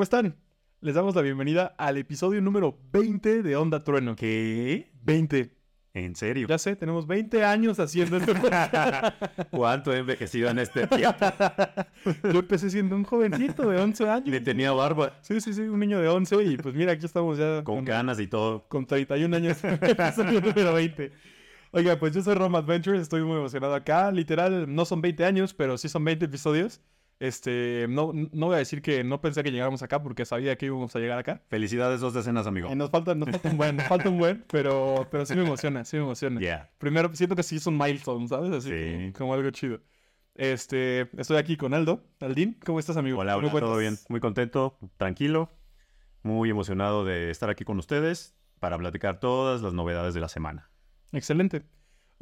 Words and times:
¿Cómo 0.00 0.04
están? 0.04 0.34
Les 0.80 0.94
damos 0.94 1.14
la 1.14 1.20
bienvenida 1.20 1.74
al 1.76 1.98
episodio 1.98 2.40
número 2.40 2.78
20 2.90 3.42
de 3.42 3.54
Onda 3.56 3.84
Trueno. 3.84 4.16
¿Qué? 4.16 4.90
20. 5.02 5.54
¿En 5.92 6.16
serio? 6.16 6.48
Ya 6.48 6.56
sé, 6.56 6.74
tenemos 6.74 7.06
20 7.06 7.44
años 7.44 7.78
haciendo 7.78 8.16
esto. 8.16 8.32
¿Cuánto 9.50 9.92
he 9.92 9.98
envejecido 9.98 10.48
en 10.48 10.60
este 10.60 10.86
tiempo? 10.86 11.18
Yo 12.32 12.38
empecé 12.38 12.70
siendo 12.70 12.96
un 12.96 13.04
jovencito 13.04 13.68
de 13.68 13.78
11 13.78 14.02
Y 14.02 14.06
años. 14.06 14.28
le 14.28 14.40
tenía 14.40 14.72
barba, 14.72 15.18
Sí, 15.20 15.38
sí, 15.42 15.52
sí, 15.52 15.60
un 15.60 15.78
niño 15.78 16.00
de 16.00 16.08
11 16.08 16.44
y 16.44 16.56
pues 16.56 16.74
mira, 16.74 16.92
aquí 16.92 17.04
estamos 17.04 17.36
ya 17.36 17.62
con 17.62 17.84
canas 17.84 18.18
y 18.20 18.26
todo. 18.26 18.66
con 18.68 18.86
31 18.86 19.36
años. 19.36 19.58
episodio 19.62 20.40
número 20.40 20.72
20. 20.72 21.12
Oiga, 21.72 21.98
pues 21.98 22.14
yo 22.14 22.22
soy 22.22 22.36
Roma 22.36 22.60
Adventures, 22.60 23.02
estoy 23.02 23.22
muy 23.22 23.36
emocionado 23.36 23.74
acá. 23.74 24.10
Literal, 24.10 24.74
no 24.74 24.86
son 24.86 25.02
20 25.02 25.26
años, 25.26 25.52
pero 25.52 25.76
sí 25.76 25.90
son 25.90 26.02
20 26.06 26.24
episodios. 26.24 26.80
Este, 27.20 27.86
no, 27.88 28.12
no 28.14 28.46
voy 28.46 28.54
a 28.54 28.58
decir 28.58 28.80
que 28.80 29.04
no 29.04 29.20
pensé 29.20 29.42
que 29.42 29.52
llegáramos 29.52 29.82
acá 29.82 30.02
porque 30.02 30.24
sabía 30.24 30.56
que 30.56 30.66
íbamos 30.66 30.96
a 30.96 30.98
llegar 30.98 31.18
acá. 31.18 31.42
Felicidades, 31.48 32.00
dos 32.00 32.14
decenas, 32.14 32.46
amigo. 32.46 32.70
Eh, 32.70 32.74
nos 32.74 32.90
falta, 32.90 33.14
nos 33.14 33.28
falta 33.30 33.50
un 33.50 33.56
buen, 33.58 33.76
nos 33.76 33.86
falta 33.86 34.08
un 34.08 34.18
buen, 34.18 34.44
pero, 34.50 35.06
pero 35.10 35.26
sí 35.26 35.34
me 35.34 35.42
emociona, 35.42 35.84
sí 35.84 35.98
me 35.98 36.02
emociona. 36.04 36.40
Yeah. 36.40 36.70
Primero, 36.78 37.14
siento 37.14 37.36
que 37.36 37.42
sí 37.42 37.56
es 37.56 37.66
un 37.66 37.76
milestone, 37.76 38.26
¿sabes? 38.26 38.50
Así 38.52 38.70
Sí. 38.70 38.96
como, 38.96 39.12
como 39.12 39.34
algo 39.34 39.50
chido. 39.50 39.80
Este, 40.34 41.10
estoy 41.20 41.36
aquí 41.36 41.58
con 41.58 41.74
Aldo. 41.74 42.02
Aldín, 42.20 42.58
¿cómo 42.64 42.78
estás, 42.80 42.96
amigo? 42.96 43.18
Hola, 43.18 43.34
¿Qué 43.34 43.42
me 43.42 43.48
hola, 43.48 43.60
todo 43.60 43.76
bien. 43.76 43.98
Muy 44.08 44.20
contento, 44.20 44.78
tranquilo, 44.96 45.50
muy 46.22 46.48
emocionado 46.48 47.04
de 47.04 47.30
estar 47.30 47.50
aquí 47.50 47.64
con 47.64 47.78
ustedes 47.78 48.34
para 48.60 48.78
platicar 48.78 49.20
todas 49.20 49.60
las 49.60 49.74
novedades 49.74 50.14
de 50.14 50.20
la 50.20 50.28
semana. 50.28 50.70
Excelente. 51.12 51.64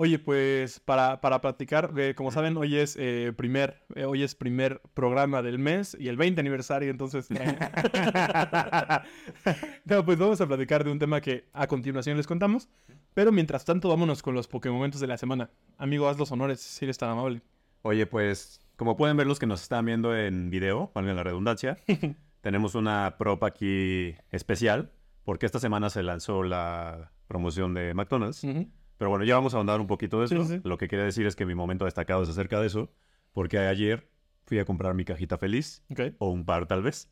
Oye, 0.01 0.20
pues 0.20 0.79
para, 0.79 1.20
para 1.20 1.41
platicar, 1.41 1.93
eh, 1.98 2.15
como 2.15 2.30
saben, 2.30 2.56
hoy 2.56 2.77
es 2.77 2.97
eh, 3.01 3.33
primer, 3.37 3.83
eh, 3.97 4.05
hoy 4.05 4.23
es 4.23 4.37
primer 4.37 4.80
programa 4.95 5.42
del 5.42 5.59
mes 5.59 5.97
y 5.98 6.06
el 6.06 6.17
20 6.17 6.41
aniversario, 6.41 6.89
entonces. 6.89 7.28
no, 9.84 10.05
pues 10.05 10.17
vamos 10.17 10.41
a 10.41 10.47
platicar 10.47 10.84
de 10.84 10.92
un 10.92 11.00
tema 11.00 11.20
que 11.20 11.48
a 11.53 11.67
continuación 11.67 12.17
les 12.17 12.28
contamos. 12.28 12.69
Pero 13.12 13.33
mientras 13.33 13.64
tanto, 13.64 13.89
vámonos 13.89 14.22
con 14.22 14.37
los 14.37 14.47
Pokémones 14.47 15.00
de 15.00 15.09
la 15.09 15.19
semana. 15.19 15.50
Amigo, 15.78 16.09
haz 16.09 16.17
los 16.17 16.31
honores, 16.31 16.61
si 16.61 16.84
eres 16.84 16.97
tan 16.97 17.11
amable. 17.11 17.42
Oye, 17.83 18.06
pues, 18.06 18.61
como 18.77 18.97
pueden 18.97 19.17
ver 19.17 19.27
los 19.27 19.41
que 19.41 19.47
nos 19.47 19.62
están 19.62 19.84
viendo 19.84 20.17
en 20.17 20.48
video, 20.48 20.92
valga 20.94 21.12
la 21.12 21.25
redundancia, 21.25 21.77
tenemos 22.41 22.77
una 22.77 23.17
prop 23.19 23.42
aquí 23.42 24.15
especial, 24.31 24.92
porque 25.25 25.44
esta 25.44 25.59
semana 25.59 25.91
se 25.91 26.05
lanzó 26.05 26.44
la 26.44 27.11
promoción 27.27 27.75
de 27.75 27.94
McDonald's. 27.94 28.44
Ujú. 28.44 28.69
Pero 28.98 29.10
bueno, 29.10 29.24
ya 29.24 29.36
vamos 29.36 29.54
a 29.54 29.56
ahondar 29.56 29.80
un 29.80 29.86
poquito 29.86 30.18
de 30.18 30.27
eso. 30.27 30.44
sí. 30.44 30.60
Lo 30.64 30.77
que 30.77 30.88
quería 30.88 31.04
decir 31.04 31.27
es 31.27 31.36
que 31.36 31.46
mi 31.46 31.54
momento 31.54 31.84
destacado 31.84 32.22
es 32.22 32.28
acerca 32.28 32.60
de 32.60 32.66
eso, 32.66 32.92
porque 33.32 33.58
ayer 33.58 34.10
fui 34.44 34.58
a 34.58 34.64
comprar 34.64 34.94
mi 34.94 35.04
cajita 35.04 35.38
feliz, 35.38 35.84
o 36.18 36.30
un 36.30 36.44
par 36.44 36.66
tal 36.66 36.82
vez. 36.82 37.10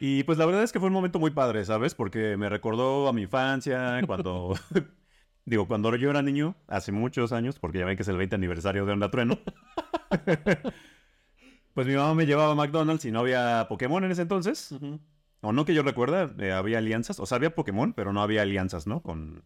y 0.00 0.24
pues 0.24 0.38
la 0.38 0.46
verdad 0.46 0.62
es 0.62 0.72
que 0.72 0.80
fue 0.80 0.88
un 0.88 0.94
momento 0.94 1.18
muy 1.18 1.30
padre, 1.30 1.64
¿sabes? 1.64 1.94
Porque 1.94 2.36
me 2.36 2.48
recordó 2.48 3.08
a 3.08 3.12
mi 3.12 3.22
infancia, 3.22 4.00
cuando... 4.06 4.54
Digo, 5.44 5.66
cuando 5.66 5.94
yo 5.96 6.10
era 6.10 6.22
niño, 6.22 6.54
hace 6.68 6.92
muchos 6.92 7.32
años, 7.32 7.58
porque 7.58 7.78
ya 7.78 7.84
ven 7.84 7.96
que 7.96 8.02
es 8.02 8.08
el 8.08 8.16
20 8.16 8.36
aniversario 8.36 8.86
de 8.86 8.92
Onda 8.92 9.10
Trueno. 9.10 9.38
pues 11.74 11.86
mi 11.86 11.94
mamá 11.94 12.14
me 12.14 12.26
llevaba 12.26 12.52
a 12.52 12.54
McDonald's 12.54 13.04
y 13.04 13.10
no 13.10 13.20
había 13.20 13.66
Pokémon 13.68 14.04
en 14.04 14.12
ese 14.12 14.22
entonces. 14.22 14.72
O 15.40 15.52
no 15.52 15.64
que 15.64 15.74
yo 15.74 15.82
recuerda, 15.82 16.32
eh, 16.38 16.52
había 16.52 16.78
alianzas. 16.78 17.18
O 17.18 17.26
sea, 17.26 17.36
había 17.36 17.54
Pokémon, 17.56 17.92
pero 17.92 18.12
no 18.12 18.22
había 18.22 18.42
alianzas, 18.42 18.86
¿no? 18.86 19.02
Con... 19.02 19.42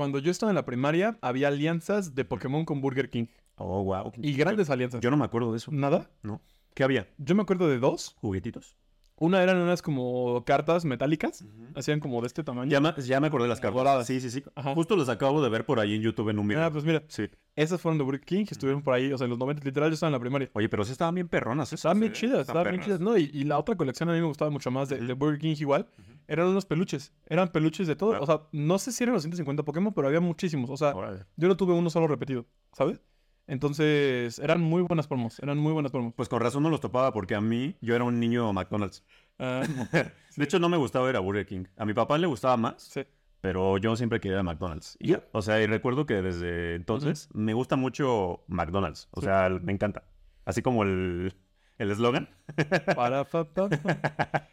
Cuando 0.00 0.18
yo 0.18 0.30
estaba 0.30 0.48
en 0.48 0.56
la 0.56 0.64
primaria, 0.64 1.18
había 1.20 1.48
alianzas 1.48 2.14
de 2.14 2.24
Pokémon 2.24 2.64
con 2.64 2.80
Burger 2.80 3.10
King. 3.10 3.26
Oh, 3.56 3.84
wow. 3.84 4.10
Y 4.16 4.32
grandes 4.32 4.70
alianzas. 4.70 5.02
Yo 5.02 5.10
no 5.10 5.18
me 5.18 5.26
acuerdo 5.26 5.50
de 5.50 5.58
eso. 5.58 5.70
¿Nada? 5.72 6.10
No. 6.22 6.40
¿Qué 6.72 6.84
había? 6.84 7.06
Yo 7.18 7.34
me 7.34 7.42
acuerdo 7.42 7.68
de 7.68 7.78
dos. 7.78 8.16
¿Juguetitos? 8.18 8.78
Una 9.22 9.42
eran 9.42 9.58
unas 9.58 9.82
como 9.82 10.42
cartas 10.46 10.86
metálicas. 10.86 11.44
Hacían 11.76 12.00
como 12.00 12.22
de 12.22 12.26
este 12.26 12.42
tamaño. 12.42 12.70
Ya 12.70 12.80
me, 12.80 12.90
ya 13.02 13.20
me 13.20 13.26
acordé 13.26 13.44
de 13.44 13.48
las 13.50 13.60
cartas. 13.60 13.76
Doradas. 13.76 14.06
Sí, 14.06 14.18
sí, 14.18 14.30
sí. 14.30 14.42
Ajá. 14.54 14.72
Justo 14.74 14.96
las 14.96 15.10
acabo 15.10 15.42
de 15.42 15.50
ver 15.50 15.66
por 15.66 15.78
ahí 15.78 15.94
en 15.94 16.00
YouTube 16.00 16.30
en 16.30 16.38
un 16.38 16.48
video. 16.48 16.64
Ah, 16.64 16.70
pues 16.72 16.84
mira, 16.84 17.02
Sí. 17.08 17.28
esas 17.54 17.82
fueron 17.82 17.98
de 17.98 18.04
Burger 18.04 18.22
King, 18.22 18.46
que 18.46 18.54
estuvieron 18.54 18.82
por 18.82 18.94
ahí, 18.94 19.12
o 19.12 19.18
sea, 19.18 19.26
en 19.26 19.30
los 19.30 19.38
90, 19.38 19.62
literal, 19.62 19.90
yo 19.90 19.94
estaba 19.94 20.08
en 20.08 20.14
la 20.14 20.20
primaria. 20.20 20.48
Oye, 20.54 20.70
pero 20.70 20.84
sí 20.84 20.92
estaban 20.92 21.14
bien 21.14 21.28
perronas. 21.28 21.68
esas, 21.68 21.80
Estaban 21.80 22.00
bien 22.00 22.12
¿eh? 22.12 22.14
chidas, 22.14 22.40
estaban 22.40 22.64
bien 22.70 22.80
chidas, 22.82 23.00
¿no? 23.00 23.18
Y, 23.18 23.30
y 23.34 23.44
la 23.44 23.58
otra 23.58 23.76
colección 23.76 24.08
a 24.08 24.14
mí 24.14 24.20
me 24.20 24.26
gustaba 24.26 24.50
mucho 24.50 24.70
más 24.70 24.88
de, 24.88 24.96
de 24.96 25.12
Burger 25.12 25.38
King 25.38 25.54
igual. 25.58 25.86
Eran 26.26 26.46
unos 26.46 26.64
peluches, 26.64 27.12
eran 27.26 27.48
peluches 27.52 27.86
de 27.88 27.96
todo. 27.96 28.14
Ah. 28.14 28.20
O 28.22 28.26
sea, 28.26 28.40
no 28.52 28.78
sé 28.78 28.90
si 28.90 29.02
eran 29.04 29.12
los 29.12 29.22
150 29.22 29.62
Pokémon, 29.64 29.92
pero 29.92 30.06
había 30.08 30.20
muchísimos. 30.20 30.70
O 30.70 30.78
sea, 30.78 30.94
Órale. 30.94 31.26
yo 31.36 31.46
no 31.46 31.58
tuve 31.58 31.74
uno 31.74 31.90
solo 31.90 32.08
repetido, 32.08 32.46
¿sabes? 32.72 32.98
Entonces, 33.50 34.38
eran 34.38 34.60
muy 34.60 34.82
buenas 34.82 35.08
promos, 35.08 35.40
eran 35.40 35.58
muy 35.58 35.72
buenas 35.72 35.90
promos. 35.90 36.14
Pues 36.14 36.28
con 36.28 36.40
razón 36.40 36.62
no 36.62 36.70
los 36.70 36.80
topaba 36.80 37.12
porque 37.12 37.34
a 37.34 37.40
mí, 37.40 37.76
yo 37.80 37.94
era 37.96 38.04
un 38.04 38.20
niño 38.20 38.52
McDonald's. 38.52 39.04
Ah, 39.38 39.62
De 40.36 40.44
hecho, 40.44 40.58
no 40.60 40.68
me 40.68 40.76
gustaba 40.76 41.10
ir 41.10 41.16
a 41.16 41.20
Burger 41.20 41.44
King. 41.46 41.64
A 41.76 41.84
mi 41.84 41.92
papá 41.92 42.16
le 42.16 42.28
gustaba 42.28 42.56
más, 42.56 42.80
sí. 42.82 43.02
pero 43.40 43.76
yo 43.78 43.96
siempre 43.96 44.20
quería 44.20 44.36
ir 44.36 44.40
a 44.40 44.42
McDonald's. 44.44 44.96
Y. 45.00 45.14
O 45.32 45.42
sea, 45.42 45.60
y 45.60 45.66
recuerdo 45.66 46.06
que 46.06 46.22
desde 46.22 46.76
entonces 46.76 47.28
me 47.34 47.52
gusta 47.52 47.74
mucho 47.76 48.44
McDonald's. 48.46 49.08
O 49.10 49.20
Sí. 49.20 49.26
sea, 49.26 49.48
me 49.50 49.72
encanta. 49.72 50.04
Así 50.44 50.62
como 50.62 50.84
el 50.84 51.34
el 51.78 51.90
eslogan. 51.90 52.28
Para, 52.94 53.24
pa, 53.24 53.44
pa, 53.52 53.68
pa. 53.68 54.48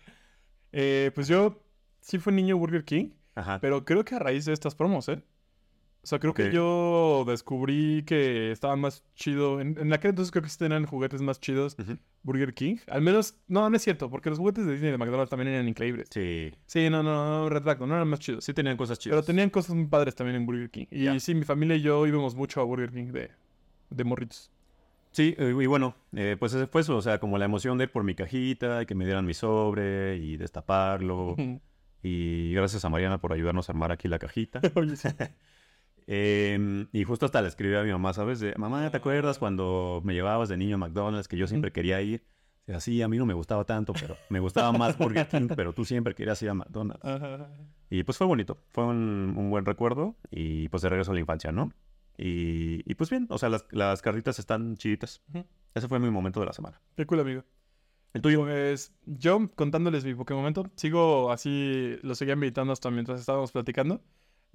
Eh, 0.72 1.12
pues 1.14 1.28
yo 1.28 1.62
sí 2.02 2.18
fui 2.20 2.34
niño 2.34 2.58
Burger 2.58 2.84
King, 2.86 3.10
Ajá. 3.36 3.60
pero 3.60 3.86
creo 3.86 4.04
que 4.06 4.16
a 4.16 4.20
raíz 4.20 4.46
de 4.46 4.54
estas 4.54 4.76
promos, 4.76 5.08
¿eh? 5.10 5.22
O 6.08 6.10
sea, 6.10 6.20
creo 6.20 6.34
que 6.34 6.54
yo 6.54 7.26
descubrí 7.28 8.04
que 8.04 8.54
estaban 8.54 8.80
más 8.80 9.04
chido. 9.14 9.60
En, 9.60 9.78
en 9.78 9.92
aquel 9.92 10.12
entonces 10.12 10.32
creo 10.32 10.42
que 10.42 10.48
sí 10.50 10.58
tenían 10.58 10.86
juguetes 10.86 11.22
más 11.22 11.42
chidos. 11.42 11.76
Burger 12.24 12.54
King. 12.54 12.78
Al 12.88 13.02
menos, 13.02 13.36
no, 13.50 13.70
no 13.70 13.76
es 13.76 13.82
cierto, 13.82 14.10
porque 14.10 14.30
los 14.30 14.40
juguetes 14.40 14.66
de 14.66 14.72
Disney 14.72 14.88
y 14.88 14.92
de 14.94 14.98
McDonald's 14.98 15.30
también 15.30 15.50
eran 15.50 15.68
increíbles. 15.68 16.08
Sí. 16.10 16.54
Sí, 16.66 16.90
no, 16.90 17.04
no, 17.04 17.42
no, 17.42 17.50
retracto, 17.50 17.86
no 17.86 17.94
eran 17.94 18.08
más 18.08 18.22
chidos. 18.22 18.46
Sí 18.46 18.54
tenían 18.54 18.78
cosas 18.78 19.00
chidas. 19.00 19.18
Pero 19.18 19.26
tenían 19.26 19.50
cosas 19.50 19.76
muy 19.76 19.88
padres 19.88 20.16
también 20.16 20.38
en 20.38 20.46
Burger 20.46 20.70
King. 20.70 20.86
Y 20.92 21.20
sí, 21.20 21.36
mi 21.36 21.44
familia 21.44 21.76
y 21.76 21.82
yo 21.82 22.08
íbamos 22.08 22.36
mucho 22.36 22.62
a 22.62 22.64
Burger 22.64 22.90
King 22.94 23.12
de, 23.12 23.32
de 23.90 24.04
morritos. 24.06 24.50
Sí, 25.12 25.36
y 25.38 25.66
bueno, 25.66 25.94
eh, 26.16 26.38
pues 26.40 26.54
ese 26.54 26.68
fue 26.68 26.80
eso, 26.80 26.96
o 26.96 27.02
sea, 27.02 27.20
como 27.20 27.38
la 27.38 27.44
emoción 27.44 27.78
de 27.78 27.84
ir 27.84 27.92
por 27.92 28.06
mi 28.06 28.16
cajita 28.16 28.82
y 28.82 28.86
que 28.86 28.96
me 28.96 29.04
dieran 29.04 29.26
mi 29.26 29.34
sobre 29.34 30.16
y 30.16 30.38
destaparlo. 30.38 31.36
y 32.02 32.54
gracias 32.54 32.86
a 32.86 32.90
Mariana 32.90 33.20
por 33.20 33.34
ayudarnos 33.34 33.68
a 33.68 33.74
armar 33.74 33.92
aquí 33.92 34.08
la 34.08 34.20
cajita. 34.20 34.62
Oye, 34.76 34.96
sí. 34.96 35.10
Em, 36.08 36.88
y 36.94 37.04
justo 37.04 37.26
hasta 37.26 37.42
le 37.42 37.50
escribí 37.50 37.76
a 37.76 37.84
mi 37.84 37.92
mamá, 37.92 38.14
¿sabes? 38.14 38.40
De, 38.40 38.56
mamá, 38.58 38.90
¿te 38.90 38.98
acuerdas 38.98 39.38
cuando 39.38 40.02
me 40.04 40.14
llevabas 40.14 40.48
de 40.48 40.58
niño 40.58 40.76
a 40.76 40.78
McDonald's 40.78 41.28
que 41.28 41.38
yo 41.38 41.48
siempre 41.48 41.72
quería 41.72 42.02
ir? 42.02 42.24
Así, 42.74 43.02
a 43.02 43.08
mí 43.08 43.18
no 43.18 43.26
me 43.26 43.34
gustaba 43.34 43.64
tanto, 43.66 43.94
pero 43.94 44.18
me 44.30 44.40
gustaba 44.40 44.72
más 44.72 44.98
Burger 44.98 45.28
King, 45.28 45.48
pero 45.56 45.74
tú 45.74 45.86
siempre 45.86 46.16
querías 46.16 46.42
ir 46.42 46.50
a 46.50 46.54
McDonald's. 46.54 47.04
Ajá. 47.06 47.50
Y 47.90 48.04
pues 48.04 48.18
fue 48.18 48.28
bonito, 48.28 48.58
fue 48.72 48.86
un, 48.86 49.34
un 49.38 49.50
buen 49.50 49.66
recuerdo 49.66 50.16
y 50.32 50.68
pues 50.70 50.84
de 50.84 50.90
regreso 50.90 51.12
a 51.12 51.14
la 51.14 51.20
infancia, 51.20 51.52
¿no? 51.52 51.72
Y, 52.18 52.90
y 52.90 52.96
pues 52.96 53.10
bien, 53.10 53.28
o 53.30 53.38
sea, 53.38 53.50
las, 53.50 53.66
las 53.72 54.02
carritas 54.02 54.40
están 54.40 54.76
chiditas. 54.76 55.22
Ese 55.76 55.88
fue 55.88 56.00
mi 56.00 56.10
momento 56.10 56.40
de 56.40 56.48
la 56.48 56.54
semana. 56.54 56.82
Qué 56.96 57.06
cool, 57.06 57.20
amigo. 57.20 57.44
¿El 58.14 58.22
tuyo? 58.22 58.42
Pues 58.42 58.94
yo 59.06 59.52
contándoles 59.56 60.04
mi 60.04 60.16
Pokémon 60.16 60.42
momento, 60.42 60.72
sigo 60.76 61.32
así, 61.32 61.98
lo 62.02 62.16
seguía 62.16 62.36
meditando 62.36 62.74
hasta 62.74 62.90
mientras 62.90 63.20
estábamos 63.20 63.52
platicando. 63.52 64.02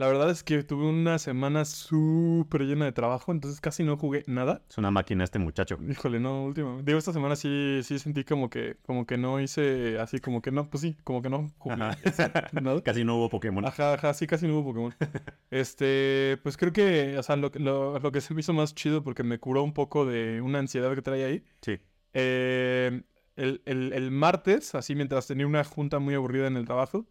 La 0.03 0.09
verdad 0.09 0.31
es 0.31 0.43
que 0.43 0.65
tuve 0.65 0.85
una 0.89 1.17
semana 1.21 1.65
súper 1.65 2.63
llena 2.63 2.87
de 2.87 2.91
trabajo, 2.91 3.31
entonces 3.31 3.61
casi 3.61 3.85
no 3.85 3.97
jugué 3.97 4.25
nada. 4.27 4.61
Es 4.69 4.77
una 4.77 4.91
máquina 4.91 5.23
este 5.23 5.39
muchacho. 5.39 5.79
Híjole, 5.89 6.19
no, 6.19 6.43
últimamente. 6.43 6.83
Digo, 6.91 6.99
esta 6.99 7.13
semana 7.13 7.37
sí, 7.37 7.83
sí 7.85 8.01
sentí 8.01 8.25
como 8.25 8.51
que, 8.51 8.79
como 8.85 9.07
que 9.07 9.17
no 9.17 9.39
hice 9.41 10.01
así, 10.01 10.19
como 10.19 10.43
que 10.43 10.51
no, 10.51 10.69
pues 10.69 10.81
sí, 10.81 10.97
como 11.05 11.23
que 11.23 11.31
no 11.31 11.53
jugué 11.59 11.77
nada. 11.77 11.97
Casi 12.85 13.05
no 13.05 13.15
hubo 13.17 13.29
Pokémon. 13.29 13.65
Ajá, 13.65 13.95
ajá, 13.95 14.13
sí, 14.13 14.27
casi 14.27 14.49
no 14.49 14.59
hubo 14.59 14.73
Pokémon. 14.73 14.93
Este, 15.53 16.37
pues 16.43 16.57
creo 16.57 16.73
que, 16.73 17.17
o 17.17 17.23
sea, 17.23 17.37
lo, 17.37 17.53
que- 17.53 17.61
lo, 17.61 18.01
lo 18.01 18.11
que 18.11 18.21
se 18.21 18.35
me 18.35 18.41
hizo 18.41 18.53
más 18.53 18.75
chido 18.75 19.05
porque 19.05 19.23
me 19.23 19.39
curó 19.39 19.63
un 19.63 19.73
poco 19.73 20.05
de 20.05 20.41
una 20.41 20.59
ansiedad 20.59 20.93
que 20.97 21.03
traía 21.03 21.27
ahí. 21.27 21.45
Sí. 21.61 21.79
Eh, 22.13 23.03
el, 23.37 23.63
el- 23.67 23.93
el 23.93 24.11
martes, 24.11 24.75
así 24.75 24.97
mientras 24.97 25.29
tenía 25.29 25.47
una 25.47 25.63
junta 25.63 26.01
muy 26.01 26.15
aburrida 26.15 26.49
en 26.49 26.57
el 26.57 26.65
trabajo, 26.65 27.07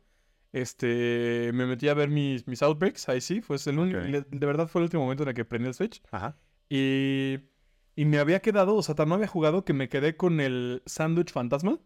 este, 0.51 1.51
me 1.53 1.65
metí 1.65 1.88
a 1.88 1.94
ver 1.94 2.09
mis, 2.09 2.48
mis 2.48 2.62
outbreaks, 2.62 3.07
ahí 3.09 3.21
sí, 3.21 3.42
fue 3.42 3.57
el 3.65 3.80
único, 3.80 4.00
de 4.00 4.45
verdad 4.45 4.68
fue 4.68 4.81
el 4.81 4.83
último 4.83 5.03
momento 5.03 5.24
en 5.24 5.30
el 5.30 5.36
que 5.36 5.45
prendí 5.45 5.68
el 5.68 5.74
Switch. 5.74 6.01
Ajá. 6.12 6.38
Y, 6.69 7.39
y 7.95 8.06
me 8.06 8.19
había 8.19 8.42
quedado, 8.42 8.75
o 8.75 8.83
sea, 8.83 8.95
tan 8.95 9.09
no 9.09 9.15
había 9.15 9.27
jugado 9.27 9.65
que 9.65 9.74
me 9.74 9.89
quedé 9.89 10.15
con 10.15 10.39
el 10.39 10.81
sándwich 10.86 11.31
fantasma 11.31 11.80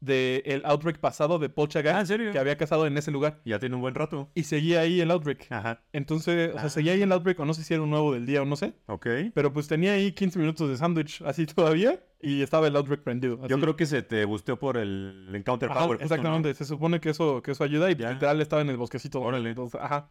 del 0.00 0.42
el 0.46 0.62
outbreak 0.64 0.98
pasado 0.98 1.38
de 1.38 1.48
Polchaga 1.50 1.96
Ah, 1.96 2.00
¿en 2.00 2.06
serio? 2.06 2.32
que 2.32 2.38
había 2.38 2.56
cazado 2.56 2.86
en 2.86 2.96
ese 2.96 3.10
lugar. 3.10 3.40
Ya 3.44 3.58
tiene 3.58 3.74
un 3.74 3.82
buen 3.82 3.94
rato. 3.94 4.30
Y 4.34 4.44
seguía 4.44 4.80
ahí 4.80 5.00
el 5.00 5.10
outbreak. 5.10 5.46
Ajá. 5.50 5.82
Entonces, 5.92 6.50
o 6.50 6.54
sea, 6.54 6.64
Ah. 6.66 6.70
seguía 6.70 6.92
ahí 6.94 7.02
el 7.02 7.12
outbreak, 7.12 7.38
o 7.40 7.44
no 7.44 7.52
sé 7.54 7.62
si 7.64 7.74
era 7.74 7.82
un 7.82 7.90
nuevo 7.90 8.14
del 8.14 8.24
día 8.24 8.40
o 8.42 8.44
no 8.46 8.56
sé. 8.56 8.72
Ok. 8.86 9.06
Pero 9.34 9.52
pues 9.52 9.68
tenía 9.68 9.92
ahí 9.92 10.12
15 10.12 10.38
minutos 10.38 10.68
de 10.70 10.76
sándwich 10.78 11.22
así 11.26 11.44
todavía 11.46 12.02
y 12.20 12.42
estaba 12.42 12.66
el 12.66 12.76
outbreak 12.76 13.02
prendido. 13.02 13.36
Yo 13.46 13.56
así. 13.56 13.60
creo 13.62 13.76
que 13.76 13.86
se 13.86 14.02
te 14.02 14.24
busteó 14.24 14.58
por 14.58 14.76
el 14.78 15.28
Encounter 15.34 15.70
Ajá, 15.70 15.80
Power. 15.80 15.98
justo, 15.98 16.08
¿no? 16.08 16.14
exactamente, 16.16 16.54
se 16.54 16.64
supone 16.64 17.00
que 17.00 17.10
eso, 17.10 17.42
que 17.42 17.50
eso 17.50 17.62
ayuda 17.64 17.90
y 17.90 17.96
Ya. 17.96 18.12
literal 18.12 18.40
estaba 18.40 18.62
en 18.62 18.70
el 18.70 18.76
bosquecito. 18.78 19.20
Órale. 19.20 19.50
Entonces, 19.50 19.80
ajá. 19.82 20.08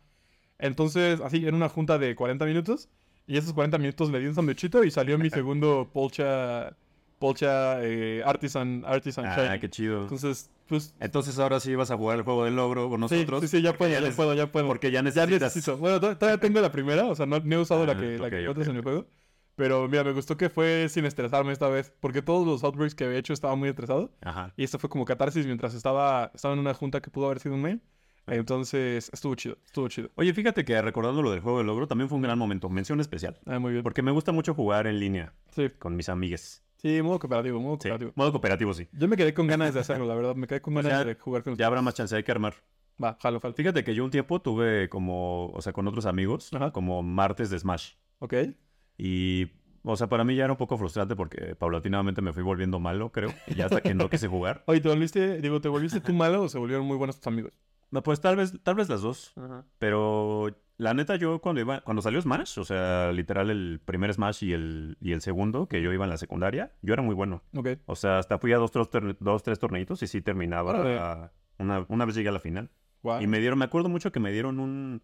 Entonces, 0.60 1.22
así, 1.22 1.46
era 1.46 1.56
una 1.56 1.70
junta 1.70 1.98
de 1.98 2.16
40 2.16 2.46
minutos 2.46 2.90
y 3.26 3.38
esos 3.38 3.54
40 3.54 3.78
minutos 3.78 4.12
le 4.12 4.20
di 4.20 4.28
un 4.28 4.36
sándwichito 4.36 4.84
y 4.84 4.92
salió 4.92 5.18
mi 5.18 5.30
segundo 5.46 5.90
polcha 5.94 6.76
Polcha 7.20 7.84
eh, 7.84 8.24
Artisan, 8.26 8.84
Artisan 8.86 9.26
Ah, 9.26 9.36
Shiny. 9.36 9.60
qué 9.60 9.70
chido. 9.70 10.04
Entonces, 10.04 10.50
pues. 10.68 10.96
Entonces 11.00 11.38
ahora 11.38 11.60
sí 11.60 11.76
vas 11.76 11.92
a 11.92 11.98
jugar 11.98 12.18
el 12.18 12.24
juego 12.24 12.46
del 12.46 12.56
logro 12.56 12.90
con 12.90 13.08
Sí, 13.10 13.16
nosotros. 13.16 13.42
sí, 13.42 13.48
sí, 13.50 13.62
ya 13.62 13.72
porque 13.72 13.78
puedo, 13.78 13.92
ya 13.92 14.02
les- 14.02 14.16
puedo, 14.16 14.34
ya 14.34 14.52
puedo. 14.52 14.68
Porque 14.68 14.90
ya 14.92 15.00
Ya 15.00 15.04
necesitas. 15.04 15.42
necesito. 15.42 15.78
Bueno, 15.78 16.00
to- 16.00 16.18
todavía 16.18 16.40
tengo 16.40 16.62
la 16.62 16.72
primera, 16.72 17.06
o 17.08 17.16
sea, 17.16 17.26
no, 17.26 17.40
no 17.40 17.56
he 17.56 17.60
usado 17.60 17.86
la 17.86 17.94
Ah, 17.94 17.98
que, 17.98 18.18
la 18.18 18.30
que 18.30 18.40
encuentras 18.42 18.68
en 18.70 18.76
el 18.78 18.82
juego. 18.84 19.06
Pero 19.56 19.90
mira, 19.90 20.06
me 20.06 20.14
gustó 20.14 20.38
que 20.38 20.50
fue 20.50 20.88
sin 20.88 21.04
estresarme 21.04 21.52
esta 21.52 21.68
vez, 21.68 21.94
porque 22.00 22.22
todos 22.22 22.48
los 22.48 22.64
outbreaks 22.64 22.96
que 22.96 23.04
había 23.04 23.18
hecho 23.18 23.34
estaba 23.34 23.56
muy 23.56 23.68
estresado. 23.68 24.10
Ajá. 24.22 24.54
Y 24.56 24.64
esto 24.64 24.80
fue 24.80 24.90
como 24.90 25.04
catarsis 25.04 25.46
mientras 25.46 25.74
estaba, 25.74 26.32
estaba 26.34 26.54
en 26.54 26.62
una 26.62 26.74
junta 26.74 27.02
que 27.02 27.10
pudo 27.10 27.26
haber 27.26 27.40
sido 27.40 27.56
un 27.56 27.62
mail. 27.64 27.82
Entonces, 28.28 29.10
estuvo 29.12 29.36
chido, 29.36 29.58
estuvo 29.66 29.88
chido. 29.90 30.12
Oye, 30.16 30.34
fíjate 30.34 30.64
que 30.64 30.82
recordando 30.82 31.22
lo 31.22 31.32
del 31.32 31.40
juego 31.42 31.58
del 31.58 31.68
logro 31.68 31.88
también 31.88 32.08
fue 32.10 32.16
un 32.18 32.22
gran 32.22 32.38
momento. 32.38 32.70
Mención 32.70 33.00
especial. 33.02 33.38
Ah, 33.46 33.60
muy 33.60 33.72
bien. 33.72 33.84
Porque 33.84 34.02
me 34.02 34.12
gusta 34.12 34.32
mucho 34.32 34.54
jugar 34.54 34.88
en 34.88 35.00
línea 35.00 35.34
Sí, 35.52 35.68
con 35.80 35.96
mis 35.96 36.10
amigues. 36.10 36.64
Sí, 36.82 37.02
modo 37.02 37.20
cooperativo, 37.20 37.60
modo 37.60 37.74
Sí. 37.76 37.90
cooperativo. 37.90 38.12
Modo 38.16 38.32
cooperativo, 38.32 38.74
sí. 38.74 38.88
Yo 38.94 39.08
me 39.08 39.16
quedé 39.16 39.34
con 39.34 39.48
ganas 39.48 39.74
de 39.74 39.80
hacerlo, 39.80 40.06
la 40.06 40.16
verdad. 40.16 40.36
Me 40.36 40.48
quedé 40.48 40.62
con 40.62 40.74
ganas 40.76 41.06
de 41.06 41.16
jugar 41.16 41.44
con 41.44 41.56
Ya 41.56 41.68
habrá 41.68 41.82
más 41.82 41.94
chance, 41.94 42.16
hay 42.16 42.24
que 42.24 42.32
armar. 42.32 42.54
Va, 43.02 43.18
jalo, 43.22 43.40
jalo. 43.40 43.54
Fíjate 43.54 43.84
que 43.84 43.96
yo 43.96 44.04
un 44.04 44.12
tiempo 44.12 44.42
tuve 44.42 44.90
como, 44.90 45.48
o 45.52 45.62
sea, 45.62 45.72
con 45.72 45.88
otros 45.88 46.06
amigos, 46.06 46.54
Ajá. 46.54 46.72
como 46.72 47.02
martes 47.02 47.50
de 47.50 47.58
Smash. 47.60 47.94
Ok. 48.20 48.34
Y, 48.98 49.48
o 49.84 49.96
sea, 49.96 50.08
para 50.08 50.26
mí 50.26 50.36
ya 50.36 50.44
era 50.44 50.54
un 50.54 50.58
poco 50.58 50.78
frustrante 50.78 51.16
porque 51.16 51.56
paulatinamente 51.56 52.22
me 52.22 52.34
fui 52.34 52.44
volviendo 52.44 52.80
malo, 52.80 53.12
creo. 53.12 53.34
Y 53.48 53.56
ya 53.56 53.66
hasta 53.68 53.80
que 53.82 53.94
no 53.94 54.10
quise 54.10 54.28
jugar. 54.28 54.64
Oye, 54.68 54.82
¿te 54.82 54.90
volviste, 54.90 55.40
digo, 55.42 55.62
¿te 55.62 55.70
volviste 55.70 56.02
tú 56.02 56.12
malo 56.14 56.44
o 56.44 56.50
se 56.50 56.58
volvieron 56.58 56.86
muy 56.86 56.98
buenos 56.98 57.18
tus 57.18 57.28
amigos? 57.28 57.54
No, 57.92 58.04
pues 58.04 58.20
tal 58.20 58.36
vez, 58.36 58.54
tal 58.64 58.76
vez 58.76 58.90
las 58.90 59.02
dos. 59.02 59.32
Ajá. 59.38 59.66
Pero 59.78 60.50
la 60.80 60.94
neta, 60.96 61.16
yo 61.18 61.40
cuando 61.40 61.62
iba, 61.62 61.82
cuando 61.82 62.02
salió 62.02 62.20
Smash, 62.22 62.58
o 62.58 62.64
sea, 62.66 63.12
literal 63.12 63.50
el 63.52 63.80
primer 63.84 64.12
Smash 64.14 64.44
y 64.46 64.54
el, 64.54 64.98
y 65.02 65.12
el 65.12 65.22
segundo, 65.22 65.68
que 65.68 65.82
yo 65.82 65.94
iba 65.94 66.06
en 66.06 66.10
la 66.10 66.18
secundaria, 66.18 66.72
yo 66.82 66.94
era 66.94 67.04
muy 67.04 67.14
bueno. 67.14 67.44
Ok. 67.56 67.68
O 67.86 67.96
sea, 67.96 68.18
hasta 68.18 68.40
fui 68.40 68.54
a 68.54 68.58
dos, 68.58 68.72
tres, 68.72 68.88
dos, 69.20 69.44
tres 69.44 69.60
torneitos 69.60 70.02
y 70.02 70.08
sí 70.08 70.22
terminaba. 70.22 71.24
A- 71.26 71.32
una, 71.60 71.86
una 71.90 72.06
vez 72.06 72.16
llegué 72.16 72.30
a 72.30 72.32
la 72.32 72.40
final. 72.40 72.70
Guau. 73.04 73.22
Y 73.22 73.28
me 73.28 73.40
dieron, 73.40 73.60
me 73.60 73.66
acuerdo 73.66 73.90
mucho 73.90 74.12
que 74.12 74.20
me 74.20 74.32
dieron 74.32 74.60
un... 74.60 75.02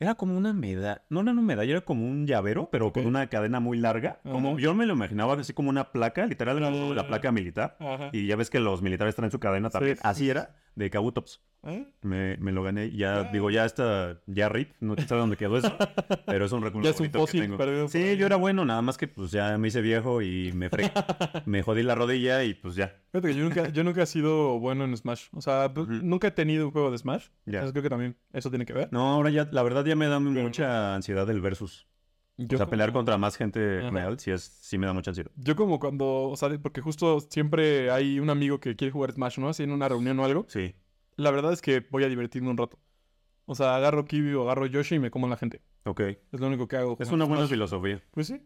Era 0.00 0.14
como 0.14 0.36
una 0.38 0.52
medalla, 0.52 1.02
no 1.10 1.20
era 1.22 1.32
una 1.32 1.42
medalla, 1.42 1.72
era 1.72 1.80
como 1.80 2.08
un 2.08 2.24
llavero, 2.24 2.68
pero 2.70 2.92
con 2.92 3.04
una 3.06 3.26
cadena 3.28 3.58
muy 3.58 3.78
larga. 3.78 4.20
Como, 4.22 4.56
yo 4.60 4.72
me 4.72 4.86
lo 4.86 4.92
imaginaba 4.94 5.34
así 5.34 5.52
como 5.52 5.70
una 5.70 5.90
placa, 5.90 6.24
literal, 6.26 6.56
era 6.58 6.70
como 6.70 6.94
la 6.94 7.02
Ah. 7.02 7.06
placa 7.08 7.32
militar. 7.32 7.76
Ajá. 7.80 8.10
Y 8.12 8.28
ya 8.28 8.36
ves 8.36 8.48
que 8.48 8.60
los 8.60 8.80
militares 8.80 9.16
traen 9.16 9.32
su 9.32 9.40
cadena 9.40 9.70
también. 9.70 9.96
Sí. 9.96 10.02
Así 10.04 10.30
era, 10.30 10.54
de 10.78 10.90
Kabutops. 10.90 11.42
¿Eh? 11.64 11.86
Me, 12.02 12.36
me 12.36 12.52
lo 12.52 12.62
gané. 12.62 12.92
Ya, 12.92 13.20
Ah. 13.20 13.30
digo, 13.32 13.50
ya 13.50 13.64
está, 13.64 14.20
ya 14.26 14.48
RIP, 14.48 14.74
no 14.80 14.94
sé 14.96 15.06
dónde 15.12 15.36
quedó 15.36 15.58
eso. 15.58 15.74
pero 16.26 16.44
es 16.46 16.52
un 16.52 16.62
recuerdo 16.62 16.84
Ya 16.84 16.90
es 16.90 17.00
un 17.00 17.08
que 17.10 17.40
tengo. 17.40 17.88
Sí, 17.88 18.16
yo 18.16 18.26
era 18.26 18.36
bueno, 18.36 18.64
nada 18.64 18.80
más 18.80 18.96
que 18.96 19.08
pues 19.08 19.32
ya 19.32 19.58
me 19.58 19.68
hice 19.68 19.80
viejo 19.80 20.22
y 20.22 20.52
me 20.52 20.70
fregué. 20.70 20.92
me 21.46 21.62
jodí 21.62 21.82
la 21.82 21.96
rodilla 21.96 22.44
y 22.44 22.54
pues 22.54 22.76
ya. 22.76 22.94
Fíjate 23.10 23.28
que 23.28 23.34
yo 23.34 23.42
nunca, 23.44 23.68
yo 23.70 23.82
nunca 23.82 24.02
he 24.02 24.06
sido 24.06 24.60
bueno 24.60 24.84
en 24.84 24.96
Smash. 24.96 25.26
O 25.32 25.40
sea, 25.40 25.74
pues, 25.74 25.88
nunca 25.88 26.28
he 26.28 26.30
tenido 26.30 26.66
un 26.66 26.70
juego 26.70 26.92
de 26.92 26.98
Smash. 26.98 27.26
Ya. 27.44 27.54
Entonces 27.58 27.72
creo 27.72 27.82
que 27.82 27.90
también 27.90 28.16
eso 28.32 28.50
tiene 28.50 28.64
que 28.64 28.72
ver. 28.72 28.88
No, 28.92 29.08
ahora 29.08 29.30
ya, 29.30 29.48
la 29.50 29.62
verdad 29.64 29.84
ya 29.84 29.96
me 29.96 30.06
da 30.06 30.20
mucha 30.20 30.94
ansiedad 30.94 31.28
el 31.28 31.40
versus. 31.40 31.88
Yo 32.38 32.46
o 32.46 32.58
sea, 32.58 32.58
como- 32.66 32.70
pelear 32.70 32.92
contra 32.92 33.18
más 33.18 33.36
gente 33.36 33.80
Ajá. 33.80 33.90
real 33.90 34.18
sí, 34.20 34.30
es, 34.30 34.42
sí 34.42 34.78
me 34.78 34.86
da 34.86 34.92
mucha 34.92 35.10
ansiedad. 35.10 35.30
Yo 35.36 35.56
como 35.56 35.78
cuando, 35.80 36.28
o 36.30 36.36
sea, 36.36 36.48
porque 36.62 36.80
justo 36.80 37.20
siempre 37.20 37.90
hay 37.90 38.20
un 38.20 38.30
amigo 38.30 38.60
que 38.60 38.76
quiere 38.76 38.92
jugar 38.92 39.12
Smash, 39.12 39.38
¿no? 39.38 39.48
Así 39.48 39.64
en 39.64 39.72
una 39.72 39.88
reunión 39.88 40.18
o 40.20 40.24
algo. 40.24 40.46
Sí. 40.48 40.74
La 41.16 41.30
verdad 41.32 41.52
es 41.52 41.60
que 41.60 41.84
voy 41.90 42.04
a 42.04 42.08
divertirme 42.08 42.48
un 42.48 42.56
rato. 42.56 42.78
O 43.46 43.54
sea, 43.54 43.74
agarro 43.76 44.04
Kibi 44.04 44.34
o 44.34 44.42
agarro 44.42 44.66
Yoshi 44.66 44.94
y 44.96 44.98
me 45.00 45.10
como 45.10 45.26
a 45.26 45.30
la 45.30 45.36
gente. 45.36 45.62
Ok. 45.84 46.00
Es 46.00 46.38
lo 46.40 46.46
único 46.46 46.68
que 46.68 46.76
hago. 46.76 46.96
Es 47.00 47.10
una 47.10 47.24
buena 47.24 47.42
Smash. 47.42 47.50
filosofía. 47.50 48.02
Pues 48.12 48.28
sí. 48.28 48.40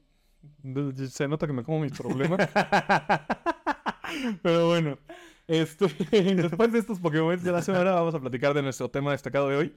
Se 1.10 1.28
nota 1.28 1.46
que 1.46 1.52
me 1.52 1.62
como 1.62 1.80
mis 1.80 1.92
problemas. 1.92 2.40
Pero 4.42 4.68
bueno. 4.68 4.98
Esto, 5.48 5.86
después 6.10 6.72
de 6.72 6.78
estos 6.78 7.00
Pokémon 7.00 7.42
de 7.42 7.52
la 7.52 7.62
semana 7.62 7.92
vamos 7.92 8.14
a 8.14 8.20
platicar 8.20 8.54
de 8.54 8.62
nuestro 8.62 8.88
tema 8.90 9.10
destacado 9.12 9.48
de 9.48 9.56
hoy. 9.56 9.74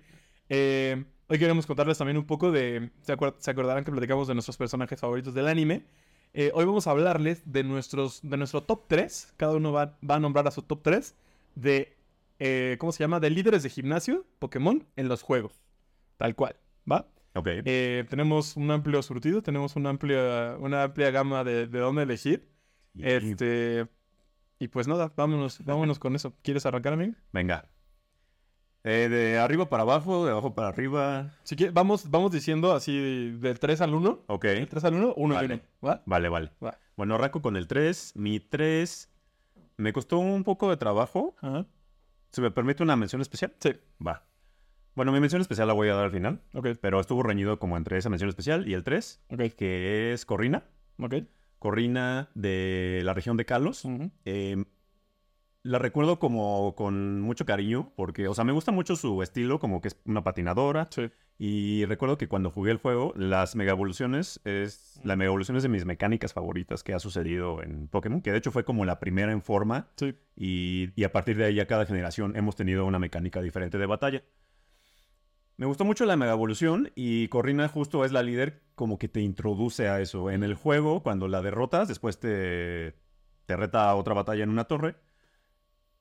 Eh, 0.47 1.03
hoy 1.27 1.39
queremos 1.39 1.65
contarles 1.65 1.97
también 1.97 2.17
un 2.17 2.25
poco 2.25 2.51
de... 2.51 2.91
¿Se, 3.01 3.13
acuer- 3.15 3.35
se 3.37 3.51
acordarán 3.51 3.83
que 3.83 3.91
platicamos 3.91 4.27
de 4.27 4.33
nuestros 4.33 4.57
personajes 4.57 4.99
favoritos 4.99 5.33
del 5.33 5.47
anime? 5.47 5.85
Eh, 6.33 6.51
hoy 6.53 6.65
vamos 6.65 6.87
a 6.87 6.91
hablarles 6.91 7.41
de, 7.51 7.63
nuestros, 7.63 8.19
de 8.23 8.37
nuestro 8.37 8.63
top 8.63 8.85
3. 8.87 9.33
Cada 9.37 9.53
uno 9.53 9.71
va, 9.71 9.97
va 10.07 10.15
a 10.15 10.19
nombrar 10.19 10.47
a 10.47 10.51
su 10.51 10.61
top 10.63 10.81
3 10.83 11.15
de... 11.55 11.95
eh, 12.39 12.75
¿Cómo 12.79 12.91
se 12.91 13.03
llama? 13.03 13.19
De 13.19 13.29
líderes 13.29 13.63
de 13.63 13.69
gimnasio 13.69 14.25
Pokémon 14.39 14.85
en 14.95 15.07
los 15.07 15.21
juegos. 15.21 15.61
Tal 16.17 16.35
cual. 16.35 16.55
¿Va? 16.89 17.07
ok. 17.35 17.47
Eh, 17.65 18.05
tenemos 18.09 18.55
un 18.57 18.69
amplio 18.71 19.01
surtido, 19.01 19.41
tenemos 19.41 19.75
una 19.75 19.89
amplia, 19.89 20.55
una 20.59 20.83
amplia 20.83 21.11
gama 21.11 21.43
de, 21.43 21.67
de 21.67 21.79
dónde 21.79 22.03
elegir. 22.03 22.47
Este, 22.97 23.87
y 24.59 24.67
pues 24.69 24.87
nada, 24.87 25.11
vámonos, 25.15 25.63
vámonos 25.65 25.99
con 25.99 26.15
eso. 26.15 26.33
¿Quieres 26.43 26.65
arrancar, 26.65 26.93
amigo? 26.93 27.13
Venga. 27.33 27.69
Eh, 28.87 29.09
de 29.09 29.39
arriba 29.39 29.67
para 29.67 29.81
abajo, 29.81 30.25
de 30.25 30.31
abajo 30.31 30.53
para 30.53 30.67
arriba. 30.67 31.31
Si 31.43 31.55
quieres, 31.55 31.73
vamos, 31.73 32.09
vamos 32.09 32.31
diciendo 32.31 32.71
así 32.73 33.31
del 33.31 33.59
3 33.59 33.81
al 33.81 33.93
1. 33.95 34.25
Ok. 34.27 34.43
Del 34.45 34.67
3 34.67 34.83
al 34.85 34.93
1, 34.93 35.13
1 35.17 35.33
Vale. 35.35 35.53
1. 35.55 35.61
¿Va? 35.89 36.03
Vale, 36.05 36.29
vale. 36.29 36.51
Va. 36.63 36.77
Bueno, 36.95 37.15
arranco 37.15 37.41
con 37.41 37.57
el 37.57 37.67
3. 37.67 38.13
Mi 38.15 38.39
3 38.39 39.09
me 39.77 39.91
costó 39.91 40.19
un 40.19 40.43
poco 40.43 40.69
de 40.69 40.77
trabajo. 40.77 41.35
Ajá. 41.41 41.65
¿Se 42.29 42.41
me 42.41 42.51
permite 42.51 42.83
una 42.83 42.95
mención 42.95 43.21
especial? 43.21 43.53
Sí, 43.59 43.71
Va. 44.05 44.23
Bueno, 44.93 45.11
mi 45.11 45.19
mención 45.19 45.41
especial 45.41 45.67
la 45.67 45.73
voy 45.73 45.89
a 45.89 45.93
dar 45.95 46.05
al 46.05 46.11
final, 46.11 46.39
ok, 46.53 46.67
pero 46.79 47.01
estuvo 47.01 47.21
reñido 47.21 47.59
como 47.59 47.75
entre 47.75 47.97
esa 47.97 48.09
mención 48.09 48.29
especial 48.29 48.65
y 48.65 48.73
el 48.75 48.83
3, 48.85 49.23
ok, 49.29 49.41
que 49.57 50.13
es 50.13 50.25
Corrina. 50.25 50.63
ok. 51.01 51.15
Corrina 51.59 52.29
de 52.33 53.01
la 53.03 53.13
región 53.13 53.35
de 53.35 53.45
Kalos. 53.45 53.83
Ujú. 53.83 54.11
Eh, 54.25 54.63
la 55.65 55.79
recuerdo 55.79 56.19
como 56.19 56.75
con 56.75 57.21
mucho 57.21 57.43
cariño, 57.43 57.91
porque, 57.95 58.27
o 58.27 58.35
sea, 58.35 58.43
me 58.43 58.51
gusta 58.51 58.71
mucho 58.71 58.95
su 58.95 59.23
estilo, 59.23 59.59
como 59.59 59.81
que 59.81 59.87
es 59.87 59.97
una 60.05 60.23
patinadora. 60.23 60.87
Sí. 60.91 61.09
Y 61.39 61.85
recuerdo 61.85 62.19
que 62.19 62.27
cuando 62.27 62.51
jugué 62.51 62.69
el 62.69 62.77
juego, 62.77 63.13
las 63.15 63.55
mega 63.55 63.71
evoluciones 63.71 64.39
es. 64.43 65.01
La 65.03 65.15
mega 65.15 65.29
evolución 65.29 65.57
es 65.57 65.63
de 65.63 65.69
mis 65.69 65.83
mecánicas 65.83 66.33
favoritas 66.33 66.83
que 66.83 66.93
ha 66.93 66.99
sucedido 66.99 67.63
en 67.63 67.87
Pokémon, 67.87 68.21
que 68.21 68.31
de 68.31 68.37
hecho 68.37 68.51
fue 68.51 68.63
como 68.63 68.85
la 68.85 68.99
primera 68.99 69.31
en 69.31 69.41
forma. 69.41 69.87
Sí. 69.95 70.13
Y, 70.35 70.89
y 70.95 71.03
a 71.03 71.11
partir 71.11 71.35
de 71.35 71.45
ahí, 71.45 71.59
a 71.59 71.65
cada 71.65 71.87
generación 71.87 72.35
hemos 72.35 72.55
tenido 72.55 72.85
una 72.85 72.99
mecánica 72.99 73.41
diferente 73.41 73.79
de 73.79 73.87
batalla. 73.87 74.23
Me 75.57 75.65
gustó 75.65 75.83
mucho 75.83 76.05
la 76.05 76.15
mega 76.15 76.33
evolución 76.33 76.91
y 76.93 77.27
Corrina 77.29 77.67
justo 77.69 78.05
es 78.05 78.11
la 78.11 78.21
líder 78.21 78.61
como 78.75 78.99
que 78.99 79.07
te 79.07 79.21
introduce 79.21 79.87
a 79.87 79.99
eso. 79.99 80.29
En 80.29 80.43
el 80.43 80.53
juego, 80.53 81.01
cuando 81.01 81.27
la 81.27 81.41
derrotas, 81.41 81.87
después 81.87 82.19
te, 82.19 82.93
te 83.47 83.57
reta 83.57 83.89
a 83.89 83.95
otra 83.95 84.13
batalla 84.13 84.43
en 84.43 84.51
una 84.51 84.65
torre. 84.65 84.95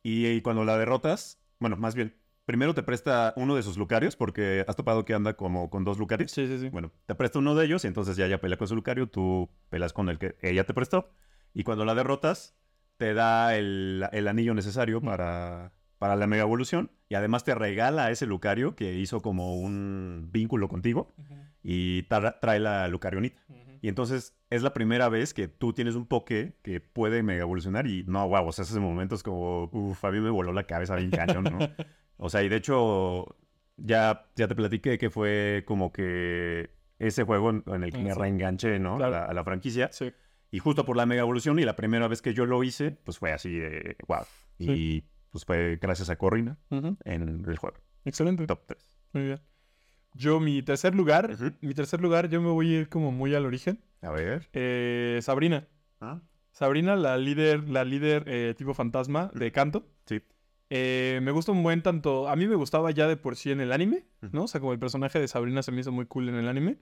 Y, 0.04 0.28
y 0.28 0.40
cuando 0.42 0.64
la 0.64 0.78
derrotas, 0.78 1.40
bueno, 1.58 1.76
más 1.76 1.94
bien, 1.96 2.14
primero 2.44 2.75
te 2.75 2.82
presta 2.82 3.32
uno 3.37 3.56
de 3.56 3.62
sus 3.62 3.76
Lucarios, 3.78 4.14
porque 4.16 4.64
has 4.68 4.76
topado 4.76 5.04
que 5.04 5.14
anda 5.14 5.32
como 5.34 5.70
con 5.70 5.82
dos 5.82 5.99
Lucarios. 5.99 6.30
Sí, 6.30 6.46
sí, 6.46 6.58
sí. 6.58 6.68
Bueno, 6.68 6.92
te 7.06 7.14
presta 7.16 7.40
uno 7.40 7.54
de 7.56 7.64
ellos 7.64 7.84
y 7.84 7.88
entonces 7.88 8.16
ya 8.16 8.26
ella 8.26 8.40
pelea 8.40 8.58
con 8.58 8.68
su 8.68 8.76
Lucario, 8.76 9.08
tú 9.08 9.49
peleas 9.70 9.92
con 9.92 10.08
el 10.11 10.18
que 10.18 10.37
ella 10.42 10.64
te 10.64 10.75
prestó. 10.75 11.11
Y 11.54 11.64
cuando 11.64 11.84
la 11.84 11.94
derrotas, 11.94 12.54
te 12.99 13.14
da 13.14 13.56
el, 13.56 14.06
el 14.12 14.28
anillo 14.28 14.54
necesario 14.54 15.00
para, 15.00 15.73
para 15.99 16.16
la 16.16 16.26
mega 16.26 16.42
evolución. 16.42 16.90
Y 17.08 17.14
además 17.14 17.44
te 17.44 17.54
regala 17.54 18.04
a 18.06 18.11
ese 18.11 18.26
Lucario 18.26 18.76
que 18.76 18.94
hizo 18.94 19.23
como 19.23 19.56
un 19.56 20.28
vínculo 20.32 20.68
contigo 20.68 21.14
y 21.62 22.02
tra- 22.08 22.38
trae 22.40 22.61
la 22.61 22.88
Lucarionita. 22.88 23.40
Y 23.84 23.88
entonces 23.88 24.34
es 24.48 24.62
la 24.62 24.72
primera 24.72 25.10
vez 25.10 25.34
que 25.34 25.46
tú 25.46 25.74
tienes 25.74 25.94
un 25.94 26.06
Poké 26.06 26.56
que 26.62 26.80
puede 26.80 27.22
mega 27.22 27.42
evolucionar 27.42 27.86
y 27.86 28.02
no, 28.04 28.26
wow, 28.26 28.48
o 28.48 28.50
sea, 28.50 28.62
esos 28.62 28.78
momentos 28.78 29.22
como, 29.22 29.64
uff, 29.64 30.02
a 30.06 30.10
mí 30.10 30.20
me 30.20 30.30
voló 30.30 30.54
la 30.54 30.64
cabeza 30.64 30.96
bien 30.96 31.10
cañón, 31.10 31.44
¿no? 31.44 31.58
O 32.16 32.30
sea, 32.30 32.42
y 32.42 32.48
de 32.48 32.56
hecho, 32.56 33.36
ya, 33.76 34.30
ya 34.36 34.48
te 34.48 34.54
platiqué 34.54 34.96
que 34.96 35.10
fue 35.10 35.64
como 35.66 35.92
que 35.92 36.70
ese 36.98 37.24
juego 37.24 37.50
en, 37.50 37.62
en 37.66 37.84
el 37.84 37.92
que 37.92 37.98
me 37.98 38.14
reenganché, 38.14 38.78
¿no? 38.78 38.96
Claro. 38.96 39.16
A, 39.16 39.18
la, 39.18 39.24
a 39.26 39.34
la 39.34 39.44
franquicia. 39.44 39.90
Sí. 39.92 40.14
Y 40.50 40.60
justo 40.60 40.86
por 40.86 40.96
la 40.96 41.04
mega 41.04 41.20
evolución 41.20 41.58
y 41.58 41.64
la 41.66 41.76
primera 41.76 42.08
vez 42.08 42.22
que 42.22 42.32
yo 42.32 42.46
lo 42.46 42.64
hice, 42.64 42.90
pues 42.90 43.18
fue 43.18 43.32
así 43.32 43.58
de, 43.58 43.98
wow. 44.08 44.24
Y 44.58 45.02
pues 45.30 45.44
fue 45.44 45.76
gracias 45.78 46.08
a 46.08 46.16
Corrina 46.16 46.56
en 46.70 47.44
el 47.46 47.58
juego. 47.58 47.76
Excelente. 48.06 48.46
Top 48.46 48.62
3. 48.66 48.78
Muy 49.12 49.24
bien. 49.24 49.40
Yo, 50.14 50.40
mi 50.40 50.62
tercer 50.62 50.94
lugar, 50.94 51.37
mi 51.61 51.75
tercer 51.75 52.00
lugar, 52.00 52.28
yo 52.28 52.40
me 52.40 52.50
voy 52.50 52.75
a 52.75 52.80
ir 52.80 52.88
como 52.88 53.12
muy 53.12 53.35
al 53.35 53.44
origen. 53.47 53.80
A 54.00 54.11
ver. 54.11 54.49
Eh, 54.52 55.18
Sabrina. 55.23 55.66
Ah, 56.00 56.21
Sabrina, 56.52 56.94
la 56.94 57.16
líder, 57.16 57.68
la 57.68 57.85
líder 57.85 58.25
eh, 58.26 58.54
tipo 58.56 58.75
fantasma 58.75 59.30
de 59.35 59.50
canto. 59.52 59.87
sí. 60.06 60.21
Eh, 60.71 61.21
me 61.23 61.30
gusta 61.30 61.52
un 61.52 61.62
buen 61.62 61.83
tanto. 61.83 62.28
A 62.28 62.37
mí 62.37 62.49
me 62.49 62.54
gustaba 62.56 62.90
ya 62.90 63.06
de 63.06 63.16
por 63.16 63.37
sí 63.37 63.50
en 63.50 63.61
el 63.61 63.71
anime. 63.71 64.06
¿no? 64.33 64.44
O 64.44 64.49
sea, 64.49 64.61
como 64.61 64.73
el 64.73 64.78
personaje 64.78 65.21
de 65.21 65.28
Sabrina 65.28 65.62
se 65.62 65.71
me 65.71 65.80
hizo 65.83 65.92
muy 65.92 66.06
cool 66.06 66.28
en 66.28 66.37
el 66.37 66.49
anime. 66.49 66.78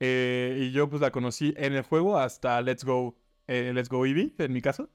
Eh, 0.00 0.58
y 0.60 0.72
yo 0.72 0.88
pues 0.88 1.00
la 1.00 1.10
conocí 1.10 1.54
en 1.56 1.72
el 1.72 1.82
juego 1.82 2.18
hasta 2.18 2.60
Let's 2.60 2.84
Go, 2.84 3.16
eh, 3.46 3.72
Let's 3.74 3.88
Go 3.88 4.04
Eevee, 4.04 4.34
en 4.38 4.52
mi 4.52 4.60
caso. 4.60 4.90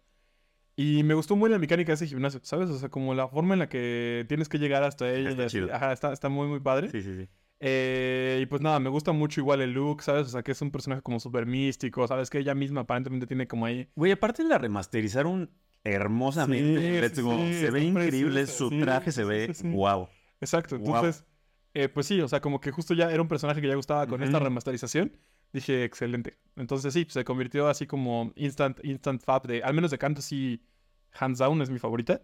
Y 0.76 1.04
me 1.04 1.14
gustó 1.14 1.36
muy 1.36 1.50
la 1.50 1.60
mecánica 1.60 1.92
de 1.92 1.96
ese 1.96 2.08
gimnasio, 2.08 2.40
¿sabes? 2.44 2.70
O 2.70 2.78
sea, 2.78 2.90
como 2.90 3.14
la 3.14 3.28
forma 3.28 3.54
en 3.54 3.60
la 3.60 3.70
que 3.70 4.26
tienes 4.30 4.48
que 4.48 4.60
llegar 4.60 4.84
hasta 4.84 5.12
ella. 5.12 5.32
Está 5.32 5.48
chido. 5.48 5.74
Ajá, 5.74 5.92
está, 5.92 6.14
está 6.14 6.30
muy, 6.30 6.48
muy 6.48 6.60
padre. 6.60 6.90
Sí, 6.90 7.02
sí, 7.02 7.16
sí. 7.16 7.30
Eh, 7.64 8.40
y 8.42 8.46
pues 8.48 8.62
nada, 8.62 8.80
me 8.80 8.90
gusta 8.90 9.12
mucho 9.12 9.40
igual 9.40 9.62
el 9.62 9.72
look, 9.72 10.02
¿sabes? 10.02 10.28
O 10.28 10.30
sea, 10.30 10.42
que 10.42 10.52
es 10.52 10.62
un 10.62 10.72
personaje 10.72 11.04
como 11.04 11.20
súper 11.20 11.46
místico, 11.46 12.08
¿sabes? 12.08 12.30
Que 12.30 12.40
ella 12.40 12.56
misma 12.56 12.82
aparentemente 12.82 13.28
tiene 13.28 13.48
como 13.48 13.68
ahí... 13.68 13.88
Güey, 13.96 14.12
aparte 14.12 14.44
la 14.44 14.58
remasterizaron 14.58 15.52
hermosamente. 15.84 16.82
Sí, 16.82 17.02
Let's 17.02 17.16
sí, 17.16 17.22
go. 17.22 17.38
sí, 17.38 17.54
se 17.54 17.72
ve 17.72 17.84
increíble, 17.84 18.42
preciosa, 18.42 18.58
su 18.58 18.70
traje 18.82 19.12
se 19.12 19.24
ve 19.24 19.54
wow. 19.64 20.08
Exacto, 20.40 20.76
entonces, 20.76 21.24
eh, 21.76 21.88
pues 21.88 22.08
sí, 22.08 22.20
o 22.20 22.28
sea, 22.28 22.42
como 22.42 22.60
que 22.60 22.72
justo 22.72 22.96
ya 22.96 23.12
era 23.12 23.22
un 23.22 23.28
personaje 23.28 23.62
que 23.62 23.68
ya 23.68 23.76
gustaba 23.76 24.08
con 24.08 24.24
esta 24.24 24.40
remasterización. 24.40 25.16
Dije, 25.54 25.84
excelente. 25.84 26.38
Entonces 26.56 26.94
sí, 26.94 27.06
se 27.10 27.24
convirtió 27.24 27.68
así 27.68 27.86
como 27.86 28.32
instant, 28.36 28.80
instant 28.84 29.22
fab 29.22 29.46
de, 29.46 29.62
al 29.64 29.74
menos 29.74 29.92
de 29.92 29.98
canto 29.98 30.22
sí, 30.22 30.64
hands 31.14 31.40
down 31.40 31.62
es 31.62 31.70
mi 31.70 31.78
favorita. 31.78 32.22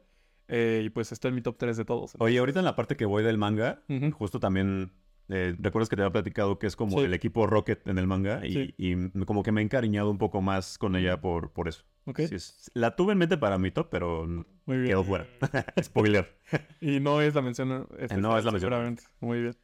Eh, 0.50 0.84
y 0.86 0.90
pues 0.90 1.12
está 1.12 1.28
en 1.28 1.36
mi 1.36 1.42
top 1.42 1.58
3 1.58 1.76
de 1.76 1.86
todos. 1.86 2.14
Oye, 2.20 2.38
ahorita 2.38 2.60
en 2.60 2.66
la 2.66 2.76
parte 2.76 2.96
que 2.96 3.06
voy 3.06 3.22
del 3.22 3.38
manga, 3.38 3.84
justo 4.14 4.40
también, 4.40 4.94
eh, 5.30 5.56
recuerdas 5.60 5.90
que 5.90 5.96
te 5.96 6.02
había 6.04 6.12
platicado 6.14 6.58
que 6.60 6.68
es 6.68 6.76
como 6.76 7.00
Sí. 7.00 7.06
el 7.06 7.14
equipo 7.14 7.46
Rocket 7.48 7.88
en 7.88 7.98
el 7.98 8.08
manga 8.08 8.46
y, 8.46 8.54
Sí. 8.54 8.74
y 8.78 8.92
m- 8.94 9.12
como 9.26 9.44
que 9.44 9.52
me 9.52 9.62
he 9.62 9.64
encariñado 9.64 10.10
un 10.10 10.18
poco 10.18 10.42
más 10.42 10.78
con 10.78 10.96
ella 10.96 11.20
por, 11.22 11.52
por 11.52 11.68
eso. 11.68 11.84
Sí, 12.16 12.36
es- 12.36 12.72
la 12.74 12.96
tuve 12.96 13.12
en 13.12 13.18
mente 13.20 13.38
para 13.38 13.58
mi 13.58 13.70
top, 13.72 13.90
pero 13.92 14.24
n- 14.24 14.46
muy 14.66 14.78
bien. 14.78 14.88
quedó 14.90 15.04
fuera. 15.04 15.28
Spoiler. 15.82 16.38
Y 16.82 17.00
no 17.02 17.22
es 17.22 17.36
la 17.36 17.42
mención. 17.42 17.88
especial, 17.92 18.22
no 18.22 18.38
es 18.38 18.46
la 18.46 18.52
mención. 18.52 18.98
Muy 19.20 19.42
bien. 19.42 19.56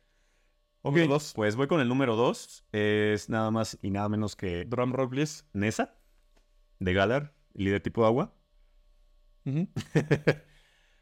Ok, 0.81 0.97
dos. 1.07 1.31
pues 1.33 1.55
voy 1.55 1.67
con 1.67 1.79
el 1.79 1.87
número 1.87 2.17
2. 2.17 2.65
Es 2.73 3.29
nada 3.29 3.49
más 3.51 3.79
y 3.81 3.89
nada 3.89 4.09
menos 4.09 4.35
que 4.35 4.65
Drum 4.65 4.91
roll, 4.91 5.09
please. 5.09 5.45
Nessa, 5.53 5.95
de 6.79 6.93
Galar, 6.93 7.33
líder 7.53 7.79
tipo 7.81 8.05
agua. 8.05 8.35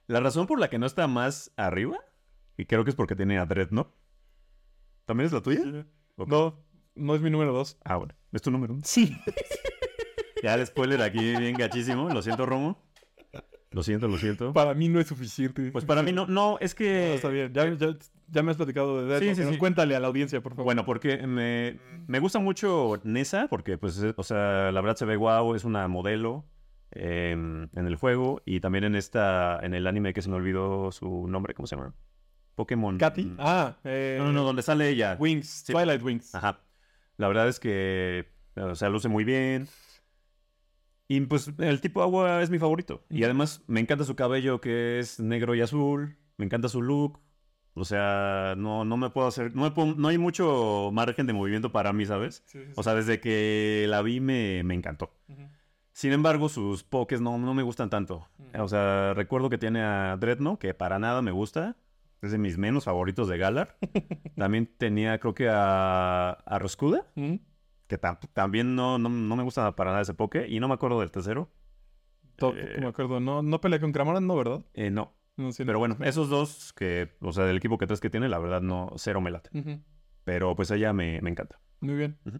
La 0.07 0.19
razón 0.19 0.45
por 0.47 0.59
la 0.59 0.69
que 0.69 0.77
no 0.77 0.85
está 0.85 1.07
más 1.07 1.51
arriba, 1.57 1.97
y 2.57 2.65
creo 2.65 2.83
que 2.83 2.89
es 2.89 2.95
porque 2.95 3.15
tiene 3.15 3.37
a 3.39 3.45
Dreadnought. 3.45 3.89
¿También 5.11 5.25
es 5.27 5.33
la 5.33 5.41
tuya? 5.41 5.61
No, 6.15 6.57
no 6.95 7.15
es 7.15 7.21
mi 7.21 7.29
número 7.29 7.51
2. 7.51 7.79
Ah, 7.83 7.97
bueno. 7.97 8.13
¿Es 8.31 8.41
tu 8.41 8.49
número? 8.49 8.77
Sí. 8.83 9.13
Ya 10.43 10.55
el 10.55 10.65
spoiler 10.65 11.01
aquí 11.03 11.19
bien 11.35 11.53
gachísimo. 11.55 12.09
Lo 12.09 12.21
siento, 12.23 12.45
Romo. 12.47 12.81
Lo 13.69 13.83
siento, 13.83 14.07
lo 14.07 14.17
siento. 14.17 14.53
Para 14.53 14.73
mí 14.73 14.87
no 14.89 14.99
es 14.99 15.05
suficiente. 15.05 15.69
Pues 15.71 15.85
para 15.85 16.01
mí 16.01 16.11
no, 16.13 16.25
no, 16.25 16.57
es 16.59 16.71
No, 16.73 16.77
que... 16.77 17.13
está 17.13 17.27
bien. 17.29 17.53
Ya, 17.53 17.71
ya, 17.75 17.95
ya 18.27 18.41
me 18.41 18.49
has 18.49 18.57
platicado 18.57 19.01
de 19.05 19.07
Death 19.19 19.35
Sí, 19.37 19.43
sí, 19.43 19.51
sí. 19.51 19.57
Cuéntale 19.59 19.95
a 19.95 19.99
la 19.99 20.07
audiencia, 20.07 20.41
por 20.41 20.53
favor. 20.53 20.65
Bueno, 20.65 20.83
porque 20.83 21.27
me, 21.27 21.77
me 22.07 22.19
gusta 22.19 22.39
mucho 22.39 22.99
Nessa, 23.03 23.47
porque 23.49 23.77
pues, 23.77 23.97
es- 23.99 24.15
o 24.17 24.23
sea, 24.23 24.71
la 24.71 24.81
verdad 24.81 24.95
se 24.95 25.05
ve 25.05 25.15
guau, 25.15 25.53
es 25.53 25.63
una 25.63 25.87
modelo 25.87 26.43
em, 26.89 27.69
en 27.75 27.85
el 27.85 27.95
juego 27.97 28.41
y 28.43 28.61
también 28.61 28.83
en 28.85 28.95
esta, 28.95 29.59
en 29.61 29.75
el 29.75 29.85
anime 29.85 30.13
que 30.13 30.23
se 30.23 30.29
me 30.29 30.37
olvidó 30.37 30.91
su 30.91 31.27
nombre, 31.27 31.53
¿cómo 31.53 31.67
se 31.67 31.75
llama? 31.75 31.93
Pokémon. 32.55 32.97
Katy. 32.97 33.23
Mm. 33.25 33.35
Ah, 33.39 33.77
eh, 33.83 34.15
No, 34.19 34.25
no, 34.27 34.31
no, 34.33 34.43
donde 34.43 34.61
sale 34.61 34.89
ella. 34.89 35.15
Wings. 35.19 35.47
Sí. 35.65 35.73
Twilight 35.73 36.01
Wings. 36.03 36.33
Ajá. 36.35 36.59
La 37.17 37.27
verdad 37.27 37.47
es 37.47 37.59
que, 37.59 38.27
o 38.55 38.75
sea, 38.75 38.89
luce 38.89 39.07
muy 39.07 39.23
bien. 39.23 39.67
Y 41.07 41.19
pues 41.21 41.51
el 41.57 41.81
tipo 41.81 42.01
agua 42.01 42.41
es 42.41 42.49
mi 42.49 42.57
favorito. 42.59 43.03
Y 43.09 43.23
además 43.23 43.61
me 43.67 43.79
encanta 43.81 44.05
su 44.05 44.15
cabello 44.15 44.61
que 44.61 44.99
es 44.99 45.19
negro 45.19 45.55
y 45.55 45.61
azul. 45.61 46.15
Me 46.37 46.45
encanta 46.45 46.69
su 46.69 46.81
look. 46.81 47.19
O 47.73 47.85
sea, 47.85 48.53
no, 48.57 48.83
no 48.85 48.97
me 48.97 49.09
puedo 49.09 49.27
hacer, 49.27 49.55
no, 49.55 49.63
me 49.63 49.71
puedo- 49.71 49.95
no 49.95 50.09
hay 50.09 50.17
mucho 50.17 50.89
margen 50.91 51.25
de 51.25 51.31
movimiento 51.33 51.71
para 51.71 51.93
mí, 51.93 52.05
¿sabes? 52.05 52.43
Sí, 52.45 52.59
sí, 52.65 52.71
O 52.75 52.83
sea, 52.83 52.95
desde 52.95 53.21
que 53.21 53.85
la 53.87 54.01
vi 54.01 54.19
me, 54.19 54.61
me 54.65 54.73
encantó. 54.73 55.13
Sin 55.93 56.11
embargo, 56.11 56.49
sus 56.49 56.83
pokés 56.83 57.21
no, 57.21 57.37
no 57.37 57.53
me 57.53 57.63
gustan 57.63 57.89
tanto. 57.89 58.27
O 58.57 58.67
sea, 58.67 59.13
recuerdo 59.13 59.49
que 59.49 59.57
tiene 59.57 59.81
a 59.81 60.17
Dreadnought, 60.17 60.59
que 60.59 60.73
para 60.73 60.99
nada 60.99 61.21
me 61.21 61.31
gusta. 61.31 61.77
Es 62.21 62.31
de 62.31 62.37
mis 62.37 62.57
menos 62.57 62.85
favoritos 62.85 63.27
de 63.27 63.37
Galar. 63.37 63.77
También 64.35 64.67
tenía, 64.77 65.19
creo 65.19 65.33
que 65.33 65.49
a, 65.49 66.31
a 66.31 66.59
Roscuda, 66.59 67.07
que 67.87 67.99
tam- 67.99 68.19
también 68.33 68.75
no, 68.75 68.97
no, 68.99 69.09
no 69.09 69.35
me 69.35 69.43
gusta 69.43 69.75
para 69.75 69.91
nada 69.91 70.01
ese 70.03 70.13
poke. 70.13 70.47
Y 70.47 70.59
no 70.59 70.67
me 70.67 70.73
acuerdo 70.75 70.99
del 70.99 71.11
tercero. 71.11 71.49
To- 72.37 72.55
Eh, 72.55 72.77
me 72.79 72.87
acuerdo. 72.87 73.19
No, 73.19 73.41
no 73.41 73.59
peleé 73.61 73.79
con 73.79 73.91
Cramoran, 73.91 74.25
no, 74.27 74.35
¿verdad? 74.35 74.65
Eh, 74.73 74.89
no. 74.91 75.15
No, 75.37 75.51
sí, 75.51 75.63
Pero 75.65 75.73
no. 75.73 75.79
bueno, 75.79 75.97
esos 76.01 76.29
dos 76.29 76.73
que, 76.73 77.15
o 77.21 77.31
sea, 77.31 77.45
del 77.45 77.57
equipo 77.57 77.77
que 77.77 77.87
tres 77.87 77.99
que 77.99 78.09
tiene, 78.09 78.29
la 78.29 78.37
verdad 78.39 78.61
no, 78.61 78.91
cero 78.97 79.21
me 79.21 79.31
late. 79.31 79.49
Pero 80.23 80.55
pues 80.55 80.69
ella 80.71 80.93
me, 80.93 81.19
me 81.21 81.29
encanta. 81.31 81.59
Muy 81.79 81.95
bien. 81.95 82.19
Ujú. 82.25 82.39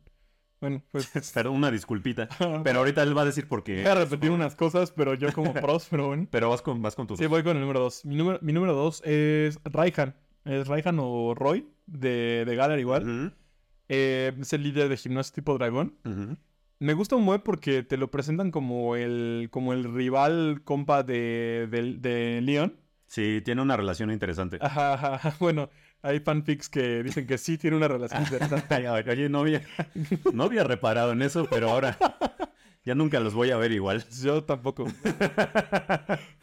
Bueno, 0.61 0.83
pues... 0.91 1.11
Perdón, 1.33 1.55
una 1.55 1.71
disculpita. 1.71 2.29
Pero 2.63 2.79
ahorita 2.79 3.03
él 3.03 3.17
va 3.17 3.23
a 3.23 3.25
decir 3.25 3.47
por 3.47 3.63
qué. 3.63 3.81
Voy 3.81 3.91
a 3.91 3.95
repetir 3.95 4.31
unas 4.31 4.55
cosas, 4.55 4.91
pero 4.91 5.15
yo 5.15 5.33
como 5.33 5.53
pros, 5.53 5.87
pero 5.89 6.07
bueno. 6.07 6.27
Pero 6.29 6.49
vas 6.49 6.61
con, 6.61 6.81
vas 6.81 6.95
con 6.95 7.07
tus... 7.07 7.17
Sí, 7.17 7.25
voy 7.25 7.43
con 7.43 7.57
el 7.57 7.61
número 7.61 7.79
2. 7.79 8.05
Mi 8.05 8.15
número, 8.15 8.39
mi 8.41 8.53
número 8.53 8.73
dos 8.73 9.01
es 9.03 9.59
Raihan. 9.65 10.15
Es 10.45 10.67
Raihan 10.67 10.97
o 10.99 11.33
Roy, 11.35 11.67
de, 11.87 12.45
de 12.45 12.55
Galar 12.55 12.79
igual. 12.79 13.35
Eh, 13.89 14.33
es 14.39 14.53
el 14.53 14.63
líder 14.63 14.87
de 14.87 14.97
gimnasio 14.97 15.33
tipo 15.33 15.57
dragón. 15.57 15.97
Me 16.79 16.93
gusta 16.93 17.15
un 17.15 17.25
buen 17.25 17.41
porque 17.41 17.83
te 17.83 17.97
lo 17.97 18.09
presentan 18.09 18.49
como 18.51 18.95
el, 18.95 19.49
como 19.51 19.73
el 19.73 19.83
rival 19.93 20.61
compa 20.63 21.03
de, 21.03 21.67
de, 21.69 21.97
de 21.99 22.41
Leon. 22.41 22.75
Sí, 23.05 23.41
tiene 23.43 23.61
una 23.61 23.75
relación 23.77 24.09
interesante. 24.09 24.57
Ajá, 24.61 24.93
ajá, 24.93 25.15
ajá. 25.15 25.35
Bueno, 25.39 25.69
hay 26.01 26.19
fanfics 26.19 26.69
que 26.69 27.03
dicen 27.03 27.27
que 27.27 27.37
sí 27.37 27.57
tiene 27.57 27.77
una 27.77 27.87
relación 27.87 28.23
interesante. 28.23 28.89
Oye, 28.89 29.29
no 29.29 29.39
había, 29.39 29.61
no 30.33 30.43
había 30.43 30.63
reparado 30.63 31.11
en 31.11 31.21
eso, 31.21 31.47
pero 31.49 31.69
ahora 31.69 31.97
ya 32.83 32.95
nunca 32.95 33.19
los 33.19 33.33
voy 33.33 33.51
a 33.51 33.57
ver 33.57 33.71
igual. 33.71 34.03
Yo 34.21 34.43
tampoco. 34.43 34.85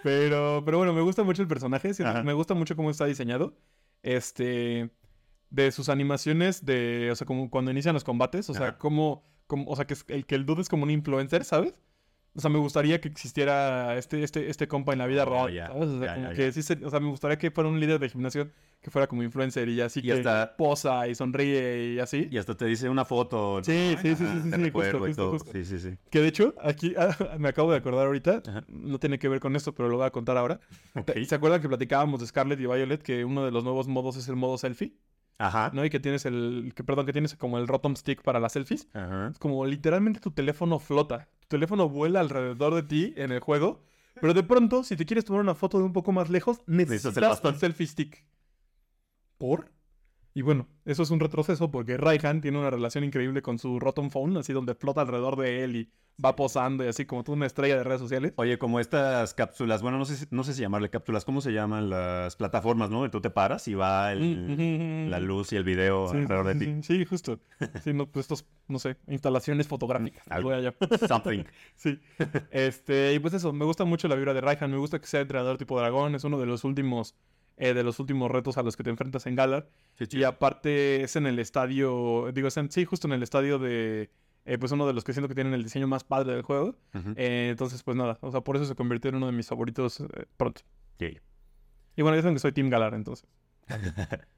Pero, 0.05 0.63
pero 0.65 0.79
bueno, 0.79 0.93
me 0.93 1.01
gusta 1.01 1.25
mucho 1.25 1.43
el 1.43 1.49
personaje. 1.49 1.91
Ajá. 2.05 2.23
Me 2.23 2.33
gusta 2.33 2.55
mucho 2.55 2.77
cómo 2.77 2.91
está 2.91 3.05
diseñado. 3.05 3.57
Este. 4.03 4.91
De 5.51 5.73
sus 5.73 5.89
animaciones, 5.89 6.65
de. 6.65 7.09
O 7.11 7.17
sea, 7.17 7.27
como 7.27 7.51
cuando 7.51 7.71
inician 7.73 7.95
los 7.95 8.05
combates. 8.05 8.49
O 8.49 8.55
sea, 8.55 8.79
como. 8.79 9.25
como 9.49 9.69
o 9.69 9.75
sea, 9.75 9.87
que, 9.87 9.97
el, 10.09 10.25
que 10.25 10.37
el 10.37 10.47
dude 10.47 10.63
es 10.63 10.69
como 10.69 10.85
un 10.85 10.91
influencer, 10.91 11.45
¿sabes? 11.45 11.75
O 12.35 12.41
sea, 12.41 12.51
me 12.51 12.59
gustaría 12.59 13.01
que 13.01 13.09
existiera 13.09 13.97
este, 13.97 14.23
este, 14.23 14.49
este 14.49 14.69
compa 14.69 14.93
en 14.93 15.01
la 15.01 15.07
vida 15.07 15.25
Oh, 15.25 15.49
real. 15.49 15.73
O 15.75 15.99
sea, 15.99 16.15
como 16.15 16.31
que 16.31 16.53
sí 16.53 16.61
o 16.85 16.91
sea, 16.91 17.01
me 17.01 17.09
gustaría 17.09 17.39
que 17.39 17.51
fuera 17.51 17.69
un 17.69 17.81
líder 17.81 17.99
de 17.99 18.09
gimnasio 18.09 18.53
que 18.81 18.91
fuera 18.91 19.07
como 19.09 19.23
influencer 19.23 19.69
y 19.69 19.81
así 19.81 20.01
Y 20.01 20.05
que 20.05 20.13
hasta- 20.13 20.57
posa 20.57 21.09
y 21.09 21.15
sonríe 21.15 21.95
y 21.95 21.99
así. 21.99 22.29
Y 22.31 22.39
hasta 22.39 22.57
te 22.57 22.65
dice 22.67 22.89
una 22.89 23.05
foto. 23.05 23.61
Sí, 23.65 23.97
sí, 24.01 24.15
sí, 24.15 24.25
sí, 24.25 24.51
sí, 24.53 24.71
justo, 24.71 24.99
justo, 25.01 25.31
justo. 25.33 25.53
Sí, 25.53 25.65
sí, 25.65 25.79
sí. 25.79 25.99
Que 26.11 26.21
de 26.21 26.29
hecho, 26.29 26.55
aquí 26.63 26.95
me 27.39 27.49
acabo 27.49 27.73
de 27.73 27.79
acordar 27.79 28.07
ahorita, 28.07 28.43
Ajá. 28.47 28.65
no 28.69 28.99
tiene 28.99 29.19
que 29.19 29.29
ver 29.29 29.41
con 29.41 29.57
esto, 29.57 29.75
pero 29.75 29.89
lo 29.89 29.97
voy 29.97 30.07
a 30.07 30.11
contar 30.11 30.37
ahora. 30.37 30.61
Ok. 30.95 31.11
¿Se 31.27 31.35
acuerdan 31.35 31.61
que 31.61 31.69
platicábamos 31.69 32.21
de 32.21 32.27
Scarlet 32.27 32.59
y 32.61 32.67
Violet 32.67 33.03
que 33.03 33.25
uno 33.25 33.45
de 33.45 33.51
los 33.51 33.65
nuevos 33.65 33.89
modos 33.89 34.17
es 34.17 34.29
el 34.29 34.37
modo 34.37 34.59
selfie? 34.59 34.97
Ajá. 35.41 35.71
¿No? 35.73 35.85
Y 35.85 35.91
que 35.91 36.01
tienes 36.01 36.25
el, 36.27 36.73
que 36.75 36.83
perdón, 36.83 37.07
que 37.07 37.13
tienes 37.13 37.37
como 37.37 37.59
el 37.59 37.69
Rotom 37.69 37.95
Stick 37.95 38.23
para 38.23 38.41
las 38.41 38.53
selfies. 38.53 38.89
Ajá. 38.93 39.29
Es 39.33 39.39
como 39.39 39.65
literalmente 39.67 40.19
tu 40.21 40.31
teléfono 40.33 40.79
flota. 40.81 41.29
Tu 41.41 41.47
teléfono 41.49 41.89
vuela 41.89 42.19
alrededor 42.21 42.75
de 42.75 42.83
ti 42.83 43.15
en 43.17 43.31
el 43.33 43.41
juego. 43.41 43.83
Pero 44.21 44.35
de 44.35 44.43
pronto, 44.43 44.83
si 44.83 44.97
te 44.97 45.07
quieres 45.07 45.25
tomar 45.25 45.41
una 45.43 45.55
foto 45.55 45.79
de 45.79 45.85
un 45.85 45.93
poco 45.93 46.11
más 46.11 46.29
lejos, 46.29 46.61
necesitas 46.67 47.17
el 47.17 47.23
bastón. 47.23 47.55
el 47.55 47.61
selfie 47.61 47.87
stick. 47.87 48.25
¿Por? 49.39 49.71
Y 50.35 50.43
bueno, 50.43 50.69
eso 50.85 51.03
es 51.03 51.11
un 51.11 51.21
retroceso 51.21 51.71
porque 51.71 51.97
Raihan 51.97 52.41
tiene 52.41 52.59
una 52.59 52.71
relación 52.71 53.03
increíble 53.05 53.43
con 53.43 53.59
su 53.59 53.81
Rotom 53.81 54.11
Phone, 54.11 54.37
así 54.37 54.53
donde 54.53 54.75
flota 54.75 55.01
alrededor 55.01 55.37
de 55.37 55.65
él 55.65 55.77
y 55.77 55.91
va 56.25 56.35
posando 56.37 56.85
y 56.85 56.89
así 56.89 57.07
como 57.07 57.23
tú 57.25 57.33
una 57.33 57.47
estrella 57.47 57.77
de 57.77 57.85
redes 57.85 58.01
sociales. 58.01 58.33
Oye, 58.37 58.59
como 58.59 58.79
estas 58.81 59.35
cápsulas, 59.35 59.83
bueno, 59.83 59.99
no 59.99 60.05
sé, 60.05 60.17
si- 60.17 60.27
no 60.31 60.43
sé 60.45 60.53
si 60.55 60.61
llamarle 60.63 60.91
cápsulas, 60.91 61.25
¿cómo 61.25 61.41
se 61.41 61.53
llaman 61.53 61.91
las 61.91 62.35
plataformas, 62.37 62.91
no? 62.91 63.09
Tú 63.11 63.21
te 63.21 63.31
paras 63.31 63.67
y 63.69 63.75
va 63.75 64.13
el- 64.13 65.07
Mm, 65.07 65.11
la 65.11 65.21
luz 65.21 65.53
y 65.53 65.57
el 65.57 65.65
video 65.65 66.09
Sí, 66.09 66.17
alrededor 66.19 66.47
de 66.49 66.55
ti. 66.57 66.65
sí, 66.83 66.99
sí, 66.99 67.05
justo. 67.05 67.41
Sí, 67.83 67.93
no, 67.93 68.07
pues 68.07 68.25
estos, 68.25 68.45
no 68.69 68.79
sé, 68.81 68.97
instalaciones 69.09 69.67
fotográficas. 69.69 70.25
Algo. 70.29 70.51
allá. 70.51 70.75
Something. 71.09 71.45
Sí. 71.77 72.01
Este, 72.51 73.15
y 73.15 73.19
pues 73.21 73.35
eso, 73.35 73.53
me 73.53 73.65
gusta 73.65 73.85
mucho 73.85 74.09
la 74.09 74.15
vibra 74.17 74.35
de 74.35 74.41
Raihan, 74.41 74.71
me 74.71 74.77
gusta 74.79 75.01
que 75.01 75.07
sea 75.07 75.21
entrenador 75.21 75.57
tipo 75.59 75.79
dragón, 75.79 76.15
es 76.17 76.25
uno 76.25 76.39
de 76.39 76.47
los 76.47 76.65
últimos, 76.65 77.15
eh, 77.59 77.75
de 77.75 77.83
los 77.85 77.99
últimos 78.01 78.31
retos 78.31 78.57
a 78.57 78.63
los 78.63 78.77
que 78.77 78.83
te 78.85 78.91
enfrentas 78.91 79.27
en 79.27 79.35
Galar. 79.35 79.69
Sí, 79.99 80.07
Y 80.19 80.25
aparte 80.25 81.03
es 81.03 81.17
en 81.17 81.27
el 81.27 81.39
estadio, 81.39 82.31
digo, 82.33 82.49
es 82.49 82.57
en- 82.57 82.71
sí, 82.71 82.85
justo 82.85 83.07
en 83.09 83.13
el 83.13 83.23
estadio 83.23 83.59
de, 83.59 84.11
eh, 84.47 84.59
pues 84.59 84.73
uno 84.73 84.87
de 84.87 84.93
los 84.95 85.05
que 85.05 85.13
siento 85.13 85.29
que 85.29 85.35
tienen 85.35 85.53
el 85.55 85.63
diseño 85.65 85.87
más 85.87 86.05
padre 86.05 86.33
del 86.33 86.43
juego. 86.43 86.77
Eh, 87.17 87.49
entonces, 87.51 87.83
pues 87.83 87.97
nada, 87.97 88.17
o 88.23 88.31
sea, 88.31 88.41
por 88.41 88.57
eso 88.57 88.65
se 88.65 88.75
convirtió 88.75 89.11
en 89.11 89.17
uno 89.17 89.27
de 89.27 89.33
mis 89.33 89.47
favoritos 89.49 90.03
pronto. 90.37 90.63
Sí. 90.99 91.19
Y 91.97 92.03
bueno, 92.03 92.17
ya 92.17 92.23
saben 92.23 92.37
que 92.37 92.41
soy 92.41 92.53
Team 92.53 92.71
Galar, 92.71 92.95
entonces. 92.95 93.29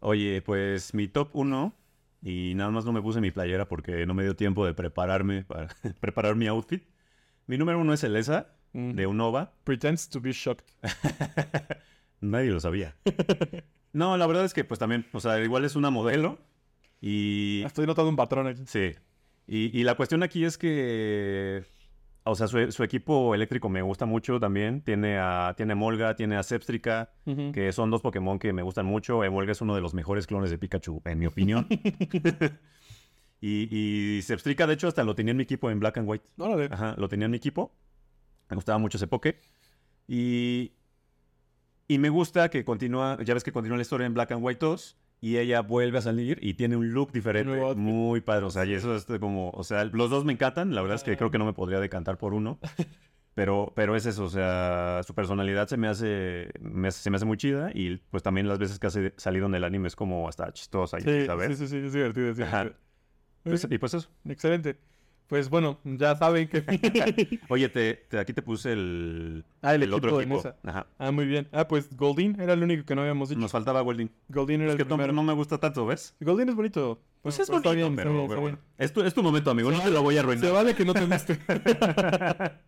Oye, 0.00 0.42
pues 0.42 0.94
mi 0.94 1.08
top 1.08 1.30
1, 1.34 1.74
y 2.22 2.54
nada 2.54 2.70
más 2.70 2.84
no 2.84 2.92
me 2.92 3.02
puse 3.02 3.20
mi 3.20 3.30
playera 3.30 3.68
porque 3.68 4.06
no 4.06 4.14
me 4.14 4.22
dio 4.22 4.34
tiempo 4.36 4.64
de 4.66 4.74
prepararme 4.74 5.44
para 5.44 5.68
preparar 6.00 6.36
mi 6.36 6.46
outfit. 6.46 6.82
Mi 7.46 7.56
número 7.58 7.78
uno 7.80 7.92
es 7.92 8.02
Elesa, 8.04 8.52
Mm. 8.72 8.92
de 8.94 9.06
Unova. 9.06 9.52
Pretends 9.64 10.06
to 10.10 10.20
be 10.20 10.32
shocked. 10.32 10.66
Nadie 12.20 12.50
lo 12.50 12.60
sabía. 12.60 12.96
No, 13.92 14.18
la 14.18 14.26
verdad 14.26 14.44
es 14.44 14.52
que 14.52 14.62
pues 14.62 14.78
también, 14.78 15.06
o 15.14 15.20
sea, 15.20 15.42
igual 15.42 15.64
es 15.64 15.74
una 15.74 15.88
modelo. 15.88 16.38
Y 17.00 17.62
Estoy 17.64 17.86
notando 17.86 18.10
un 18.10 18.16
patrón 18.16 18.46
aquí. 18.46 18.62
sí. 18.66 18.92
Y, 19.46 19.78
y 19.78 19.84
la 19.84 19.94
cuestión 19.94 20.22
aquí 20.22 20.44
es 20.44 20.58
que, 20.58 21.62
o 22.24 22.34
sea, 22.34 22.46
su, 22.46 22.70
su 22.72 22.82
equipo 22.82 23.34
eléctrico 23.34 23.70
me 23.70 23.80
gusta 23.80 24.04
mucho 24.04 24.38
también. 24.38 24.82
Tiene 24.82 25.16
a, 25.18 25.54
tiene 25.56 25.72
a 25.72 25.76
Molga, 25.76 26.14
tiene 26.14 26.36
a 26.36 26.42
Sepstrika, 26.42 27.10
Ujú. 27.24 27.52
que 27.52 27.72
son 27.72 27.90
dos 27.90 28.02
Pokémon 28.02 28.38
que 28.38 28.52
me 28.52 28.60
gustan 28.62 28.84
mucho. 28.84 29.24
Emolga 29.24 29.52
es 29.52 29.62
uno 29.62 29.74
de 29.74 29.80
los 29.80 29.94
mejores 29.94 30.26
clones 30.26 30.50
de 30.50 30.58
Pikachu, 30.58 31.00
en 31.06 31.18
mi 31.18 31.24
opinión. 31.26 31.66
y, 33.40 33.68
y 34.18 34.20
Sepstrika, 34.22 34.66
de 34.66 34.74
hecho, 34.74 34.88
hasta 34.88 35.04
lo 35.04 35.14
tenía 35.14 35.30
en 35.30 35.36
mi 35.38 35.44
equipo 35.44 35.70
en 35.70 35.80
Black 35.80 35.96
and 35.96 36.08
White. 36.08 36.28
Órale. 36.36 36.68
Ajá, 36.70 36.94
lo 36.98 37.08
tenía 37.08 37.24
en 37.24 37.30
mi 37.30 37.36
equipo. 37.38 37.72
Me 38.50 38.56
gustaba 38.56 38.76
mucho 38.78 38.98
ese 38.98 39.06
Poké. 39.06 39.40
Y, 40.08 40.72
y 41.88 41.98
me 41.98 42.08
gusta 42.08 42.48
que 42.50 42.64
continúa, 42.64 43.18
ya 43.24 43.34
ves 43.34 43.44
que 43.44 43.52
continúa 43.52 43.76
la 43.76 43.82
historia 43.82 44.06
en 44.06 44.14
Black 44.14 44.32
and 44.32 44.42
White 44.44 44.64
2 44.64 44.96
y 45.20 45.38
ella 45.38 45.62
vuelve 45.62 45.98
a 45.98 46.02
salir 46.02 46.38
y 46.42 46.54
tiene 46.54 46.76
un 46.76 46.92
look 46.92 47.12
diferente, 47.12 47.74
muy 47.74 48.20
padre. 48.20 48.44
O 48.46 48.50
sea, 48.50 48.64
y 48.64 48.74
eso 48.74 48.94
es 48.94 49.06
como, 49.20 49.50
o 49.50 49.64
sea, 49.64 49.84
los 49.84 50.10
dos 50.10 50.24
me 50.24 50.32
encantan. 50.32 50.74
La 50.74 50.82
verdad 50.82 50.96
es 50.96 51.04
que 51.04 51.16
creo 51.16 51.30
que 51.30 51.38
no 51.38 51.44
me 51.46 51.52
podría 51.52 51.80
decantar 51.80 52.18
por 52.18 52.34
uno. 52.34 52.58
Pero, 53.34 53.70
pero 53.76 53.94
es 53.94 54.06
eso, 54.06 54.24
o 54.24 54.30
sea, 54.30 55.02
su 55.06 55.14
personalidad 55.14 55.68
se 55.68 55.76
me 55.76 55.88
hace, 55.88 56.48
me 56.58 56.90
se 56.90 57.10
me 57.10 57.16
hace 57.16 57.26
muy 57.26 57.36
chida 57.36 57.70
y 57.74 57.98
pues 58.10 58.22
también 58.22 58.48
las 58.48 58.58
veces 58.58 58.78
que 58.78 58.86
ha 58.86 58.90
salido 59.18 59.44
en 59.44 59.54
el 59.54 59.62
anime 59.62 59.88
es 59.88 59.94
como 59.94 60.26
hasta 60.26 60.50
chistosa, 60.54 60.96
y, 60.98 61.02
Sí, 61.02 61.26
¿sabes? 61.26 61.58
sí, 61.58 61.66
sí, 61.68 61.80
sí, 61.82 61.86
es 61.86 61.92
divertido. 61.92 62.30
es 62.30 62.38
divertido. 62.38 62.74
Pues, 63.42 63.66
y 63.70 63.76
pues 63.76 63.92
eso. 63.92 64.08
Excelente. 64.26 64.78
Pues 65.28 65.48
bueno, 65.50 65.80
ya 65.84 66.14
saben 66.14 66.46
que... 66.48 66.62
Oye, 67.48 67.68
te, 67.68 67.94
te- 67.94 68.18
aquí 68.18 68.32
te 68.32 68.42
puse 68.42 68.72
el, 68.72 69.44
ah, 69.60 69.74
el, 69.74 69.82
el 69.82 69.92
otro 69.92 70.20
equipo 70.20 70.38
equipo. 70.38 70.54
Ajá. 70.68 70.86
Ah, 70.98 71.10
muy 71.10 71.26
bien. 71.26 71.48
Ah, 71.52 71.66
pues 71.66 71.94
Goldin 71.96 72.40
era 72.40 72.52
el 72.52 72.62
único 72.62 72.84
que 72.84 72.94
no 72.94 73.00
habíamos 73.02 73.28
dicho. 73.30 73.40
Nos 73.40 73.50
faltaba 73.50 73.82
Welding. 73.82 74.10
Goldin 74.28 74.60
era 74.60 74.68
Es 74.70 74.72
el 74.74 74.78
que 74.78 74.84
no, 74.84 74.96
primero. 74.96 75.12
no 75.12 75.22
me 75.24 75.32
gusta 75.32 75.58
tanto, 75.58 75.84
¿ves? 75.84 76.14
Goldin 76.20 76.48
es 76.50 76.54
bonito. 76.54 77.00
Pues 77.22 77.36
Bueno, 77.38 77.42
es 77.42 77.50
bonito, 77.50 77.68
está 77.70 77.74
bien, 77.76 77.88
está 77.92 78.02
pero, 78.02 78.12
bien, 78.14 78.28
pero 78.28 78.34
está 78.34 78.40
bueno. 78.40 78.56
bien. 78.58 78.74
Es 78.78 78.92
tu, 78.92 79.00
es 79.02 79.14
tu 79.14 79.22
momento, 79.24 79.50
amigo. 79.50 79.70
No 79.72 79.80
te 79.80 79.90
lo 79.90 80.02
voy 80.02 80.14
a 80.16 80.20
Se 80.20 80.26
arruinar. 80.28 80.52
vale 80.52 80.74
que 80.76 80.84
no 80.84 80.94
te 80.94 81.06
guste. 81.06 81.38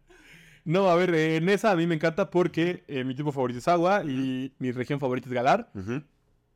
no, 0.65 0.91
a 0.91 0.97
ver, 0.97 1.15
eh, 1.15 1.37
en 1.37 1.49
esa 1.49 1.71
a 1.71 1.77
mí 1.77 1.87
me 1.87 1.95
encanta 1.95 2.29
porque 2.31 2.83
eh, 2.89 3.05
mi 3.05 3.15
tipo 3.15 3.33
favorito 3.33 3.59
es 3.61 3.69
agua 3.69 4.03
y 4.05 4.53
mi 4.59 4.73
región 4.73 5.01
favorita 5.01 5.29
es 5.29 5.33
Galar. 5.33 5.71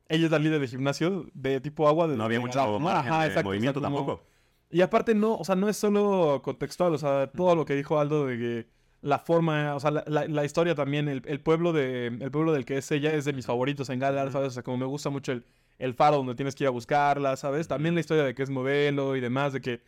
Ella 0.09 0.25
es 0.27 0.31
la 0.31 0.39
líder 0.39 0.61
de 0.61 0.67
gimnasio 0.69 1.27
de 1.33 1.61
tipo 1.61 1.89
agua. 1.89 2.09
de- 2.09 2.17
No 2.17 2.25
había 2.25 2.41
mucho 2.41 2.59
Galar. 2.59 2.81
margen 2.81 3.13
Ajá, 3.13 3.27
exacto, 3.27 3.49
movimiento 3.49 3.79
o 3.79 3.83
sea, 3.83 3.89
como- 3.91 3.99
tampoco. 4.07 4.32
Y 4.73 4.81
aparte 4.81 5.15
no, 5.15 5.37
o 5.37 5.45
sea, 5.45 5.55
no 5.55 5.69
es 5.69 5.77
solo 5.77 6.41
contextual, 6.43 6.95
o 6.95 6.99
sea, 6.99 7.31
todo 7.31 7.55
lo 7.55 7.65
que 7.67 7.75
dijo 7.77 7.99
Aldo 8.01 8.27
de 8.27 8.39
que 8.39 8.67
la 9.03 9.19
forma, 9.19 9.75
o 9.75 9.81
sea, 9.81 9.91
la, 9.91 10.05
la- 10.07 10.27
la 10.27 10.45
historia 10.45 10.75
también, 10.75 11.09
el, 11.09 11.23
el 11.27 11.41
pueblo 11.41 11.73
de, 11.75 12.07
el 12.07 12.31
pueblo 12.31 12.53
del 12.53 12.65
que 12.65 12.79
es 12.79 12.91
ella 12.91 13.13
es 13.15 13.25
de 13.27 13.33
mis 13.35 13.47
favoritos 13.47 13.91
en 13.91 13.99
Galar, 14.01 14.33
¿sabes? 14.33 14.49
O 14.49 14.51
sea, 14.53 14.63
como 14.63 14.79
me 14.79 14.87
gusta 14.87 15.11
mucho 15.11 15.33
el, 15.33 15.45
el 15.79 15.95
faro 15.95 16.17
donde 16.19 16.35
tienes 16.37 16.55
que 16.55 16.65
ir 16.65 16.69
a 16.69 16.71
buscarla, 16.71 17.37
¿sabes? 17.37 17.69
También 17.69 17.95
la 17.95 18.01
historia 18.01 18.25
de 18.25 18.35
que 18.35 18.43
es 18.43 18.51
modelo 18.51 19.15
y 19.17 19.21
demás, 19.21 19.53
de 19.53 19.61
que 19.61 19.81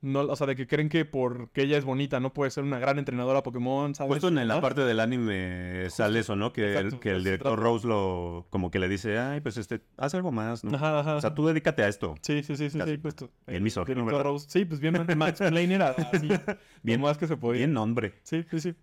no, 0.00 0.20
o 0.20 0.36
sea, 0.36 0.46
de 0.46 0.54
que 0.54 0.66
creen 0.68 0.88
que 0.88 1.04
porque 1.04 1.62
ella 1.62 1.76
es 1.76 1.84
bonita 1.84 2.20
no 2.20 2.32
puede 2.32 2.52
ser 2.52 2.62
una 2.62 2.78
gran 2.78 2.98
entrenadora 2.98 3.42
Pokémon, 3.42 3.94
¿sabes? 3.96 4.12
Justo 4.12 4.28
en 4.28 4.46
la 4.46 4.60
parte 4.60 4.82
del 4.82 5.00
anime 5.00 5.90
sale 5.90 6.20
eso, 6.20 6.36
¿no? 6.36 6.52
Que, 6.52 6.76
el, 6.78 7.00
que 7.00 7.10
el 7.10 7.24
director. 7.24 7.58
Rose 7.58 7.86
lo 7.86 8.46
como 8.50 8.70
que 8.70 8.78
le 8.78 8.88
dice, 8.88 9.18
ay, 9.18 9.40
pues 9.40 9.56
este, 9.56 9.80
haz 9.96 10.14
algo 10.14 10.30
más, 10.30 10.62
¿no? 10.62 10.76
Ajá, 10.76 11.00
ajá. 11.00 11.16
O 11.16 11.20
sea, 11.20 11.34
tú 11.34 11.46
dedícate 11.46 11.82
a 11.82 11.88
esto. 11.88 12.14
Sí, 12.22 12.44
sí, 12.44 12.56
sí, 12.56 12.70
sí, 12.70 12.78
Casi. 12.78 12.96
sí. 12.96 13.26
Bien 13.46 13.62
misógino, 13.62 14.04
¿verdad? 14.04 14.22
Rose. 14.22 14.46
Sí, 14.48 14.64
pues 14.64 14.78
bien 14.78 14.94
Max 15.16 15.38
Plainer, 15.40 15.82
así, 15.82 16.28
Bien- 16.82 17.00
más 17.00 17.18
que 17.18 17.26
se 17.26 17.36
podía. 17.36 17.58
Bien 17.58 17.72
nombre. 17.72 18.14
Sí, 18.22 18.44
sí, 18.50 18.60
sí. 18.60 18.74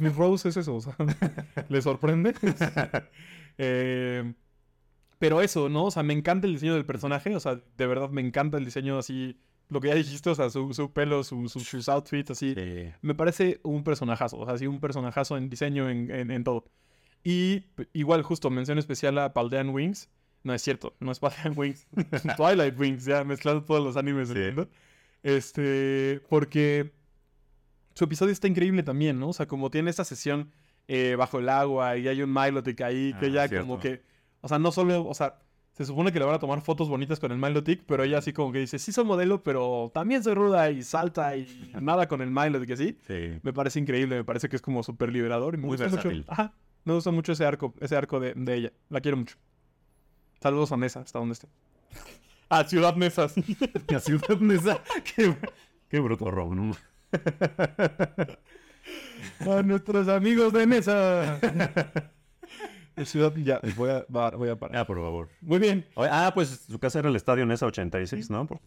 Mi 0.00 0.08
Rose 0.08 0.48
es 0.48 0.56
eso, 0.56 0.74
o 0.74 0.80
sea, 0.80 0.96
¿le 1.68 1.82
sorprende? 1.82 2.34
Eh, 3.56 4.34
pero 5.18 5.40
eso, 5.40 5.68
¿no? 5.68 5.84
O 5.84 5.90
sea, 5.92 6.02
me 6.02 6.12
encanta 6.12 6.46
el 6.46 6.54
diseño 6.54 6.74
del 6.74 6.84
personaje, 6.84 7.34
o 7.36 7.40
sea, 7.40 7.60
de 7.76 7.86
verdad 7.86 8.10
me 8.10 8.20
encanta 8.20 8.58
el 8.58 8.64
diseño 8.64 8.98
así, 8.98 9.38
lo 9.68 9.80
que 9.80 9.88
ya 9.88 9.94
dijiste, 9.94 10.30
o 10.30 10.34
sea, 10.34 10.50
su, 10.50 10.72
su 10.74 10.92
pelo, 10.92 11.24
su, 11.24 11.48
su- 11.48 11.60
sus 11.60 11.88
outfits, 11.88 12.30
así. 12.32 12.54
Sí. 12.54 12.90
Me 13.02 13.14
parece 13.14 13.60
un 13.62 13.82
personajazo, 13.84 14.38
o 14.38 14.46
sea, 14.46 14.58
sí, 14.58 14.66
un 14.66 14.80
personajazo 14.80 15.36
en 15.36 15.48
diseño, 15.50 15.88
en, 15.90 16.10
en, 16.10 16.30
en 16.30 16.44
todo. 16.44 16.64
Y 17.22 17.60
p- 17.74 17.88
igual, 17.94 18.22
justo, 18.22 18.50
mención 18.50 18.78
especial 18.78 19.16
a 19.18 19.32
Paldean 19.32 19.70
Wings. 19.70 20.10
No 20.42 20.52
es 20.52 20.60
cierto, 20.62 20.94
no 21.00 21.10
es 21.10 21.18
Paldean 21.18 21.54
Wings. 21.56 21.86
Twilight 22.36 22.78
Wings, 22.78 23.04
ya 23.06 23.24
mezclando 23.24 23.64
todos 23.64 23.82
los 23.82 23.96
animes, 23.96 24.28
Sí. 24.28 24.34
¿entiendo? 24.34 24.68
Este, 25.22 26.20
porque 26.28 26.92
su 27.94 28.04
episodio 28.04 28.32
está 28.32 28.46
increíble 28.46 28.82
también, 28.82 29.18
¿no? 29.18 29.28
O 29.30 29.32
sea, 29.32 29.46
como 29.48 29.70
tiene 29.70 29.88
esta 29.90 30.04
sesión 30.04 30.50
eh, 30.86 31.16
bajo 31.18 31.38
el 31.38 31.48
agua 31.48 31.96
y 31.96 32.06
hay 32.08 32.20
un 32.22 32.30
Milotic 32.32 32.80
ahí 32.82 33.14
que 33.18 33.26
Ah, 33.26 33.30
ya 33.30 33.48
cierto. 33.48 33.66
como 33.66 33.80
que, 33.80 34.02
o 34.42 34.48
sea, 34.48 34.58
no 34.58 34.70
solo, 34.70 35.06
o 35.06 35.14
sea, 35.14 35.38
se 35.74 35.84
supone 35.84 36.12
que 36.12 36.18
le 36.20 36.24
van 36.24 36.34
a 36.36 36.38
tomar 36.38 36.60
fotos 36.60 36.88
bonitas 36.88 37.18
con 37.20 37.32
el 37.32 37.38
Milotic, 37.38 37.82
pero 37.84 38.02
ella 38.04 38.18
así 38.18 38.32
como 38.32 38.52
que 38.52 38.60
dice, 38.60 38.78
sí 38.78 38.92
soy 38.92 39.04
modelo, 39.04 39.42
pero 39.42 39.90
también 39.92 40.22
soy 40.22 40.34
ruda 40.34 40.70
y 40.70 40.82
salta 40.82 41.36
y 41.36 41.72
nada 41.80 42.06
con 42.08 42.22
el 42.22 42.30
Milotic 42.30 42.70
así. 42.70 42.96
Sí. 43.06 43.38
Me 43.42 43.52
parece 43.52 43.80
increíble, 43.80 44.16
me 44.16 44.24
parece 44.24 44.48
que 44.48 44.56
es 44.56 44.62
como 44.62 44.82
súper 44.82 45.12
liberador 45.12 45.54
y 45.54 45.56
me 45.58 45.62
Muy 45.66 45.76
gusta 45.76 45.84
mucho. 45.88 46.08
versátil. 46.08 46.24
Ajá, 46.28 46.54
me 46.84 46.94
gusta 46.94 47.10
mucho 47.10 47.32
ese 47.32 47.44
arco, 47.44 47.74
ese 47.80 47.96
arco 47.96 48.20
de, 48.20 48.34
de 48.34 48.54
ella. 48.54 48.72
La 48.88 49.00
quiero 49.00 49.16
mucho. 49.16 49.36
Saludos 50.40 50.70
a 50.72 50.76
Nesa, 50.76 51.00
hasta 51.00 51.18
donde 51.18 51.32
esté. 51.32 51.48
A 52.50 52.62
Ciudad 52.64 52.94
Nesa, 52.94 53.28
sí. 53.28 53.42
La 53.88 53.98
ciudad 53.98 54.38
Nesa. 54.38 54.78
Qué, 55.16 55.34
qué 55.88 55.98
bruto, 55.98 56.30
Rob. 56.30 56.54
¿no? 56.54 56.72
A 59.50 59.62
nuestros 59.62 60.06
amigos 60.08 60.52
de 60.52 60.66
Nesa. 60.66 61.40
De 62.96 63.04
Ciudad, 63.06 63.34
ya, 63.36 63.60
voy 63.76 63.90
a, 63.90 64.06
va- 64.14 64.30
voy 64.30 64.48
a 64.48 64.56
parar. 64.56 64.76
Ah, 64.76 64.86
por 64.86 64.98
favor. 64.98 65.28
Muy 65.40 65.58
bien. 65.58 65.84
Oye, 65.94 66.08
ah, 66.12 66.30
pues 66.34 66.66
su 66.70 66.78
casa 66.78 67.00
era 67.00 67.08
el 67.08 67.16
estadio 67.16 67.44
Nesa 67.44 67.66
86, 67.66 68.30
¿no? 68.30 68.46
Por- 68.46 68.60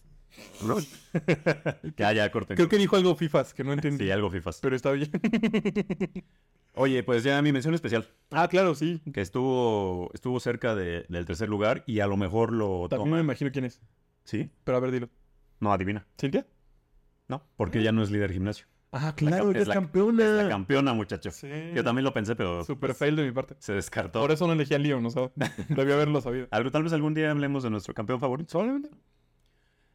¿No? 0.65 0.75
ya, 1.97 2.11
ya, 2.13 2.29
corten. 2.31 2.57
Creo 2.57 2.67
que 2.69 2.77
dijo 2.77 2.95
algo 2.97 3.15
FIFAs 3.15 3.53
que 3.53 3.63
no 3.63 3.71
entendí, 3.73 4.05
Sí, 4.05 4.11
algo 4.11 4.29
FIFAs. 4.29 4.59
pero 4.61 4.75
está 4.75 4.91
bien. 4.91 5.09
Oye, 6.73 7.01
pues 7.03 7.23
ya 7.23 7.41
mi 7.41 7.51
mención 7.51 7.73
especial, 7.73 8.07
ah, 8.31 8.47
claro, 8.47 8.75
sí. 8.75 9.01
que 9.13 9.21
estuvo, 9.21 10.11
estuvo 10.13 10.39
cerca 10.39 10.75
de- 10.75 11.05
del 11.09 11.25
tercer 11.25 11.49
lugar 11.49 11.83
y 11.87 12.01
a 12.01 12.07
lo 12.07 12.17
mejor 12.17 12.51
lo 12.51 12.87
También 12.89 13.09
me 13.09 13.17
toma. 13.17 13.21
imagino 13.23 13.51
quién 13.51 13.65
es. 13.65 13.81
¿Sí? 14.25 14.51
Pero 14.63 14.77
a 14.77 14.81
ver, 14.81 14.91
dilo. 14.91 15.09
No, 15.59 15.71
adivina. 15.73 16.05
¿Cintia? 16.19 16.45
No, 17.29 17.41
porque 17.55 17.79
ella 17.79 17.91
no 17.93 18.03
es 18.03 18.11
líder 18.11 18.31
gimnasio. 18.31 18.67
Ah, 18.91 19.07
La 19.07 19.15
claro, 19.15 19.51
ella 19.51 19.59
es 19.61 19.67
la- 19.67 19.73
campeona. 19.73 20.23
La 20.43 20.49
campeona, 20.49 20.93
muchacho. 20.93 21.29
Sí. 21.31 21.49
Yo 21.75 21.83
también 21.83 22.05
lo 22.05 22.13
pensé, 22.13 22.35
pero 22.35 22.63
Super 22.63 22.89
pues, 22.91 22.97
fail 22.97 23.15
de 23.17 23.25
mi 23.25 23.31
parte. 23.31 23.55
se 23.59 23.73
descartó. 23.73 24.21
Por 24.21 24.31
eso 24.31 24.47
no 24.47 24.53
elegí 24.53 24.73
a 24.73 24.79
Leon, 24.79 25.03
¿no 25.03 25.09
sabes? 25.09 25.31
Debí 25.69 25.91
haberlo 25.91 26.21
sabido. 26.21 26.47
Algo, 26.51 26.71
tal 26.71 26.83
vez 26.83 26.93
algún 26.93 27.13
día 27.13 27.29
hablemos 27.31 27.63
de 27.63 27.69
nuestro 27.69 27.93
campeón 27.93 28.19
favorito. 28.19 28.51
Solamente. 28.51 28.89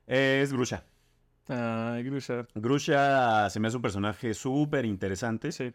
Es 0.07 0.52
Grusha. 0.52 0.85
Ay, 1.48 2.02
Grusha. 2.05 2.46
Grusha 2.55 3.48
se 3.50 3.61
me 3.61 3.68
hace 3.68 3.76
un 3.76 3.83
personaje 3.83 4.35
súper 4.35 4.85
interesante. 4.85 5.52
Sí. 5.52 5.72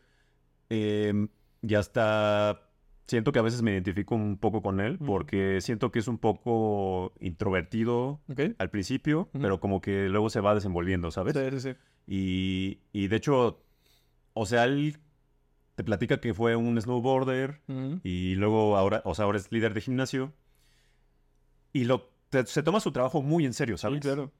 Eh, 0.70 1.28
y 1.62 1.76
hasta 1.76 2.67
siento 3.08 3.32
que 3.32 3.40
a 3.40 3.42
veces 3.42 3.62
me 3.62 3.72
identifico 3.72 4.16
un 4.16 4.38
poco 4.38 4.62
con 4.62 4.80
él, 4.80 4.98
porque 5.06 5.60
siento 5.62 5.92
que 5.92 6.00
es 6.00 6.08
un 6.08 6.18
poco 6.18 7.14
introvertido 7.20 8.22
al 8.60 8.70
principio, 8.70 9.30
pero 9.42 9.60
como 9.60 9.82
que 9.82 10.10
luego 10.10 10.30
se 10.30 10.42
va 10.42 10.54
desenvolviendo, 10.54 11.10
¿sabes? 11.12 11.34
Sí, 11.34 11.60
sí, 11.60 11.60
sí. 11.60 11.76
Y, 12.06 12.80
y 12.92 13.08
de 13.08 13.16
hecho, 13.16 13.64
o 14.34 14.46
sea, 14.46 14.66
él 14.66 14.98
te 15.76 15.84
platica 15.84 16.20
que 16.20 16.34
fue 16.34 16.56
un 16.56 16.80
snowboarder 16.82 17.62
y 18.04 18.36
luego 18.36 18.78
ahora, 18.78 19.02
o 19.06 19.14
sea, 19.16 19.26
ahora 19.26 19.38
es 19.38 19.52
líder 19.52 19.74
de 19.74 19.82
gimnasio. 19.82 20.34
Y 21.74 21.84
lo, 21.86 22.10
te- 22.30 22.46
se 22.46 22.64
toma 22.64 22.80
su 22.80 22.92
trabajo 22.92 23.22
muy 23.22 23.46
en 23.46 23.54
serio, 23.54 23.78
¿sabes? 23.78 23.98
Sí, 23.98 24.02
claro. 24.02 24.32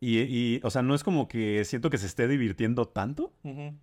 Y, 0.00 0.18
y, 0.20 0.60
o 0.62 0.70
sea, 0.70 0.82
no 0.82 0.94
es 0.94 1.02
como 1.02 1.26
que 1.26 1.64
siento 1.64 1.90
que 1.90 1.98
se 1.98 2.06
esté 2.06 2.28
divirtiendo 2.28 2.86
tanto, 2.86 3.32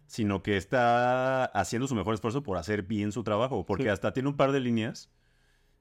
sino 0.07 0.41
que 0.43 0.55
está 0.57 1.45
haciendo 1.45 1.87
su 1.87 1.95
mejor 1.95 2.13
esfuerzo 2.13 2.41
por 2.43 2.57
hacer 2.57 2.83
bien 2.83 3.11
su 3.11 3.23
trabajo, 3.23 3.65
porque 3.65 3.83
Sí. 3.83 3.89
hasta 3.89 4.13
tiene 4.13 4.29
un 4.29 4.37
par 4.37 4.51
de 4.53 4.59
líneas. 4.61 5.11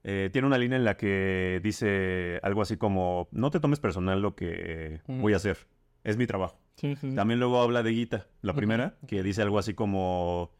Eh, 0.03 0.29
tiene 0.33 0.45
una 0.47 0.57
línea 0.57 0.77
en 0.77 0.83
la 0.85 0.97
que 0.97 1.59
dice 1.63 2.39
algo 2.43 2.61
así 2.61 2.77
como, 2.77 3.27
no 3.31 3.49
te 3.49 3.59
tomes 3.59 3.79
personal 3.79 4.21
lo 4.21 4.35
que 4.35 5.01
Ujú. 5.07 5.21
voy 5.21 5.33
a 5.33 5.37
hacer, 5.37 5.57
es 6.03 6.17
mi 6.17 6.27
trabajo. 6.27 6.59
Sí, 6.75 6.95
sí, 6.95 7.09
sí. 7.09 7.15
También 7.15 7.39
luego 7.39 7.61
habla 7.61 7.81
de 7.81 7.91
Guita, 7.91 8.27
la 8.41 8.53
primera, 8.53 8.97
que 9.07 9.23
dice 9.23 9.41
algo 9.41 9.57
así 9.57 9.73
como, 9.73 10.51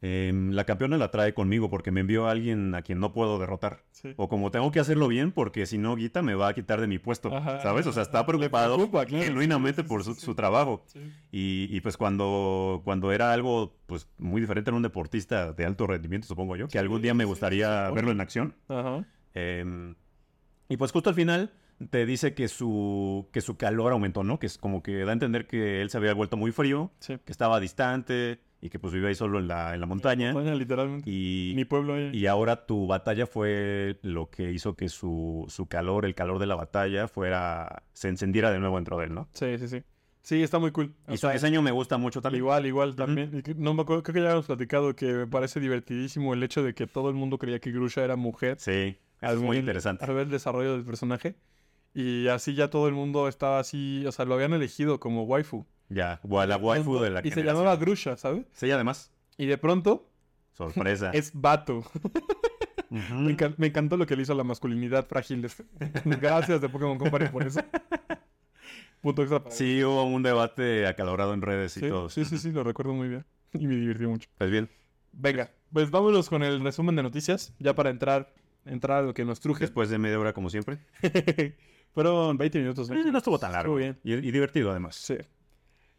em, 0.00 0.52
la 0.52 0.64
campeona 0.64 0.96
la 0.96 1.10
trae 1.10 1.34
conmigo 1.34 1.70
porque 1.70 1.90
me 1.90 2.00
envió 2.00 2.26
a 2.26 2.30
alguien 2.30 2.74
a 2.74 2.82
quien 2.82 3.00
no 3.00 3.12
puedo 3.12 3.38
derrotar. 3.38 3.84
Sí. 3.90 4.14
O 4.16 4.28
como 4.28 4.50
tengo 4.50 4.70
que 4.70 4.80
hacerlo 4.80 5.08
bien 5.08 5.32
porque 5.32 5.66
si 5.66 5.78
no 5.78 5.96
Guita 5.96 6.22
me 6.22 6.34
va 6.34 6.48
a 6.48 6.54
quitar 6.54 6.80
de 6.80 6.86
mi 6.86 6.98
puesto, 6.98 7.34
Ajá. 7.34 7.60
¿sabes? 7.60 7.86
O 7.86 7.92
sea, 7.92 8.02
está 8.02 8.24
preocupado 8.26 8.76
preocupa, 8.76 9.06
claro. 9.06 9.24
genuinamente 9.24 9.84
por 9.84 10.04
su, 10.04 10.34
trabajo. 10.34 10.84
Sí. 10.86 11.00
Y, 11.32 11.68
y, 11.70 11.80
pues 11.80 11.96
cuando, 11.96 12.82
cuando 12.84 13.12
era 13.12 13.32
algo 13.32 13.76
pues 13.86 14.08
muy 14.18 14.40
diferente, 14.40 14.70
era 14.70 14.76
un 14.76 14.82
deportista 14.82 15.52
de 15.52 15.64
alto 15.64 15.86
rendimiento, 15.86 16.26
supongo 16.26 16.56
yo, 16.56 16.68
que 16.68 16.78
algún 16.78 17.02
día 17.02 17.14
me 17.14 17.24
gustaría 17.24 17.90
verlo 17.90 18.10
en 18.12 18.20
acción. 18.20 18.54
Ajá. 18.68 19.04
Em, 19.34 19.94
y 20.68 20.76
pues 20.76 20.92
justo 20.92 21.10
al 21.10 21.16
final 21.16 21.52
te 21.90 22.04
dice 22.06 22.34
que 22.34 22.48
su, 22.48 23.28
que 23.32 23.40
su 23.40 23.56
calor 23.56 23.92
aumentó, 23.92 24.24
¿no? 24.24 24.38
Que 24.38 24.46
es 24.46 24.58
como 24.58 24.82
que 24.82 25.04
da 25.04 25.10
a 25.10 25.12
entender 25.12 25.46
que 25.46 25.80
él 25.80 25.90
se 25.90 25.96
había 25.96 26.12
vuelto 26.12 26.36
muy 26.36 26.50
frío, 26.50 26.90
que 27.06 27.20
estaba 27.26 27.60
distante 27.60 28.40
y 28.60 28.70
que 28.70 28.78
pues 28.78 28.92
vivía 28.92 29.08
ahí 29.08 29.14
solo 29.14 29.38
en 29.38 29.48
la, 29.48 29.74
en 29.74 29.80
la 29.80 29.86
montaña. 29.86 30.32
Montaña, 30.32 30.54
literalmente. 30.56 31.08
Y, 31.10 31.52
Mi 31.54 31.64
pueblo 31.64 31.94
ahí. 31.94 32.10
y 32.12 32.26
ahora 32.26 32.66
tu 32.66 32.86
batalla 32.86 33.26
fue 33.26 33.98
lo 34.02 34.30
que 34.30 34.50
hizo 34.52 34.74
que 34.74 34.88
su, 34.88 35.44
su 35.48 35.66
calor, 35.66 36.04
el 36.04 36.14
calor 36.14 36.38
de 36.38 36.46
la 36.46 36.56
batalla, 36.56 37.06
fuera, 37.08 37.84
se 37.92 38.08
encendiera 38.08 38.50
de 38.50 38.58
nuevo 38.58 38.76
dentro 38.76 38.98
de 38.98 39.06
él, 39.06 39.14
¿no? 39.14 39.28
Sí, 39.32 39.58
sí, 39.58 39.68
sí. 39.68 39.82
Sí, 40.20 40.42
está 40.42 40.58
muy 40.58 40.72
cool. 40.72 40.92
Y 41.08 41.16
su 41.16 41.28
diseño 41.28 41.62
me 41.62 41.70
gusta 41.70 41.96
mucho 41.96 42.20
también. 42.20 42.42
Igual, 42.42 42.66
igual 42.66 42.94
también. 42.96 43.30
Y 43.38 43.42
que- 43.42 43.54
No 43.54 43.72
me 43.72 43.82
acuerdo, 43.82 44.02
creo 44.02 44.14
que 44.14 44.20
ya 44.20 44.26
habíamos 44.26 44.46
platicado 44.46 44.94
que 44.94 45.06
me 45.12 45.26
parece 45.26 45.58
divertidísimo 45.60 46.34
el 46.34 46.42
hecho 46.42 46.62
de 46.62 46.74
que 46.74 46.86
todo 46.86 47.08
el 47.08 47.14
mundo 47.14 47.38
creía 47.38 47.60
que 47.60 47.70
Grusha 47.70 48.04
era 48.04 48.16
mujer. 48.16 48.56
Sí, 48.58 48.98
es 49.22 49.36
muy 49.38 49.50
ver- 49.50 49.58
interesante. 49.60 50.04
Al 50.04 50.12
ver 50.14 50.24
el 50.26 50.30
desarrollo 50.30 50.72
del 50.72 50.84
personaje. 50.84 51.36
Y 51.94 52.28
así 52.28 52.54
ya 52.54 52.68
todo 52.68 52.88
el 52.88 52.94
mundo 52.94 53.28
estaba 53.28 53.58
así, 53.60 54.04
o 54.06 54.12
sea, 54.12 54.24
lo 54.26 54.34
habían 54.34 54.52
elegido 54.52 55.00
como 55.00 55.22
waifu. 55.22 55.64
Ya, 55.88 56.20
la 56.22 56.56
waifu 56.56 56.98
de 57.00 57.10
la 57.10 57.20
Y 57.20 57.24
se 57.24 57.30
generación. 57.36 57.56
llamaba 57.64 57.76
Grusha, 57.76 58.16
¿sabes? 58.16 58.44
Sí, 58.52 58.70
además, 58.70 59.10
Y 59.36 59.46
de 59.46 59.56
pronto 59.58 60.08
sorpresa. 60.52 61.10
es 61.14 61.30
vato. 61.34 61.84
Me, 62.90 63.36
encan- 63.36 63.54
me 63.58 63.66
encantó 63.66 63.98
lo 63.98 64.06
que 64.06 64.16
le 64.16 64.22
hizo 64.22 64.32
a 64.32 64.36
la 64.36 64.44
masculinidad 64.44 65.06
frágil. 65.06 65.46
Gracias 66.06 66.60
de 66.62 66.68
Pokémon 66.70 66.96
Company 66.96 67.28
por 67.28 67.46
eso. 67.46 67.60
Punto 69.02 69.22
extra 69.22 69.42
para 69.42 69.54
Sí, 69.54 69.84
hubo 69.84 70.04
un 70.04 70.22
debate 70.22 70.86
acalorado 70.86 71.34
en 71.34 71.42
redes 71.42 71.76
y 71.76 71.80
sí, 71.80 71.88
todo. 71.88 72.08
sí, 72.08 72.24
sí, 72.24 72.38
sí, 72.38 72.50
lo 72.50 72.64
recuerdo 72.64 72.94
muy 72.94 73.08
bien. 73.08 73.26
Y 73.52 73.66
me 73.66 73.74
divirtió 73.76 74.08
mucho. 74.08 74.28
Pues 74.38 74.50
bien, 74.50 74.70
Venga, 75.12 75.50
pues 75.72 75.90
vámonos 75.90 76.28
con 76.30 76.42
el 76.42 76.60
resumen 76.62 76.96
de 76.96 77.02
noticias, 77.02 77.54
ya 77.58 77.74
para 77.74 77.90
entrar, 77.90 78.32
entrar 78.64 78.98
a 78.98 79.02
lo 79.02 79.12
que 79.14 79.24
nos 79.24 79.40
truje. 79.40 79.60
después 79.64 79.90
de 79.90 79.98
media 79.98 80.18
hora 80.18 80.32
como 80.32 80.48
siempre. 80.50 80.78
Fueron 81.92 82.36
20 82.38 82.58
minutos. 82.58 82.88
no 82.90 83.18
estuvo 83.18 83.38
tan 83.38 83.52
largo. 83.52 83.78
Estuvo 83.78 83.98
bien. 84.02 84.22
Y, 84.22 84.28
y 84.28 84.30
divertido 84.32 84.70
además. 84.70 84.96
Sí. 84.96 85.16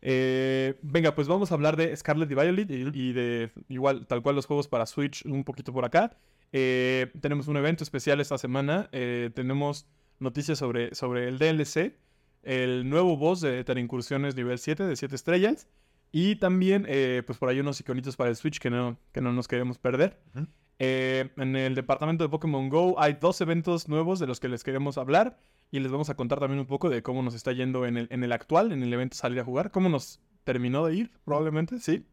Eh, 0.01 0.79
venga, 0.81 1.13
pues 1.13 1.27
vamos 1.27 1.51
a 1.51 1.55
hablar 1.55 1.75
de 1.75 1.95
Scarlet 1.95 2.31
y 2.31 2.35
Violet 2.35 2.69
y, 2.71 2.73
y 2.93 3.13
de 3.13 3.51
igual, 3.67 4.07
tal 4.07 4.21
cual 4.21 4.35
los 4.35 4.45
juegos 4.45 4.67
para 4.67 4.85
Switch 4.85 5.25
un 5.25 5.43
poquito 5.43 5.73
por 5.73 5.85
acá. 5.85 6.15
Eh, 6.51 7.12
tenemos 7.21 7.47
un 7.47 7.57
evento 7.57 7.83
especial 7.83 8.19
esta 8.19 8.38
semana. 8.38 8.89
eh, 8.91 9.29
tenemos 9.33 9.88
noticias 10.19 10.57
sobre, 10.57 10.95
sobre 10.95 11.27
el 11.27 11.38
DLC, 11.38 11.95
el 12.43 12.89
nuevo 12.89 13.17
boss 13.17 13.41
de 13.41 13.65
Incursiones 13.77 14.35
nivel 14.35 14.57
7 14.57 14.83
de 14.83 14.95
7 14.95 15.15
estrellas. 15.15 15.67
Y 16.12 16.38
también, 16.38 16.88
pues 17.25 17.38
por 17.38 17.49
ahí 17.49 17.59
unos 17.59 17.79
iconitos 17.79 18.15
para 18.15 18.31
el 18.31 18.35
Switch 18.35 18.57
que 18.57 18.71
no, 18.71 18.97
que 19.12 19.21
no 19.21 19.31
nos 19.31 19.47
queremos 19.47 19.77
perder. 19.77 20.19
En 20.79 21.55
el 21.55 21.75
departamento 21.75 22.23
de 22.23 22.29
Pokémon 22.29 22.67
Go 22.67 22.99
hay 22.99 23.17
dos 23.21 23.39
eventos 23.41 23.88
nuevos 23.88 24.17
de 24.17 24.25
los 24.25 24.39
que 24.39 24.49
les 24.49 24.63
queremos 24.63 24.97
hablar. 24.97 25.38
Y 25.71 25.79
les 25.79 25.91
vamos 25.91 26.10
a 26.10 26.15
contar 26.15 26.39
también 26.39 26.60
un 26.60 26.65
poco 26.65 26.89
de 26.89 27.03
cómo 27.03 27.21
nos 27.21 27.36
está 27.36 27.51
yendo 27.51 27.86
en 27.86 27.97
el, 27.97 28.08
en 28.12 28.23
el 28.23 28.32
actual, 28.32 28.71
en 28.71 28.82
el 28.84 28.91
evento 28.91 29.15
salir 29.15 29.39
a 29.39 29.43
jugar. 29.43 29.69
Cómo 29.71 29.88
nos 29.89 30.19
terminó 30.43 30.86
de 30.86 30.95
ir, 30.95 31.12
probablemente, 31.25 31.79
sí. 31.79 32.05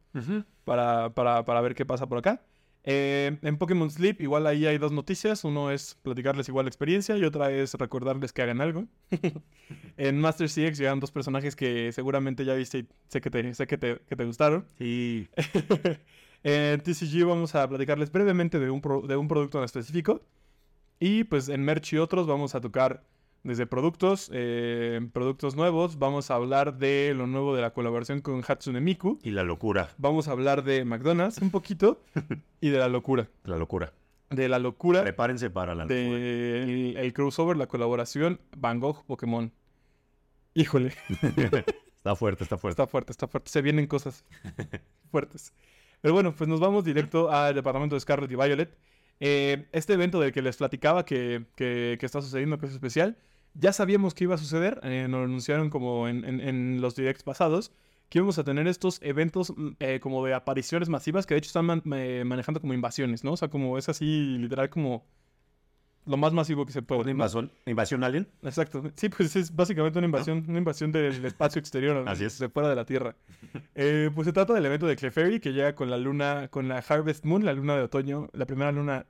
Para, 0.64 1.10
para, 1.14 1.44
para 1.44 1.60
ver 1.60 1.74
qué 1.74 1.84
pasa 1.86 2.06
por 2.06 2.18
acá. 2.18 2.42
Eh, 2.88 3.38
en 3.42 3.58
Pokémon 3.58 3.90
Sleep, 3.90 4.20
igual 4.20 4.46
ahí 4.46 4.64
hay 4.66 4.78
dos 4.78 4.92
noticias. 4.92 5.42
Uno 5.44 5.70
es 5.70 5.96
platicarles 6.02 6.48
igual 6.48 6.66
la 6.66 6.68
experiencia 6.68 7.16
y 7.16 7.24
otra 7.24 7.50
es 7.50 7.74
recordarles 7.74 8.32
que 8.32 8.42
hagan 8.42 8.60
algo. 8.60 8.86
en 9.96 10.20
Master 10.20 10.48
CX 10.48 10.78
llegan 10.78 11.00
dos 11.00 11.10
personajes 11.10 11.56
que 11.56 11.90
seguramente 11.92 12.44
ya 12.44 12.54
viste 12.54 12.78
y 12.78 12.88
sé 13.08 13.20
que 13.20 13.30
te, 13.30 13.54
sé 13.54 13.66
que 13.66 13.78
te, 13.78 13.98
que 14.08 14.16
te 14.16 14.24
gustaron. 14.24 14.66
Sí. 14.78 15.28
en 16.44 16.80
TCG 16.80 17.24
vamos 17.26 17.54
a 17.54 17.68
platicarles 17.68 18.10
brevemente 18.12 18.58
de 18.58 18.70
un, 18.70 18.80
pro- 18.80 19.02
de 19.02 19.16
un 19.16 19.28
producto 19.28 19.58
en 19.58 19.64
específico. 19.64 20.22
Y 21.00 21.24
pues 21.24 21.48
en 21.48 21.62
Merch 21.64 21.92
y 21.94 21.98
otros 21.98 22.26
vamos 22.26 22.54
a 22.54 22.60
tocar 22.60 23.02
desde 23.46 23.66
productos, 23.66 24.30
eh, 24.32 25.00
productos 25.12 25.56
nuevos. 25.56 25.98
Vamos 25.98 26.30
a 26.30 26.34
hablar 26.34 26.78
de 26.78 27.14
lo 27.16 27.26
nuevo 27.26 27.54
de 27.54 27.62
la 27.62 27.70
colaboración 27.72 28.20
con 28.20 28.42
Hatsune 28.46 28.80
Miku. 28.80 29.18
Y 29.22 29.30
la 29.30 29.42
locura. 29.44 29.90
Vamos 29.98 30.28
a 30.28 30.32
hablar 30.32 30.64
de 30.64 30.84
McDonald's 30.84 31.38
un 31.38 31.50
poquito 31.50 32.02
y 32.60 32.70
de 32.70 32.78
la 32.78 32.88
locura. 32.88 33.28
La 33.44 33.56
locura. 33.56 33.92
De 34.30 34.48
la 34.48 34.58
locura 34.58 35.02
Prepárense 35.02 35.50
para 35.50 35.74
la 35.74 35.84
locura. 35.84 36.00
el 36.00 37.12
crossover, 37.14 37.56
la 37.56 37.66
colaboración 37.68 38.40
Van 38.56 38.80
Gogh 38.80 39.04
Pokémon. 39.06 39.52
Híjole, 40.54 40.92
está 41.96 42.16
fuerte, 42.16 42.42
está 42.44 42.56
fuerte. 42.58 42.72
está 42.82 42.86
fuerte, 42.86 43.12
está 43.12 43.28
fuerte. 43.28 43.50
Se 43.50 43.62
vienen 43.62 43.86
cosas 43.86 44.24
fuertes. 45.10 45.52
Pero 46.00 46.14
bueno, 46.14 46.34
pues 46.34 46.48
nos 46.48 46.60
vamos 46.60 46.84
directo 46.84 47.30
al 47.30 47.54
departamento 47.54 47.94
de 47.94 48.00
Scarlet 48.00 48.30
y 48.30 48.36
Violet. 48.36 48.76
Eh, 49.20 49.66
este 49.72 49.94
evento 49.94 50.20
del 50.20 50.32
que 50.32 50.42
les 50.42 50.56
platicaba 50.56 51.04
que, 51.04 51.44
que- 51.54 51.96
que 51.98 52.06
está 52.06 52.20
sucediendo, 52.20 52.58
que 52.58 52.66
es 52.66 52.72
especial, 52.72 53.16
ya 53.58 53.72
sabíamos 53.72 54.14
que 54.14 54.24
iba 54.24 54.34
a 54.34 54.38
suceder. 54.38 54.80
eh, 54.82 55.06
nos 55.08 55.18
lo 55.20 55.24
anunciaron 55.24 55.70
como 55.70 56.08
en, 56.08 56.24
en- 56.24 56.40
en 56.40 56.80
los 56.80 56.94
directs 56.96 57.22
pasados. 57.22 57.72
Que 58.08 58.18
íbamos 58.20 58.38
a 58.38 58.44
tener 58.44 58.68
estos 58.68 59.00
eventos 59.02 59.52
mm, 59.56 59.68
eh, 59.80 59.98
como 60.00 60.24
de 60.24 60.32
apariciones 60.32 60.88
masivas 60.88 61.26
que 61.26 61.34
de 61.34 61.38
hecho 61.38 61.48
están 61.48 61.64
man- 61.66 61.82
eh, 61.92 62.22
manejando 62.24 62.60
como 62.60 62.72
invasiones, 62.72 63.24
¿no? 63.24 63.32
O 63.32 63.36
sea, 63.36 63.48
como 63.48 63.78
es 63.78 63.88
así, 63.88 64.38
literal, 64.38 64.70
como 64.70 65.04
lo 66.04 66.16
más 66.16 66.32
masivo 66.32 66.64
que 66.64 66.72
se 66.72 66.82
puede. 66.82 67.00
¿Una 67.00 67.06
¿no? 67.08 67.10
invasión, 67.14 67.50
invasión 67.66 68.04
alien? 68.04 68.28
Exacto. 68.42 68.80
Sí, 68.94 69.08
pues 69.08 69.34
es 69.34 69.52
básicamente 69.56 69.98
una 69.98 70.06
invasión, 70.06 70.44
una 70.46 70.58
invasión 70.58 70.92
del 70.92 71.24
espacio 71.24 71.58
exterior, 71.58 72.04
¿no? 72.04 72.08
Así 72.08 72.24
es. 72.24 72.38
de 72.38 72.48
fuera 72.48 72.68
de 72.68 72.76
la 72.76 72.84
Tierra. 72.84 73.16
Eh, 73.74 74.10
pues 74.14 74.26
se 74.26 74.32
trata 74.32 74.54
del 74.54 74.64
evento 74.66 74.86
de 74.86 74.94
Clefairy 74.94 75.40
que 75.40 75.52
llega 75.52 75.74
con 75.74 75.90
la 75.90 75.96
luna, 75.98 76.46
con 76.48 76.68
la 76.68 76.78
Harvest 76.88 77.24
Moon, 77.24 77.44
la 77.44 77.54
luna 77.54 77.74
de 77.74 77.82
otoño, 77.82 78.28
la 78.34 78.46
primera 78.46 78.70
luna 78.70 79.06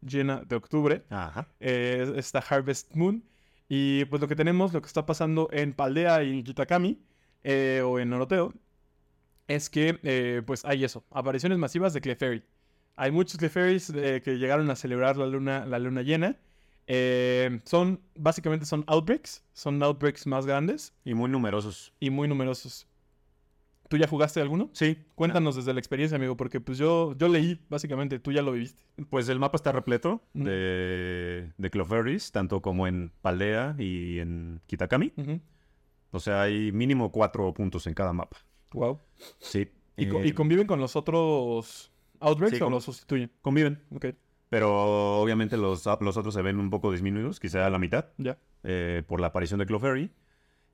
llena 0.00 0.42
de 0.46 0.54
octubre. 0.54 1.02
Ajá. 1.10 1.48
esta 1.58 2.38
Harvest 2.38 2.94
Moon. 2.94 3.24
Y 3.68 4.04
pues 4.06 4.20
lo 4.22 4.28
que 4.28 4.36
tenemos, 4.36 4.72
lo 4.72 4.80
que 4.80 4.86
está 4.86 5.04
pasando 5.06 5.48
en 5.52 5.72
Paldea 5.74 6.22
y 6.22 6.30
en 6.30 6.44
Kitakami, 6.44 6.98
eh, 7.44 7.82
o 7.84 7.98
en 7.98 8.10
Noroteo, 8.10 8.54
es 9.46 9.70
que 9.70 9.98
eh, 10.02 10.42
pues 10.46 10.64
hay 10.64 10.84
eso, 10.84 11.04
apariciones 11.10 11.58
masivas 11.58 11.92
de 11.92 12.00
Clefairy. 12.00 12.44
Hay 12.96 13.10
muchos 13.10 13.38
Clefairies 13.38 13.90
eh, 13.90 14.22
que 14.24 14.38
llegaron 14.38 14.70
a 14.70 14.76
celebrar 14.76 15.16
la 15.16 15.26
luna, 15.26 15.66
la 15.66 15.78
luna 15.78 16.02
llena. 16.02 16.36
Eh, 16.86 17.60
son, 17.64 18.00
básicamente 18.14 18.64
son 18.64 18.82
outbreaks, 18.86 19.44
son 19.52 19.82
outbreaks 19.82 20.26
más 20.26 20.46
grandes 20.46 20.94
Y 21.04 21.12
muy 21.14 21.30
numerosos. 21.30 21.92
y 22.00 22.10
muy 22.10 22.28
numerosos. 22.28 22.86
¿Tú 23.88 23.96
ya 23.96 24.06
jugaste 24.06 24.40
alguno? 24.40 24.68
Sí. 24.74 24.98
Cuéntanos 25.14 25.56
desde 25.56 25.72
la 25.72 25.80
experiencia, 25.80 26.16
amigo, 26.16 26.36
porque 26.36 26.60
pues 26.60 26.76
yo, 26.78 27.16
yo 27.16 27.28
leí, 27.28 27.58
básicamente, 27.70 28.18
tú 28.18 28.32
ya 28.32 28.42
lo 28.42 28.52
viviste. 28.52 28.82
Pues 29.08 29.28
el 29.30 29.38
mapa 29.38 29.56
está 29.56 29.72
repleto 29.72 30.22
de, 30.34 31.52
de 31.56 32.20
tanto 32.32 32.60
como 32.62 32.86
en 32.86 33.10
Paldea 33.22 33.74
y 33.78 34.18
en 34.18 34.60
Kitakami. 34.66 35.12
O 36.10 36.20
sea, 36.20 36.42
hay 36.42 36.70
mínimo 36.72 37.10
cuatro 37.12 37.52
puntos 37.54 37.86
en 37.86 37.94
cada 37.94 38.12
mapa. 38.12 38.36
Wow. 38.72 39.00
Sí. 39.38 39.68
¿Y, 39.96 40.06
co- 40.08 40.20
Eh, 40.20 40.28
y 40.28 40.32
conviven 40.32 40.66
con 40.66 40.80
los 40.80 40.94
otros 40.96 41.90
outbreaks 42.20 42.58
sí, 42.58 42.62
o 42.62 42.70
los 42.70 42.84
sustituyen? 42.84 43.30
conviven. 43.42 43.82
Ok, 43.90 44.06
Pero 44.50 45.20
obviamente 45.20 45.56
los, 45.56 45.84
los 46.00 46.16
otros 46.16 46.34
se 46.34 46.42
ven 46.42 46.58
un 46.58 46.70
poco 46.70 46.92
disminuidos, 46.92 47.40
quizá 47.40 47.66
a 47.66 47.70
la 47.70 47.78
mitad, 47.78 48.06
ya. 48.18 48.38
eh, 48.64 49.02
por 49.06 49.20
la 49.20 49.28
aparición 49.28 49.58
de 49.60 49.66
Clefairy. 49.66 50.10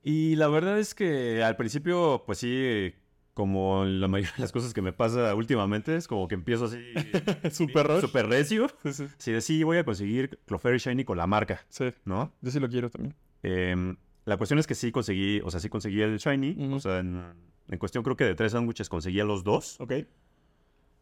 Y 0.02 0.36
la 0.36 0.48
verdad 0.48 0.78
es 0.78 0.94
que 0.94 1.42
al 1.42 1.56
principio, 1.56 2.24
pues 2.26 2.38
sí, 2.38 2.94
como 3.34 3.84
la 3.84 4.06
mayoría 4.08 4.32
de 4.36 4.42
las 4.42 4.52
cosas 4.52 4.72
que 4.72 4.80
me 4.80 4.92
pasa 4.92 5.34
últimamente, 5.34 5.96
es 5.96 6.06
como 6.08 6.28
que 6.28 6.34
empiezo 6.36 6.66
así... 6.66 6.78
Super. 7.50 8.00
Super 8.00 8.28
recio. 8.28 8.68
Sí, 8.82 8.92
sí. 8.92 9.06
Sí, 9.18 9.32
de 9.32 9.40
sí, 9.40 9.62
voy 9.64 9.78
a 9.78 9.84
conseguir 9.84 10.38
Clefairy 10.46 10.78
Shiny 10.78 11.04
con 11.04 11.18
la 11.18 11.26
marca, 11.26 11.64
Sí, 11.68 11.92
¿no? 12.04 12.32
yo 12.40 12.50
sí 12.50 12.60
lo 12.60 12.68
quiero 12.68 12.90
también. 12.90 13.14
Em, 13.42 13.96
la 14.24 14.36
cuestión 14.36 14.58
es 14.58 14.66
que 14.66 14.74
sí 14.74 14.90
conseguí, 14.92 15.40
o 15.44 15.50
sea, 15.50 15.60
sí 15.60 15.68
conseguí 15.68 16.00
el 16.00 16.16
Shiny. 16.18 16.72
O 16.72 16.80
sea, 16.80 17.00
en, 17.00 17.22
en 17.68 17.78
cuestión 17.78 18.02
creo 18.04 18.16
que 18.16 18.24
de 18.24 18.34
tres 18.34 18.52
sándwiches 18.52 18.88
conseguía 18.88 19.24
los 19.24 19.44
dos. 19.44 19.80
Ok. 19.80 19.92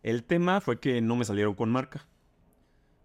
El 0.02 0.24
tema 0.24 0.60
fue 0.60 0.80
que 0.80 1.00
no 1.00 1.14
me 1.16 1.24
salieron 1.24 1.54
con 1.54 1.70
marca. 1.70 2.08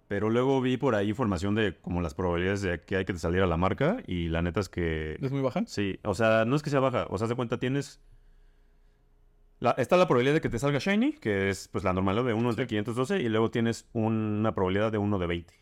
Pero 0.07 0.29
luego 0.29 0.61
vi 0.61 0.77
por 0.77 0.95
ahí 0.95 1.09
información 1.09 1.53
de 1.53 1.75
como 1.81 2.01
las 2.01 2.13
probabilidades 2.13 2.61
de 2.61 2.79
que 2.81 2.95
hay 2.95 3.03
que 3.05 3.11
te 3.13 3.19
saliera 3.19 3.45
la 3.45 3.57
marca. 3.57 3.97
Y 4.07 4.29
la 4.29 4.41
neta 4.41 4.61
es 4.61 4.69
que 4.69 5.17
¿Es 5.21 5.31
muy 5.31 5.41
baja? 5.41 5.63
sí. 5.67 5.99
O 6.03 6.15
sea, 6.15 6.45
no 6.45 6.55
es 6.55 6.63
que 6.63 6.69
sea 6.69 6.79
baja. 6.79 7.05
O 7.09 7.17
sea, 7.17 7.27
de 7.27 7.35
cuenta 7.35 7.59
tienes... 7.59 7.99
La, 9.59 9.71
está 9.71 9.97
la 9.97 10.07
probabilidad 10.07 10.35
de 10.35 10.41
que 10.41 10.49
te 10.49 10.59
salga 10.59 10.77
Shiny, 10.79 11.13
que 11.13 11.49
es 11.49 11.67
pues 11.69 11.83
la 11.83 11.91
normal 11.93 12.23
de 12.25 12.33
1 12.33 12.53
de 12.53 12.63
Sí. 12.63 12.67
512. 12.67 13.21
Y 13.21 13.29
luego 13.29 13.49
tienes 13.49 13.87
una 13.93 14.53
probabilidad 14.53 14.91
de 14.91 14.97
1 14.99 15.17
de 15.17 15.27
20. 15.27 15.53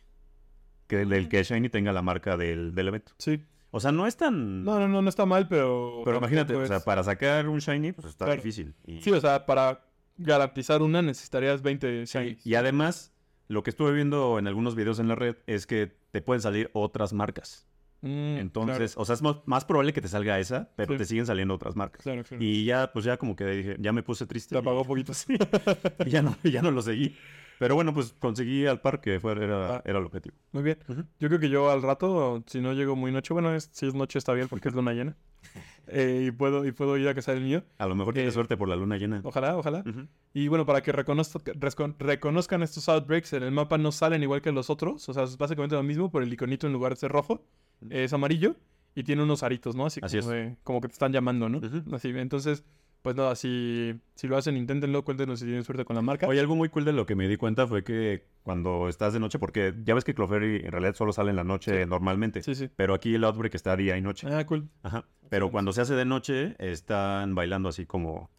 Que 0.87 1.05
del 1.05 1.29
que 1.29 1.43
Shiny 1.43 1.69
tenga 1.69 1.93
la 1.93 2.01
marca 2.01 2.35
del, 2.37 2.75
del 2.75 2.87
evento. 2.89 3.13
Sí. 3.17 3.41
O 3.71 3.79
sea, 3.79 3.91
no 3.91 4.05
es 4.07 4.15
tan... 4.17 4.63
No, 4.63 4.79
no, 4.79 4.87
no, 4.87 5.01
no 5.01 5.09
está 5.09 5.25
mal, 5.25 5.47
pero... 5.47 6.01
Pero 6.05 6.17
imagínate, 6.17 6.55
o 6.55 6.65
sea, 6.65 6.77
es- 6.77 6.83
para 6.83 7.03
sacar 7.03 7.47
un 7.49 7.59
shiny, 7.59 7.91
pues 7.91 8.07
está 8.07 8.25
Claro. 8.25 8.41
difícil. 8.41 8.73
Y, 8.85 9.01
Sí, 9.01 9.11
o 9.11 9.19
sea, 9.19 9.45
para 9.45 9.85
garantizar 10.17 10.81
una 10.81 11.01
necesitarías 11.01 11.61
20 11.61 12.05
sí, 12.05 12.17
shinies. 12.17 12.45
y 12.45 12.55
además, 12.55 13.13
lo 13.49 13.63
que 13.63 13.69
estuve 13.71 13.91
viendo 13.93 14.39
en 14.39 14.47
algunos 14.47 14.75
videos 14.75 14.99
en 14.99 15.07
la 15.09 15.15
red 15.15 15.35
es 15.47 15.67
que 15.67 15.91
te 16.11 16.21
pueden 16.21 16.41
salir 16.41 16.69
otras 16.73 17.11
marcas. 17.13 17.67
Mm, 18.07 18.37
Entonces, 18.37 18.93
o 18.97 19.03
sea, 19.03 19.15
es 19.15 19.21
mo- 19.21 19.41
más 19.47 19.65
probable 19.65 19.91
que 19.93 19.99
te 20.01 20.07
salga 20.07 20.39
esa, 20.39 20.69
pero 20.75 20.93
Sí. 20.93 20.97
te 20.99 21.05
siguen 21.05 21.25
saliendo 21.25 21.55
otras 21.55 21.75
marcas. 21.75 22.03
Claro, 22.03 22.23
claro. 22.23 22.43
Y 22.43 22.63
ya, 22.65 22.91
pues 22.93 23.03
ya 23.03 23.17
como 23.17 23.35
que 23.35 23.45
dije, 23.45 23.77
ya 23.79 23.91
me 23.91 24.03
puse 24.03 24.25
triste. 24.27 24.53
Te 24.53 24.59
apagó 24.59 24.81
un 24.81 24.87
poquito. 24.87 25.11
y 26.05 26.09
ya 26.11 26.21
no, 26.21 26.37
ya 26.43 26.61
no 26.61 26.69
lo 26.71 26.81
seguí. 26.81 27.15
Pero 27.57 27.73
bueno, 27.75 27.93
pues 27.93 28.13
conseguí 28.19 28.65
al 28.67 28.81
par 28.81 28.99
que 29.01 29.19
fue, 29.19 29.31
era, 29.31 29.77
Ah. 29.77 29.81
era 29.85 29.99
el 29.99 30.05
objetivo. 30.05 30.35
Muy 30.51 30.61
bien. 30.61 30.77
Yo 31.19 31.29
creo 31.29 31.39
que 31.39 31.49
yo 31.49 31.71
al 31.71 31.81
rato, 31.81 32.43
si 32.47 32.59
no 32.61 32.73
llego 32.73 32.95
muy 32.95 33.11
noche, 33.11 33.33
bueno, 33.33 33.53
es- 33.55 33.69
si 33.71 33.87
es 33.87 33.93
noche 33.95 34.19
está 34.19 34.33
bien 34.33 34.47
porque 34.49 34.69
es 34.69 34.75
luna 34.75 34.93
llena. 34.93 35.15
Eh, 35.87 36.25
y, 36.27 36.31
puedo, 36.31 36.65
y 36.65 36.71
puedo 36.71 36.97
ir 36.97 37.07
a 37.07 37.13
casa 37.13 37.31
del 37.31 37.43
mío. 37.43 37.63
A 37.77 37.85
lo 37.85 37.93
mejor 37.93 38.17
Eh, 38.17 38.31
suerte 38.31 38.57
por 38.57 38.67
la 38.67 38.75
luna 38.75 38.97
llena. 38.97 39.21
Ojalá, 39.23 39.55
ojalá. 39.55 39.83
Ujú. 39.87 40.07
Y 40.33 40.47
bueno, 40.47 40.65
para 40.65 40.81
que 40.81 40.91
reconozca- 40.91 41.53
reconozcan 41.99 42.63
estos 42.63 42.89
outbreaks, 42.89 43.33
en 43.33 43.43
el 43.43 43.51
mapa 43.51 43.77
no 43.77 43.91
salen 43.91 44.23
igual 44.23 44.41
que 44.41 44.51
los 44.51 44.71
otros. 44.71 45.07
O 45.07 45.13
sea, 45.13 45.23
es 45.25 45.37
básicamente 45.37 45.75
lo 45.75 45.83
mismo, 45.83 46.11
pero 46.11 46.25
el 46.25 46.33
iconito 46.33 46.65
en 46.65 46.73
lugar 46.73 46.93
de 46.93 46.95
ser 46.95 47.11
rojo 47.11 47.45
es 47.89 48.13
amarillo. 48.13 48.55
y 48.97 49.03
tiene 49.03 49.23
unos 49.23 49.43
aritos, 49.43 49.75
¿no? 49.75 49.85
Así, 49.87 49.99
Así 50.01 50.19
como, 50.19 50.31
de- 50.31 50.55
como 50.63 50.79
que 50.81 50.87
te 50.87 50.93
están 50.93 51.11
llamando, 51.11 51.49
¿no? 51.49 51.59
Así, 51.91 52.09
entonces, 52.15 52.63
pues 53.01 53.13
nada, 53.17 53.35
si, 53.35 53.93
si 54.15 54.25
lo 54.27 54.37
hacen, 54.37 54.55
inténtenlo, 54.55 55.03
cuéntenos 55.03 55.39
si 55.39 55.45
tienen 55.45 55.65
suerte 55.65 55.83
con 55.83 55.97
la 55.97 56.01
marca. 56.01 56.27
Oye, 56.27 56.39
algo 56.39 56.55
muy 56.55 56.69
cool 56.69 56.85
de 56.85 56.93
lo 56.93 57.05
que 57.05 57.13
me 57.13 57.27
di 57.27 57.35
cuenta 57.35 57.67
fue 57.67 57.83
que 57.83 58.25
cuando 58.41 58.87
estás 58.87 59.11
de 59.11 59.19
noche, 59.19 59.37
porque 59.37 59.73
ya 59.83 59.93
ves 59.95 60.05
que 60.05 60.13
Cloferry 60.15 60.61
en 60.65 60.71
realidad 60.71 60.95
solo 60.95 61.11
sale 61.11 61.31
en 61.31 61.35
la 61.35 61.43
noche 61.43 61.83
Sí. 61.83 61.89
normalmente, 61.89 62.41
Sí, 62.41 62.55
sí. 62.55 62.69
pero 62.73 62.93
aquí 62.93 63.13
el 63.15 63.25
Outbreak 63.25 63.53
está 63.53 63.75
día 63.75 63.97
y 63.97 64.01
noche. 64.01 64.27
Ah, 64.31 64.45
cool. 64.45 64.69
Ajá. 64.81 65.03
Pero 65.29 65.51
cuando 65.51 65.73
se 65.73 65.81
hace 65.81 65.93
de 65.95 66.05
noche, 66.05 66.55
están 66.57 67.35
bailando 67.35 67.67
así 67.69 67.85
como... 67.85 68.29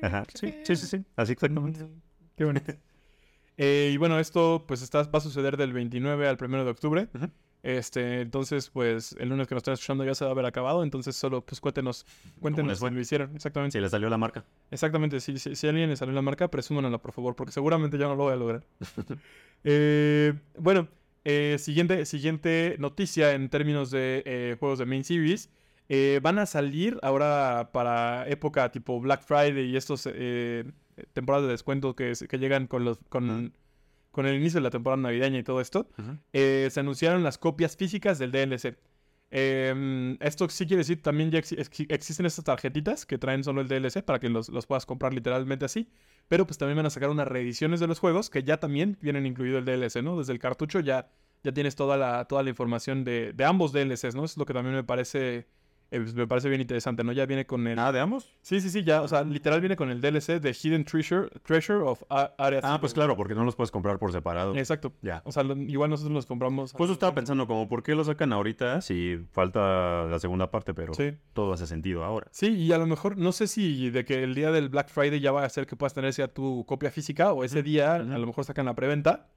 Ajá. 0.00 0.24
Sí, 0.34 0.54
sí, 0.64 0.74
sí, 0.76 0.86
sí. 0.86 1.04
Así 1.16 1.32
exactamente. 1.32 1.86
Qué 2.34 2.44
bonito. 2.44 2.72
Eh, 3.60 3.90
y 3.92 3.96
bueno, 3.96 4.20
esto 4.20 4.64
pues 4.68 4.82
está, 4.82 5.02
va 5.02 5.18
a 5.18 5.20
suceder 5.20 5.56
del 5.56 5.72
29 5.72 6.28
al 6.28 6.38
1 6.40 6.64
de 6.64 6.70
octubre. 6.70 7.08
Este, 7.62 8.20
entonces, 8.20 8.70
pues 8.70 9.16
el 9.18 9.28
lunes 9.28 9.48
que 9.48 9.54
nos 9.54 9.60
están 9.60 9.74
escuchando 9.74 10.04
ya 10.04 10.14
se 10.14 10.24
va 10.24 10.30
a 10.30 10.32
haber 10.32 10.46
acabado. 10.46 10.82
Entonces, 10.82 11.16
solo 11.16 11.44
pues 11.44 11.60
cuéntenos, 11.60 12.06
cuéntenos 12.40 12.80
lo 12.80 13.00
hicieron. 13.00 13.34
Exactamente. 13.34 13.78
Si 13.78 13.80
le 13.80 13.88
salió 13.88 14.08
la 14.08 14.18
marca. 14.18 14.44
Exactamente. 14.70 15.20
Si, 15.20 15.38
si, 15.38 15.54
si 15.54 15.66
a 15.66 15.70
alguien 15.70 15.90
le 15.90 15.96
salió 15.96 16.14
la 16.14 16.22
marca, 16.22 16.48
presúmanla, 16.48 16.98
por 16.98 17.12
favor, 17.12 17.34
porque 17.36 17.52
seguramente 17.58 17.98
ya 17.98 18.06
no 18.06 18.14
lo 18.14 18.24
voy 18.24 18.32
a 18.32 18.36
lograr. 18.36 18.64
Eh, 19.64 20.34
bueno, 20.56 20.86
eh, 21.24 21.56
siguiente, 21.58 22.06
siguiente 22.06 22.76
noticia 22.78 23.32
en 23.32 23.48
términos 23.48 23.90
de 23.90 24.22
eh, 24.24 24.56
juegos 24.58 24.78
de 24.78 24.86
Main 24.86 25.02
Series. 25.02 25.50
Eh, 25.88 26.20
van 26.22 26.38
a 26.38 26.46
salir 26.46 26.98
ahora 27.02 27.70
para 27.72 28.28
época 28.28 28.70
tipo 28.70 29.00
Black 29.00 29.22
Friday 29.22 29.70
y 29.70 29.76
estos 29.76 30.08
eh, 30.10 30.70
temporadas 31.14 31.46
de 31.46 31.52
descuento 31.52 31.96
que, 31.96 32.12
que 32.28 32.38
llegan 32.38 32.66
con, 32.66 32.84
los, 32.84 32.98
con. 33.08 33.52
Con 34.18 34.26
el 34.26 34.34
inicio 34.34 34.58
de 34.58 34.64
la 34.64 34.70
temporada 34.70 35.00
navideña 35.00 35.38
y 35.38 35.42
todo 35.44 35.60
esto. 35.60 35.88
eh, 36.32 36.68
se 36.72 36.80
anunciaron 36.80 37.22
las 37.22 37.38
copias 37.38 37.76
físicas 37.76 38.18
del 38.18 38.32
DLC. 38.32 38.76
Em, 39.30 40.16
esto 40.20 40.48
sí 40.48 40.66
quiere 40.66 40.78
decir, 40.78 41.02
también 41.02 41.30
ya 41.30 41.38
exi- 41.38 41.58
ex- 41.60 41.86
existen 41.90 42.26
estas 42.26 42.44
tarjetitas 42.44 43.04
que 43.06 43.18
traen 43.18 43.44
solo 43.44 43.60
el 43.60 43.68
DLC 43.68 44.02
para 44.02 44.18
que 44.18 44.28
los, 44.30 44.48
los 44.48 44.66
puedas 44.66 44.86
comprar 44.86 45.12
literalmente 45.12 45.64
así. 45.66 45.88
Pero 46.28 46.46
pues 46.46 46.58
también 46.58 46.76
van 46.76 46.86
a 46.86 46.90
sacar 46.90 47.10
unas 47.10 47.28
reediciones 47.28 47.78
de 47.80 47.86
los 47.86 47.98
juegos 48.00 48.30
que 48.30 48.42
ya 48.42 48.56
también 48.58 48.96
vienen 49.00 49.26
incluido 49.26 49.58
el 49.58 49.64
DLC, 49.64 50.02
¿no? 50.02 50.18
Desde 50.18 50.32
el 50.32 50.38
cartucho 50.38 50.80
ya, 50.80 51.10
ya 51.44 51.52
tienes 51.52 51.76
toda 51.76 51.96
la, 51.96 52.24
toda 52.24 52.42
la 52.42 52.50
información 52.50 53.04
de, 53.04 53.32
de 53.34 53.44
ambos 53.44 53.72
DLCs, 53.72 54.14
¿no? 54.14 54.24
Eso 54.24 54.32
es 54.32 54.36
lo 54.38 54.46
que 54.46 54.54
también 54.54 54.74
me 54.74 54.84
parece, 54.84 55.46
eh, 55.90 56.00
pues, 56.00 56.14
me 56.14 56.26
parece 56.26 56.48
bien 56.48 56.60
interesante, 56.60 57.02
¿no? 57.04 57.12
Ya 57.12 57.24
viene 57.26 57.46
con 57.46 57.66
el... 57.66 57.76
¿Nada 57.76 57.92
de 57.92 58.00
ambos? 58.00 58.36
Sí, 58.42 58.60
sí, 58.60 58.68
sí, 58.70 58.82
ya, 58.84 59.02
o 59.02 59.08
sea, 59.08 59.22
literal 59.24 59.60
viene 59.60 59.76
con 59.76 59.90
el 59.90 60.00
DLC 60.00 60.40
de 60.40 60.52
Hidden 60.52 60.84
Treasure, 60.84 61.28
Treasure 61.44 61.80
of 61.80 62.02
A- 62.10 62.32
Area 62.38 62.60
Ah, 62.62 62.78
pues 62.80 62.92
claro, 62.94 63.16
porque 63.16 63.34
no 63.34 63.44
los 63.44 63.56
puedes 63.56 63.70
comprar 63.70 63.98
por 63.98 64.12
separado. 64.12 64.54
Exacto. 64.56 64.92
Ya. 65.02 65.22
O 65.24 65.32
sea, 65.32 65.42
lo- 65.42 65.56
igual 65.56 65.90
nosotros 65.90 66.12
los 66.14 66.26
compramos. 66.26 66.72
Pues 66.74 66.90
estaba 66.90 67.14
pensando 67.14 67.46
como, 67.46 67.68
¿por 67.68 67.82
qué 67.82 67.94
lo 67.94 68.04
sacan 68.04 68.32
ahorita 68.32 68.80
si 68.80 69.18
falta 69.32 70.04
la 70.04 70.18
segunda 70.18 70.50
parte? 70.50 70.74
Pero 70.74 70.92
Sí. 70.94 71.12
todo 71.32 71.52
hace 71.52 71.66
sentido 71.66 72.04
ahora. 72.04 72.28
Sí, 72.32 72.48
y 72.48 72.72
a 72.72 72.78
lo 72.78 72.86
mejor, 72.86 73.16
no 73.16 73.32
sé 73.32 73.46
si 73.46 73.90
de 73.90 74.04
que 74.04 74.22
el 74.22 74.34
día 74.34 74.50
del 74.50 74.68
Black 74.68 74.88
Friday 74.90 75.20
ya 75.20 75.32
va 75.32 75.44
a 75.44 75.48
ser 75.48 75.66
que 75.66 75.76
puedas 75.76 75.94
tener 75.94 76.12
ya 76.12 76.28
tu 76.28 76.64
copia 76.66 76.90
física 76.90 77.32
o 77.32 77.44
ese 77.44 77.62
día 77.62 77.94
a 77.94 77.98
lo 78.00 78.26
mejor 78.26 78.44
sacan 78.44 78.66
la 78.66 78.74
preventa 78.74 79.28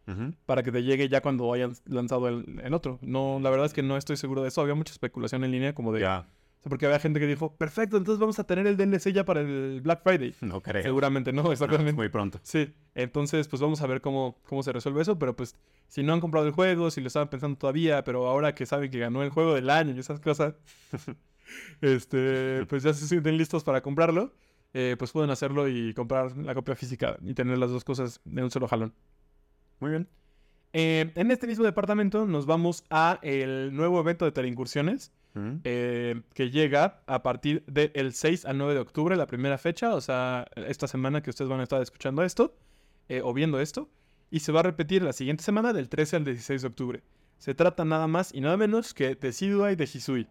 para 0.46 0.64
que 0.64 0.72
te 0.72 0.84
llegue 0.84 1.08
ya 1.08 1.22
cuando 1.22 1.54
hayan 1.54 1.72
lanzado 1.86 2.28
el, 2.28 2.60
el 2.64 2.74
otro. 2.74 3.00
No, 3.02 3.40
la 3.42 3.50
verdad 3.50 3.66
es 3.66 3.74
que 3.74 3.84
no 3.84 3.96
estoy 3.98 4.18
seguro 4.18 4.42
de 4.42 4.50
eso. 4.50 4.62
Había 4.62 4.76
mucha 4.76 4.92
especulación 4.92 5.44
en 5.46 5.52
línea 5.52 5.74
como 5.74 5.94
de... 5.94 6.02
Ya, 6.02 6.28
o 6.62 6.64
sea, 6.64 6.70
porque 6.70 6.86
había 6.86 7.00
gente 7.00 7.20
que 7.20 7.26
dijo, 7.26 7.56
perfecto, 7.56 7.98
entonces 7.98 8.20
vamos 8.20 8.38
a 8.38 8.44
tener 8.44 8.68
el 8.68 8.78
DLC 8.78 9.12
ya 9.12 9.26
para 9.26 9.42
el 9.42 9.82
Black 9.82 10.04
Friday. 10.04 10.36
no 10.42 10.62
creo. 10.62 10.84
Seguramente 10.84 11.34
no, 11.34 11.42
No, 11.42 11.52
exactamente. 11.52 11.94
muy 11.94 12.10
pronto. 12.10 12.40
Sí, 12.44 12.72
entonces 12.94 13.48
pues 13.48 13.60
vamos 13.64 13.82
a 13.82 13.88
ver 13.88 14.00
cómo, 14.00 14.38
cómo 14.48 14.62
se 14.62 14.72
resuelve 14.72 15.02
eso, 15.02 15.18
pero 15.18 15.36
pues 15.36 15.56
si 15.88 16.04
no 16.04 16.14
han 16.14 16.20
comprado 16.20 16.46
el 16.46 16.54
juego, 16.54 16.92
si 16.92 17.02
lo 17.02 17.08
estaban 17.08 17.30
pensando 17.30 17.58
todavía, 17.58 18.04
pero 18.04 18.28
ahora 18.28 18.54
que 18.54 18.68
saben 18.68 18.92
que 18.92 19.00
ganó 19.00 19.24
el 19.24 19.32
juego 19.32 19.56
del 19.56 19.72
año 19.72 19.96
y 19.96 20.00
esas 20.00 20.20
cosas, 20.20 20.54
este, 21.82 22.64
pues 22.68 22.84
ya 22.84 22.94
se 22.94 23.08
sienten 23.08 23.38
listos 23.38 23.64
para 23.64 23.82
comprarlo, 23.82 24.32
eh, 24.76 24.96
pues 25.00 25.12
pueden 25.12 25.32
hacerlo 25.32 25.68
y 25.68 25.96
comprar 25.96 26.38
la 26.38 26.54
copia 26.54 26.76
física 26.76 27.18
y 27.24 27.34
tener 27.34 27.58
las 27.58 27.72
dos 27.72 27.84
cosas 27.84 28.22
de 28.24 28.44
un 28.44 28.52
solo 28.52 28.68
jalón. 28.68 28.94
Muy 29.80 29.90
bien. 29.90 30.08
Eh, 30.74 31.12
en 31.16 31.32
este 31.32 31.48
mismo 31.48 31.66
departamento 31.66 32.26
nos 32.28 32.46
vamos 32.46 32.86
a 32.92 33.18
el 33.24 33.76
nuevo 33.76 34.00
evento 34.00 34.26
de 34.26 34.32
Teleincursiones, 34.32 35.12
Eh, 35.34 36.22
que 36.34 36.50
llega 36.50 37.02
a 37.08 37.24
partir 37.24 37.64
del 37.66 38.14
6 38.14 38.46
al 38.46 38.58
9 38.58 38.74
de 38.74 38.80
octubre, 38.82 39.16
la 39.16 39.28
primera 39.28 39.58
fecha, 39.58 39.96
o 39.96 40.02
sea, 40.02 40.46
esta 40.56 40.88
semana 40.88 41.22
que 41.22 41.30
ustedes 41.30 41.50
van 41.50 41.62
a 41.62 41.64
estar 41.64 41.82
escuchando 41.82 42.24
esto 42.24 42.54
eh, 43.08 43.22
o 43.24 43.34
viendo 43.34 43.60
esto, 43.60 43.90
y 44.30 44.40
se 44.40 44.52
va 44.52 44.60
a 44.60 44.64
repetir 44.64 45.04
la 45.04 45.14
siguiente 45.14 45.44
semana 45.44 45.72
del 45.74 45.90
13 45.90 46.18
al 46.18 46.26
16 46.26 46.62
de 46.62 46.68
octubre. 46.68 47.04
Se 47.38 47.54
trata 47.56 47.86
nada 47.86 48.08
más 48.08 48.34
y 48.34 48.42
nada 48.42 48.58
menos 48.58 48.94
que 48.94 49.16
de 49.16 49.32
Sidua 49.32 49.72
y 49.72 49.76
de 49.76 49.86
Hisui. 49.86 50.28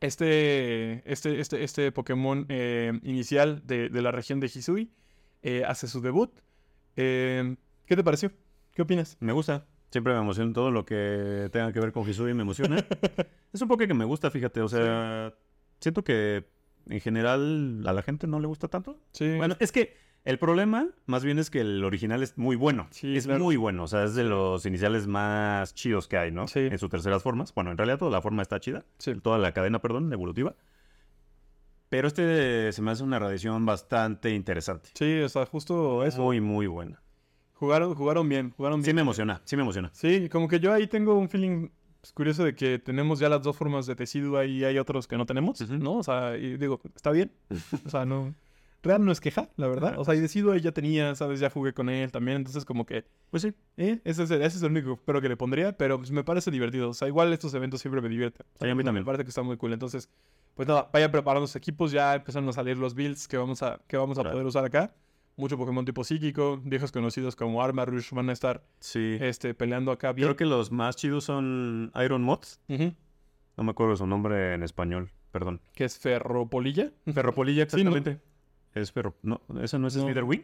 Este, 0.00 1.10
este, 1.10 1.40
este, 1.40 1.62
este 1.62 1.92
Pokémon 1.92 2.46
eh, 2.48 2.98
inicial 3.04 3.62
de, 3.66 3.88
de 3.88 4.02
la 4.02 4.10
región 4.10 4.40
de 4.40 4.46
Hisui 4.46 4.90
hace 5.66 5.86
su 5.86 6.00
debut. 6.00 6.32
¿Qué 6.94 7.56
te 7.86 8.04
pareció? 8.04 8.32
¿Qué 8.72 8.82
opinas? 8.82 9.16
Me 9.20 9.32
gusta. 9.32 9.66
Siempre 9.92 10.14
me 10.14 10.20
emociona 10.20 10.54
todo 10.54 10.70
lo 10.70 10.86
que 10.86 11.50
tenga 11.52 11.70
que 11.70 11.78
ver 11.78 11.92
con 11.92 12.08
Hisui, 12.08 12.32
me 12.32 12.42
emociona. 12.42 12.76
es 13.52 13.60
un 13.60 13.68
Poké 13.68 13.86
que 13.86 13.92
me 13.92 14.06
gusta, 14.06 14.30
fíjate. 14.30 14.62
O 14.62 14.68
sea, 14.68 15.34
siento 15.80 16.02
que 16.02 16.46
en 16.88 17.00
general 17.00 17.84
a 17.86 17.92
la 17.92 18.00
gente 18.00 18.26
no 18.26 18.40
le 18.40 18.46
gusta 18.46 18.68
tanto. 18.68 18.98
Sí. 19.12 19.36
Bueno, 19.36 19.54
es 19.60 19.70
que 19.70 19.94
el 20.24 20.38
problema 20.38 20.88
más 21.04 21.24
bien 21.24 21.38
es 21.38 21.50
que 21.50 21.60
el 21.60 21.84
original 21.84 22.22
es 22.22 22.38
muy 22.38 22.56
bueno. 22.56 22.88
Sí, 22.90 23.14
es 23.14 23.26
claro. 23.26 23.44
muy 23.44 23.56
bueno. 23.56 23.84
O 23.84 23.86
sea, 23.86 24.04
es 24.04 24.14
de 24.14 24.24
los 24.24 24.64
iniciales 24.64 25.06
más 25.06 25.74
chidos 25.74 26.08
que 26.08 26.16
hay, 26.16 26.32
¿no? 26.32 26.48
Sí. 26.48 26.60
En 26.60 26.78
sus 26.78 26.88
terceras 26.88 27.22
formas. 27.22 27.52
Bueno, 27.52 27.70
en 27.70 27.76
realidad 27.76 27.98
toda 27.98 28.12
la 28.12 28.22
forma 28.22 28.40
está 28.40 28.60
chida. 28.60 28.86
Sí. 28.96 29.14
Toda 29.16 29.36
la 29.36 29.52
cadena, 29.52 29.80
perdón, 29.80 30.10
evolutiva. 30.10 30.56
Pero 31.90 32.08
este 32.08 32.72
se 32.72 32.80
me 32.80 32.92
hace 32.92 33.02
una 33.02 33.18
radiación 33.18 33.66
bastante 33.66 34.30
interesante. 34.30 34.88
Sí, 34.94 35.20
o 35.20 35.28
sea, 35.28 35.44
justo 35.44 36.02
eso. 36.06 36.22
Muy, 36.22 36.40
muy 36.40 36.66
buena. 36.66 37.01
Jugaron, 37.62 37.94
jugaron 37.94 38.28
bien, 38.28 38.50
jugaron 38.56 38.80
bien. 38.80 38.86
Sí 38.86 38.92
me 38.92 39.02
emociona, 39.02 39.40
sí 39.44 39.54
me 39.54 39.62
emociona. 39.62 39.90
Sí, 39.94 40.28
como 40.28 40.48
que 40.48 40.58
yo 40.58 40.72
ahí 40.72 40.88
tengo 40.88 41.14
un 41.16 41.28
feeling 41.28 41.68
pues, 42.00 42.12
curioso 42.12 42.42
de 42.42 42.56
que 42.56 42.80
tenemos 42.80 43.20
ya 43.20 43.28
las 43.28 43.40
dos 43.44 43.56
formas 43.56 43.86
de 43.86 43.94
Tesidua 43.94 44.44
y 44.46 44.64
hay 44.64 44.78
otros 44.78 45.06
que 45.06 45.16
no 45.16 45.26
tenemos. 45.26 45.60
¿no? 45.70 45.98
O 45.98 46.02
sea, 46.02 46.36
y 46.36 46.56
digo, 46.56 46.80
está 46.96 47.12
bien. 47.12 47.30
O 47.86 47.88
sea, 47.88 48.04
no. 48.04 48.34
Real 48.82 49.04
no 49.04 49.12
es 49.12 49.20
queja, 49.20 49.48
la 49.56 49.68
verdad. 49.68 49.94
O 49.96 50.04
sea, 50.04 50.16
y 50.16 50.18
Decidua 50.20 50.56
ya 50.56 50.72
tenía, 50.72 51.14
¿sabes? 51.14 51.38
Ya 51.38 51.50
jugué 51.50 51.72
con 51.72 51.88
él 51.88 52.10
también, 52.10 52.38
entonces 52.38 52.64
como 52.64 52.84
que, 52.84 53.04
Pues 53.30 53.44
sí. 53.44 53.52
eh, 53.76 54.00
ese 54.02 54.24
es, 54.24 54.30
el, 54.32 54.42
ese 54.42 54.56
es 54.56 54.62
el 54.64 54.72
único 54.72 54.98
pero 55.06 55.20
que 55.20 55.28
le 55.28 55.36
pondría, 55.36 55.76
pero 55.78 55.98
pues, 55.98 56.10
me 56.10 56.24
parece 56.24 56.50
divertido. 56.50 56.88
O 56.90 56.94
sea, 56.94 57.06
igual 57.06 57.32
estos 57.32 57.54
eventos 57.54 57.80
siempre 57.80 58.00
me 58.00 58.08
divierten. 58.08 58.44
Sí, 58.60 58.66
a 58.66 58.70
mí 58.74 58.74
Me 58.74 58.82
también. 58.82 59.04
parece 59.04 59.22
que 59.22 59.28
está 59.28 59.42
muy 59.44 59.56
cool. 59.56 59.72
Entonces, 59.72 60.08
pues 60.56 60.66
nada, 60.66 60.90
vayan 60.92 61.12
preparando 61.12 61.42
los 61.42 61.54
equipos, 61.54 61.92
ya 61.92 62.16
empezaron 62.16 62.48
a 62.48 62.52
salir 62.52 62.76
los 62.76 62.94
builds 62.96 63.28
que 63.28 63.36
vamos 63.36 63.62
a, 63.62 63.78
que 63.86 63.96
vamos 63.96 64.18
a 64.18 64.24
poder 64.24 64.44
usar 64.44 64.64
acá. 64.64 64.92
Mucho 65.36 65.56
Pokémon 65.56 65.84
tipo 65.84 66.04
psíquico, 66.04 66.60
viejos 66.62 66.92
conocidos 66.92 67.36
como 67.36 67.62
Armarouge 67.62 68.14
van 68.14 68.28
a 68.28 68.32
estar 68.32 68.62
Sí. 68.80 69.16
este, 69.20 69.54
peleando 69.54 69.90
acá 69.90 70.12
bien. 70.12 70.26
Creo 70.28 70.36
que 70.36 70.44
los 70.44 70.70
más 70.70 70.96
chidos 70.96 71.24
son 71.24 71.90
Iron. 72.04 72.28
Ujú. 72.28 72.94
No 73.56 73.64
me 73.64 73.70
acuerdo 73.70 73.96
su 73.96 74.06
nombre 74.06 74.54
en 74.54 74.62
español, 74.62 75.10
perdón. 75.30 75.60
que 75.74 75.84
es 75.84 75.98
Ferropolilla. 75.98 76.90
Ferropolilla, 77.14 77.66
Sí, 77.68 77.82
¿no? 77.82 77.90
exactamente. 77.90 78.22
Es 78.74 78.90
ferro... 78.90 79.14
No, 79.22 79.42
¿eso 79.60 79.78
no 79.78 79.88
es 79.88 79.96
No. 79.96 80.04
Slitherwing? 80.04 80.42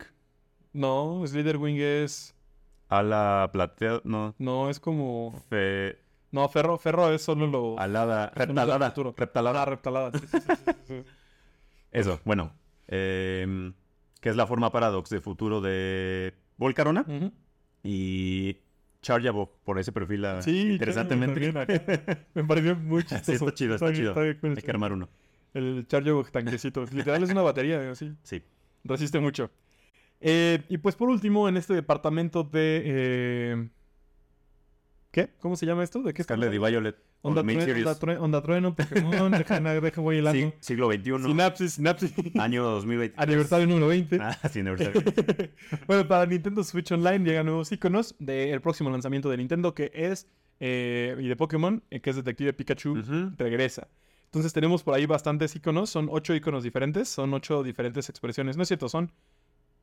No, 0.74 1.22
Slitherwing 1.27 1.77
es. 1.81 2.35
Ala 2.90 3.48
plateada... 3.53 4.03
No. 4.05 4.35
No, 4.38 4.68
es 4.68 4.81
como. 4.81 5.33
Fe... 5.48 5.98
No, 6.31 6.46
Ferro, 6.51 6.77
Ferro 6.77 7.11
es 7.11 7.22
solo 7.22 7.46
lo. 7.46 7.79
Alada... 7.81 8.31
Reptalada. 8.35 8.92
Reptalada. 9.16 9.64
Reptalada. 9.64 10.12
sí, 10.18 10.27
sí. 10.87 10.94
Eso, 11.90 12.20
bueno. 12.24 12.53
em, 12.87 13.72
que 14.20 14.28
es 14.28 14.37
la 14.37 14.46
forma 14.46 14.70
Paradox 14.72 15.11
de 15.11 15.20
futuro 15.20 15.61
de 15.61 16.35
Volcarona. 16.57 17.02
Ujú. 17.07 17.33
Y 17.83 18.57
Chargeable 19.00 19.48
por 19.64 19.78
ese 19.78 19.92
perfil 19.92 20.24
ah, 20.24 20.42
Sí, 20.42 20.72
interesantemente. 20.72 21.52
Me 22.35 22.44
pareció 22.44 22.76
muy 22.76 23.04
chistoso. 23.04 23.33
está 23.33 23.54
chido, 23.54 23.74
está 23.76 23.92
chido. 23.92 24.14
bien. 24.14 24.38
Hay 24.57 24.62
que 24.62 24.70
armar 24.70 24.92
uno. 24.92 25.09
El 25.54 25.87
Chargeable 25.87 26.24
tanquecito. 26.31 26.85
Literal 26.92 27.22
es 27.22 27.31
una 27.31 27.42
batería, 27.42 27.90
así. 27.90 28.12
Sí. 28.22 28.42
Resiste 28.85 29.20
mucho. 29.20 29.50
Eh, 30.20 30.62
y 30.68 30.78
pues 30.78 30.96
por 30.96 31.09
último, 31.09 31.48
en 31.48 31.57
este 31.57 31.74
departamento 31.74 32.42
de. 32.42 32.83
eh, 32.85 33.68
¿Qué? 35.12 35.31
¿Cómo 35.38 35.57
se 35.57 35.64
llama 35.66 35.85
esto? 35.85 36.02
¿De 36.02 36.12
qué 36.12 36.22
Scarlet 36.22 36.52
y? 36.52 36.59
Violet. 36.59 36.96
Onda, 37.22 37.42
Main 37.42 37.59
True- 37.59 37.66
Series. 37.66 37.87
onda, 37.87 38.20
Onda 38.20 38.42
Trueno, 38.42 38.74
Pokémon, 38.74 39.31
deja, 39.83 40.00
voy 40.00 40.18
hilando. 40.18 40.38
Sí, 40.40 40.54
siglo 40.61 40.90
XXI. 40.92 41.18
Sinapsis, 41.24 41.72
Sinapsis. 41.74 42.12
Año 42.38 42.62
2020. 42.64 43.14
Aniversario 43.20 43.66
número 43.66 43.88
20. 43.88 44.18
Ah, 44.20 44.38
sí, 44.48 44.61
aniversario. 44.61 45.02
bueno, 45.87 46.07
para 46.07 46.26
Nintendo 46.26 46.62
Switch 46.62 46.92
Online 46.92 47.24
llegan 47.24 47.46
nuevos 47.46 47.72
iconos 47.72 48.14
del 48.18 48.61
próximo 48.61 48.88
lanzamiento 48.90 49.28
de 49.31 49.37
Nintendo, 49.37 49.74
que 49.74 49.90
es. 49.94 50.28
eh, 50.61 51.16
y 51.20 51.28
de 51.28 51.37
Pokémon, 51.37 51.83
eh, 51.90 52.00
que 52.00 52.11
es 52.11 52.16
Detective 52.16 52.52
Pikachu, 52.52 52.98
Ujú. 52.98 53.33
regresa. 53.37 53.88
Entonces 54.26 54.52
tenemos 54.52 54.83
por 54.83 54.94
ahí 54.94 55.07
bastantes 55.07 55.57
iconos, 55.57 55.88
son 55.90 56.09
ocho 56.11 56.35
iconos 56.35 56.62
diferentes, 56.62 57.09
son 57.09 57.33
ocho 57.33 57.62
diferentes 57.62 58.09
expresiones. 58.11 58.57
No 58.57 58.62
es 58.62 58.68
cierto, 58.68 58.88
son 58.88 59.11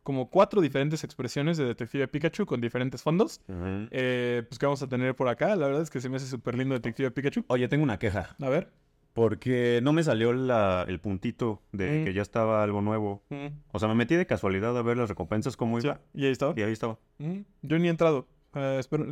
como 0.05 0.29
cuatro 0.29 0.61
diferentes 0.61 1.03
expresiones 1.03 1.57
de 1.57 1.65
Detective 1.65 2.07
Pikachu 2.07 2.45
con 2.45 2.61
diferentes 2.61 3.01
fondos. 3.01 3.41
Eh, 3.49 4.43
pues 4.47 4.59
que 4.59 4.65
vamos 4.67 4.81
a 4.83 4.87
tener 4.87 5.15
por 5.15 5.27
acá. 5.27 5.55
La 5.55 5.65
verdad 5.65 5.81
es 5.81 5.89
que 5.89 5.99
se 5.99 6.07
me 6.09 6.17
hace 6.17 6.27
súper 6.27 6.55
lindo 6.55 6.75
Detective 6.75 7.09
Pikachu. 7.09 7.43
Oye, 7.47 7.67
tengo 7.67 7.83
una 7.83 7.97
queja. 7.97 8.35
A 8.39 8.47
ver. 8.49 8.71
Porque 9.13 9.79
no 9.81 9.93
me 9.93 10.03
salió 10.03 10.31
la- 10.31 10.85
el 10.87 10.99
puntito 10.99 11.61
de 11.71 12.01
Mm. 12.01 12.05
que 12.05 12.13
ya 12.13 12.21
estaba 12.21 12.61
algo 12.63 12.81
nuevo. 12.81 13.23
Mm, 13.29 13.47
O 13.71 13.79
sea, 13.79 13.87
me 13.87 13.95
metí 13.95 14.15
de 14.15 14.27
casualidad 14.27 14.77
a 14.77 14.81
ver 14.83 14.97
las 14.97 15.09
recompensas 15.09 15.57
cómo 15.57 15.81
sí, 15.81 15.87
iba. 15.87 15.99
Y 16.13 16.25
ahí 16.25 16.31
estaba. 16.31 16.53
Y 16.55 16.61
ahí 16.61 16.71
estaba. 16.71 16.99
Mm, 17.17 17.39
Yo 17.63 17.79
ni 17.79 17.87
he 17.87 17.89
entrado. 17.89 18.27
Eh, 18.53 18.77
espero- 18.79 19.07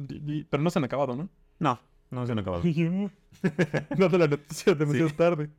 pero 0.49 0.61
no 0.61 0.69
se 0.69 0.77
han 0.79 0.85
acabado, 0.85 1.15
¿no? 1.15 1.27
No, 1.57 1.79
no 2.11 2.25
se 2.27 2.33
han 2.33 2.39
acabado. 2.39 2.61
Dando 3.97 4.17
la 4.19 4.27
noticia 4.27 4.75
demasiado 4.75 5.09
tarde. 5.11 5.49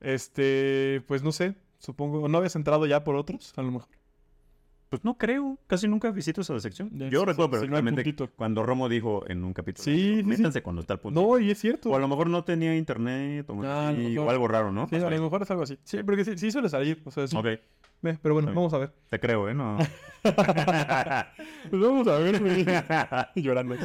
Este, 0.00 1.02
pues 1.08 1.22
no 1.22 1.32
sé. 1.32 1.54
Supongo. 1.78 2.28
¿No 2.28 2.38
habías 2.38 2.56
entrado 2.56 2.86
ya 2.86 3.02
por 3.04 3.16
otros? 3.16 3.52
A 3.56 3.62
lo 3.62 3.72
mejor. 3.72 3.88
Pues 4.88 5.04
no 5.04 5.18
creo. 5.18 5.58
Casi 5.66 5.86
nunca 5.86 6.10
visito 6.10 6.40
esa 6.40 6.58
sección. 6.60 6.90
Yo 7.10 7.20
sí, 7.20 7.26
recuerdo 7.26 7.44
sí, 7.60 7.68
perfectamente 7.68 8.14
cuando 8.36 8.62
Romo 8.64 8.88
dijo 8.88 9.22
en 9.28 9.44
un 9.44 9.52
capítulo. 9.52 9.84
Sí. 9.84 10.22
Métanse 10.24 10.62
cuando 10.62 10.80
está 10.80 10.94
el 10.94 11.00
punto. 11.00 11.20
No, 11.20 11.38
y 11.38 11.50
es 11.50 11.58
cierto. 11.58 11.90
O 11.90 11.96
a 11.96 11.98
lo 11.98 12.08
mejor 12.08 12.30
no 12.30 12.42
tenía 12.44 12.74
internet 12.74 13.48
o, 13.50 13.60
Ah, 13.64 13.92
y- 13.92 14.06
o 14.16 14.22
mejor. 14.22 14.30
algo 14.30 14.48
raro, 14.48 14.72
¿no? 14.72 14.88
Sí, 14.88 14.96
a 14.96 15.10
lo 15.10 15.22
mejor 15.22 15.42
es 15.42 15.50
algo 15.50 15.62
así. 15.64 15.78
Sí, 15.84 16.02
porque 16.02 16.24
sí, 16.24 16.38
sí 16.38 16.50
suele 16.50 16.68
salir. 16.70 17.02
O 17.04 17.10
sea, 17.10 17.26
sí. 17.28 17.36
Ok, 17.36 17.46
Eh, 17.46 18.16
pero 18.22 18.32
bueno, 18.34 18.48
vamos 18.54 18.72
a 18.74 18.78
ver. 18.78 18.92
te 19.10 19.20
creo, 19.20 19.48
¿eh? 19.48 19.54
No. 19.54 19.76
Pues 20.24 21.82
vamos 21.82 22.06
a 22.08 22.18
ver. 22.18 22.40
Llorando. 23.34 23.76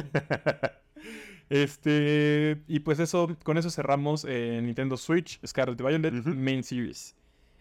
Este, 1.50 2.62
y 2.66 2.80
pues 2.80 2.98
eso, 3.00 3.36
con 3.44 3.58
eso 3.58 3.68
cerramos 3.70 4.24
eh, 4.28 4.60
Nintendo 4.62 4.96
Switch, 4.96 5.38
Scarlet 5.46 5.76
Violet, 5.78 6.14
Ujú. 6.14 6.30
Main 6.30 6.62
Series. 6.62 7.14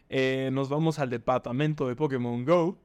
Eh, 0.09 0.49
nos 0.53 0.69
vamos 0.69 0.99
al 0.99 1.09
departamento 1.09 1.87
de 1.87 1.95
Pokémon 1.95 2.45
Go. 2.45 2.79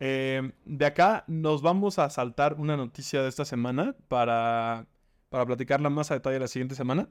Eh, 0.00 0.52
de 0.64 0.84
acá 0.86 1.24
nos 1.28 1.62
vamos 1.62 1.98
a 1.98 2.08
saltar 2.10 2.54
una 2.58 2.76
noticia 2.76 3.22
de 3.22 3.28
esta 3.28 3.44
semana 3.44 3.94
para, 4.08 4.86
para 5.28 5.46
platicarla 5.46 5.90
más 5.90 6.10
a 6.10 6.14
detalle 6.14 6.38
la 6.40 6.48
siguiente 6.48 6.74
semana, 6.74 7.08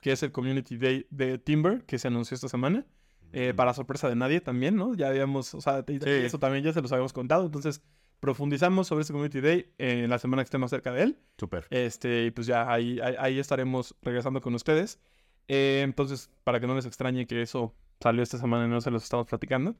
que 0.00 0.12
es 0.12 0.22
el 0.22 0.32
Community 0.32 0.76
Day 0.76 1.06
de 1.10 1.38
Timber, 1.38 1.84
que 1.84 1.98
se 1.98 2.08
anunció 2.08 2.34
esta 2.34 2.48
semana. 2.48 2.84
eh, 3.34 3.54
para 3.56 3.72
sorpresa 3.72 4.10
de 4.10 4.14
nadie 4.14 4.42
también, 4.42 4.76
¿no? 4.76 4.92
Ya 4.94 5.08
habíamos, 5.08 5.54
o 5.54 5.60
sea, 5.62 5.82
Sí. 5.88 5.98
eso 6.04 6.38
también 6.38 6.62
ya 6.64 6.72
se 6.74 6.82
los 6.82 6.92
habíamos 6.92 7.14
contado, 7.14 7.46
entonces 7.46 7.80
profundizamos 8.20 8.86
sobre 8.88 9.04
ese 9.04 9.12
Community 9.14 9.40
Day 9.40 9.72
en 9.78 10.10
la 10.10 10.18
semana 10.18 10.42
que 10.42 10.48
estemos 10.48 10.68
cerca 10.70 10.92
de 10.92 11.02
él. 11.04 11.18
Súper. 11.38 11.66
Este, 11.70 12.26
y 12.26 12.30
pues 12.30 12.46
ya 12.46 12.70
ahí, 12.70 13.00
ahí, 13.00 13.14
ahí 13.18 13.38
estaremos 13.38 13.94
regresando 14.02 14.42
con 14.42 14.54
ustedes. 14.54 15.00
Entonces, 15.48 16.30
para 16.44 16.60
que 16.60 16.66
no 16.66 16.74
les 16.74 16.84
extrañe 16.86 17.26
que 17.26 17.40
eso 17.42 17.74
salió 18.02 18.22
esta 18.22 18.38
semana 18.38 18.66
y 18.66 18.68
no 18.68 18.80
se 18.80 18.90
los 18.90 19.02
estamos 19.04 19.26
platicando. 19.26 19.74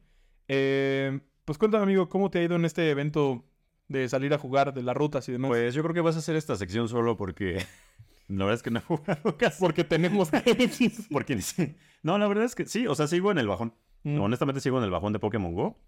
Eh, 0.49 1.21
pues 1.45 1.59
cuéntame, 1.59 1.83
amigo, 1.85 2.09
¿cómo 2.09 2.31
te 2.31 2.39
ha 2.39 2.43
ido 2.43 2.57
en 2.57 2.65
este 2.65 2.89
evento 2.91 3.45
de 3.89 4.09
salir 4.09 4.33
a 4.33 4.39
jugar, 4.39 4.73
de 4.73 4.83
las 4.83 4.97
rutas 4.97 5.29
y 5.29 5.33
demás? 5.33 5.49
Pues 5.51 5.75
yo 5.75 5.83
creo 5.83 5.95
que 5.95 6.01
vas 6.01 6.17
a 6.17 6.21
hacer 6.21 6.37
esta 6.37 6.57
sección 6.57 6.89
solo 6.89 7.17
porque 7.17 7.65
la 8.29 8.45
verdad 8.45 8.55
es 8.55 8.63
que 8.63 8.71
no 8.71 8.79
he 8.79 8.83
jugado 8.83 9.37
casi. 9.39 9.61
porque 9.61 9.85
tenemos 9.85 10.31
Porque 11.11 11.37
ni 11.37 11.43
sé. 11.43 11.77
No, 12.03 12.17
la 12.19 12.27
verdad 12.29 12.45
es 12.45 12.55
que 12.55 12.67
sí, 12.67 12.87
o 12.87 12.95
sea, 12.95 13.07
sigo 13.07 13.31
en 13.33 13.39
el 13.39 13.49
bajón. 13.49 13.75
Mm, 14.05 14.21
Honestamente 14.21 14.61
sigo 14.61 14.79
en 14.79 14.85
el 14.85 14.91
bajón 14.91 15.13
de 15.13 15.19
Pokémon 15.19 15.55
Go. 15.55 15.79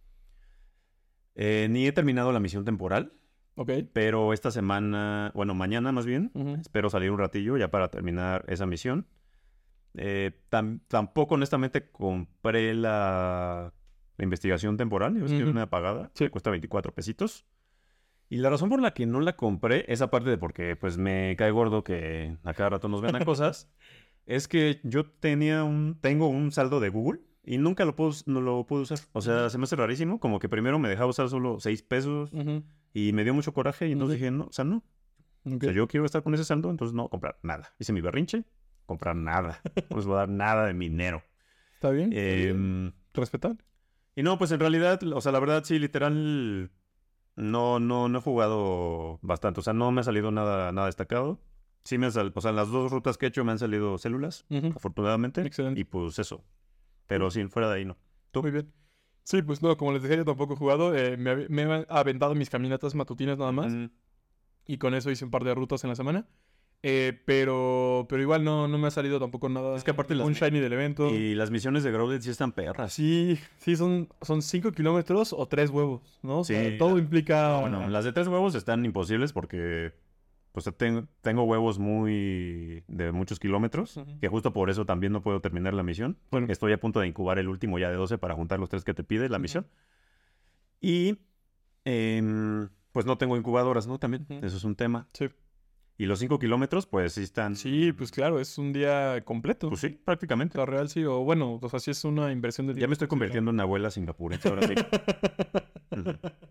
Eh, 1.37 1.66
ni 1.70 1.87
he 1.87 1.92
terminado 1.92 2.31
la 2.33 2.38
misión 2.40 2.64
temporal, 2.64 3.12
Ok. 3.57 3.70
pero 3.92 4.33
esta 4.33 4.53
semana, 4.53 5.33
bueno, 5.35 5.53
mañana 5.55 5.90
más 5.90 6.07
bien, 6.07 6.31
espero 6.61 6.90
salir 6.90 7.11
un 7.11 7.18
ratillo 7.18 7.57
ya 7.57 7.70
para 7.73 7.88
terminar 7.90 8.44
esa 8.49 8.66
misión. 8.66 9.07
Eh, 9.96 10.33
tam- 10.50 10.80
tampoco, 10.88 11.35
honestamente, 11.37 11.90
compré 11.90 12.74
la, 12.74 13.72
la 14.16 14.24
investigación 14.24 14.76
temporal. 14.76 15.14
Ya 15.14 15.22
ves 15.22 15.33
que 15.33 15.42
Ujú. 15.42 15.50
una 15.50 15.70
pagada. 15.70 16.11
Sí. 16.14 16.28
Cuesta 16.28 16.50
24 16.50 16.92
pesitos. 16.92 17.46
Y 18.28 18.38
la 18.38 18.50
razón 18.50 18.68
por 18.70 18.80
la 18.80 18.92
que 18.94 19.07
no 19.07 19.20
la 19.20 19.37
compré 19.37 19.85
es 19.88 20.00
aparte 20.02 20.30
de 20.30 20.38
porque 20.38 20.76
pues 20.76 20.96
me 20.98 21.37
cae 21.37 21.50
gordo 21.50 21.85
que 21.85 22.37
a 22.42 22.54
cada 22.54 22.70
rato 22.70 22.88
nos 22.88 23.02
vendan 23.02 23.24
cosas. 23.24 23.70
Es 24.26 24.48
que 24.48 24.80
yo 24.83 25.04
tenía 25.11 25.62
un, 25.64 25.98
tengo 26.00 26.26
un 26.28 26.50
saldo 26.50 26.80
de 26.80 26.88
Google 26.88 27.20
y 27.44 27.59
nunca 27.59 27.85
lo 27.85 27.94
puedo, 27.94 28.11
no 28.26 28.40
lo 28.40 28.66
puedo 28.66 28.83
usar. 28.83 28.98
O 29.12 29.20
sea, 29.20 29.50
se 29.50 29.59
me 29.59 29.64
hace 29.64 29.76
rarísimo. 29.76 30.18
Como 30.18 30.38
que 30.40 30.48
primero 30.48 30.78
me 30.78 30.88
dejaba 30.88 31.11
usar 31.11 31.28
solo 31.28 31.61
6 31.61 31.83
pesos 31.83 32.33
Ujú. 32.33 32.64
y 32.94 33.12
me 33.12 33.22
dio 33.22 33.35
mucho 33.35 33.52
coraje 33.52 33.87
y 33.87 33.92
entonces 33.92 34.18
dije, 34.18 34.30
no, 34.30 34.44
o 34.46 34.52
sea, 34.52 34.64
no. 34.64 34.83
Ok. 35.44 35.57
O 35.57 35.61
sea, 35.61 35.72
yo 35.72 35.87
quiero 35.87 36.07
estar 36.07 36.22
con 36.22 36.33
ese 36.35 36.44
saldo, 36.44 36.70
entonces 36.70 36.94
no 36.94 37.09
comprar 37.11 37.38
nada. 37.42 37.74
Hice 37.78 37.92
mi 37.92 38.00
berrinche, 38.00 38.44
comprar 38.87 39.16
nada. 39.16 39.61
No 39.90 39.97
les 39.97 40.07
voy 40.07 40.14
a 40.14 40.18
dar 40.20 40.29
nada 40.29 40.66
de 40.66 40.75
mi 40.75 40.88
dinero. 40.88 41.23
¿Está 41.75 41.90
bien? 41.90 42.94
Respetable. 43.12 43.59
y 44.16 44.23
no, 44.23 44.38
pues 44.38 44.51
en 44.53 44.61
realidad, 44.61 45.01
o 45.03 45.20
sea, 45.20 45.33
la 45.33 45.38
verdad 45.40 45.62
sí, 45.64 45.79
literal, 45.79 46.70
no, 47.37 47.79
no, 47.81 48.09
no 48.09 48.18
he 48.18 48.23
jugado 48.23 49.18
bastante. 49.23 49.61
O 49.61 49.62
sea, 49.62 49.73
no 49.73 49.90
me 49.92 50.01
ha 50.01 50.05
salido 50.05 50.31
nada, 50.31 50.73
nada 50.73 50.87
destacado. 50.87 51.40
Sí 51.85 51.99
me 51.99 52.07
han 52.07 52.12
salido, 52.12 52.33
o 52.35 52.40
sea, 52.40 52.51
en 52.51 52.57
las 52.57 52.70
dos 52.70 52.90
rutas 52.90 53.18
que 53.18 53.27
he 53.27 53.29
hecho 53.29 53.44
me 53.44 53.53
han 53.53 53.59
salido 53.59 53.99
células, 53.99 54.47
afortunadamente. 54.75 55.42
Excelente. 55.42 55.81
Y 55.81 55.85
pues 55.85 56.18
eso. 56.18 56.42
Pero 57.07 57.31
sí, 57.31 57.44
fuera 57.49 57.68
de 57.68 57.75
ahí 57.77 57.85
no. 57.85 57.99
¿Tú? 58.31 58.40
Muy 58.42 58.51
bien. 58.51 58.73
Sí, 59.23 59.42
pues 59.42 59.62
no, 59.62 59.77
como 59.77 59.92
les 59.92 60.03
dije, 60.03 60.16
yo 60.16 60.25
tampoco 60.25 60.55
he 60.55 60.57
jugado. 60.57 60.94
eh, 60.97 61.16
me, 61.16 61.49
me 61.49 61.62
he 61.62 61.87
aventado 61.88 62.35
mis 62.35 62.49
caminatas 62.51 62.94
matutinas 62.94 63.38
nada 63.38 63.53
más. 63.53 63.73
Y 64.66 64.79
con 64.79 64.94
eso 64.94 65.11
hice 65.11 65.25
un 65.27 65.31
par 65.31 65.44
de 65.44 65.55
rutas 65.55 65.85
en 65.85 65.90
la 65.90 65.97
semana. 65.97 66.27
Eh, 66.87 67.18
pero, 67.25 68.05
pero 68.11 68.20
igual 68.20 68.44
no, 68.44 68.68
no 68.68 68.77
me 68.77 68.88
ha 68.88 68.90
salido 68.90 69.18
tampoco 69.18 69.49
nada. 69.49 69.75
Es 69.75 69.83
que 69.85 69.92
aparte 69.92 70.14
las 70.14 70.27
un 70.27 70.35
shiny 70.35 70.61
del 70.61 70.75
evento. 70.75 71.09
Y 71.14 71.35
las 71.35 71.51
misiones 71.51 71.83
de 71.83 71.90
Growlithe 71.90 72.20
sí 72.23 72.29
están 72.29 72.53
perras. 72.53 72.92
Sí, 72.92 73.38
sí, 73.57 73.75
son, 73.75 74.11
son 74.20 74.42
cinco 74.42 74.70
kilómetros 74.70 75.33
o 75.33 75.47
tres 75.49 75.70
huevos, 75.70 76.18
¿no? 76.23 76.40
O 76.40 76.44
sea, 76.44 76.62
Sí. 76.70 76.77
todo 76.77 76.99
implica. 76.99 77.59
Bueno, 77.61 77.88
las 77.88 78.05
de 78.05 78.12
tres 78.12 78.29
huevos 78.29 78.55
están 78.55 78.85
imposibles 78.85 79.33
porque 79.33 79.92
pues 80.53 80.70
ten- 80.77 81.09
tengo 81.23 81.44
huevos 81.44 81.79
muy 81.79 82.85
de 82.87 83.12
muchos 83.12 83.40
kilómetros, 83.40 83.99
que 84.20 84.29
justo 84.29 84.53
por 84.53 84.68
eso 84.68 84.85
también 84.85 85.12
no 85.14 85.23
puedo 85.23 85.40
terminar 85.40 85.73
la 85.73 85.83
misión. 85.83 86.18
Bueno. 86.31 86.49
Estoy 86.51 86.73
a 86.75 86.79
punto 86.79 87.01
de 87.01 87.09
incubar 87.09 87.38
el 87.38 87.49
último 87.49 87.79
ya 87.79 87.88
de 87.88 87.97
12 87.97 88.18
para 88.18 88.35
juntar 88.35 88.61
los 88.61 88.68
tres 88.68 88.85
que 88.85 88.92
te 88.92 89.03
pide 89.05 89.31
la 89.31 89.38
misión. 89.38 89.66
Y 90.81 91.16
em, 91.85 92.68
pues 92.92 93.07
no 93.07 93.18
tengo 93.18 93.37
incubadoras, 93.37 93.87
¿no? 93.87 93.99
También, 93.99 94.27
eso 94.42 94.57
es 94.59 94.64
un 94.64 94.77
tema. 94.77 95.09
Sí. 95.14 95.29
Y 95.96 96.07
los 96.07 96.18
5 96.18 96.38
kilómetros, 96.40 96.87
pues 96.87 97.12
sí 97.12 97.22
están... 97.22 97.54
Sí, 97.54 97.92
pues 97.92 98.11
claro, 98.11 98.40
es 98.40 98.59
un 98.59 98.72
día 98.72 99.22
completo. 99.24 99.68
Pues 99.68 99.80
sí, 99.80 99.90
prácticamente. 99.90 100.59
La 100.59 100.66
real 100.66 100.88
sí, 100.88 101.04
o 101.04 101.20
bueno, 101.20 101.61
o 101.62 101.68
sea, 101.68 101.78
sí 101.78 101.92
es 101.92 102.04
una 102.04 102.33
inversión 102.33 102.66
de 102.66 102.74
Ya 102.74 102.88
me 102.88 102.94
estoy 102.94 103.07
convirtiendo 103.07 103.52
en 103.52 103.61
abuela 103.61 103.90
singapurense 103.90 104.48
ahora 104.48 104.66
sí. 104.66 104.74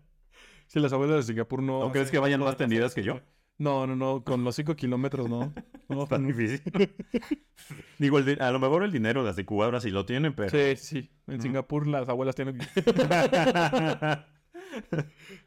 Sí, 0.66 0.80
las 0.80 0.92
abuelas 0.92 1.18
de 1.18 1.22
Singapur 1.24 1.62
no. 1.62 1.80
¿No 1.80 1.92
crees 1.92 2.10
que 2.10 2.18
vayan 2.18 2.40
más 2.40 2.56
tendidas 2.56 2.94
que 2.94 3.02
yo? 3.02 3.20
No, 3.58 3.86
no, 3.86 3.94
no, 3.94 4.24
con 4.24 4.42
los 4.42 4.56
cinco 4.56 4.74
kilómetros 4.74 5.28
no. 5.28 5.52
No, 5.88 6.02
Está 6.04 6.18
no. 6.18 6.26
difícil. 6.26 6.62
Digo, 7.98 8.18
el 8.18 8.42
a 8.42 8.50
lo 8.50 8.58
mejor 8.58 8.82
el 8.82 8.90
dinero 8.90 9.22
de 9.22 9.28
las 9.28 9.38
incubadoras 9.38 9.82
sí 9.84 9.90
lo 9.90 10.04
tienen, 10.04 10.34
pero... 10.34 10.50
Sí, 10.50 10.76
sí. 10.76 11.10
En. 11.28 11.40
Singapur 11.40 11.86
las 11.86 12.08
abuelas 12.08 12.34
tienen. 12.34 12.58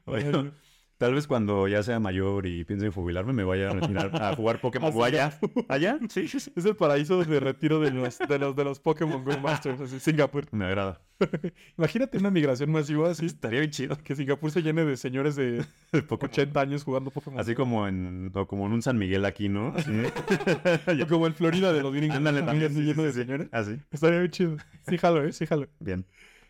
Bueno, 0.06 0.52
tal 0.98 1.14
vez 1.14 1.28
cuando 1.28 1.68
ya 1.68 1.84
sea 1.84 2.00
mayor 2.00 2.46
y 2.46 2.64
piense 2.64 2.88
en 2.88 2.92
jubilarme, 2.92 3.34
me 3.34 3.44
vaya 3.44 3.70
a 3.70 3.74
retirar 3.74 4.12
a 4.22 4.36
jugar 4.36 4.60
Pokémon 4.62 4.92
A 4.92 4.94
Go 4.94 5.04
allá. 5.04 5.40
¿Allá? 5.68 6.00
Sí, 6.10 6.28
sí, 6.28 6.40
sí. 6.40 6.52
Es 6.56 6.66
el 6.66 6.76
paraíso 6.76 7.24
de 7.24 7.40
retiro 7.40 7.80
de 7.80 7.92
los, 7.92 8.18
de 8.20 8.40
los, 8.40 8.56
de 8.56 8.64
los 8.64 8.80
Pokémon 8.80 9.24
Go 9.24 9.38
Masters, 9.40 9.80
así, 9.82 10.00
Singapur. 10.00 10.46
Me 10.52 10.66
agrada. 10.66 11.02
Imagínate 11.78 12.18
una 12.18 12.30
migración 12.30 12.72
masiva 12.72 13.10
así, 13.10 13.26
Estaría 13.26 13.60
bien 13.62 13.72
chido. 13.72 13.98
que 14.04 14.16
Singapur 14.16 14.52
se 14.52 14.62
llene 14.62 14.86
de 14.86 14.98
señores 14.98 15.36
de 15.36 15.66
Pokémon. 16.08 16.32
80 16.32 16.60
años 16.60 16.84
jugando 16.84 17.12
Pokémon. 17.12 17.40
Así 17.40 17.56
como 17.56 17.88
en, 17.88 18.32
o 18.34 18.48
como 18.48 18.66
en 18.68 18.74
un 18.74 18.82
San 18.82 18.98
Miguel 18.98 19.26
aquí, 19.26 19.50
¿no? 19.50 19.74
O 19.74 21.08
como 21.08 21.28
en 21.28 21.34
Florida 21.34 21.74
de 21.74 21.82
los 21.82 21.94
gringos. 21.94 22.18
Ándale, 22.18 22.42
también 22.44 22.68
también. 22.68 22.72
así 22.72 22.82
lleno 22.82 23.04
de 23.04 23.12
sí, 23.12 23.20
sí. 23.20 23.26
señores. 23.26 23.50
Así. 23.52 23.80
Estaría 23.92 24.20
bien 24.20 24.32
chido. 24.32 24.58
Sí, 24.88 24.98
jalo, 24.98 25.24
¿eh? 25.24 25.32
Sí, 25.32 25.46
jalo. 25.46 25.68
Bien. 25.80 26.06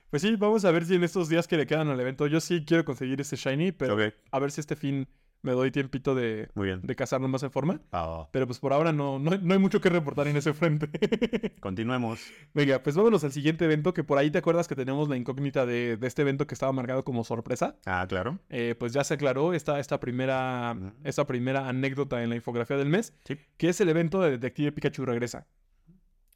Pues 0.10 0.22
sí, 0.22 0.36
vamos 0.38 0.64
a 0.66 0.72
ver 0.72 0.86
si 0.86 0.96
en 0.96 1.04
estos 1.04 1.28
días 1.30 1.48
que 1.48 1.58
le 1.58 1.68
quedan 1.68 1.90
al 1.90 2.00
evento, 2.00 2.28
yo 2.28 2.40
sí 2.40 2.64
quiero 2.66 2.86
conseguir 2.86 3.20
ese 3.20 3.36
Shiny, 3.36 3.72
pero 3.74 3.98
a 4.32 4.40
ver 4.40 4.52
si 4.52 4.62
este 4.62 4.76
fin 4.76 5.08
me 5.44 5.52
doy 5.52 5.70
tiempito 5.70 6.16
de, 6.16 6.50
muy 6.56 6.66
bien. 6.68 6.82
de 6.82 6.96
cazarlo 6.96 7.28
más 7.28 7.44
en 7.44 7.52
forma. 7.52 7.80
Ah, 7.92 8.28
Pero 8.32 8.48
pues 8.48 8.60
por 8.60 8.74
ahora 8.74 8.92
no, 8.92 9.20
no, 9.20 9.32
no 9.38 9.54
hay 9.54 9.60
mucho 9.60 9.80
que 9.80 9.90
reportar 9.90 10.28
en 10.28 10.36
ese 10.36 10.54
frente. 10.54 10.90
continuemos. 11.62 12.20
Venga, 12.54 12.82
pues 12.82 12.96
vámonos 12.96 13.24
al 13.24 13.32
siguiente 13.32 13.66
evento, 13.66 13.94
que 13.94 14.04
por 14.04 14.18
ahí 14.18 14.32
te 14.32 14.40
acuerdas 14.40 14.68
que 14.68 14.76
teníamos 14.76 15.08
la 15.10 15.16
incógnita 15.16 15.66
de, 15.66 15.96
de 15.98 16.08
este 16.08 16.24
evento 16.24 16.48
que 16.48 16.54
estaba 16.56 16.72
marcado 16.72 17.04
como 17.06 17.24
sorpresa. 17.24 17.78
Ah, 17.86 18.06
claro. 18.10 18.40
Eh, 18.50 18.76
pues 18.80 18.94
ya 18.94 19.04
se 19.04 19.14
aclaró 19.14 19.54
esta, 19.54 19.80
esta, 19.80 20.00
primera, 20.00 20.76
esta 21.04 21.28
primera 21.28 21.68
anécdota 21.70 22.24
en 22.24 22.30
la 22.30 22.36
infografía 22.36 22.76
del 22.78 22.90
mes, 22.90 23.14
Sí. 23.26 23.38
que 23.58 23.70
es 23.70 23.80
el 23.80 23.90
evento 23.90 24.20
de 24.22 24.32
Detective 24.32 24.72
Pikachu 24.72 25.06
Regresa. 25.06 25.48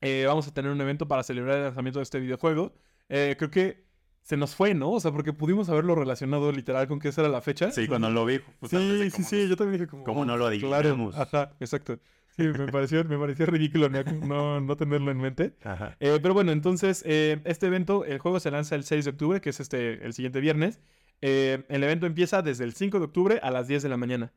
Eh, 0.01 0.25
vamos 0.27 0.47
a 0.47 0.53
tener 0.53 0.71
un 0.71 0.79
evento 0.79 1.07
para 1.07 1.23
celebrar 1.23 1.57
el 1.57 1.63
lanzamiento 1.63 1.99
de 1.99 2.03
este 2.03 2.19
videojuego. 2.19 2.73
Eh, 3.13 3.35
creo 3.37 3.51
que 3.51 3.83
se 4.21 4.37
nos 4.37 4.55
fue, 4.55 4.73
¿no? 4.73 4.91
O 4.91 4.99
sea, 4.99 5.11
porque 5.11 5.33
pudimos 5.33 5.67
haberlo 5.69 5.95
relacionado 5.95 6.51
literal 6.51 6.87
con 6.87 6.99
que 6.99 7.09
esa 7.09 7.21
era 7.21 7.29
la 7.29 7.41
fecha. 7.41 7.71
Sí, 7.71 7.87
cuando 7.87 8.09
lo 8.09 8.25
vi. 8.25 8.39
Sí, 8.69 9.11
sí, 9.11 9.23
sí, 9.23 9.49
yo 9.49 9.57
también 9.57 9.81
dije 9.81 9.89
como... 9.89 10.03
¿Cómo 10.03 10.23
no 10.25 10.37
lo 10.37 10.49
Claro, 10.49 10.75
adivinamos? 10.75 11.17
ajá, 11.17 11.51
exacto. 11.59 11.99
Sí, 12.37 12.43
me 12.43 12.71
pareció, 12.71 13.03
me 13.03 13.17
pareció 13.17 13.45
ridículo 13.45 13.89
no, 13.89 14.61
no, 14.61 14.77
tenerlo 14.77 15.11
en 15.11 15.17
mente. 15.17 15.53
Ajá. 15.63 15.97
Eh, 15.99 16.17
pero 16.21 16.33
bueno, 16.33 16.53
entonces, 16.53 17.03
eh, 17.05 17.41
este 17.43 17.67
evento, 17.67 18.05
el 18.05 18.19
juego 18.19 18.39
se 18.39 18.51
lanza 18.51 18.75
el 18.75 18.85
6 18.85 19.03
de 19.03 19.11
octubre, 19.11 19.41
que 19.41 19.49
es 19.49 19.59
este, 19.59 20.05
el 20.05 20.13
siguiente 20.13 20.39
viernes. 20.39 20.79
Eh, 21.21 21.65
el 21.67 21.83
evento 21.83 22.05
empieza 22.05 22.41
desde 22.41 22.63
el 22.63 22.73
5 22.73 22.99
de 22.99 23.05
octubre 23.05 23.39
a 23.43 23.51
las 23.51 23.67
10 23.67 23.83
de 23.83 23.89
la 23.89 23.97
mañana. 23.97 24.31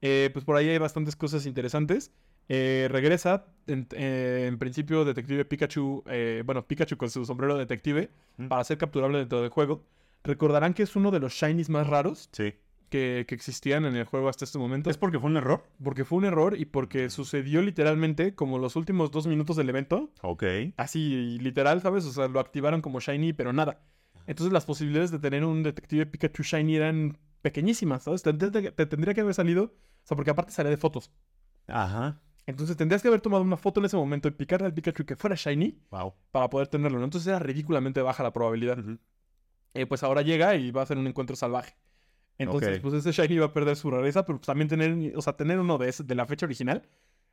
Pues 0.00 0.44
por 0.44 0.56
ahí 0.56 0.68
hay 0.68 0.78
bastantes 0.78 1.16
cosas 1.16 1.44
interesantes. 1.44 2.12
Eh, 2.52 2.88
regresa, 2.90 3.46
en, 3.68 3.86
eh, 3.92 4.46
en 4.48 4.58
principio, 4.58 5.04
Detective 5.04 5.44
Pikachu, 5.44 6.02
eh, 6.08 6.42
bueno, 6.44 6.66
Pikachu 6.66 6.96
con 6.96 7.08
su 7.08 7.24
sombrero 7.24 7.54
de 7.54 7.60
detective, 7.60 8.10
Mm. 8.38 8.48
para 8.48 8.64
ser 8.64 8.76
capturable 8.76 9.18
dentro 9.18 9.40
del 9.40 9.50
juego. 9.50 9.84
Recordarán 10.24 10.74
que 10.74 10.82
es 10.82 10.96
uno 10.96 11.12
de 11.12 11.20
los 11.20 11.32
shinies 11.32 11.68
más 11.70 11.86
raros 11.86 12.28
Sí. 12.32 12.54
que, 12.88 13.24
que 13.28 13.34
existían 13.36 13.84
en 13.84 13.94
el 13.94 14.04
juego 14.04 14.28
hasta 14.28 14.44
este 14.44 14.58
momento. 14.58 14.90
¿Es 14.90 14.98
porque 14.98 15.20
fue 15.20 15.30
un 15.30 15.36
error? 15.36 15.62
Porque 15.84 16.04
fue 16.04 16.18
un 16.18 16.24
error 16.24 16.58
y 16.58 16.64
porque 16.64 17.08
sucedió 17.08 17.62
literalmente 17.62 18.34
como 18.34 18.58
los 18.58 18.74
últimos 18.74 19.12
dos 19.12 19.28
minutos 19.28 19.54
del 19.54 19.68
evento. 19.68 20.10
Ok. 20.22 20.42
Así, 20.76 21.38
literal, 21.38 21.80
¿sabes? 21.82 22.04
O 22.04 22.10
sea, 22.12 22.26
lo 22.26 22.40
activaron 22.40 22.82
como 22.82 22.98
shiny, 22.98 23.32
pero 23.32 23.52
nada. 23.52 23.80
Entonces 24.26 24.52
las 24.52 24.64
posibilidades 24.66 25.12
de 25.12 25.20
tener 25.20 25.44
un 25.44 25.62
detective 25.62 26.04
Pikachu 26.06 26.42
shiny 26.42 26.74
eran 26.76 27.16
pequeñísimas, 27.42 28.02
¿sabes? 28.02 28.22
Te, 28.24 28.32
te- 28.32 28.72
te 28.72 28.86
tendría 28.86 29.14
que 29.14 29.20
haber 29.20 29.34
salido, 29.34 29.62
o 29.64 29.72
sea, 30.02 30.16
porque 30.16 30.30
aparte 30.32 30.50
salía 30.50 30.70
de 30.70 30.76
fotos. 30.76 31.12
Ajá. 31.68 32.20
Entonces 32.46 32.76
tendrías 32.76 33.02
que 33.02 33.08
haber 33.08 33.20
tomado 33.20 33.42
una 33.42 33.56
foto 33.56 33.80
en 33.80 33.86
ese 33.86 33.96
momento 33.96 34.28
y 34.28 34.32
picarle 34.32 34.66
al 34.66 34.74
Pikachu 34.74 35.04
que 35.04 35.16
fuera 35.16 35.36
shiny 35.36 35.78
Wow. 35.90 36.14
para 36.30 36.50
poder 36.50 36.68
tenerlo, 36.68 36.98
¿no? 36.98 37.04
Entonces 37.04 37.28
era 37.28 37.38
ridículamente 37.38 38.02
baja 38.02 38.22
la 38.22 38.32
probabilidad. 38.32 38.78
Eh, 39.74 39.86
pues 39.86 40.02
ahora 40.02 40.22
llega 40.22 40.56
y 40.56 40.70
va 40.72 40.80
a 40.80 40.84
hacer 40.84 40.98
un 40.98 41.06
encuentro 41.06 41.36
salvaje. 41.36 41.76
Entonces, 42.38 42.76
Ok. 42.78 42.82
pues 42.82 42.94
ese 43.06 43.12
Shiny 43.12 43.38
va 43.38 43.46
a 43.46 43.52
perder 43.52 43.76
su 43.76 43.90
rareza, 43.90 44.24
pero 44.24 44.38
pues 44.38 44.46
también 44.46 44.66
tener, 44.66 45.12
o 45.16 45.20
sea, 45.22 45.34
tener 45.34 45.58
uno 45.60 45.76
de, 45.78 45.90
ese- 45.90 46.04
de 46.04 46.14
la 46.14 46.24
fecha 46.26 46.46
original, 46.46 46.88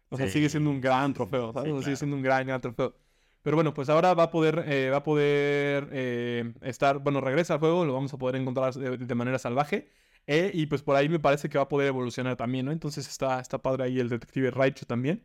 o 0.09 0.17
sea, 0.17 0.27
Sí. 0.27 0.33
sigue 0.33 0.49
siendo 0.49 0.69
un 0.69 0.81
gran 0.81 1.13
trofeo, 1.13 1.53
¿sabes? 1.53 1.73
Sí, 1.77 1.83
Sigue 1.85 1.95
siendo 1.95 2.15
un 2.17 2.21
gran, 2.21 2.45
gran 2.45 2.59
trofeo. 2.61 2.93
Pero 3.41 3.55
bueno, 3.55 3.73
pues 3.73 3.87
ahora 3.87 4.13
va 4.13 4.23
a 4.23 4.29
poder, 4.31 4.65
eh, 4.67 4.89
va 4.91 4.97
a 4.97 5.03
poder 5.03 5.87
eh, 5.93 6.53
estar, 6.61 6.99
bueno, 6.99 7.21
regresa 7.21 7.53
al 7.53 7.59
juego, 7.61 7.85
lo 7.85 7.93
vamos 7.93 8.13
a 8.13 8.17
poder 8.17 8.35
encontrar 8.35 8.73
de, 8.73 8.97
de 8.97 9.15
manera 9.15 9.39
salvaje. 9.39 9.89
Eh, 10.27 10.51
y 10.53 10.65
pues 10.67 10.83
por 10.83 10.95
ahí 10.95 11.09
me 11.09 11.19
parece 11.19 11.49
que 11.49 11.57
va 11.57 11.63
a 11.63 11.67
poder 11.69 11.87
evolucionar 11.87 12.35
también, 12.35 12.65
¿no? 12.65 12.71
Entonces 12.71 13.07
está, 13.07 13.39
está 13.39 13.57
padre 13.61 13.85
ahí 13.85 13.99
el 13.99 14.09
detective 14.09 14.51
Raichu 14.51 14.85
también. 14.85 15.23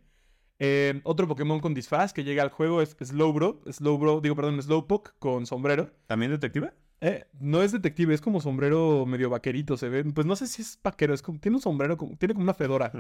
Eh, 0.59 1.01
otro 1.05 1.27
Pokémon 1.27 1.59
con 1.61 1.75
disfraz 1.75 2.13
que 2.13 2.23
llega 2.25 2.43
al 2.43 2.51
juego 2.51 2.81
es 2.83 2.97
Slowbro, 3.03 3.63
Slowbro, 3.71 4.21
digo, 4.21 4.37
perdón, 4.37 4.63
Slowpoke 4.63 5.15
con 5.19 5.45
sombrero. 5.47 5.91
¿También 6.07 6.31
detective? 6.31 6.73
Eh, 7.01 7.27
no 7.41 7.63
es 7.63 7.73
detective, 7.73 8.15
es 8.15 8.21
como 8.21 8.41
sombrero 8.41 9.05
medio 9.07 9.29
vaquerito, 9.29 9.77
se 9.77 9.89
ve. 9.89 10.05
Pues 10.05 10.25
no 10.25 10.37
sé 10.37 10.47
si 10.47 10.63
es 10.63 10.79
vaquero, 10.83 11.15
es 11.15 11.21
como, 11.23 11.41
tiene 11.41 11.57
un 11.57 11.63
sombrero, 11.63 11.97
como, 11.97 12.17
tiene 12.17 12.35
como 12.35 12.45
una 12.45 12.55
fedora. 12.55 12.93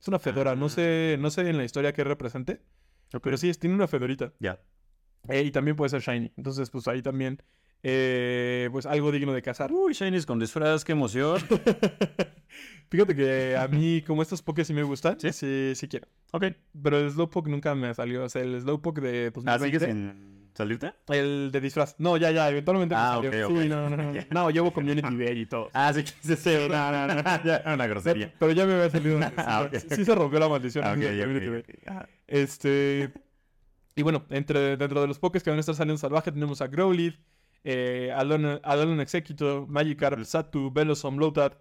Es 0.00 0.06
una 0.06 0.20
fedora, 0.20 0.54
no 0.54 0.66
Ah. 0.66 0.68
sé, 0.68 1.16
no 1.18 1.30
sé 1.30 1.48
en 1.48 1.56
la 1.56 1.64
historia 1.64 1.92
qué 1.92 2.04
represente, 2.04 2.60
pero 3.20 3.36
sí, 3.36 3.48
es, 3.48 3.58
tiene 3.58 3.74
una 3.74 3.88
fedorita. 3.88 4.32
Ya. 4.38 4.60
Eh, 5.28 5.42
y 5.42 5.50
también 5.50 5.76
puede 5.76 5.88
ser 5.88 6.02
shiny. 6.02 6.32
Entonces, 6.36 6.70
pues 6.70 6.86
ahí 6.86 7.02
también, 7.02 7.42
eh, 7.88 8.68
pues 8.72 8.84
algo 8.84 9.12
digno 9.12 9.32
de 9.32 9.42
cazar. 9.42 9.70
Uy, 9.72 9.92
Shinies 9.92 10.26
con 10.26 10.40
disfraz, 10.40 10.84
qué 10.84 10.90
emoción. 10.92 11.40
Fíjate 12.90 13.14
que 13.14 13.56
a 13.56 13.68
mí, 13.68 14.02
como 14.06 14.22
estos 14.22 14.42
pokés 14.42 14.66
sí 14.66 14.72
me 14.74 14.82
gustan, 14.82 15.18
¿Sí? 15.20 15.32
sí, 15.32 15.72
sí, 15.74 15.86
quiero. 15.88 16.06
ok. 16.32 16.44
Pero 16.82 16.98
el 16.98 17.10
Slowpoke 17.10 17.48
nunca 17.48 17.74
me 17.74 17.92
salió. 17.94 18.24
O 18.24 18.28
sea, 18.28 18.42
el 18.42 18.60
Slowpoke 18.60 19.00
de 19.00 19.26
Ah, 19.46 19.58
2020, 19.58 19.64
¿sigues 19.64 19.82
sin 19.82 20.50
salirte? 20.54 20.92
el 21.08 21.50
de 21.52 21.60
disfraz. 21.60 21.94
No, 21.98 22.16
ya, 22.16 22.30
ya, 22.30 22.48
eventualmente 22.48 22.94
me 22.94 23.00
Ah, 23.00 23.20
salió. 23.22 23.46
ok, 23.46 23.50
ok. 23.52 23.62
Sí, 23.62 23.68
no, 23.68 23.90
no, 23.90 23.96
no. 23.96 24.12
No, 24.30 24.50
llevo 24.50 24.72
Community 24.72 25.16
Day 25.16 25.40
y 25.40 25.46
todo. 25.46 25.70
Ah, 25.74 25.92
sí, 25.92 26.04
sí, 26.22 26.34
sí. 26.36 26.56
No, 26.68 26.90
no, 26.92 27.06
no. 27.06 27.22
Ya, 27.44 27.62
una 27.66 27.86
grosería. 27.86 28.32
Pero 28.38 28.52
ya 28.52 28.66
me 28.66 28.74
había 28.74 28.90
salido. 28.90 29.20
Ah, 29.36 29.62
ok. 29.66 29.78
Sí 29.94 30.04
se 30.04 30.14
rompió 30.14 30.38
la 30.40 30.48
maldición. 30.48 30.84
Ah. 30.84 30.96
Ah, 31.88 32.06
Este. 32.26 33.12
Y 33.96 34.02
bueno, 34.02 34.26
entre, 34.30 34.76
dentro 34.76 35.00
de 35.00 35.06
los 35.06 35.18
pokés 35.18 35.42
que 35.42 35.50
van 35.50 35.56
a 35.58 35.60
estar 35.60 35.74
saliendo 35.74 35.98
salvaje, 35.98 36.30
tenemos 36.30 36.60
a 36.60 36.66
Growlithe, 36.66 37.18
eh, 37.68 38.12
Alolan 38.14 39.00
Executor, 39.00 39.66
Magikarp, 39.66 40.22
Satu, 40.24 40.70
Velosom, 40.72 41.18
Lotad, 41.18 41.54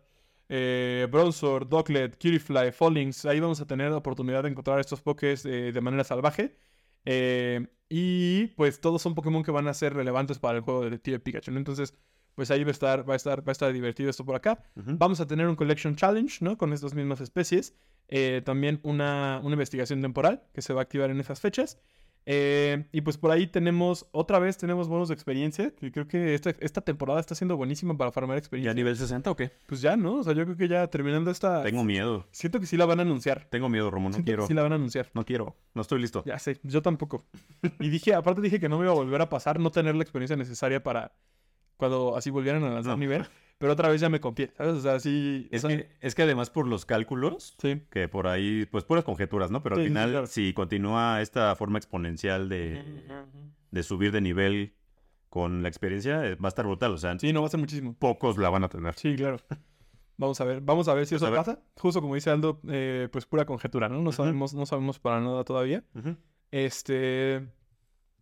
eh, 0.49 1.08
Bronzor, 1.12 1.68
Docklet, 1.68 2.16
Kirifly, 2.16 2.72
Fallings. 2.72 3.26
Ahí 3.26 3.39
vamos 3.39 3.60
a 3.60 3.66
tener 3.66 3.89
la 3.89 3.97
oportunidad 3.97 4.43
de 4.43 4.49
encontrar 4.49 4.80
estos 4.80 5.01
pokés 5.01 5.45
eh, 5.47 5.72
de 5.72 5.82
manera 5.82 6.03
salvaje. 6.03 6.56
Eh, 7.06 7.66
y 7.89 8.47
pues 8.56 8.80
todos 8.80 9.01
son 9.01 9.16
Pokémon 9.16 9.41
que 9.41 9.49
van 9.49 9.68
a 9.68 9.74
ser 9.74 9.95
relevantes 9.95 10.38
para 10.38 10.60
el 10.60 10.64
juego 10.64 10.84
de 10.84 10.91
Detective 10.91 11.20
Pikachu. 11.20 11.51
¿no? 11.51 11.58
Entonces, 11.58 11.95
pues 12.36 12.51
ahí 12.51 12.64
va 12.64 12.70
a 12.70 12.72
estar, 12.72 13.10
va 13.10 13.14
a 13.14 13.16
estar, 13.18 13.39
va 13.39 13.49
a 13.49 13.53
estar 13.53 13.74
divertido 13.74 14.12
esto 14.12 14.24
por 14.26 14.36
acá. 14.36 14.64
Vamos 14.76 15.20
a 15.22 15.26
tener 15.26 15.47
un 15.47 15.56
Collection 15.56 15.95
Challenge, 15.95 16.38
¿no? 16.45 16.56
Con 16.58 16.72
estas 16.72 16.93
mismas 16.93 17.20
especies. 17.22 17.74
Eh, 18.10 18.43
también 18.45 18.80
una, 18.84 19.39
una 19.43 19.53
investigación 19.53 20.03
temporal 20.03 20.43
que 20.53 20.62
se 20.62 20.74
va 20.74 20.82
a 20.82 20.84
activar 20.84 21.10
en 21.10 21.20
esas 21.20 21.39
fechas. 21.39 21.80
Eh, 22.28 22.86
y 22.91 23.01
pues 23.01 23.17
por 23.17 23.30
ahí 23.32 23.45
tenemos, 23.45 24.07
otra 24.11 24.39
vez 24.39 24.57
tenemos 24.57 24.88
bonos 24.88 25.09
de 25.09 25.13
experiencia, 25.13 25.71
que 25.76 25.91
creo 25.91 26.07
que 26.07 26.34
esta, 26.34 26.49
esta 26.59 26.82
temporada 26.82 27.19
está 27.19 27.36
siendo 27.36 27.55
buenísima 27.55 27.95
para 27.95 28.11
farmar 28.11 28.36
¿Ya 28.36 28.39
experiencia. 28.39 28.73
nivel 28.73 28.95
60 28.97 29.30
o 29.30 29.36
qué? 29.36 29.51
Pues 29.67 29.82
ya, 29.82 29.95
¿no? 29.95 30.15
O 30.15 30.23
sea, 30.23 30.34
yo 30.34 30.43
creo 30.45 30.57
que 30.57 30.67
ya 30.67 30.88
terminando 30.88 31.30
esta... 31.30 31.61
Tengo 31.63 31.84
miedo. 31.84 32.26
Siento 32.32 32.59
que 32.59 32.65
sí 32.65 32.78
la 32.78 32.86
van 32.86 32.99
a 32.99 33.03
anunciar. 33.03 33.45
Tengo 33.51 33.69
miedo, 33.69 33.91
Romo. 33.91 34.09
No 34.09 34.13
Siento 34.15 34.26
quiero. 34.28 34.43
que 34.43 34.47
sí 34.47 34.53
la 34.55 34.63
van 34.63 34.71
a 34.71 34.76
anunciar. 34.76 35.09
No 35.13 35.23
quiero. 35.23 35.55
No 35.76 35.84
estoy 35.84 36.01
listo. 36.01 36.23
Ya 36.26 36.39
sé, 36.39 36.59
yo 36.63 36.82
tampoco. 36.82 37.26
Y 37.80 37.89
dije, 37.89 38.15
aparte 38.15 38.41
dije 38.41 38.59
que 38.59 38.69
no 38.69 38.80
me 38.80 38.86
iba 38.86 38.91
a 38.93 38.95
volver 38.95 39.21
a 39.21 39.30
pasar, 39.30 39.59
no 39.59 39.69
tener 39.71 39.95
la 39.95 40.01
experiencia 40.01 40.36
necesaria 40.36 40.82
para 40.82 41.13
cuando 41.78 42.15
así 42.17 42.30
volvieran 42.32 42.63
a 42.63 42.69
lanzar 42.69 42.93
No. 42.93 42.97
nivel. 42.97 43.26
Pero 43.58 43.72
otra 43.74 43.88
vez 43.89 44.01
ya 44.01 44.10
me 44.10 44.20
confié, 44.20 44.51
¿sabes? 44.58 44.74
O 44.74 44.82
sea, 44.82 44.99
sí... 44.99 45.47
Es 45.51 45.64
o 45.64 45.70
sea, 45.70 45.78
que, 45.78 45.89
es 46.01 46.14
que 46.14 46.24
además 46.24 46.49
por 46.49 46.68
los 46.68 46.86
cálculos, 46.86 47.56
Sí. 47.62 47.82
que 47.89 48.10
por 48.10 48.28
ahí, 48.28 48.66
pues 48.70 48.84
puras 48.84 49.06
conjeturas, 49.06 49.49
¿no? 49.49 49.64
Pero 49.64 49.76
al 49.76 49.82
sí, 49.82 49.88
final, 49.88 50.12
claro. 50.12 50.28
si 50.28 50.53
continúa 50.53 51.22
esta 51.22 51.56
forma 51.56 51.78
exponencial 51.78 52.49
de, 52.49 52.84
de 53.72 53.84
subir 53.84 54.12
de 54.12 54.20
nivel 54.22 54.74
con 55.30 55.64
la 55.64 55.70
experiencia, 55.70 56.26
eh, 56.26 56.36
va 56.36 56.47
a 56.47 56.49
estar 56.49 56.66
brutal. 56.66 56.91
O 56.93 56.97
sea, 56.97 57.18
Sí, 57.18 57.32
no 57.32 57.41
va 57.41 57.47
a 57.47 57.49
ser 57.49 57.60
muchísimo. 57.62 57.93
pocos 57.97 58.38
la 58.38 58.49
van 58.49 58.64
a 58.66 58.70
tener. 58.70 58.93
Sí, 58.95 59.16
claro. 59.16 59.38
Vamos 60.18 60.39
a 60.39 60.45
ver, 60.45 60.62
vamos 60.62 60.88
a 60.88 60.93
ver 60.93 61.06
si 61.06 61.16
Pues 61.16 61.24
eso 61.24 61.34
pasa. 61.36 61.60
Justo 61.78 62.01
como 62.01 62.16
dice 62.16 62.30
Aldo, 62.30 62.62
eh, 62.70 63.10
pues 63.12 63.26
pura 63.26 63.45
conjetura, 63.45 63.89
¿no? 63.89 64.01
No 64.01 64.12
sabemos, 64.14 64.53
no 64.53 64.66
sabemos 64.66 64.97
para 64.99 65.20
nada 65.22 65.43
todavía. 65.43 65.84
Este. 66.51 67.45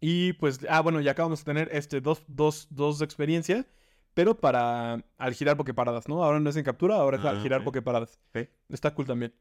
Y 0.01 0.33
pues, 0.33 0.59
ah, 0.69 0.81
bueno, 0.81 0.99
ya 1.01 1.11
acabamos 1.11 1.39
de 1.39 1.45
tener 1.45 1.69
este, 1.71 2.01
dos, 2.01 2.23
dos, 2.27 2.67
dos 2.71 3.01
experiencias, 3.01 3.65
pero 4.13 4.39
para 4.39 5.03
al 5.17 5.33
girar 5.33 5.57
pokeparadas, 5.57 6.07
¿no? 6.07 6.23
Ahora 6.23 6.39
no 6.39 6.49
es 6.49 6.55
en 6.55 6.63
captura, 6.63 6.95
ahora 6.95 7.17
es 7.17 7.25
al 7.25 7.37
Ah, 7.37 7.41
girar 7.41 7.59
ok. 7.61 7.65
pokeparadas. 7.65 8.19
Ok. 8.35 8.47
Está 8.69 8.93
cool 8.93 9.05
también. 9.05 9.33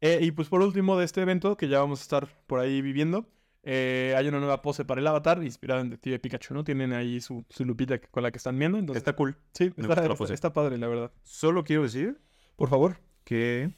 Eh, 0.00 0.20
y 0.22 0.30
pues 0.30 0.48
por 0.48 0.60
último 0.62 0.96
de 0.98 1.04
este 1.04 1.22
evento, 1.22 1.56
que 1.56 1.68
ya 1.68 1.80
vamos 1.80 2.00
a 2.00 2.02
estar 2.02 2.28
por 2.46 2.60
ahí 2.60 2.80
viviendo, 2.82 3.26
eh, 3.64 4.14
hay 4.16 4.28
una 4.28 4.38
nueva 4.38 4.62
pose 4.62 4.84
para 4.84 5.00
el 5.00 5.06
avatar 5.06 5.42
inspirada 5.42 5.80
en 5.80 5.90
Detective 5.90 6.18
Pikachu, 6.20 6.54
¿no? 6.54 6.62
Tienen 6.64 6.92
ahí 6.92 7.20
su, 7.20 7.44
su 7.50 7.64
lupita 7.64 7.98
con 8.00 8.22
la 8.22 8.30
que 8.30 8.38
están 8.38 8.58
viendo. 8.58 8.78
Entonces, 8.78 9.00
Está 9.00 9.14
cool. 9.14 9.36
sí, 9.52 9.72
está, 9.76 10.04
está- 10.06 10.34
está 10.34 10.52
padre, 10.52 10.78
la 10.78 10.86
verdad. 10.86 11.10
Solo 11.24 11.64
quiero 11.64 11.82
decir 11.82 12.20
Por 12.56 12.68
favor. 12.68 12.98
que 13.24 13.74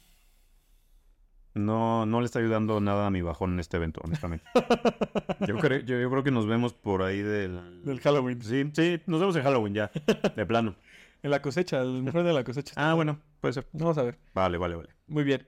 no, 1.53 2.05
no 2.05 2.19
le 2.19 2.25
está 2.25 2.39
ayudando 2.39 2.79
nada 2.79 3.07
a 3.07 3.09
mi 3.09 3.21
bajón 3.21 3.53
en 3.53 3.59
este 3.59 3.77
evento, 3.77 4.01
honestamente. 4.03 4.45
yo, 5.47 5.57
creo, 5.57 5.79
yo, 5.79 5.99
yo 5.99 6.09
creo 6.09 6.23
que 6.23 6.31
nos 6.31 6.47
vemos 6.47 6.73
por 6.73 7.03
ahí 7.03 7.21
del... 7.21 7.83
Del 7.83 7.99
Halloween. 7.99 8.41
Sí, 8.41 8.69
sí, 8.73 9.01
nos 9.05 9.19
vemos 9.19 9.35
en 9.35 9.43
Halloween 9.43 9.73
ya, 9.73 9.91
de 10.35 10.45
plano. 10.45 10.75
En 11.23 11.31
la 11.31 11.41
cosecha, 11.41 11.81
el 11.81 12.01
mujer 12.01 12.23
de 12.23 12.33
la 12.33 12.43
cosecha. 12.43 12.73
Ah, 12.75 12.93
bueno, 12.93 13.19
puede 13.41 13.53
ser. 13.53 13.67
Vamos 13.73 13.97
a 13.97 14.03
ver. 14.03 14.17
Vale, 14.33 14.57
vale, 14.57 14.75
vale. 14.75 14.89
Muy 15.07 15.23
bien. 15.23 15.47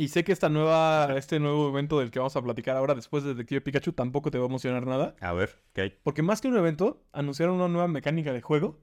Y 0.00 0.08
sé 0.08 0.22
que 0.22 0.30
esta 0.30 0.48
nueva, 0.48 1.12
este 1.16 1.40
nuevo 1.40 1.68
evento 1.70 1.98
del 1.98 2.12
que 2.12 2.20
vamos 2.20 2.36
a 2.36 2.42
platicar 2.42 2.76
ahora 2.76 2.94
después 2.94 3.24
de 3.24 3.30
Detective 3.30 3.60
Pikachu 3.60 3.92
tampoco 3.92 4.30
te 4.30 4.38
va 4.38 4.44
a 4.44 4.48
emocionar 4.48 4.86
nada. 4.86 5.16
A 5.20 5.32
ver, 5.32 5.60
¿qué 5.72 5.80
hay? 5.80 5.94
Porque 6.04 6.22
más 6.22 6.40
que 6.40 6.46
un 6.46 6.56
evento, 6.56 7.02
anunciaron 7.12 7.56
una 7.56 7.66
nueva 7.66 7.88
mecánica 7.88 8.32
de 8.32 8.40
juego 8.40 8.78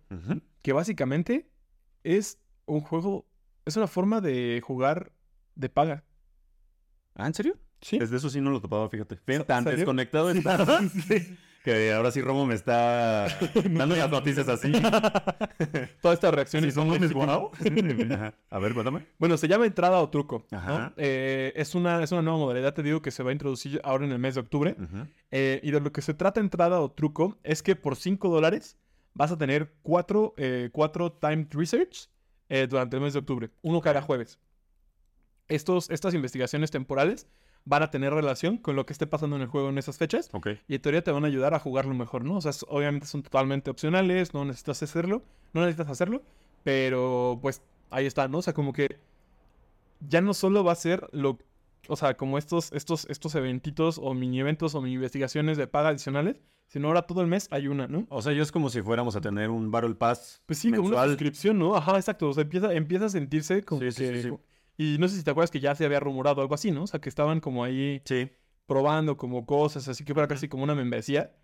que 0.61 0.73
básicamente 0.73 1.49
es 2.03 2.41
un 2.65 2.81
juego, 2.81 3.25
es 3.63 3.77
una 3.77 3.87
forma 3.87 4.19
de 4.19 4.61
jugar 4.61 5.13
de 5.55 5.69
paga. 5.69 6.03
¿Ah, 7.15 7.27
en 7.27 7.33
serio? 7.33 7.57
Sí. 7.81 7.97
Es 8.01 8.09
de 8.09 8.17
eso 8.17 8.29
sí 8.29 8.41
no 8.41 8.49
lo 8.51 8.61
topaba, 8.61 8.89
fíjate. 8.89 9.17
¿Se- 9.25 9.43
tan 9.43 9.63
serio? 9.63 9.77
desconectado 9.79 10.29
está. 10.31 10.57
que 11.63 11.91
ahora 11.93 12.11
sí 12.11 12.21
Romo 12.21 12.45
me 12.45 12.53
está 12.53 13.27
dando 13.71 13.95
las 13.95 14.09
noticias 14.09 14.47
así. 14.47 14.71
Toda 16.01 16.13
esta 16.13 16.29
reacción 16.31 16.61
Sí, 16.63 16.69
y 16.69 16.71
son 16.71 16.89
guau. 17.11 17.51
Ajá. 18.11 18.33
A 18.49 18.59
ver, 18.59 18.73
cuéntame. 18.73 19.05
Bueno, 19.17 19.37
se 19.37 19.47
llama 19.47 19.65
entrada 19.65 19.99
o 19.99 20.09
truco. 20.09 20.45
¿no? 20.51 20.57
Ajá. 20.57 20.93
Eh, 20.97 21.53
es, 21.55 21.73
una, 21.75 22.03
es 22.03 22.11
una 22.11 22.21
nueva 22.21 22.37
modalidad, 22.39 22.73
te 22.73 22.83
digo, 22.83 23.01
que 23.01 23.11
se 23.11 23.23
va 23.23 23.29
a 23.31 23.33
introducir 23.33 23.81
ahora 23.83 24.05
en 24.05 24.11
el 24.11 24.19
mes 24.19 24.35
de 24.35 24.41
octubre. 24.41 24.75
Eh, 25.31 25.59
y 25.63 25.71
de 25.71 25.79
lo 25.79 25.91
que 25.91 26.01
se 26.01 26.13
trata 26.13 26.39
entrada 26.39 26.79
o 26.81 26.91
truco 26.91 27.39
es 27.43 27.63
que 27.63 27.75
por 27.75 27.95
5 27.95 28.29
dólares 28.29 28.77
vas 29.13 29.31
a 29.31 29.37
tener 29.37 29.73
4 29.81 30.35
cuatro 30.71 31.11
timed 31.13 31.47
research 31.51 32.09
eh, 32.49 32.67
durante 32.69 32.95
el 32.97 33.01
mes 33.01 33.13
de 33.13 33.19
octubre. 33.19 33.49
Uno 33.63 33.81
cada 33.81 34.01
jueves. 34.01 34.39
Estos, 35.47 35.89
estas 35.89 36.13
investigaciones 36.13 36.71
temporales 36.71 37.27
van 37.65 37.81
a 37.83 37.89
tener 37.89 38.13
relación 38.13 38.57
con 38.57 38.75
lo 38.75 38.85
que 38.85 38.93
esté 38.93 39.07
pasando 39.07 39.35
en 39.35 39.41
el 39.41 39.47
juego 39.47 39.69
en 39.69 39.77
esas 39.77 39.97
fechas. 39.97 40.29
Y 40.67 40.75
en 40.75 40.81
teoría 40.81 41.03
te 41.03 41.11
van 41.11 41.23
a 41.23 41.27
ayudar 41.27 41.53
a 41.53 41.59
jugarlo 41.59 41.93
mejor, 41.95 42.23
¿no? 42.23 42.37
O 42.37 42.41
sea, 42.41 42.51
obviamente 42.67 43.07
son 43.07 43.23
totalmente 43.23 43.71
opcionales, 43.71 44.33
no 44.33 44.45
necesitas 44.45 44.83
hacerlo, 44.83 45.23
no 45.53 45.61
necesitas 45.61 45.89
hacerlo, 45.89 46.21
pero 46.63 47.39
pues 47.41 47.61
ahí 47.89 48.05
está, 48.05 48.27
¿no? 48.27 48.39
O 48.39 48.41
sea, 48.41 48.53
como 48.53 48.71
que 48.73 48.97
ya 50.07 50.21
no 50.21 50.33
solo 50.33 50.63
va 50.63 50.73
a 50.73 50.75
ser 50.75 51.07
lo, 51.11 51.39
o 51.87 51.95
sea, 51.95 52.15
como 52.15 52.37
estos, 52.37 52.71
estos, 52.73 53.07
estos 53.09 53.33
eventitos 53.35 53.99
o 54.01 54.13
mini 54.13 54.39
eventos 54.41 54.75
o 54.75 54.81
mini 54.81 54.95
investigaciones 54.95 55.57
de 55.57 55.67
paga 55.67 55.89
adicionales, 55.89 56.37
sino 56.67 56.87
ahora 56.87 57.03
todo 57.03 57.21
el 57.21 57.27
mes 57.27 57.47
hay 57.51 57.67
una, 57.67 57.87
¿no? 57.87 58.05
O 58.09 58.21
sea, 58.21 58.33
yo 58.33 58.43
es 58.43 58.51
como 58.51 58.69
si 58.69 58.81
fuéramos 58.81 59.15
a 59.15 59.21
tener 59.21 59.49
un 59.49 59.71
Battle 59.71 59.95
Pass 59.95 60.41
Pues 60.45 60.59
sí, 60.59 60.69
como 60.69 60.81
una 60.81 60.89
mensual. 60.89 61.09
suscripción, 61.09 61.59
¿no? 61.59 61.75
Ajá, 61.75 61.95
exacto. 61.95 62.29
O 62.29 62.33
sea, 62.33 62.43
empieza, 62.43 62.73
empieza 62.73 63.05
a 63.05 63.09
sentirse 63.09 63.63
como 63.63 63.81
Sí, 63.81 63.91
sí, 63.91 64.03
que, 64.03 64.21
sí, 64.21 64.29
sí. 64.29 64.35
Y 64.77 64.97
no 64.99 65.07
sé 65.07 65.17
si 65.17 65.23
te 65.23 65.31
acuerdas 65.31 65.51
que 65.51 65.59
ya 65.59 65.73
se 65.75 65.85
había 65.85 65.99
rumorado 65.99 66.41
algo 66.41 66.53
así, 66.55 66.71
¿no? 66.71 66.83
O 66.83 66.87
sea, 66.87 66.99
que 66.99 67.09
estaban 67.09 67.39
como 67.39 67.63
ahí 67.63 68.01
Sí. 68.05 68.29
probando 68.67 69.15
como 69.15 69.45
cosas, 69.45 69.87
así 69.87 70.03
que 70.03 70.13
fuera 70.13 70.27
casi 70.27 70.47
como 70.49 70.63
una 70.63 70.73
membresía. 70.75 71.35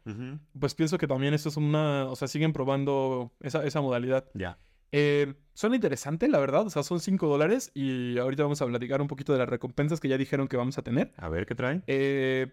Pues 0.59 0.73
pienso 0.75 0.97
que 0.97 1.07
también 1.07 1.34
esto 1.34 1.49
es 1.49 1.57
una, 1.57 2.05
o 2.09 2.15
sea, 2.15 2.27
siguen 2.27 2.51
probando 2.51 3.32
esa, 3.41 3.63
esa 3.63 3.79
modalidad. 3.82 4.25
Ya. 4.34 4.57
Eh, 4.91 5.36
suena 5.53 5.75
interesante, 5.75 6.27
la 6.27 6.39
verdad, 6.39 6.65
o 6.65 6.69
sea, 6.69 6.84
son 6.84 6.99
5 6.99 7.27
dólares 7.27 7.71
y 7.73 8.17
ahorita 8.17 8.43
vamos 8.43 8.61
a 8.61 8.65
platicar 8.65 9.01
un 9.01 9.07
poquito 9.07 9.32
de 9.34 9.39
las 9.39 9.47
recompensas 9.47 9.99
que 10.01 10.09
ya 10.09 10.17
dijeron 10.17 10.47
que 10.47 10.57
vamos 10.57 10.77
a 10.77 10.82
tener. 10.82 11.13
A 11.17 11.29
ver 11.29 11.45
qué 11.45 11.55
trae. 11.55 11.82
Eh, 11.88 12.47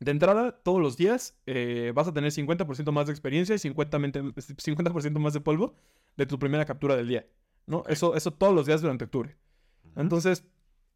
de 0.00 0.10
entrada, 0.10 0.52
todos 0.52 0.82
los 0.82 0.98
días 0.98 1.38
eh, 1.46 1.92
vas 1.94 2.06
a 2.08 2.12
tener 2.12 2.30
50% 2.32 2.92
más 2.92 3.06
de 3.06 3.12
experiencia 3.12 3.54
y 3.54 3.58
50%, 3.58 4.34
50 4.60 5.18
más 5.18 5.32
de 5.32 5.40
polvo 5.40 5.74
de 6.18 6.26
tu 6.26 6.38
primera 6.38 6.66
captura 6.66 6.96
del 6.96 7.08
día, 7.08 7.26
¿no? 7.66 7.84
Eso, 7.88 8.14
eso 8.16 8.32
todos 8.32 8.54
los 8.54 8.66
días 8.66 8.82
durante 8.82 9.04
octubre. 9.04 9.36
Entonces, 9.96 10.44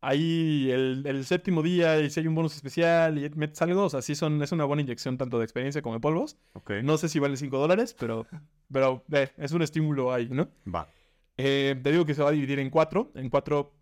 ahí 0.01 0.71
el, 0.71 1.03
el 1.07 1.25
séptimo 1.25 1.63
día 1.63 2.01
y 2.01 2.11
si 2.11 2.21
hay 2.21 2.27
un 2.27 2.35
bonus 2.35 2.55
especial 2.55 3.19
y 3.19 3.29
metes 3.31 3.61
algo, 3.63 3.85
o 3.85 3.91
sea, 3.91 4.03
sí 4.03 4.15
son, 4.15 4.43
es 4.43 4.53
una 4.53 4.65
buena 4.65 4.83
inyección 4.83 5.19
tanto 5.19 5.39
de 5.39 5.45
experiencia 5.45 5.83
como 5.83 5.95
de 5.95 6.01
polvos. 6.01 6.37
No 6.83 6.99
sé 6.99 7.09
si 7.09 7.19
vale 7.19 7.37
5 7.37 7.59
dólares, 7.59 7.95
pero, 7.99 8.27
pero 8.73 9.05
eh, 9.13 9.31
es 9.37 9.53
un 9.53 9.63
estímulo 9.63 10.13
ahí, 10.13 10.29
¿no? 10.31 10.49
Va. 10.73 10.89
Eh, 11.37 11.79
te 11.83 11.91
digo 11.91 12.05
que 12.05 12.15
se 12.15 12.23
va 12.23 12.29
a 12.29 12.33
dividir 12.33 12.59
en 12.59 12.71
cuatro, 12.71 13.11
en 13.15 13.31
cuatro, 13.31 13.75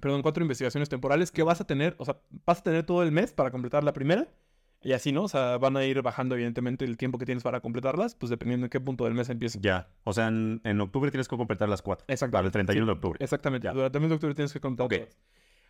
perdón, 0.00 0.22
cuatro 0.22 0.42
investigaciones 0.42 0.88
temporales 0.88 1.30
que 1.30 1.42
vas 1.42 1.60
a 1.60 1.64
tener, 1.64 1.94
o 1.98 2.04
sea, 2.04 2.18
vas 2.44 2.58
a 2.58 2.62
tener 2.62 2.84
todo 2.84 3.02
el 3.02 3.12
mes 3.12 3.32
para 3.32 3.50
completar 3.50 3.84
la 3.84 3.92
primera. 3.92 4.28
Y 4.82 4.92
así, 4.92 5.10
¿no? 5.10 5.24
O 5.24 5.28
sea, 5.28 5.58
van 5.58 5.76
a 5.76 5.84
ir 5.84 6.00
bajando 6.02 6.36
evidentemente 6.36 6.84
el 6.84 6.96
tiempo 6.96 7.18
que 7.18 7.24
tienes 7.26 7.42
para 7.42 7.60
completarlas, 7.60 8.14
pues 8.14 8.30
dependiendo 8.30 8.66
en 8.66 8.70
qué 8.70 8.78
punto 8.80 9.04
del 9.04 9.14
mes 9.14 9.28
empiecen. 9.28 9.60
Ya. 9.60 9.88
O 10.04 10.12
sea, 10.12 10.28
en, 10.28 10.60
en 10.64 10.80
octubre 10.80 11.10
tienes 11.10 11.26
que 11.26 11.36
completar 11.36 11.68
las 11.68 11.82
cuatro. 11.82 12.04
Exacto. 12.08 12.32
Para 12.32 12.46
el 12.46 12.52
31 12.52 12.84
Sí. 12.84 12.86
de 12.86 12.92
octubre. 12.92 13.18
Exactamente. 13.20 13.64
Ya. 13.66 13.72
Durante 13.72 13.98
el 13.98 14.02
mes 14.02 14.08
de 14.10 14.14
octubre 14.14 14.34
tienes 14.36 14.52
que 14.52 14.60
completar 14.60 14.86
Ok. 14.86 15.04
todas. 15.08 15.18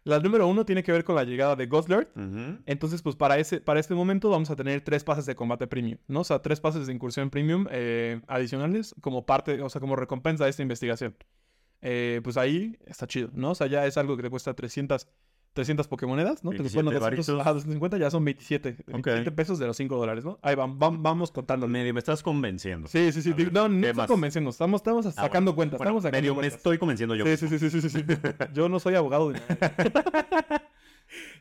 La 0.05 0.21
número 0.21 0.47
uno 0.47 0.65
tiene 0.65 0.83
que 0.83 0.93
ver 0.93 1.05
con 1.05 1.17
la 1.17 1.25
llegada 1.25 1.57
de. 1.57 1.67
Ujú. 1.67 2.59
Entonces, 2.67 3.03
pues 3.03 3.17
para, 3.17 3.39
ese, 3.39 3.61
para 3.61 3.81
este 3.81 3.95
momento 3.95 4.31
vamos 4.31 4.49
a 4.51 4.57
tener 4.57 4.81
tres 4.83 5.05
pases 5.05 5.27
de 5.27 5.35
combate 5.35 5.67
premium, 5.67 5.99
¿no? 6.07 6.21
O 6.21 6.25
sea, 6.25 6.41
tres 6.41 6.61
pases 6.61 6.87
de 6.87 6.93
incursión 6.93 7.31
premium 7.31 7.67
eh, 7.71 8.21
adicionales 8.27 8.95
como 9.01 9.27
parte, 9.27 9.61
o 9.61 9.69
sea, 9.69 9.81
como 9.81 9.97
recompensa 9.97 10.45
de 10.45 10.51
esta 10.51 10.63
investigación. 10.63 11.17
Eh, 11.81 12.21
pues 12.25 12.37
ahí 12.37 12.79
está 12.87 13.07
chido, 13.07 13.31
¿no? 13.35 13.51
O 13.51 13.55
sea, 13.55 13.67
ya 13.67 13.87
es 13.87 13.97
algo 13.99 14.17
que 14.17 14.23
te 14.23 14.31
cuesta 14.31 14.55
300, 14.55 15.09
300 15.55 15.89
Pokémonedas, 15.89 16.45
¿no? 16.45 16.51
Te 16.51 16.59
27 16.59 16.77
bueno, 16.85 16.91
200, 17.01 17.27
varitos. 17.27 17.41
ajá, 17.41 17.53
250 17.55 17.99
ya 17.99 18.11
son 18.11 18.25
27, 18.25 18.77
27 18.87 19.29
Ok. 19.31 19.35
pesos 19.35 19.59
de 19.59 19.67
los 19.67 19.77
5 19.77 19.97
dólares, 19.97 20.25
¿no? 20.25 20.39
Ahí 20.43 20.55
van, 20.55 20.79
vam- 20.79 20.99
vamos 21.03 21.33
contando. 21.33 21.67
Medio 21.67 21.93
me 21.93 21.99
estás 21.99 22.23
convenciendo. 22.23 22.87
Sí, 22.89 23.11
sí, 23.13 23.23
sí. 23.23 23.33
Ver, 23.33 23.53
no, 23.53 23.69
no 23.69 23.81
¿qué 23.81 23.91
estoy 23.91 24.07
convenciendo. 24.07 24.51
Estamos, 24.51 24.81
estamos 24.81 25.07
Ah, 25.07 25.13
sacando 25.13 25.53
bueno. 25.55 25.57
cuentas. 25.57 25.79
Bueno, 25.79 25.91
estamos 25.99 26.03
sacando 26.05 26.21
medio 26.23 26.35
me 26.41 26.47
estoy 26.47 26.79
convenciendo 26.79 27.15
yo. 27.17 27.25
Sí, 27.27 27.37
sí, 27.37 27.59
sí, 27.59 27.71
sí, 27.71 27.81
sí, 27.81 27.91
sí. 27.91 28.05
Yo 28.55 28.69
no 28.69 28.79
soy 28.79 28.95
abogado 28.95 29.31
de 29.33 29.41
nada. 29.41 29.73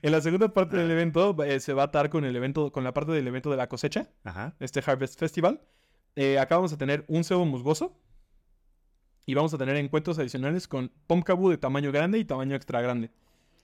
en 0.02 0.12
la 0.12 0.22
segunda 0.22 0.48
parte 0.54 0.78
del 0.78 0.90
evento 0.90 1.36
eh, 1.44 1.60
se 1.60 1.74
va 1.74 1.84
a 1.84 1.86
atar 1.86 2.10
con 2.10 2.26
el 2.26 2.36
evento, 2.36 2.72
con 2.72 2.84
la 2.84 2.94
parte 2.94 3.12
del 3.12 3.28
evento 3.28 3.52
de 3.52 3.58
la 3.58 3.68
cosecha, 3.68 4.10
Ajá. 4.24 4.56
este 4.60 4.82
Harvest 4.86 5.20
Festival. 5.20 5.62
Eh, 6.16 6.40
acá 6.40 6.56
vamos 6.56 6.74
a 6.74 6.78
tener 6.78 7.06
un 7.08 7.24
cebo 7.24 7.46
musgoso. 7.46 8.00
Y 9.30 9.34
vamos 9.34 9.54
a 9.54 9.58
tener 9.58 9.76
encuentros 9.76 10.18
adicionales 10.20 10.70
con 10.70 10.90
Pomkabu 11.06 11.50
de 11.50 11.58
tamaño 11.58 11.92
grande 11.92 12.18
y 12.18 12.24
tamaño 12.24 12.56
extra 12.56 12.80
grande. 12.82 13.12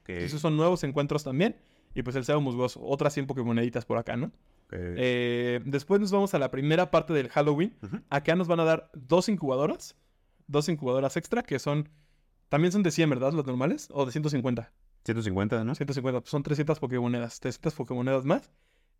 Ok. 0.03 0.09
Esos 0.09 0.41
son 0.41 0.55
nuevos 0.55 0.83
encuentros 0.83 1.23
también. 1.23 1.55
Y 1.95 2.03
pues 2.03 2.15
el 2.15 2.25
cebo 2.25 2.41
musgoso. 2.41 2.81
Otras 2.83 3.13
100 3.13 3.27
Pokémoneditas 3.27 3.85
por 3.85 3.97
acá, 3.97 4.15
¿no? 4.17 4.31
Eh, 4.71 5.61
después 5.65 6.01
nos 6.01 6.11
vamos 6.11 6.33
a 6.33 6.39
la 6.39 6.49
primera 6.49 6.89
parte 6.89 7.13
del 7.13 7.29
Halloween. 7.29 7.75
Ujú. 7.83 7.99
Acá 8.09 8.35
nos 8.35 8.47
van 8.47 8.59
a 8.59 8.63
dar 8.63 8.89
dos 8.93 9.29
incubadoras. 9.29 9.95
Dos 10.47 10.69
incubadoras 10.69 11.15
extra 11.17 11.43
que 11.43 11.59
son... 11.59 11.89
También 12.49 12.71
son 12.71 12.83
de 12.83 12.91
100, 12.91 13.09
¿verdad? 13.09 13.33
Los 13.33 13.45
normales. 13.45 13.89
O 13.91 14.05
de 14.05 14.11
150. 14.11 14.71
150, 15.05 15.63
¿no? 15.63 15.75
150. 15.75 16.21
Pues 16.21 16.29
son 16.29 16.43
300 16.43 16.79
Pokémonedas. 16.79 17.39
300 17.39 17.73
Pokémonedas 17.73 18.25
más. 18.25 18.51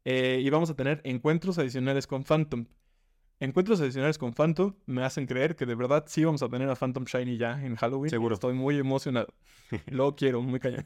Eh, 0.05 0.41
y 0.43 0.49
vamos 0.49 0.69
a 0.69 0.75
tener 0.75 1.01
encuentros 1.03 1.57
adicionales 1.57 2.07
con 2.07 2.23
Phantom. 2.23 2.65
Encuentros 3.39 3.81
adicionales 3.81 4.17
con 4.17 4.33
Phantom 4.33 4.73
me 4.85 5.03
hacen 5.03 5.25
creer 5.25 5.55
que 5.55 5.65
de 5.65 5.75
verdad 5.75 6.05
sí 6.07 6.23
vamos 6.23 6.41
a 6.43 6.49
tener 6.49 6.69
a 6.69 6.75
Phantom 6.75 7.03
Shiny 7.03 7.37
ya 7.37 7.63
en 7.63 7.75
Halloween. 7.75 8.09
Seguro. 8.09 8.35
Estoy 8.35 8.53
muy 8.53 8.77
emocionado. 8.77 9.33
Lo 9.87 10.15
quiero, 10.15 10.41
muy 10.41 10.59
cañón. 10.59 10.85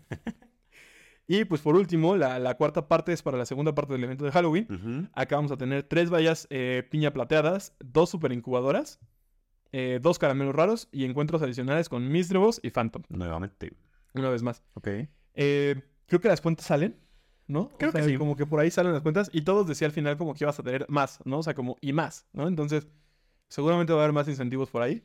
y 1.28 1.46
pues 1.46 1.62
por 1.62 1.76
último, 1.76 2.16
la, 2.16 2.40
la 2.40 2.56
cuarta 2.56 2.88
parte 2.88 3.14
es 3.14 3.22
para 3.22 3.38
la 3.38 3.46
segunda 3.46 3.76
parte 3.76 3.94
del 3.94 4.04
evento 4.06 4.26
de 4.26 4.32
Halloween. 4.32 5.10
Acá 5.14 5.36
vamos 5.36 5.52
a 5.52 5.58
tener 5.58 5.84
tres 5.84 6.10
vallas 6.10 6.48
eh, 6.50 6.88
piña 6.90 7.12
plateadas, 7.12 7.76
dos 7.80 8.10
super 8.10 8.32
incubadoras, 8.32 9.00
eh, 9.72 10.00
dos 10.02 10.18
caramelos 10.18 10.56
raros 10.56 10.88
y 10.92 11.06
encuentros 11.06 11.42
adicionales 11.42 11.90
con 11.90 12.08
Misdrevos 12.10 12.60
y 12.64 12.72
Phantom. 12.72 13.04
Nuevamente. 13.10 13.74
Una 14.14 14.30
vez 14.30 14.42
más. 14.42 14.64
Ok. 14.74 14.88
Eh, 15.36 15.76
creo 16.08 16.22
que 16.22 16.28
las 16.30 16.42
cuentas 16.42 16.66
salen, 16.66 16.96
¿no? 17.48 17.62
O 17.62 17.78
Creo 17.78 17.92
que 17.92 18.04
sí. 18.04 18.18
Como 18.18 18.36
que 18.36 18.46
por 18.46 18.60
ahí 18.60 18.70
salen 18.70 18.94
las 18.94 19.02
cuentas 19.02 19.30
y 19.34 19.42
todos 19.42 19.68
decía 19.68 19.88
al 19.88 19.94
final 19.94 20.18
como 20.18 20.34
que 20.34 20.44
ibas 20.44 20.60
a 20.60 20.64
tener 20.64 20.86
más, 20.90 21.20
¿no? 21.26 21.40
O 21.40 21.44
sea, 21.44 21.54
como 21.54 21.78
y 21.82 21.94
más, 21.94 22.28
¿no? 22.34 22.48
Entonces, 22.48 22.88
seguramente 23.48 23.94
va 23.94 24.00
a 24.00 24.04
haber 24.04 24.14
más 24.14 24.28
incentivos 24.28 24.70
por 24.70 24.82
ahí. 24.82 25.04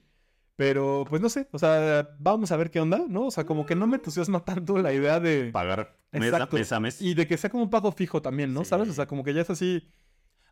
Pero, 0.57 1.05
pues 1.09 1.23
no 1.23 1.29
sé, 1.29 1.49
o 1.51 1.59
sea, 1.59 2.11
vamos 2.19 2.53
a 2.53 2.57
ver 2.57 2.71
qué 2.71 2.79
onda, 2.79 3.05
¿no? 3.09 3.27
O 3.27 3.31
sea, 3.31 3.47
como 3.47 3.65
que 3.65 3.75
no 3.75 3.87
me 3.87 3.97
entusiasma 3.97 4.41
tanto 4.45 4.79
la 4.79 4.93
idea 4.93 5.19
de... 5.19 5.51
Pagar 5.51 5.97
Exacto. 6.13 6.57
mes 6.57 6.71
a 6.73 6.81
mes. 6.81 7.01
Y 7.01 7.15
de 7.15 7.27
que 7.27 7.39
sea 7.39 7.49
como 7.51 7.63
un 7.63 7.71
pago 7.71 7.91
fijo 7.91 8.21
también, 8.21 8.53
¿no? 8.53 8.63
Sí. 8.65 8.71
¿Sabes? 8.71 8.89
O 8.89 8.93
sea, 8.93 9.07
como 9.07 9.25
que 9.25 9.33
ya 9.35 9.41
es 9.41 9.51
así... 9.51 9.89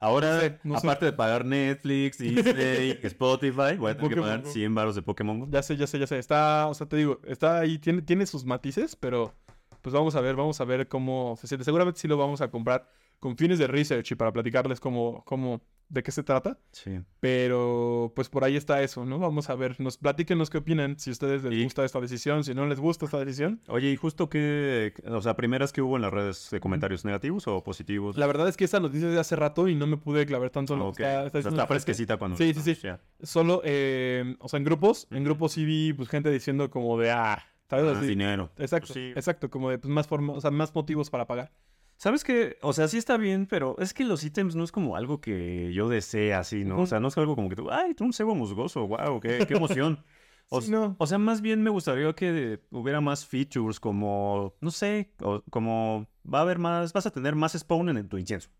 Ahora, 0.02 0.32
No 0.34 0.40
sé, 0.40 0.58
no 0.64 0.80
sé. 0.80 0.86
aparte 0.86 1.04
de 1.04 1.12
pagar 1.12 1.44
Netflix, 1.44 2.16
Disney, 2.18 2.98
Spotify, 3.02 3.76
voy 3.78 3.90
a 3.90 3.96
tener 3.96 4.14
que 4.14 4.20
pagar 4.22 4.42
Go. 4.42 4.50
100 4.50 4.74
baros 4.74 4.94
de 4.94 5.02
Pokémon. 5.02 5.50
Ya 5.50 5.62
sé, 5.62 5.76
ya 5.76 5.86
sé, 5.86 5.98
ya 5.98 6.06
sé. 6.06 6.18
Está, 6.18 6.68
o 6.68 6.72
sea, 6.74 6.88
te 6.88 6.96
digo, 6.96 7.20
está 7.26 7.58
ahí, 7.58 7.78
tiene, 7.78 8.00
tiene 8.00 8.24
sus 8.24 8.46
matices, 8.46 8.96
pero 8.96 9.34
pues 9.82 9.92
vamos 9.94 10.14
a 10.16 10.20
ver, 10.20 10.36
vamos 10.36 10.60
a 10.60 10.64
ver 10.64 10.88
cómo 10.88 11.34
se 11.40 11.46
siente. 11.46 11.64
Seguramente 11.64 12.00
sí 12.00 12.08
lo 12.08 12.16
vamos 12.16 12.40
a 12.40 12.50
comprar 12.50 12.88
con 13.18 13.36
fines 13.36 13.58
de 13.58 13.66
research 13.66 14.12
y 14.12 14.14
para 14.14 14.32
platicarles 14.32 14.80
cómo, 14.80 15.22
cómo, 15.26 15.60
de 15.90 16.02
qué 16.02 16.10
se 16.10 16.22
trata. 16.22 16.58
Sí. 16.72 17.00
Pero 17.40 18.12
pues 18.16 18.28
por 18.30 18.44
ahí 18.44 18.56
está 18.56 18.82
eso, 18.82 19.04
¿no? 19.04 19.18
Vamos 19.18 19.50
a 19.50 19.54
ver, 19.54 19.78
nos 19.80 19.98
platíquenos 19.98 20.48
qué 20.48 20.58
opinan, 20.58 20.98
si 20.98 21.10
a 21.10 21.12
ustedes 21.12 21.42
les 21.44 21.52
Y- 21.52 21.64
gusta 21.64 21.84
esta 21.84 22.00
decisión, 22.00 22.44
si 22.44 22.54
no 22.54 22.66
les 22.66 22.80
gusta 22.80 23.04
esta 23.04 23.18
decisión. 23.18 23.60
Oye, 23.68 23.90
¿y 23.90 23.96
justo 23.96 24.28
qué, 24.30 24.94
o 25.06 25.20
sea, 25.20 25.36
primeras 25.36 25.72
que 25.72 25.82
hubo 25.82 25.96
en 25.96 26.02
las 26.02 26.12
redes 26.12 26.48
de 26.50 26.60
comentarios 26.60 27.04
negativos 27.04 27.46
o 27.46 27.62
positivos? 27.62 28.16
La 28.16 28.26
verdad 28.26 28.48
es 28.48 28.56
que 28.56 28.64
esa 28.64 28.80
noticia 28.80 29.08
es 29.08 29.14
de 29.14 29.20
hace 29.20 29.36
rato 29.36 29.68
y 29.68 29.74
no 29.74 29.86
me 29.86 29.96
pude 29.98 30.24
clavar 30.26 30.50
tanto 30.50 30.72
en 30.74 30.80
lo 30.80 30.88
Ok. 30.88 30.96
que 30.96 31.02
está, 31.02 31.26
está 31.26 31.26
O 31.26 31.30
sea, 31.30 31.38
diciendo 31.40 31.62
está 31.62 31.66
fresquecita 31.66 32.16
cuando... 32.16 32.36
Sí, 32.38 32.54
sí, 32.54 32.74
sí. 32.74 32.88
Solo, 33.22 33.60
eh, 33.64 34.36
o 34.38 34.48
sea, 34.48 34.56
en 34.58 34.64
grupos, 34.64 35.08
en 35.10 35.24
grupos 35.24 35.52
sí 35.52 35.64
vi 35.64 35.92
pues, 35.92 36.08
gente 36.08 36.30
diciendo 36.30 36.70
como 36.70 36.98
de, 36.98 37.10
ah, 37.10 37.42
¿sabes? 37.70 37.86
Ah, 37.86 37.98
Así. 37.98 38.06
dinero. 38.08 38.50
Exacto, 38.58 38.88
Pues 38.92 38.94
sí. 38.94 39.12
exacto, 39.16 39.48
como 39.50 39.70
de 39.70 39.78
pues, 39.78 39.90
más 39.92 40.06
forma, 40.06 40.32
o 40.34 40.40
sea, 40.40 40.50
más 40.50 40.74
motivos 40.74 41.08
para 41.10 41.26
pagar. 41.26 41.52
¿Sabes 41.96 42.24
qué? 42.24 42.56
O 42.62 42.72
sea, 42.72 42.88
sí 42.88 42.96
está 42.96 43.16
bien, 43.18 43.46
pero 43.46 43.76
es 43.78 43.92
que 43.92 44.04
los 44.04 44.24
ítems 44.24 44.56
no 44.56 44.64
es 44.64 44.72
como 44.72 44.96
algo 44.96 45.20
que 45.20 45.70
yo 45.74 45.88
desee 45.88 46.32
así, 46.32 46.64
¿no? 46.64 46.80
O 46.80 46.86
sea, 46.86 46.98
no 46.98 47.08
es 47.08 47.18
algo 47.18 47.36
como 47.36 47.48
que 47.50 47.56
tú, 47.56 47.70
ay, 47.70 47.94
un 48.00 48.12
cebo 48.14 48.34
musgoso, 48.34 48.86
wow, 48.88 49.20
qué, 49.20 49.44
qué 49.46 49.54
emoción. 49.54 50.02
O, 50.52 50.60
Sí, 50.60 50.72
no. 50.72 50.96
o 50.98 51.06
sea, 51.06 51.16
más 51.18 51.42
bien 51.42 51.62
me 51.62 51.70
gustaría 51.70 52.12
que 52.12 52.58
hubiera 52.72 53.00
más 53.00 53.24
features 53.24 53.78
como, 53.78 54.56
no 54.60 54.72
sé, 54.72 55.12
o- 55.22 55.44
como 55.48 56.08
va 56.26 56.40
a 56.40 56.42
haber 56.42 56.58
más, 56.58 56.92
vas 56.92 57.06
a 57.06 57.12
tener 57.12 57.36
más 57.36 57.52
spawn 57.52 57.96
en 57.96 58.08
tu 58.08 58.18
incienso. 58.18 58.50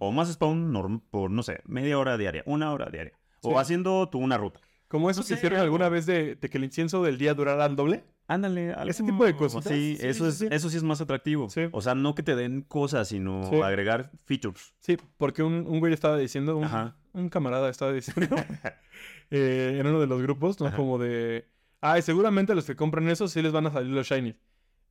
O 0.00 0.10
más 0.10 0.32
spawn 0.32 0.72
norm- 0.72 1.02
por, 1.08 1.30
no 1.30 1.44
sé, 1.44 1.60
media 1.66 2.00
hora 2.00 2.16
diaria, 2.18 2.42
una 2.46 2.72
hora 2.72 2.86
diaria. 2.90 3.12
Sí. 3.42 3.48
O 3.48 3.60
haciendo 3.60 4.08
tú 4.08 4.18
una 4.18 4.36
ruta. 4.38 4.58
Como 4.88 5.08
eso 5.08 5.20
No 5.20 5.24
que 5.24 5.28
sé, 5.28 5.34
hicieron 5.34 5.60
algo. 5.60 5.66
alguna 5.66 5.88
vez 5.88 6.04
de, 6.06 6.34
de 6.34 6.48
que 6.50 6.58
el 6.58 6.64
incienso 6.64 7.04
del 7.04 7.16
día 7.16 7.32
durara 7.34 7.64
al 7.64 7.76
doble. 7.76 8.02
Ándale, 8.28 8.72
algo- 8.72 8.90
Ese 8.90 9.04
tipo 9.04 9.24
de 9.24 9.36
cositas. 9.36 9.72
Sí, 9.72 9.96
Sí, 10.00 10.06
eso, 10.06 10.24
sí, 10.24 10.28
es, 10.30 10.38
sí. 10.38 10.48
eso 10.50 10.68
sí 10.70 10.76
es 10.76 10.82
más 10.82 11.00
atractivo. 11.00 11.48
O 11.72 11.80
sea, 11.80 11.94
no 11.94 12.14
que 12.14 12.22
te 12.22 12.34
den 12.34 12.62
cosas, 12.62 13.08
sino 13.08 13.62
agregar 13.64 14.10
features. 14.24 14.74
Sí, 14.80 14.96
porque 15.16 15.42
un, 15.42 15.64
un 15.66 15.78
güey 15.80 15.92
estaba 15.92 16.16
diciendo, 16.18 16.56
un, 16.56 17.28
camarada 17.28 17.68
estaba 17.70 17.92
diciendo 17.92 18.36
eh, 19.30 19.76
en 19.80 19.86
uno 19.86 20.00
de 20.00 20.06
los 20.06 20.20
grupos, 20.22 20.60
¿no? 20.60 20.66
Ajá. 20.66 20.76
Como 20.76 20.98
de, 20.98 21.46
ay, 21.80 22.02
seguramente 22.02 22.54
los 22.54 22.64
que 22.66 22.76
compran 22.76 23.08
eso 23.08 23.28
sí 23.28 23.42
les 23.42 23.52
van 23.52 23.66
a 23.66 23.70
salir 23.72 23.90
los 23.92 24.06
shiny. 24.08 24.34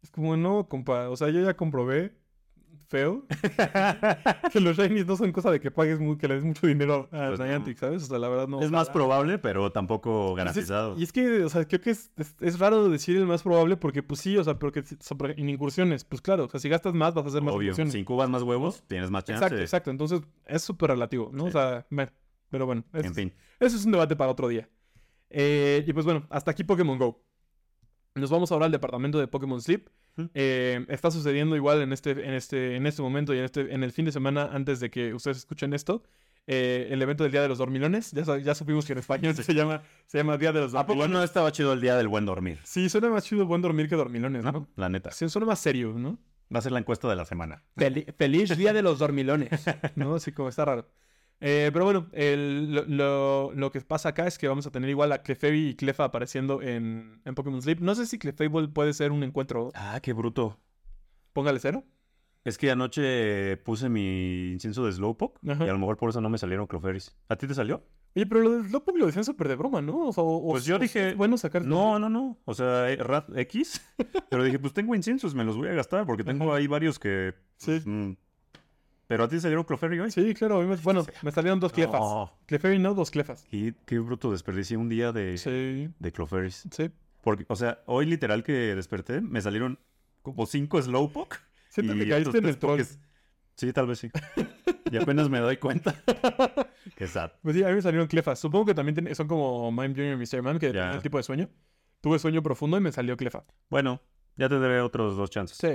Es 0.02 0.12
como, 0.12 0.38
no, 0.38 0.68
compa, 0.70 1.10
o 1.10 1.16
sea, 1.18 1.30
yo 1.30 1.42
ya 1.44 1.56
comprobé, 1.56 2.14
feo, 2.88 3.26
que 4.52 4.60
los 4.60 4.78
shinies 4.78 5.06
no 5.06 5.16
son 5.18 5.32
cosa 5.32 5.52
de 5.52 5.60
que 5.60 5.72
pagues, 5.72 6.00
mu- 6.00 6.18
que 6.18 6.28
le 6.28 6.36
des 6.36 6.44
mucho 6.44 6.68
dinero 6.68 7.08
a 7.12 7.28
Pues. 7.30 7.40
Niantic, 7.40 7.78
¿sabes? 7.78 8.04
O 8.04 8.06
sea, 8.08 8.20
la 8.20 8.30
verdad 8.30 8.48
no. 8.48 8.62
es 8.62 8.72
más 8.72 8.90
probable, 8.90 9.38
pero 9.38 9.72
tampoco 9.72 10.34
Pues 10.36 10.46
es- 10.46 10.56
garantizado. 10.70 10.98
Y 10.98 11.04
es 11.04 11.12
que, 11.12 11.44
o 11.44 11.50
sea, 11.50 11.66
creo 11.68 11.82
que 11.82 11.92
es, 11.92 12.12
es, 12.18 12.36
es 12.42 12.60
raro 12.60 12.88
decir 12.90 13.18
el 13.18 13.26
más 13.26 13.44
probable 13.44 13.78
porque, 13.78 14.04
pues 14.04 14.20
sí, 14.22 14.38
o 14.38 14.44
sea, 14.44 14.58
porque 14.60 14.84
en 15.38 15.50
incursiones, 15.50 16.04
pues 16.06 16.22
claro, 16.22 16.46
o 16.46 16.50
sea, 16.50 16.60
si 16.60 16.70
gastas 16.70 16.94
más 16.94 17.14
vas 17.14 17.26
a 17.26 17.30
hacer 17.30 17.42
más 17.42 17.54
Obvio, 17.56 17.68
incursiones. 17.68 17.94
si 17.94 18.00
incubas 18.00 18.30
más 18.30 18.44
huevos, 18.44 18.84
tienes 18.88 19.10
más 19.12 19.24
chance. 19.24 19.44
Exacto, 19.44 19.62
exacto. 19.62 19.92
Entonces, 19.92 20.22
es 20.46 20.62
súper 20.62 20.92
relativo, 20.92 21.30
¿no? 21.34 21.46
O 21.46 21.52
sea, 21.52 21.86
pero 22.50 22.66
bueno, 22.66 22.84
En 22.94 23.14
fin. 23.14 23.34
eso 23.60 23.76
es 23.76 23.86
un 23.86 23.92
debate 23.92 24.16
para 24.16 24.32
otro 24.32 24.48
día. 24.48 24.70
Eh, 25.30 25.84
y 25.86 25.92
pues 25.92 26.06
bueno, 26.06 26.26
hasta 26.30 26.52
aquí 26.52 26.64
Pokémon 26.64 26.98
Go. 26.98 27.25
Nos 28.16 28.30
vamos 28.30 28.50
ahora 28.54 28.66
al 28.68 28.72
departamento 28.72 29.20
de 29.20 29.28
Pokémon 29.28 29.62
Sleep. 29.62 29.90
Eh, 30.34 30.86
está 30.88 31.12
sucediendo 31.12 31.58
igual 31.58 31.82
en 31.82 31.92
este, 31.92 32.12
en 32.12 32.34
este, 32.34 32.78
en 32.78 32.88
este 32.88 33.02
momento 33.02 33.34
y 33.34 33.40
en 33.40 33.44
este, 33.44 33.74
en 33.74 33.84
el 33.84 33.92
fin 33.92 34.06
de 34.06 34.14
semana 34.14 34.50
antes 34.54 34.80
de 34.80 34.90
que 34.90 35.14
ustedes 35.14 35.38
escuchen 35.38 35.74
esto. 35.74 36.02
eh, 36.48 36.88
el 36.92 37.02
evento 37.02 37.24
del 37.24 37.34
Día 37.34 37.42
de 37.42 37.50
los 37.50 37.58
Dormilones. 37.58 38.12
Ya, 38.14 38.38
ya 38.38 38.56
supimos 38.56 38.86
que 38.86 38.94
en 38.94 39.00
español 39.00 39.36
se 39.36 39.54
llama, 39.54 39.82
se 40.06 40.18
llama 40.20 40.38
Día 40.38 40.54
de 40.54 40.62
los 40.62 40.74
¿A 40.76 40.86
poco 40.86 41.00
Dormilones. 41.00 41.18
no 41.18 41.24
estaba 41.26 41.52
chido 41.52 41.74
el 41.74 41.82
día 41.82 41.98
del 41.98 42.08
buen 42.08 42.26
dormir? 42.26 42.60
Sí, 42.64 42.88
suena 42.88 43.10
más 43.10 43.26
chido 43.26 43.46
buen 43.46 43.62
dormir 43.62 43.90
que 43.90 43.96
dormilones, 43.98 44.46
¿no? 44.46 44.52
¿No? 44.54 44.68
La 44.78 44.88
neta. 44.88 45.12
Sí, 45.12 45.28
suena 45.28 45.48
más 45.48 45.60
serio, 45.60 45.94
¿no? 45.98 46.18
Va 46.54 46.60
a 46.60 46.62
ser 46.62 46.72
la 46.72 46.80
encuesta 46.80 47.10
de 47.10 47.16
la 47.18 47.26
semana. 47.26 47.64
Fel- 47.76 48.14
feliz 48.16 48.56
Día 48.56 48.72
de 48.72 48.82
los 48.82 49.00
Dormilones, 49.00 49.66
¿no? 49.96 50.16
Así 50.16 50.32
como 50.32 50.48
está 50.48 50.64
raro. 50.64 50.88
Eh, 51.42 51.70
pero 51.74 51.86
bueno, 51.86 52.08
el- 52.14 52.74
lo, 52.74 52.86
lo- 52.86 53.52
lo 53.54 53.72
que 53.72 53.82
pasa 53.82 54.10
acá 54.10 54.26
es 54.28 54.38
que 54.38 54.48
vamos 54.48 54.66
a 54.68 54.72
tener 54.72 54.90
igual 54.90 55.12
a 55.12 55.22
Clefairy 55.22 55.70
y 55.70 55.76
Clefa 55.76 56.06
apareciendo 56.06 56.62
en, 56.62 57.22
en 57.26 57.36
Pokémon 57.36 57.62
Sleep. 57.62 57.80
No 57.82 57.94
sé 57.96 58.06
si 58.06 58.18
Clefable 58.18 58.68
puede 58.70 58.94
ser 58.94 59.12
un 59.12 59.24
encuentro. 59.24 59.72
Ah, 59.76 60.00
qué 60.02 60.14
bruto. 60.14 60.60
Póngale 61.34 61.60
cero. 61.60 61.84
Es 62.46 62.58
que 62.58 62.70
anoche 62.72 63.58
puse 63.58 63.90
mi 63.90 64.52
incienso 64.52 64.86
de 64.86 64.92
Slowpoke 64.94 65.40
Ajá. 65.50 65.66
y 65.66 65.70
a 65.70 65.74
lo 65.74 65.80
mejor 65.80 65.98
por 65.98 66.10
eso 66.10 66.22
no 66.22 66.30
me 66.30 66.38
salieron 66.38 66.68
Cloferis. 66.68 67.16
¿A 67.28 67.36
ti 67.36 67.48
te 67.48 67.54
salió? 67.56 67.84
Oye, 68.16 68.26
pero 68.28 68.42
lo 68.42 68.52
de 68.52 68.70
Slowpoke 68.70 68.98
lo 69.00 69.08
decían 69.08 69.26
súper 69.26 69.48
de 69.50 69.56
broma, 69.56 69.82
¿no? 69.82 69.94
O 70.10 70.14
o- 70.16 70.52
Pues 70.52 70.64
yo 70.64 70.76
o- 70.78 70.80
dije, 70.80 71.16
bueno 71.16 71.38
sacar. 71.38 71.66
No, 71.66 71.98
no, 72.00 72.08
no. 72.08 72.38
O 72.46 72.54
sea, 72.54 72.90
eh, 72.92 72.96
Rat 72.98 73.36
X. 73.36 73.82
Pero 74.30 74.44
dije, 74.44 74.60
pues 74.60 74.74
tengo 74.74 74.96
inciensos, 74.96 75.34
me 75.36 75.44
los 75.44 75.58
voy 75.58 75.68
a 75.70 75.74
gastar 75.74 76.06
porque 76.06 76.24
tengo 76.24 76.54
ahí 76.54 76.68
varios 76.68 76.98
que. 77.00 77.34
Sí. 77.58 77.82
mm. 77.84 78.12
Pero 79.08 79.24
a 79.26 79.28
ti 79.28 79.40
salieron 79.40 79.64
Clefairy 79.66 80.00
hoy. 80.00 80.12
Sí, 80.12 80.34
claro. 80.34 80.62
me- 80.62 80.76
bueno, 80.78 81.06
me 81.22 81.32
salieron 81.32 81.60
dos 81.60 81.72
Clefas. 81.72 82.00
No. 82.02 82.32
Clefairy 82.48 82.80
no, 82.80 82.94
dos 82.94 83.12
Clefas. 83.12 83.46
Qué, 83.52 83.74
qué 83.86 84.00
bruto, 84.00 84.32
desperdicié 84.32 84.78
un 84.78 84.90
día 84.90 85.12
de, 85.12 85.38
Sí, 85.38 85.90
de 86.00 86.12
Cloferis. 86.12 86.68
sí. 86.72 86.90
Porque, 87.22 87.46
o 87.48 87.56
sea, 87.56 87.82
hoy 87.88 88.06
literal 88.06 88.44
que 88.44 88.52
desperté, 88.76 89.20
me 89.22 89.42
salieron 89.42 89.80
como 90.22 90.46
cinco 90.46 90.82
Slowpoke. 90.82 91.40
Siento 91.70 91.96
y 91.96 92.00
que 92.00 92.10
caíste 92.10 92.38
en 92.38 92.46
el 92.46 92.58
troll. 92.58 92.82
Sí, 93.56 93.72
tal 93.74 93.88
vez 93.88 94.00
sí. 94.00 94.10
y 94.92 94.98
apenas 94.98 95.30
me 95.30 95.40
doy 95.40 95.58
cuenta. 95.58 95.96
Qué 96.96 97.08
sad. 97.08 97.32
Pues 97.42 97.56
sí, 97.56 97.64
a 97.64 97.68
mí 97.70 97.74
me 97.76 97.82
salieron 97.82 98.08
Clefas. 98.08 98.40
Supongo 98.40 98.66
que 98.66 98.74
también 98.76 98.96
tiene- 98.96 99.16
son 99.16 99.28
como 99.28 99.72
Mime 99.72 99.90
Junior 99.96 100.14
y 100.14 100.18
Mr. 100.18 100.42
Man, 100.42 100.60
que 100.60 100.68
depende 100.68 100.94
del 100.94 101.02
tipo 101.02 101.18
de 101.18 101.24
sueño. 101.24 101.50
Tuve 102.02 102.20
sueño 102.20 102.44
profundo 102.44 102.78
y 102.78 102.82
me 102.82 102.92
salió 102.92 103.18
Clefa. 103.18 103.44
Bueno, 103.70 104.02
ya 104.36 104.48
tendré 104.50 104.82
otros 104.82 105.16
dos 105.18 105.30
chances. 105.30 105.58
Sí, 105.58 105.68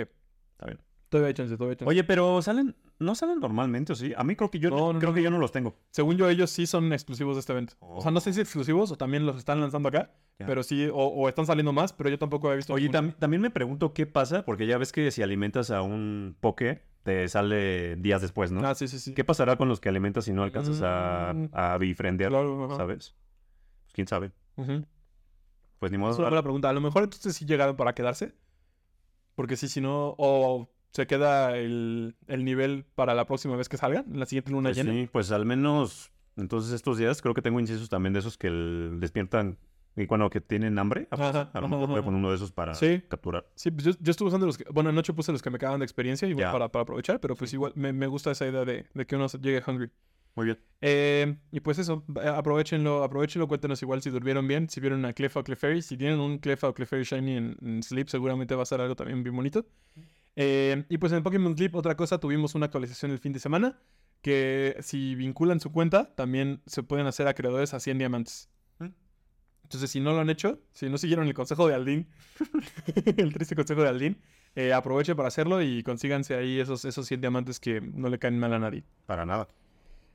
Está 0.53 0.67
bien. 0.67 0.81
Todavía 1.11 1.29
hay 1.29 1.35
chance, 1.35 1.55
todavía 1.57 1.73
hay 1.73 1.77
chance. 1.77 1.89
Oye, 1.91 2.05
pero 2.05 2.41
salen, 2.41 2.75
no 2.99 3.15
salen 3.15 3.39
normalmente, 3.41 3.93
¿o 3.93 3.97
sí? 3.97 4.13
A 4.17 4.25
mí 4.25 4.35
creo 4.37 4.51
que 4.51 4.59
yo 4.59 4.71
No, 4.71 4.93
no, 4.95 4.99
creo 4.99 5.11
no. 5.11 5.15
que 5.17 5.23
yo 5.23 5.31
no 5.31 5.39
los 5.39 5.53
tengo. 5.53 5.75
Según 5.91 6.17
yo, 6.17 6.29
ellos 6.31 6.51
sí 6.51 6.67
son 6.67 6.93
exclusivos 6.95 7.37
de 7.37 7.41
este 7.41 7.53
evento. 7.53 7.75
O 7.81 8.01
sea, 8.01 8.11
no 8.11 8.21
sé 8.21 8.33
si 8.33 8.41
exclusivos 8.41 8.91
o 8.93 8.97
también 8.97 9.27
los 9.27 9.37
están 9.37 9.61
lanzando 9.61 9.89
acá, 9.91 10.13
pero 10.39 10.63
sí, 10.63 10.87
o, 10.87 10.95
o 10.97 11.29
están 11.29 11.45
saliendo 11.45 11.73
más, 11.75 11.93
pero 11.93 12.09
yo 12.09 12.19
tampoco 12.19 12.51
he 12.53 12.57
visto. 12.57 12.73
Oye, 12.73 12.89
tam- 12.91 13.15
también 13.19 13.43
me 13.43 13.51
pregunto 13.51 13.93
qué 13.93 14.07
pasa, 14.07 14.45
porque 14.47 14.67
ya 14.67 14.79
ves 14.79 14.93
que 14.93 15.11
si 15.11 15.21
alimentas 15.23 15.71
a 15.71 15.83
un 15.83 16.35
poke, 16.41 16.83
te 17.03 17.29
sale 17.29 17.97
días 17.97 18.23
después, 18.23 18.51
¿no? 18.53 18.67
Ah, 18.67 18.75
sí, 18.75 18.87
sí, 18.89 18.99
sí. 18.99 19.15
¿Qué 19.15 19.25
pasará 19.25 19.57
con 19.57 19.69
los 19.69 19.81
que 19.81 19.89
alimentas 19.89 20.25
si 20.25 20.33
no 20.33 20.43
alcanzas 20.43 20.81
a, 20.83 21.33
Mm. 21.35 21.49
a 21.53 21.77
befriendear, 21.79 22.31
Claro. 22.31 22.75
¿sabes? 22.77 23.15
Pues 23.85 23.93
quién 23.95 24.07
sabe. 24.07 24.33
Pues 25.79 25.91
ni 25.93 25.99
modo. 25.99 26.13
Es 26.13 26.19
una 26.19 26.29
buena 26.29 26.43
pregunta. 26.43 26.69
A 26.69 26.73
lo 26.75 26.81
mejor 26.83 27.05
entonces 27.05 27.35
sí 27.35 27.47
llegaron 27.47 27.77
para 27.77 27.95
quedarse. 27.95 28.35
Porque 29.35 29.57
sí, 29.57 29.69
si 29.69 29.81
no, 29.81 30.15
o 30.19 30.69
se 30.93 31.07
queda 31.07 31.57
el, 31.57 32.17
el 32.27 32.45
nivel 32.45 32.85
para 32.95 33.15
la 33.15 33.25
próxima 33.27 33.57
vez 33.57 33.69
que 33.69 33.77
salgan, 33.77 34.07
la 34.19 34.27
siguiente 34.27 34.51
luna 34.51 34.71
Pues 34.71 34.77
llena. 34.77 34.93
sí, 34.93 35.09
pues 35.13 35.31
al 35.33 35.47
menos 35.47 36.11
entonces 36.37 36.73
estos 36.73 36.99
días 36.99 37.21
creo 37.23 37.35
que 37.35 37.43
tengo 37.43 37.61
inciensos 37.61 37.89
también 37.89 38.13
de 38.13 38.21
esos 38.21 38.37
que 38.39 38.47
el- 38.49 38.97
despiertan 39.01 39.59
y 39.97 40.07
cuando 40.07 40.31
que 40.31 40.41
tienen 40.41 40.79
hambre. 40.79 41.09
a 41.11 41.17
fuerza. 41.17 41.41
Ajá, 41.43 41.51
a 41.53 41.61
lo 41.61 41.67
ajá, 41.67 41.75
mejor 41.77 41.89
voy 41.91 41.99
a 41.99 42.03
poner 42.03 42.19
uno 42.19 42.31
de 42.31 42.37
esos 42.37 42.53
para 42.53 42.75
Sí. 42.75 43.03
capturar. 43.09 43.47
Sí, 43.57 43.71
pues 43.71 43.85
yo, 43.85 43.93
yo 44.01 44.11
estuve 44.13 44.29
usando 44.29 44.47
los 44.47 44.57
que. 44.57 44.65
Bueno, 44.71 44.89
anoche 44.91 45.13
puse 45.13 45.33
los 45.33 45.43
que 45.43 45.51
me 45.51 45.57
acaban 45.57 45.81
de 45.81 45.85
experiencia 45.85 46.29
Ya. 46.29 46.53
para, 46.53 46.69
para 46.71 46.83
aprovechar, 46.85 47.21
pero 47.21 47.35
pues 47.35 47.53
igual 47.53 47.73
me, 47.75 47.93
me 47.93 48.07
gusta 48.07 48.31
esa 48.31 48.47
idea 48.47 48.65
de, 48.65 48.87
de 48.95 49.07
que 49.07 49.17
uno 49.17 49.27
llegue 49.27 49.63
hungry. 49.67 49.91
Muy 50.37 50.47
bien. 50.47 50.59
Eh, 50.81 51.37
y 51.51 51.59
pues 51.61 51.81
eso, 51.81 52.05
aprovechenlo, 52.25 53.03
aprovechenlo, 53.03 53.49
cuéntenos 53.49 53.83
igual 53.83 54.01
si 54.01 54.11
durmieron 54.11 54.47
bien, 54.47 54.69
si 54.71 54.81
vieron 54.81 55.05
a 55.05 55.13
Clefa 55.13 55.41
o 55.41 55.45
Clefairy. 55.45 55.83
Si 55.83 55.97
tienen 55.97 56.21
un 56.21 56.39
Clefa 56.39 56.69
o 56.69 56.73
Clefairy 56.75 57.05
Shiny 57.05 57.37
en, 57.37 57.57
en 57.61 57.83
Sleep, 57.83 58.09
seguramente 58.09 58.55
va 58.55 58.63
a 58.63 58.67
ser 58.67 58.81
algo 58.81 58.95
también 58.95 59.25
bien 59.25 59.35
bonito. 59.35 59.67
Eh, 60.37 60.85
y 60.89 60.99
pues 60.99 61.13
en 61.13 61.23
Pokémon 61.23 61.55
Sleep, 61.57 61.75
otra 61.75 61.97
cosa, 61.97 62.19
tuvimos 62.19 62.55
una 62.55 62.67
actualización 62.67 63.11
el 63.11 63.19
fin 63.19 63.33
de 63.33 63.41
semana. 63.41 63.79
Que 64.23 64.77
si 64.81 65.15
vinculan 65.15 65.61
su 65.61 65.73
cuenta, 65.73 66.15
también 66.15 66.61
se 66.67 66.83
pueden 66.83 67.07
hacer 67.07 67.27
acreedores 67.27 67.73
a 67.73 67.81
100 67.81 67.99
diamantes. 67.99 68.51
Mm. 68.79 68.89
Entonces, 69.63 69.91
si 69.91 70.01
no 70.01 70.13
lo 70.13 70.21
han 70.21 70.29
hecho, 70.29 70.61
si 70.75 70.91
no 70.91 70.99
siguieron 70.99 71.27
el 71.27 71.33
consejo 71.35 71.67
de 71.67 71.75
Aldin, 71.75 72.07
el 73.17 73.33
triste 73.33 73.55
consejo 73.57 73.83
de 73.83 73.89
Aldin, 73.89 74.19
eh, 74.57 74.73
aprovechen 74.75 75.17
para 75.17 75.29
hacerlo 75.29 75.63
y 75.63 75.83
consíganse 75.83 76.35
ahí 76.35 76.59
esos, 76.61 76.85
esos 76.85 77.07
100 77.07 77.21
diamantes 77.23 77.61
que 77.61 77.81
no 77.81 78.09
le 78.09 78.19
caen 78.19 78.39
mal 78.39 78.53
a 78.53 78.59
nadie. 78.59 78.85
Para 79.07 79.25
nada. 79.25 79.49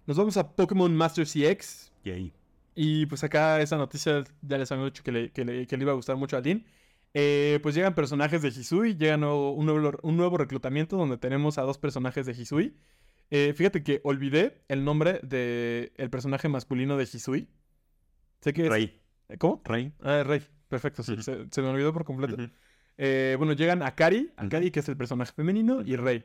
Nos 0.06 0.18
vamos 0.18 0.38
a 0.38 0.52
Pokémon 0.56 0.96
Master 0.96 1.26
CX. 1.26 1.92
Y 2.04 2.10
ahí. 2.12 2.34
Y 2.76 3.06
pues 3.08 3.24
acá 3.24 3.60
esa 3.62 3.78
noticia 3.78 4.24
ya 4.42 4.58
les 4.60 4.72
había 4.72 4.86
dicho 4.86 5.02
que 5.02 5.12
le, 5.12 5.32
que 5.32 5.46
le- 5.46 5.66
que 5.66 5.78
le 5.78 5.84
iba 5.84 5.94
a 5.94 5.96
gustar 5.96 6.16
mucho 6.18 6.38
a 6.38 6.42
Dean. 6.42 6.64
Eh, 7.18 7.60
pues 7.64 7.74
llegan 7.76 7.96
personajes 7.96 8.42
de 8.42 8.50
Hisui, 8.50 8.96
llega 8.96 9.16
nuevo- 9.16 9.54
un, 9.54 9.66
nuevo, 9.66 9.98
un 10.04 10.18
nuevo 10.18 10.38
reclutamiento 10.38 10.98
donde 10.98 11.18
tenemos 11.18 11.58
a 11.58 11.62
dos 11.62 11.78
personajes 11.78 12.26
de 12.26 12.34
Hisui. 12.34 12.76
Eh, 13.32 13.54
fíjate 13.56 13.84
que 13.84 14.02
olvidé 14.04 14.62
el 14.68 14.84
nombre 14.84 15.20
del 15.24 15.94
el 15.96 16.10
personaje 16.10 16.50
masculino 16.50 16.98
de 16.98 17.04
Hisui. 17.06 17.48
Sé 18.42 18.52
que 18.54 18.64
es... 18.66 18.70
Rey. 18.70 19.02
¿Cómo? 19.40 19.62
Rey. 19.66 19.94
Ah, 20.02 20.24
Rey. 20.24 20.42
Perfecto, 20.68 21.04
sí, 21.04 21.16
se, 21.22 21.46
se 21.50 21.62
me 21.62 21.70
olvidó 21.70 21.94
por 21.94 22.04
completo. 22.04 22.36
Eh, 22.98 23.36
bueno, 23.38 23.54
llegan 23.54 23.82
Akari, 23.82 24.32
Akari 24.36 24.72
que 24.72 24.82
es 24.82 24.90
el 24.90 24.98
personaje 24.98 25.32
femenino, 25.34 25.82
y 25.86 25.96
Rey. 25.96 26.24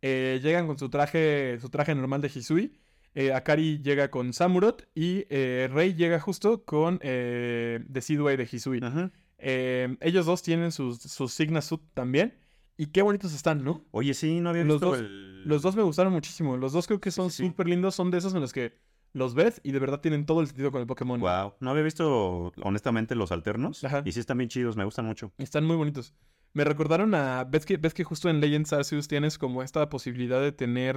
Eh, 0.00 0.40
llegan 0.42 0.66
con 0.66 0.78
su 0.78 0.88
traje, 0.88 1.58
su 1.60 1.68
traje 1.68 1.94
normal 1.94 2.20
de 2.22 2.28
Hisui. 2.34 2.72
Eh, 3.14 3.32
Akari 3.32 3.80
llega 3.82 4.10
con 4.10 4.32
Samurott 4.32 4.86
y 4.94 5.26
eh, 5.28 5.68
Rey 5.72 5.94
llega 5.94 6.18
justo 6.20 6.64
con 6.64 6.98
eh, 7.02 7.80
Decidue 7.88 8.36
de 8.36 8.48
Hisui. 8.50 8.80
Ajá. 8.82 9.10
Eh, 9.42 9.96
ellos 10.00 10.26
dos 10.26 10.42
tienen 10.42 10.72
sus, 10.72 10.98
sus 10.98 11.32
Signa 11.32 11.60
Suit 11.60 11.80
también. 11.94 12.38
Y 12.76 12.86
qué 12.86 13.02
bonitos 13.02 13.34
están, 13.34 13.62
¿no? 13.62 13.84
Oye, 13.90 14.14
sí, 14.14 14.40
no 14.40 14.50
había 14.50 14.64
Los 14.64 14.76
visto 14.76 14.86
dos- 14.90 14.98
el... 15.00 15.44
Los 15.44 15.62
dos 15.62 15.76
me 15.76 15.82
gustaron 15.82 16.12
muchísimo. 16.12 16.56
Los 16.56 16.72
dos 16.72 16.86
creo 16.86 17.00
que 17.00 17.10
son 17.10 17.30
sí, 17.30 17.42
sí. 17.44 17.48
súper 17.48 17.68
lindos. 17.68 17.94
Son 17.94 18.10
de 18.10 18.18
esos 18.18 18.34
en 18.34 18.40
los 18.40 18.52
que 18.52 18.74
los 19.12 19.34
ves 19.34 19.60
y 19.64 19.72
de 19.72 19.78
verdad 19.78 20.00
tienen 20.00 20.24
todo 20.24 20.40
el 20.40 20.46
sentido 20.46 20.70
con 20.70 20.80
el 20.80 20.86
Pokémon. 20.86 21.20
Wow. 21.20 21.54
No 21.60 21.70
había 21.70 21.82
visto, 21.82 22.52
honestamente, 22.62 23.14
los 23.14 23.32
alternos. 23.32 23.82
Ajá. 23.84 24.02
Y 24.04 24.12
sí 24.12 24.20
están 24.20 24.38
bien 24.38 24.48
chidos, 24.48 24.76
me 24.76 24.84
gustan 24.84 25.04
mucho. 25.06 25.32
Están 25.38 25.64
muy 25.64 25.76
bonitos. 25.76 26.14
Me 26.52 26.64
recordaron 26.64 27.14
a. 27.14 27.44
¿Ves 27.44 27.64
que, 27.66 27.76
ves 27.76 27.92
que 27.94 28.02
justo 28.04 28.28
en 28.28 28.40
Legends 28.40 28.72
Arceus 28.72 29.08
tienes 29.08 29.36
como 29.38 29.62
esta 29.62 29.88
posibilidad 29.88 30.40
de 30.40 30.52
tener. 30.52 30.96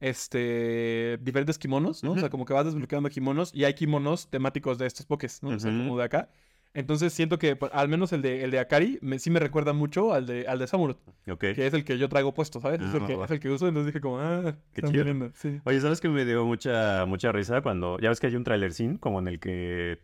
Este. 0.00 1.18
diferentes 1.20 1.58
kimonos, 1.58 2.02
¿no? 2.02 2.12
O 2.12 2.18
sea, 2.18 2.30
como 2.30 2.44
que 2.46 2.52
vas 2.54 2.64
desbloqueando 2.64 3.10
kimonos 3.10 3.54
y 3.54 3.64
hay 3.64 3.74
kimonos 3.74 4.30
temáticos 4.30 4.78
de 4.78 4.86
estos 4.86 5.04
pokés, 5.06 5.42
¿no? 5.42 5.50
O 5.50 5.58
sea, 5.58 5.70
como 5.70 5.96
de 5.98 6.04
acá. 6.04 6.30
Entonces 6.72 7.12
siento 7.12 7.38
que 7.38 7.56
pues, 7.56 7.72
al 7.74 7.88
menos 7.88 8.12
el 8.12 8.22
de, 8.22 8.44
el 8.44 8.52
de 8.52 8.60
Akari 8.60 8.98
me- 9.02 9.18
sí 9.18 9.28
me 9.28 9.40
recuerda 9.40 9.72
mucho 9.72 10.12
al 10.14 10.26
de, 10.26 10.46
al 10.46 10.60
de 10.60 10.68
Samurott, 10.68 10.98
Ok. 11.28 11.40
que 11.54 11.66
es 11.66 11.74
el 11.74 11.84
que 11.84 11.98
yo 11.98 12.08
traigo 12.08 12.32
puesto, 12.32 12.60
¿sabes? 12.60 12.80
es, 12.80 12.94
el 12.94 13.02
Ah, 13.02 13.06
que, 13.08 13.14
es 13.24 13.30
el 13.32 13.40
que 13.40 13.48
uso, 13.50 13.66
entonces 13.66 13.92
dije 13.92 14.00
como, 14.00 14.20
ah, 14.20 14.54
Qué 14.72 14.82
chido. 14.82 15.30
sí. 15.34 15.60
Oye, 15.64 15.80
¿sabes 15.80 16.00
que 16.00 16.08
me 16.08 16.24
dio 16.24 16.44
mucha, 16.46 17.04
mucha 17.06 17.32
risa 17.32 17.60
cuando... 17.60 17.98
Ya 17.98 18.08
ves 18.08 18.20
que 18.20 18.28
hay 18.28 18.36
un 18.36 18.44
trailer 18.44 18.72
scene 18.72 18.98
como 19.00 19.18
en 19.18 19.26
el 19.26 19.40
que... 19.40 19.98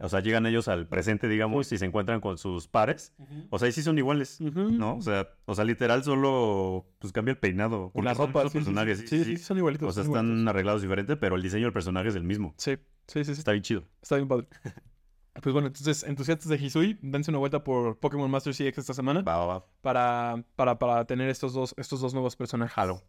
O 0.00 0.08
sea, 0.08 0.20
llegan 0.20 0.46
ellos 0.46 0.68
al 0.68 0.86
presente, 0.86 1.26
digamos, 1.26 1.72
y 1.72 1.78
se 1.78 1.86
encuentran 1.86 2.20
con 2.20 2.38
sus 2.38 2.68
pares. 2.68 3.12
O 3.50 3.58
sea, 3.58 3.66
ahí 3.66 3.72
sí 3.72 3.82
son 3.82 3.98
iguales. 3.98 4.40
¿no? 4.40 4.96
O 4.96 5.02
sea, 5.02 5.28
o 5.46 5.54
sea, 5.56 5.64
literal 5.64 6.04
solo 6.04 6.86
pues 7.00 7.12
cambia 7.12 7.32
el 7.32 7.38
peinado. 7.38 7.90
porque 7.92 8.04
La 8.04 8.14
ropa, 8.14 8.44
los 8.44 8.52
sí, 8.52 8.58
sí, 8.58 8.64
sí, 8.64 8.70
personajes, 8.70 9.04
sí, 9.10 9.24
sí, 9.24 9.36
son 9.38 9.58
igualitos. 9.58 9.88
O 9.88 9.92
sea, 9.92 10.04
están 10.04 10.24
igualitos. 10.26 10.50
arreglados 10.50 10.82
diferente, 10.82 11.16
pero 11.16 11.34
el 11.34 11.42
diseño 11.42 11.64
del 11.64 11.72
personaje 11.72 12.10
es 12.10 12.14
el 12.14 12.22
mismo. 12.22 12.54
Sí, 12.58 12.76
sí, 13.08 13.24
sí, 13.24 13.34
sí. 13.34 13.40
Está 13.40 13.50
bien 13.52 13.62
chido. 13.64 13.82
Está 14.00 14.14
bien 14.16 14.28
padre. 14.28 14.46
Pues 15.40 15.52
bueno, 15.52 15.68
entonces, 15.68 16.02
entusiastas 16.04 16.48
de 16.48 16.56
Hisui, 16.56 16.98
dense 17.00 17.30
una 17.30 17.38
vuelta 17.38 17.64
por 17.64 17.98
Pokémon 17.98 18.30
Master 18.30 18.52
CX 18.54 18.78
esta 18.78 18.92
semana 18.94 19.22
Va, 19.22 19.38
va, 19.38 19.46
va. 19.46 19.66
para, 19.80 20.44
para, 20.56 20.78
para 20.78 21.06
tener 21.06 21.30
estos 21.30 21.54
dos, 21.54 21.74
estos 21.78 22.00
dos 22.00 22.12
nuevos 22.12 22.36
personajes. 22.36 22.74
Jalo. 22.74 23.02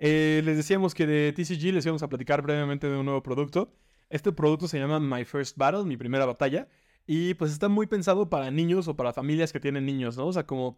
Eh, 0.00 0.42
les 0.44 0.56
decíamos 0.56 0.94
que 0.94 1.06
de 1.06 1.32
TCG 1.32 1.72
les 1.72 1.86
íbamos 1.86 2.02
a 2.02 2.08
platicar 2.08 2.42
brevemente 2.42 2.88
de 2.88 2.96
un 2.96 3.04
nuevo 3.04 3.22
producto. 3.22 3.72
Este 4.10 4.32
producto 4.32 4.66
se 4.66 4.78
llama 4.78 4.98
My 4.98 5.24
First 5.24 5.56
Battle, 5.56 5.84
mi 5.84 5.96
primera 5.96 6.26
batalla. 6.26 6.68
Y 7.06 7.34
pues 7.34 7.52
está 7.52 7.68
muy 7.68 7.86
pensado 7.86 8.28
para 8.28 8.50
niños 8.50 8.88
o 8.88 8.96
para 8.96 9.12
familias 9.12 9.52
que 9.52 9.60
tienen 9.60 9.86
niños, 9.86 10.16
¿no? 10.16 10.26
O 10.26 10.32
sea, 10.32 10.46
como 10.46 10.76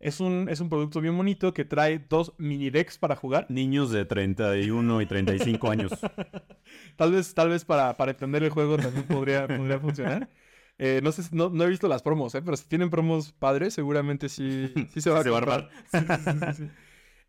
es 0.00 0.20
un, 0.20 0.48
es 0.48 0.60
un 0.60 0.68
producto 0.68 1.00
bien 1.00 1.16
bonito 1.16 1.52
que 1.52 1.64
trae 1.64 1.98
dos 1.98 2.32
mini 2.38 2.70
decks 2.70 2.98
para 2.98 3.16
jugar. 3.16 3.46
Niños 3.48 3.90
de 3.90 4.04
31 4.04 5.00
y 5.02 5.06
35 5.06 5.70
años. 5.70 5.92
Tal 6.96 7.12
vez, 7.12 7.34
tal 7.34 7.48
vez 7.48 7.64
para, 7.64 7.96
para 7.96 8.12
entender 8.12 8.42
el 8.44 8.50
juego 8.50 8.76
también 8.76 9.04
podría, 9.06 9.46
podría 9.46 9.78
funcionar. 9.80 10.28
Eh, 10.78 11.00
no 11.04 11.12
sé, 11.12 11.22
no, 11.32 11.50
no 11.50 11.64
he 11.64 11.68
visto 11.68 11.86
las 11.88 12.02
promos, 12.02 12.34
¿eh? 12.34 12.42
pero 12.42 12.56
si 12.56 12.66
tienen 12.66 12.90
promos 12.90 13.32
padres, 13.32 13.74
seguramente 13.74 14.28
sí, 14.28 14.72
sí 14.92 15.00
se 15.00 15.10
va 15.10 15.20
a 15.20 15.22
Se 15.22 15.30
va 15.30 15.38
a 15.38 15.40
comprar. 15.40 16.54
Sí. 16.56 16.64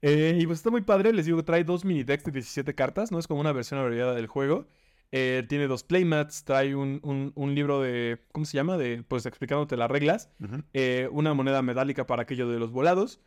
Eh, 0.02 0.38
y 0.40 0.46
pues 0.46 0.60
está 0.60 0.70
muy 0.70 0.82
padre, 0.82 1.12
les 1.14 1.26
digo, 1.26 1.44
trae 1.44 1.64
dos 1.64 1.84
mini 1.84 2.04
decks 2.04 2.26
de 2.26 2.32
17 2.32 2.76
cartas, 2.76 3.12
¿no? 3.12 3.18
Es 3.18 3.28
como 3.28 3.40
una 3.42 3.54
versión 3.54 3.80
abreviada 3.80 4.14
del 4.14 4.28
juego. 4.28 4.68
Tiene 5.10 5.68
dos 5.68 5.84
playmats, 5.84 6.44
trae 6.44 6.76
un, 6.76 7.00
un- 7.02 7.32
un 7.36 7.56
libro 7.56 7.82
de, 7.82 8.20
¿cómo 8.34 8.46
se 8.46 8.56
llama? 8.58 8.78
De, 8.78 9.02
pues 9.08 9.26
explicándote 9.26 9.78
las 9.78 9.90
reglas. 9.90 10.30
Una 11.12 11.34
moneda 11.34 11.62
metálica 11.64 12.06
para 12.06 12.24
aquello 12.24 12.48
de 12.50 12.60
los 12.60 12.72
volados. 12.72 13.20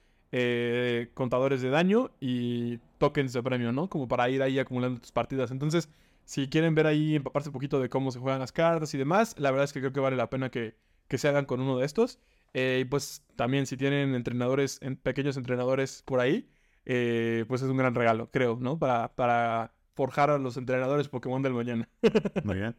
contadores 1.14 1.62
de 1.62 1.70
daño 1.70 2.10
y 2.20 2.78
tokens 2.98 3.32
de 3.32 3.42
premio, 3.42 3.72
¿no? 3.72 3.88
Como 3.88 4.06
para 4.06 4.28
ir 4.28 4.42
ahí 4.42 4.58
acumulando 4.58 5.00
tus 5.00 5.10
partidas. 5.12 5.50
Entonces, 5.50 5.88
si 6.28 6.46
quieren 6.50 6.74
ver 6.74 6.86
ahí, 6.86 7.16
empaparse 7.16 7.48
un 7.48 7.54
poquito 7.54 7.80
de 7.80 7.88
cómo 7.88 8.12
se 8.12 8.18
juegan 8.18 8.38
las 8.38 8.52
cartas 8.52 8.92
y 8.92 8.98
demás, 8.98 9.34
la 9.38 9.50
verdad 9.50 9.64
es 9.64 9.72
que 9.72 9.80
creo 9.80 9.94
que 9.94 10.00
vale 10.00 10.14
la 10.14 10.28
pena 10.28 10.50
que, 10.50 10.76
que 11.08 11.16
se 11.16 11.26
hagan 11.26 11.46
con 11.46 11.58
uno 11.58 11.78
de 11.78 11.86
estos. 11.86 12.18
Eh, 12.52 12.80
y 12.82 12.84
pues 12.84 13.24
también 13.34 13.64
si 13.64 13.78
tienen 13.78 14.14
entrenadores, 14.14 14.78
en, 14.82 14.96
pequeños 14.96 15.38
entrenadores 15.38 16.02
por 16.04 16.20
ahí, 16.20 16.50
eh, 16.84 17.46
pues 17.48 17.62
es 17.62 17.70
un 17.70 17.78
gran 17.78 17.94
regalo, 17.94 18.30
creo, 18.30 18.58
¿no? 18.60 18.78
Para, 18.78 19.14
para 19.14 19.72
forjar 19.94 20.28
a 20.28 20.36
los 20.36 20.58
entrenadores 20.58 21.08
Pokémon 21.08 21.40
del 21.40 21.54
mañana. 21.54 21.88
Muy 22.44 22.56
bien. 22.56 22.76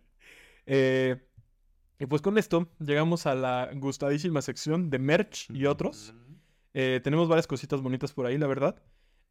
Eh, 0.68 1.18
y 1.98 2.06
pues 2.06 2.22
con 2.22 2.38
esto 2.38 2.70
llegamos 2.78 3.26
a 3.26 3.34
la 3.34 3.72
gustadísima 3.74 4.44
sección 4.44 4.92
de 4.92 5.00
merch 5.00 5.50
y 5.50 5.66
otros. 5.66 6.14
Eh, 6.76 7.02
tenemos 7.04 7.28
varias 7.28 7.48
cositas 7.48 7.82
bonitas 7.82 8.14
por 8.14 8.28
ahí, 8.28 8.38
la 8.38 8.46
verdad. 8.46 8.80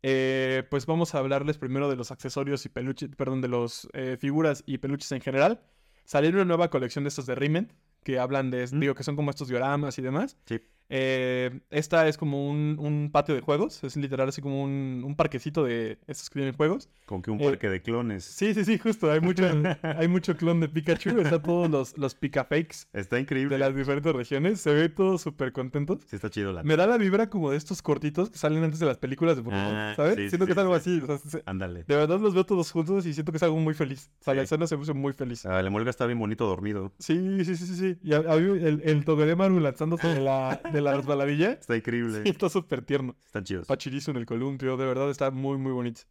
Eh, 0.02 0.62
pues 0.70 0.86
vamos 0.86 1.14
a 1.14 1.18
hablarles 1.18 1.58
primero 1.58 1.88
de 1.90 1.96
los 1.96 2.10
accesorios 2.10 2.64
y 2.66 2.68
peluches, 2.68 3.08
perdón, 3.16 3.40
de 3.40 3.48
los 3.48 3.88
eh, 3.94 4.16
figuras 4.20 4.62
y 4.66 4.78
peluches 4.78 5.10
en 5.12 5.20
general. 5.20 5.60
Salió 6.04 6.30
una 6.30 6.44
nueva 6.44 6.70
colección 6.70 7.04
de 7.04 7.08
estos 7.08 7.26
de 7.26 7.34
Riment, 7.34 7.72
que 8.04 8.18
hablan 8.18 8.50
de, 8.50 8.66
Mm. 8.70 8.80
digo, 8.80 8.94
que 8.94 9.02
son 9.02 9.16
como 9.16 9.30
estos 9.30 9.48
dioramas 9.48 9.98
y 9.98 10.02
demás. 10.02 10.36
Sí. 10.46 10.60
Eh, 10.90 11.60
esta 11.70 12.08
es 12.08 12.16
como 12.16 12.48
un, 12.48 12.76
un 12.78 13.10
patio 13.12 13.34
de 13.34 13.40
juegos, 13.42 13.84
es 13.84 13.96
literal 13.96 14.28
así 14.28 14.40
como 14.40 14.62
un, 14.62 15.02
un 15.04 15.16
parquecito 15.16 15.64
de 15.64 15.98
estos 16.06 16.30
que 16.30 16.38
tienen 16.40 16.54
juegos. 16.54 16.88
Como 17.04 17.22
que 17.22 17.30
un 17.30 17.40
Eh, 17.40 17.44
parque 17.44 17.68
de 17.68 17.82
clones. 17.82 18.24
Sí, 18.24 18.54
sí, 18.54 18.64
sí, 18.64 18.78
justo, 18.78 19.10
hay 19.10 19.20
mucho, 19.20 19.44
hay 19.82 20.08
mucho 20.08 20.36
clon 20.36 20.60
de 20.60 20.68
Pikachu, 20.68 21.20
está 21.20 21.42
todos 21.42 21.68
los, 21.70 21.98
los 21.98 22.14
Pikafakes 22.14 22.86
Está 22.92 23.18
increíble. 23.20 23.54
de 23.54 23.58
las 23.58 23.74
diferentes 23.74 24.12
regiones, 24.14 24.60
se 24.60 24.72
ve 24.72 24.88
todos 24.88 25.20
súper 25.22 25.52
contentos. 25.52 26.00
Sí, 26.06 26.16
está 26.16 26.30
chido 26.30 26.52
la. 26.52 26.62
Me 26.62 26.76
da 26.76 26.86
la 26.86 26.96
vibra 26.96 27.28
como 27.28 27.50
de 27.50 27.56
estos 27.58 27.82
cortitos 27.82 28.30
que 28.30 28.38
salen 28.38 28.64
antes 28.64 28.80
de 28.80 28.86
las 28.86 28.98
películas 28.98 29.36
de 29.36 29.42
Pokémon, 29.42 29.74
Ah, 29.74 29.92
¿sabes? 29.96 30.16
sí, 30.16 30.28
siento 30.30 30.44
sí, 30.44 30.46
que 30.46 30.52
es 30.52 30.58
algo 30.58 30.78
sí. 30.78 30.98
así. 31.00 31.02
o 31.02 31.06
sea, 31.06 31.18
se- 31.30 31.42
Ándale. 31.46 31.84
de 31.84 31.96
verdad 31.96 32.18
los 32.20 32.34
veo 32.34 32.44
todos 32.44 32.70
juntos 32.72 33.04
y 33.06 33.12
siento 33.14 33.30
que 33.32 33.36
es 33.36 33.42
algo 33.42 33.58
muy 33.58 33.74
feliz. 33.74 34.10
O 34.20 34.24
sea, 34.24 34.34
la 34.34 34.42
escena 34.42 34.66
se 34.66 34.76
puso 34.76 34.94
muy 34.94 35.12
feliz. 35.12 35.44
Ah, 35.46 35.60
el 35.60 35.66
Emolga 35.66 35.90
está 35.90 36.06
bien 36.06 36.18
bonito 36.18 36.46
dormido. 36.46 36.92
Sí, 36.98 37.44
sí, 37.44 37.56
sí, 37.56 37.66
sí, 37.66 37.74
sí. 37.76 37.96
Y 38.02 38.12
a- 38.14 38.18
a 38.18 38.34
el, 38.36 38.80
el 38.84 39.04
Togedemaru 39.04 39.60
lanzándose 39.60 40.06
de 40.08 40.20
la, 40.20 40.60
de 40.72 40.77
la 40.80 40.94
resbaladilla. 40.96 41.52
Está 41.60 41.76
increíble. 41.76 42.22
Sí, 42.22 42.28
está 42.30 42.48
súper 42.48 42.82
tierno. 42.82 43.16
Están 43.24 43.44
chidos. 43.44 43.66
Pachirizo 43.66 44.10
en 44.10 44.16
el 44.18 44.26
columpio, 44.26 44.76
de 44.76 44.86
verdad 44.86 45.10
está 45.10 45.30
muy, 45.30 45.58
muy 45.58 45.72
bonito. 45.72 46.02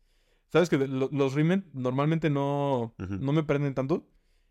¿Sabes 0.49 0.69
que 0.69 0.77
de- 0.77 0.87
lo- 0.87 1.09
los 1.11 1.33
Riemann 1.33 1.65
normalmente 1.73 2.29
no, 2.29 2.93
no 2.97 3.31
me 3.33 3.43
prenden 3.43 3.73
tanto? 3.73 4.07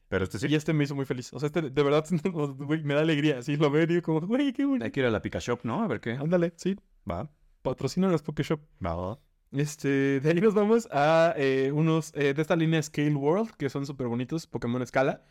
Pero 0.08 0.24
este 0.24 0.38
sí. 0.38 0.46
Y 0.48 0.54
este 0.54 0.72
me 0.72 0.84
hizo 0.84 0.94
muy 0.94 1.04
feliz. 1.04 1.32
O 1.32 1.40
sea, 1.40 1.46
este 1.48 1.62
de 1.62 1.82
verdad 1.82 2.04
me 2.84 2.94
da 2.94 3.00
alegría. 3.00 3.38
Así 3.38 3.56
lo 3.56 3.70
veo 3.70 3.82
y 3.82 3.86
digo 3.86 4.02
como, 4.02 4.20
güey, 4.20 4.52
qué 4.52 4.64
bonito. 4.64 4.84
Hay 4.84 4.90
que 4.90 5.00
ir 5.00 5.06
a 5.06 5.10
la 5.10 5.20
Pika 5.22 5.38
Shop, 5.40 5.60
¿no? 5.64 5.82
A 5.82 5.86
ver 5.88 6.00
qué. 6.00 6.12
Ándale, 6.12 6.52
sí. 6.56 6.76
Va. 7.10 7.30
Patrocina 7.62 8.08
los 8.08 8.22
Pokeshop. 8.22 8.60
Va, 8.84 8.94
va. 8.94 9.18
Este, 9.52 10.20
de 10.20 10.28
ahí 10.30 10.40
nos 10.40 10.54
vamos 10.54 10.86
a 10.92 11.32
eh, 11.36 11.70
unos 11.72 12.12
eh, 12.14 12.34
de 12.34 12.42
esta 12.42 12.54
línea 12.56 12.82
Scale 12.82 13.14
World, 13.14 13.52
que 13.56 13.68
son 13.70 13.86
súper 13.86 14.06
bonitos, 14.08 14.46
Pokémon 14.46 14.82
Escala. 14.82 15.24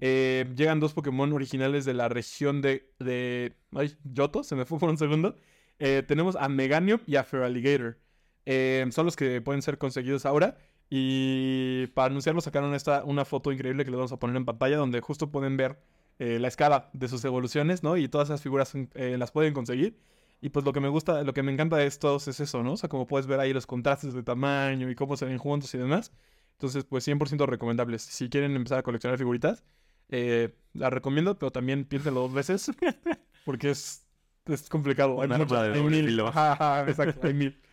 Eh, 0.00 0.46
llegan 0.56 0.80
dos 0.80 0.92
Pokémon 0.94 1.32
originales 1.32 1.84
de 1.84 1.94
la 1.94 2.08
región 2.08 2.62
de. 2.62 3.54
Ay, 3.74 3.96
Yoto, 4.04 4.42
se 4.44 4.54
me 4.54 4.64
fue 4.64 4.78
por 4.78 4.88
un 4.88 4.98
segundo. 4.98 5.36
Eh, 5.78 6.02
tenemos 6.06 6.36
a 6.36 6.48
Meganium 6.48 7.00
y 7.06 7.16
a 7.16 7.24
Feraligatr. 7.24 7.98
Eh, 8.46 8.86
son 8.90 9.04
los 9.06 9.16
que 9.16 9.40
pueden 9.40 9.62
ser 9.62 9.78
conseguidos 9.78 10.26
ahora. 10.26 10.56
Y 10.90 11.88
para 11.88 12.06
anunciarlo 12.06 12.40
sacaron 12.40 12.74
esta, 12.74 13.04
una 13.04 13.24
foto 13.24 13.52
increíble 13.52 13.84
que 13.84 13.90
les 13.90 13.98
vamos 13.98 14.12
a 14.12 14.18
poner 14.18 14.36
en 14.36 14.46
pantalla 14.46 14.78
donde 14.78 15.00
justo 15.00 15.30
pueden 15.30 15.56
ver 15.56 15.78
la 16.18 16.48
escala 16.48 16.90
de 16.94 17.06
sus 17.06 17.24
evoluciones, 17.24 17.84
¿no? 17.84 17.96
Y 17.96 18.08
todas 18.08 18.28
esas 18.28 18.42
figuras 18.42 18.72
las 18.94 19.30
pueden 19.30 19.54
conseguir. 19.54 19.98
Y 20.40 20.50
pues 20.50 20.64
lo 20.64 20.72
que 20.72 20.80
me 20.80 20.88
gusta, 20.88 21.22
lo 21.24 21.34
que 21.34 21.42
me 21.42 21.52
encanta 21.52 21.76
de 21.76 21.86
estos 21.86 22.28
es 22.28 22.40
eso, 22.40 22.62
¿no? 22.62 22.72
O 22.72 22.76
sea, 22.76 22.88
como 22.88 23.06
puedes 23.06 23.26
ver 23.26 23.40
ahí 23.40 23.52
los 23.52 23.66
contrastes 23.66 24.14
de 24.14 24.22
tamaño 24.22 24.88
y 24.90 24.94
cómo 24.94 25.16
se 25.16 25.26
ven 25.26 25.38
juntos 25.38 25.74
y 25.74 25.78
demás. 25.78 26.12
Entonces, 26.52 26.84
pues 26.84 27.06
100% 27.06 27.46
recomendables. 27.46 28.02
Si 28.02 28.28
quieren 28.28 28.54
empezar 28.54 28.78
a 28.78 28.82
coleccionar 28.82 29.18
figuritas, 29.18 29.64
eh, 30.10 30.54
la 30.74 30.90
recomiendo, 30.90 31.38
pero 31.38 31.50
también 31.50 31.84
piénsenlo 31.84 32.20
dos 32.20 32.32
veces. 32.34 32.70
Porque 33.44 33.70
es, 33.70 34.06
es 34.46 34.68
complicado. 34.68 35.20
Hay, 35.22 35.28
muchos- 35.28 35.58
hay 35.58 35.82
mil. 35.82 36.20
Ajá, 36.20 36.52
ajá, 36.52 36.88
exacto, 36.88 37.26
hay 37.26 37.34
mil. 37.34 37.58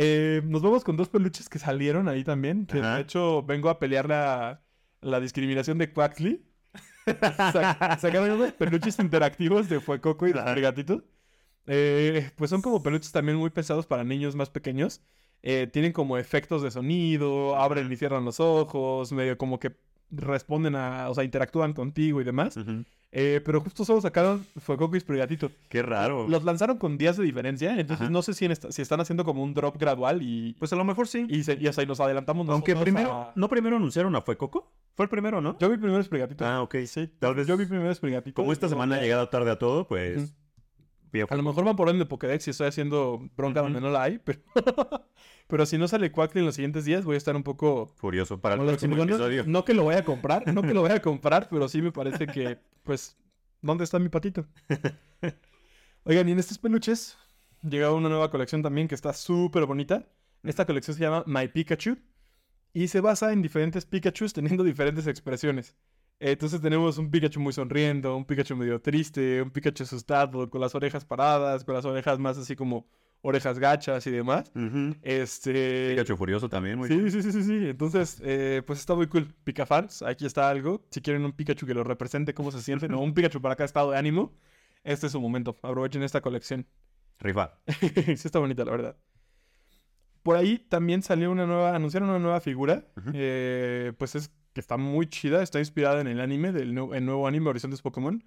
Eh, 0.00 0.42
nos 0.44 0.62
vamos 0.62 0.84
con 0.84 0.96
dos 0.96 1.08
peluches 1.08 1.48
que 1.48 1.58
salieron 1.58 2.08
ahí 2.08 2.22
también. 2.22 2.66
Que 2.66 2.80
de 2.80 3.00
hecho 3.00 3.42
vengo 3.42 3.68
a 3.68 3.80
pelear 3.80 4.06
la, 4.08 4.62
la 5.00 5.18
discriminación 5.18 5.76
de 5.78 5.92
Quaxley. 5.92 6.40
Sa- 7.06 7.98
sacaron 7.98 8.30
unos 8.30 8.52
peluches 8.52 8.96
interactivos 9.00 9.68
de 9.68 9.80
Fuecoco 9.80 10.28
y 10.28 10.32
de. 10.32 10.60
Gatito. 10.60 11.02
Eh, 11.66 12.30
pues 12.36 12.50
son 12.50 12.62
como 12.62 12.80
peluches 12.80 13.10
también 13.10 13.38
muy 13.38 13.50
pesados 13.50 13.86
para 13.86 14.04
niños 14.04 14.36
más 14.36 14.50
pequeños. 14.50 15.00
Eh, 15.42 15.66
tienen 15.72 15.92
como 15.92 16.16
efectos 16.16 16.62
de 16.62 16.70
sonido, 16.70 17.56
abren 17.56 17.90
y 17.90 17.96
cierran 17.96 18.24
los 18.24 18.38
ojos, 18.38 19.10
medio 19.10 19.36
como 19.36 19.58
que 19.58 19.74
responden 20.10 20.74
a, 20.76 21.08
o 21.10 21.14
sea, 21.14 21.24
interactúan 21.24 21.72
contigo 21.72 22.20
y 22.20 22.24
demás. 22.24 22.58
Eh, 23.10 23.40
pero 23.42 23.62
justo 23.62 23.86
solo 23.86 24.02
sacaron 24.02 24.44
Fuecoco 24.58 24.94
y 24.94 25.00
Sprigatito. 25.00 25.50
Qué 25.70 25.80
raro. 25.82 26.28
Los 26.28 26.44
lanzaron 26.44 26.76
con 26.76 26.98
días 26.98 27.16
de 27.16 27.24
diferencia, 27.24 27.70
entonces 27.80 28.02
Ajá. 28.04 28.10
no 28.10 28.20
sé 28.20 28.34
si, 28.34 28.44
en 28.44 28.52
esta- 28.52 28.70
si 28.70 28.82
están 28.82 29.00
haciendo 29.00 29.24
como 29.24 29.42
un 29.42 29.54
drop 29.54 29.78
gradual 29.78 30.20
y, 30.22 30.54
Pues 30.58 30.74
a 30.74 30.76
lo 30.76 30.84
mejor 30.84 31.08
sí. 31.08 31.26
y, 31.28 31.42
se- 31.42 31.54
y 31.58 31.66
hasta 31.68 31.80
ahí 31.80 31.86
nos 31.86 32.00
adelantamos 32.00 32.46
Aunque 32.50 32.76
primero. 32.76 33.12
a- 33.14 33.32
¿No 33.34 33.48
primero 33.48 33.76
anunciaron 33.76 34.14
a 34.14 34.20
Fue 34.20 34.36
Coco? 34.36 34.70
Fue 34.94 35.04
el 35.04 35.08
primero, 35.08 35.40
¿no? 35.40 35.56
Yo 35.58 35.70
vi 35.70 35.78
primero 35.78 36.02
Sprigatito. 36.02 36.44
Ah, 36.44 36.60
ok. 36.60 36.74
sí. 36.86 37.08
Tal 37.18 37.34
vez. 37.34 37.46
Yo 37.46 37.56
vi 37.56 37.64
primero 37.64 37.94
Sprigatito. 37.94 38.34
Como 38.34 38.52
esta 38.52 38.68
semana 38.68 38.96
ha 38.96 39.00
llegado 39.00 39.26
tarde 39.30 39.50
a 39.52 39.58
todo, 39.58 39.86
pues. 39.88 40.34
A 41.12 41.34
A 41.34 41.36
lo 41.36 41.42
mejor 41.42 41.64
van 41.64 41.76
por 41.76 41.88
orden 41.88 41.98
de 41.98 42.06
Pokédex 42.06 42.46
y 42.46 42.50
estoy 42.50 42.68
haciendo 42.68 43.28
bronca 43.36 43.60
donde 43.62 43.80
no 43.80 43.90
la 43.90 44.02
hay, 44.02 44.18
pero... 44.18 44.40
pero 45.46 45.66
si 45.66 45.78
no 45.78 45.88
sale 45.88 46.12
Quackly 46.12 46.40
en 46.40 46.46
los 46.46 46.54
siguientes 46.54 46.84
días, 46.84 47.04
voy 47.04 47.14
a 47.14 47.18
estar 47.18 47.34
un 47.34 47.42
poco... 47.42 47.92
Furioso 47.96 48.40
para 48.40 48.54
el 48.54 48.62
próximo 48.62 49.02
episodio. 49.02 49.44
No 49.46 49.64
que 49.64 49.74
lo 49.74 49.84
voy 49.84 49.94
a 49.94 50.04
comprar, 50.04 50.52
no 50.52 50.62
que 50.62 50.74
lo 50.74 50.82
voy 50.82 50.90
a 50.90 51.02
comprar, 51.02 51.48
pero 51.48 51.68
sí 51.68 51.82
me 51.82 51.92
parece 51.92 52.26
que, 52.26 52.58
pues, 52.82 53.16
¿dónde 53.62 53.84
está 53.84 53.98
mi 53.98 54.08
patito? 54.08 54.46
Oigan, 56.04 56.28
y 56.28 56.32
en 56.32 56.38
estos 56.38 56.58
peluches 56.58 57.16
llega 57.62 57.92
una 57.92 58.08
nueva 58.08 58.30
colección 58.30 58.62
también 58.62 58.88
que 58.88 58.94
está 58.94 59.12
súper 59.12 59.66
bonita. 59.66 60.06
Esta 60.42 60.64
colección 60.64 60.96
se 60.96 61.02
llama 61.02 61.24
My 61.26 61.48
Pikachu 61.48 61.98
y 62.72 62.88
se 62.88 63.00
basa 63.00 63.32
en 63.32 63.42
diferentes 63.42 63.84
Pikachus 63.84 64.32
teniendo 64.32 64.62
diferentes 64.62 65.06
expresiones. 65.06 65.76
Entonces 66.20 66.60
tenemos 66.60 66.98
un 66.98 67.10
Pikachu 67.10 67.40
muy 67.40 67.52
sonriendo, 67.52 68.16
un 68.16 68.24
Pikachu 68.24 68.56
medio 68.56 68.80
triste, 68.80 69.40
un 69.40 69.50
Pikachu 69.50 69.84
asustado, 69.84 70.50
con 70.50 70.60
las 70.60 70.74
orejas 70.74 71.04
paradas, 71.04 71.64
con 71.64 71.74
las 71.74 71.84
orejas 71.84 72.18
más 72.18 72.36
así 72.38 72.56
como 72.56 72.88
orejas 73.20 73.58
gachas 73.58 74.06
y 74.06 74.10
demás. 74.10 74.50
Este... 75.02 75.90
Pikachu 75.90 76.16
furioso 76.16 76.48
también, 76.48 76.78
muy 76.78 76.88
Sí, 76.88 77.10
sí, 77.10 77.22
sí, 77.22 77.32
sí, 77.32 77.42
sí. 77.44 77.68
Entonces, 77.68 78.20
eh, 78.24 78.62
pues 78.66 78.80
está 78.80 78.94
muy 78.94 79.06
cool. 79.06 79.32
Pikafans, 79.44 80.02
aquí 80.02 80.26
está 80.26 80.50
algo. 80.50 80.84
Si 80.90 81.00
quieren 81.00 81.24
un 81.24 81.32
Pikachu 81.32 81.66
que 81.66 81.74
lo 81.74 81.84
represente, 81.84 82.34
cómo 82.34 82.50
se 82.50 82.62
sienten, 82.62 82.94
o 82.94 83.00
un 83.00 83.14
Pikachu 83.14 83.40
para 83.40 83.54
cada 83.54 83.66
estado 83.66 83.92
de 83.92 83.98
ánimo, 83.98 84.34
este 84.82 85.06
es 85.06 85.12
su 85.12 85.20
momento. 85.20 85.56
Aprovechen 85.62 86.02
esta 86.02 86.20
colección. 86.20 86.66
Rifa. 87.20 87.58
sí 87.68 88.12
está 88.12 88.40
bonita, 88.40 88.64
la 88.64 88.72
verdad. 88.72 88.96
Por 90.24 90.36
ahí 90.36 90.58
también 90.58 91.02
salió 91.02 91.30
una 91.30 91.46
nueva, 91.46 91.74
anunciaron 91.76 92.08
una 92.10 92.18
nueva 92.18 92.40
figura. 92.40 92.84
Eh, 93.14 93.92
pues 93.98 94.14
es 94.16 94.32
que 94.58 94.60
está 94.60 94.76
muy 94.76 95.06
chida, 95.06 95.40
está 95.40 95.60
inspirada 95.60 96.00
en 96.00 96.08
el 96.08 96.20
anime, 96.20 96.50
del 96.50 96.76
el 96.76 97.04
nuevo 97.04 97.28
anime 97.28 97.48
Horizontes 97.48 97.80
Pokémon. 97.80 98.24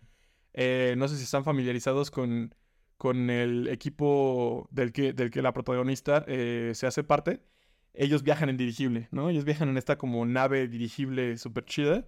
Eh, 0.54 0.96
no 0.98 1.10
sé 1.10 1.18
si 1.18 1.24
están 1.24 1.44
familiarizados 1.44 2.10
con, 2.10 2.56
con 2.96 3.30
el 3.30 3.68
equipo 3.68 4.66
del 4.72 4.94
que, 4.94 5.12
del 5.12 5.30
que 5.30 5.42
la 5.42 5.52
protagonista 5.52 6.24
eh, 6.30 6.72
se 6.74 6.88
hace 6.88 7.04
parte. 7.04 7.42
Ellos 7.94 8.24
viajan 8.24 8.48
en 8.48 8.56
dirigible, 8.56 9.10
¿no? 9.12 9.30
Ellos 9.30 9.44
viajan 9.44 9.68
en 9.68 9.78
esta 9.78 9.98
como 9.98 10.26
nave 10.26 10.70
dirigible 10.70 11.38
súper 11.38 11.66
chida. 11.66 12.08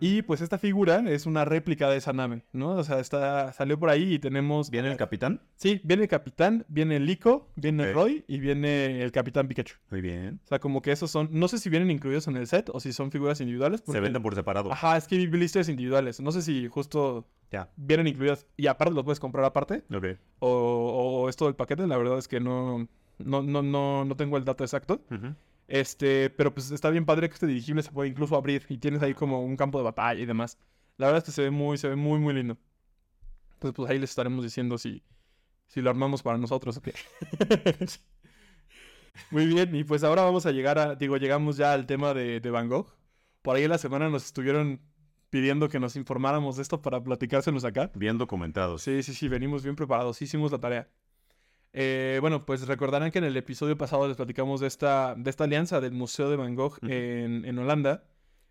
Y 0.00 0.22
pues 0.22 0.40
esta 0.40 0.58
figura 0.58 1.02
es 1.08 1.26
una 1.26 1.44
réplica 1.44 1.88
de 1.90 1.96
esa 1.96 2.12
nave, 2.12 2.44
¿no? 2.52 2.70
O 2.72 2.84
sea, 2.84 2.98
está, 3.00 3.52
salió 3.52 3.78
por 3.78 3.90
ahí 3.90 4.14
y 4.14 4.18
tenemos... 4.18 4.70
¿Viene 4.70 4.90
el 4.90 4.96
capitán? 4.96 5.40
Sí, 5.56 5.80
viene 5.84 6.04
el 6.04 6.08
capitán, 6.08 6.64
viene 6.68 6.96
el 6.96 7.06
Lico, 7.06 7.50
viene 7.56 7.88
Ok. 7.90 7.94
Roy 7.94 8.24
y 8.28 8.38
viene 8.40 9.02
el 9.02 9.12
capitán 9.12 9.48
Pikachu. 9.48 9.76
Muy 9.90 10.00
bien. 10.00 10.40
O 10.44 10.46
sea, 10.46 10.58
como 10.58 10.82
que 10.82 10.92
esos 10.92 11.10
son... 11.10 11.28
No 11.32 11.48
sé 11.48 11.58
si 11.58 11.68
vienen 11.70 11.90
incluidos 11.90 12.28
en 12.28 12.36
el 12.36 12.46
set 12.46 12.70
o 12.72 12.80
si 12.80 12.92
son 12.92 13.10
figuras 13.10 13.40
individuales. 13.40 13.82
Se 13.86 14.00
venden 14.00 14.22
por 14.22 14.34
separado. 14.34 14.72
Ajá, 14.72 14.96
es 14.96 15.06
que 15.06 15.16
vi 15.16 15.26
blisters 15.26 15.68
individuales. 15.68 16.20
No 16.20 16.32
sé 16.32 16.42
si 16.42 16.68
justo 16.68 17.26
Ya. 17.50 17.70
vienen 17.76 18.06
incluidas 18.06 18.46
y 18.56 18.66
aparte 18.66 18.94
los 18.94 19.04
puedes 19.04 19.20
comprar 19.20 19.44
aparte 19.44 19.84
Ok. 19.94 20.06
o, 20.38 21.22
o 21.22 21.28
es 21.28 21.36
todo 21.36 21.48
el 21.48 21.54
paquete. 21.56 21.86
La 21.86 21.96
verdad 21.96 22.18
es 22.18 22.28
que 22.28 22.40
no, 22.40 22.88
no, 23.18 23.42
no, 23.42 23.62
no, 23.62 24.04
no 24.04 24.16
tengo 24.16 24.36
el 24.36 24.44
dato 24.44 24.64
exacto. 24.64 25.00
Ujú. 25.10 25.34
Este, 25.68 26.30
pero 26.30 26.52
pues 26.52 26.70
está 26.70 26.88
bien 26.88 27.04
padre 27.04 27.28
que 27.28 27.34
este 27.34 27.46
dirigible 27.46 27.82
se 27.82 27.92
puede 27.92 28.08
incluso 28.08 28.34
abrir 28.34 28.64
y 28.70 28.78
tienes 28.78 29.02
ahí 29.02 29.12
como 29.14 29.44
un 29.44 29.56
campo 29.56 29.78
de 29.78 29.84
batalla 29.84 30.20
y 30.20 30.26
demás. 30.26 30.58
La 30.96 31.06
verdad 31.06 31.18
es 31.18 31.24
que 31.24 31.32
se 31.32 31.42
ve 31.42 31.50
muy, 31.50 31.76
se 31.76 31.88
ve 31.88 31.96
muy, 31.96 32.18
muy 32.18 32.34
lindo. 32.34 32.56
Entonces, 33.52 33.76
pues 33.76 33.90
ahí 33.90 33.98
les 33.98 34.10
estaremos 34.10 34.42
diciendo 34.42 34.78
si, 34.78 35.02
si 35.66 35.82
lo 35.82 35.90
armamos 35.90 36.22
para 36.22 36.38
nosotros 36.38 36.78
o 36.78 36.82
qué. 36.82 36.94
muy 39.30 39.46
bien, 39.46 39.74
y 39.74 39.84
pues 39.84 40.02
ahora 40.04 40.22
vamos 40.22 40.46
a 40.46 40.52
llegar 40.52 40.78
a, 40.78 40.94
digo, 40.94 41.16
llegamos 41.18 41.56
ya 41.58 41.72
al 41.74 41.86
tema 41.86 42.14
de, 42.14 42.40
de 42.40 42.50
Van 42.50 42.68
Gogh. 42.68 42.96
Por 43.42 43.56
ahí 43.56 43.64
en 43.64 43.70
la 43.70 43.78
semana 43.78 44.08
nos 44.08 44.24
estuvieron 44.24 44.80
pidiendo 45.30 45.68
que 45.68 45.78
nos 45.78 45.96
informáramos 45.96 46.56
de 46.56 46.62
esto 46.62 46.80
para 46.80 47.02
platicárselos 47.02 47.64
acá. 47.64 47.90
Bien 47.94 48.16
documentados. 48.16 48.82
Sí, 48.82 49.02
sí, 49.02 49.12
sí, 49.12 49.28
venimos 49.28 49.62
bien 49.62 49.76
preparados, 49.76 50.20
hicimos 50.22 50.50
la 50.50 50.58
tarea. 50.58 50.88
Eh, 51.80 52.18
bueno, 52.20 52.44
pues 52.44 52.66
recordarán 52.66 53.12
que 53.12 53.18
en 53.18 53.24
el 53.24 53.36
episodio 53.36 53.78
pasado 53.78 54.08
les 54.08 54.16
platicamos 54.16 54.60
de 54.60 54.66
esta, 54.66 55.14
de 55.16 55.30
esta 55.30 55.44
alianza 55.44 55.80
del 55.80 55.92
Museo 55.92 56.28
de 56.28 56.34
Van 56.36 56.56
Gogh 56.56 56.76
en, 56.82 57.44
en 57.44 57.56
Holanda. 57.56 58.02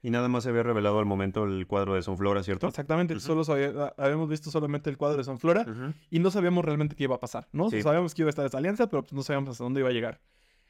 Y 0.01 0.11
nada 0.11 0.29
más 0.29 0.43
se 0.43 0.49
había 0.49 0.63
revelado 0.63 0.99
al 0.99 1.05
momento 1.05 1.43
el 1.43 1.67
cuadro 1.67 1.95
de 1.95 2.03
Sonflora, 2.03 2.41
¿cierto? 2.41 2.67
Exactamente, 2.67 3.19
solo 3.19 3.43
sabía- 3.43 3.93
habíamos 3.97 4.29
visto 4.29 4.49
solamente 4.49 4.89
el 4.89 4.95
cuadro 4.97 5.17
de 5.17 5.23
San 5.25 5.39
Flora 5.39 5.65
Ujú. 5.67 5.93
y 6.09 6.19
no 6.19 6.31
sabíamos 6.31 6.63
realmente 6.63 6.95
qué 6.95 7.03
iba 7.03 7.15
a 7.15 7.19
pasar, 7.19 7.49
¿no? 7.51 7.69
Sí. 7.69 7.81
Sabíamos 7.81 8.13
que 8.15 8.21
iba 8.21 8.29
a 8.29 8.31
estar 8.31 8.45
esta 8.45 8.59
alianza, 8.59 8.87
pero 8.87 9.01
pues, 9.03 9.11
no 9.11 9.23
sabíamos 9.23 9.49
hasta 9.49 9.63
dónde 9.65 9.81
iba 9.81 9.89
a 9.89 9.91
llegar. 9.93 10.21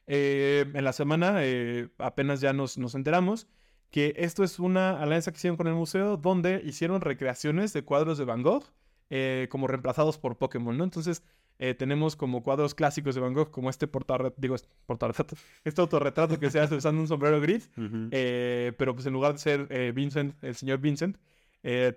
Eh, 0.08 0.66
en 0.74 0.84
la 0.84 0.94
semana 0.94 1.36
eh, 1.44 1.90
apenas 2.00 2.42
ya 2.42 2.54
nos, 2.54 2.80
nos 2.80 2.96
enteramos 2.96 3.48
que 3.92 4.14
esto 4.18 4.44
es 4.44 4.58
una 4.58 5.00
alianza 5.00 5.32
que 5.32 5.38
hicieron 5.38 5.58
con 5.58 5.68
el 5.68 5.76
museo 5.76 6.18
donde 6.18 6.62
hicieron 6.66 7.02
recreaciones 7.02 7.74
de 7.74 7.84
cuadros 7.84 8.18
de 8.18 8.26
Van 8.26 8.42
Gogh 8.42 8.64
eh, 9.12 9.48
como 9.52 9.68
reemplazados 9.68 10.18
por 10.18 10.38
Pokémon, 10.38 10.76
¿no? 10.78 10.84
Entonces 10.86 11.22
eh, 11.60 11.74
tenemos 11.74 12.16
como 12.16 12.44
cuadros 12.44 12.76
clásicos 12.76 13.16
de 13.16 13.22
Van 13.22 13.34
Gogh 13.34 13.50
como 13.50 13.70
este 13.70 13.88
portarretrato, 13.88 14.36
digo, 14.40 14.56
este 14.56 14.68
portarretrato, 14.86 15.36
este 15.64 15.82
autorretrato 15.82 16.40
que 16.40 16.52
se 16.52 16.60
hace 16.60 16.76
usando 16.76 17.02
un 17.02 17.08
sombrero 17.08 17.42
gris, 17.42 17.70
eh, 18.12 18.74
pero 18.78 18.94
pues 18.94 19.08
en 19.08 19.14
lugar 19.14 19.34
de 19.34 19.40
ser 19.40 19.68
eh, 19.72 19.92
Vincent, 19.94 20.36
el 20.44 20.56
señor 20.56 20.80
Vincent, 20.80 21.18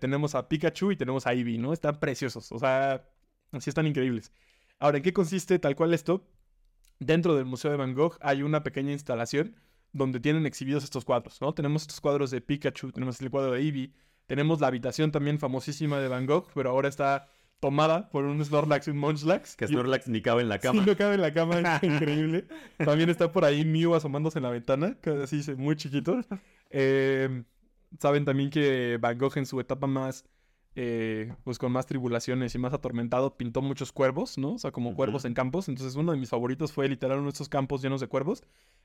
tenemos 0.00 0.34
a 0.34 0.48
Pikachu 0.48 0.90
y 0.90 0.96
tenemos 0.96 1.28
a 1.28 1.32
Eevee, 1.32 1.56
¿no? 1.56 1.72
Están 1.72 2.00
preciosos, 2.00 2.50
o 2.50 2.58
sea, 2.58 3.06
así 3.52 3.70
están 3.70 3.86
increíbles. 3.86 4.32
Ahora, 4.80 4.96
¿en 4.96 5.04
qué 5.04 5.12
consiste 5.12 5.60
tal 5.60 5.76
cual 5.76 5.94
esto? 5.94 6.26
Dentro 6.98 7.36
del 7.36 7.44
Museo 7.44 7.70
de 7.70 7.76
Van 7.76 7.94
Gogh 7.94 8.16
hay 8.20 8.42
una 8.42 8.64
pequeña 8.64 8.90
instalación 8.90 9.54
donde 9.92 10.18
tienen 10.18 10.44
exhibidos 10.44 10.82
estos 10.82 11.04
cuadros, 11.04 11.40
¿no? 11.40 11.54
Tenemos 11.54 11.82
estos 11.82 12.00
cuadros 12.00 12.32
de 12.32 12.40
Pikachu, 12.40 12.90
tenemos 12.90 13.20
el 13.20 13.30
cuadro 13.30 13.52
de 13.52 13.60
Eevee, 13.60 13.92
tenemos 14.26 14.60
la 14.60 14.66
habitación 14.66 15.12
también 15.12 15.38
famosísima 15.38 16.00
de 16.00 16.08
Van 16.08 16.26
Gogh, 16.26 16.48
pero 16.52 16.70
ahora 16.70 16.88
está 16.88 17.28
tomada 17.60 18.08
por 18.10 18.24
un 18.24 18.44
Snorlax 18.44 18.88
y 18.88 18.90
un 18.90 18.98
Munchlax. 18.98 19.54
Que 19.56 19.66
Y- 19.66 19.68
Snorlax 19.68 20.08
ni 20.08 20.20
cabe 20.22 20.42
en 20.42 20.48
la 20.48 20.58
cama. 20.60 20.82
Sí, 20.82 20.90
no 20.90 20.96
cabe 20.96 21.14
en 21.14 21.20
la 21.20 21.32
cama, 21.32 21.60
es 21.60 21.82
increíble. 21.82 22.46
También 22.78 23.10
está 23.10 23.30
por 23.30 23.44
ahí 23.44 23.64
Mew 23.64 23.94
asomándose 23.94 24.38
en 24.38 24.42
la 24.44 24.50
ventana, 24.50 24.96
que 25.00 25.10
así 25.10 25.42
muy 25.56 25.76
chiquito. 25.76 26.20
Eh, 26.72 27.42
Saben 27.98 28.24
también 28.24 28.50
que 28.50 28.96
Van 29.00 29.18
Gogh 29.18 29.36
en 29.36 29.44
su 29.46 29.58
etapa 29.58 29.88
más, 29.88 30.24
eh, 30.76 31.34
pues 31.44 31.58
con 31.58 31.72
más 31.72 31.86
tribulaciones 31.86 32.54
y 32.54 32.58
más 32.58 32.72
atormentado, 32.72 33.36
pintó 33.36 33.60
muchos 33.62 33.92
cuervos, 33.92 34.38
¿no? 34.38 34.54
O 34.54 34.58
sea, 34.58 34.70
como 34.70 34.94
cuervos 34.94 35.24
en 35.24 35.34
campos. 35.34 35.68
Entonces 35.68 35.96
uno 35.96 36.12
de 36.12 36.18
mis 36.18 36.28
favoritos 36.28 36.72
fue 36.72 36.88
literal 36.88 37.18
uno 37.18 37.26
de 37.26 37.32
estos 37.32 37.48
campos 37.48 37.82
llenos 37.82 38.00
de 38.00 38.06
cuervos, 38.06 38.42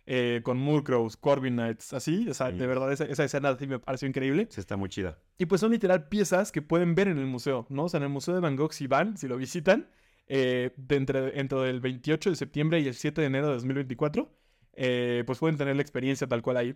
eh, 0.07 0.41
con 0.43 0.57
Murkrows, 0.57 1.15
Corviknights, 1.17 1.93
así. 1.93 2.27
O 2.29 2.33
sea, 2.33 2.49
Sí. 2.51 2.57
de 2.57 2.67
verdad 2.67 2.91
esa, 2.91 3.05
esa 3.05 3.23
escena 3.23 3.55
sí 3.57 3.67
me 3.67 3.79
pareció 3.79 4.07
increíble. 4.07 4.47
Sí, 4.49 4.59
está 4.59 4.77
muy 4.77 4.89
chida. 4.89 5.19
Y 5.37 5.45
pues 5.45 5.61
son 5.61 5.71
literal 5.71 6.07
piezas 6.07 6.51
que 6.51 6.61
pueden 6.61 6.95
ver 6.95 7.07
en 7.07 7.17
el 7.19 7.27
museo, 7.27 7.65
¿no? 7.69 7.83
O 7.85 7.89
sea, 7.89 7.97
en 7.99 8.03
el 8.03 8.09
Museo 8.09 8.33
de 8.33 8.39
Van 8.41 8.55
Gogh, 8.55 8.73
si 8.73 8.87
van, 8.87 9.17
si 9.17 9.27
lo 9.27 9.37
visitan, 9.37 9.87
eh, 10.27 10.71
de 10.77 10.95
entre, 10.95 11.39
entre 11.39 11.69
el 11.69 11.81
28 11.81 12.31
de 12.31 12.35
septiembre 12.35 12.79
y 12.79 12.87
el 12.87 12.95
7 12.95 13.21
de 13.21 13.27
enero 13.27 13.47
de 13.47 13.53
2024, 13.53 14.31
eh, 14.73 15.23
pues 15.27 15.37
pueden 15.39 15.55
tener 15.57 15.75
la 15.75 15.83
experiencia 15.83 16.25
tal 16.27 16.41
cual 16.41 16.57
ahí. 16.57 16.75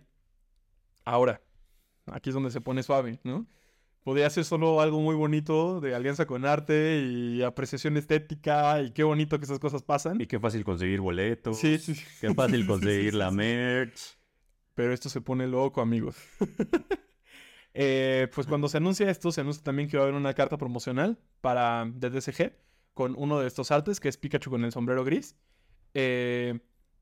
Ahora, 1.04 1.40
aquí 2.06 2.30
es 2.30 2.34
donde 2.34 2.50
se 2.50 2.60
pone 2.60 2.82
suave, 2.82 3.18
¿no? 3.24 3.46
Podría 4.02 4.30
ser 4.30 4.44
solo 4.44 4.80
algo 4.80 5.00
muy 5.00 5.14
bonito 5.14 5.80
de 5.80 5.94
alianza 5.94 6.26
con 6.26 6.46
arte 6.46 7.00
y 7.00 7.42
apreciación 7.42 7.96
estética 7.96 8.80
y 8.80 8.92
qué 8.92 9.02
bonito 9.02 9.38
que 9.38 9.44
esas 9.44 9.58
cosas 9.58 9.82
pasan. 9.82 10.20
Y 10.20 10.26
qué 10.26 10.40
fácil 10.40 10.64
conseguir 10.64 11.00
boletos. 11.00 11.58
Sí, 11.58 11.78
sí. 11.78 11.94
Qué 12.20 12.32
fácil 12.32 12.66
conseguir 12.66 13.14
la 13.14 13.30
merch. 13.30 14.18
Pero 14.74 14.94
esto 14.94 15.10
se 15.10 15.20
pone 15.20 15.46
loco, 15.46 15.80
amigos. 15.80 16.16
Eh, 17.72 18.26
pues 18.34 18.48
cuando 18.48 18.68
se 18.68 18.78
anuncia 18.78 19.08
esto, 19.08 19.30
se 19.30 19.42
anuncia 19.42 19.62
también 19.62 19.88
que 19.88 19.96
va 19.96 20.02
a 20.02 20.06
haber 20.06 20.16
una 20.16 20.34
carta 20.34 20.58
promocional 20.58 21.20
para 21.40 21.86
de 21.86 22.10
DSG 22.10 22.52
con 22.94 23.14
uno 23.16 23.38
de 23.38 23.46
estos 23.46 23.70
artes, 23.70 24.00
que 24.00 24.08
es 24.08 24.16
Pikachu 24.16 24.50
con 24.50 24.64
el 24.64 24.72
sombrero 24.72 25.04
gris. 25.04 25.36
Eh, 25.94 26.58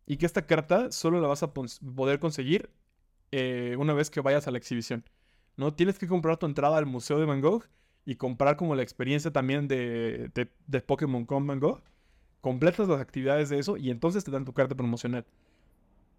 y 0.07 0.19
que 0.19 0.27
esta 0.27 0.47
carta 0.47 0.93
solo 0.93 1.21
la 1.21 1.29
vas 1.29 1.43
a 1.43 1.55
poder 1.55 2.19
conseguir 2.19 2.71
eh, 3.31 3.77
una 3.79 3.95
vez 3.95 4.11
que 4.11 4.21
vayas 4.21 4.47
a 4.47 4.51
la 4.51 4.59
exhibición. 4.59 5.05
¿No? 5.59 5.75
Tienes 5.75 5.99
que 5.99 6.09
comprar 6.09 6.39
tu 6.39 6.47
entrada 6.47 6.79
al 6.79 6.87
Museo 6.87 7.19
de 7.19 7.27
Van 7.27 7.43
Gogh 7.43 7.65
y 8.07 8.17
comprar 8.17 8.57
como 8.57 8.75
la 8.75 8.83
experiencia 8.83 9.31
también 9.31 9.69
de, 9.69 10.31
de, 10.35 10.51
de 10.67 10.81
Pokémon 10.81 11.27
con 11.27 11.47
Van 11.47 11.61
Gogh. 11.61 11.83
Completas 12.41 12.89
las 12.89 13.01
actividades 13.01 13.51
de 13.51 13.59
eso 13.59 13.77
y 13.77 13.91
entonces 13.91 14.25
te 14.25 14.31
dan 14.31 14.47
tu 14.47 14.55
carta 14.55 14.75
promocional 14.75 15.27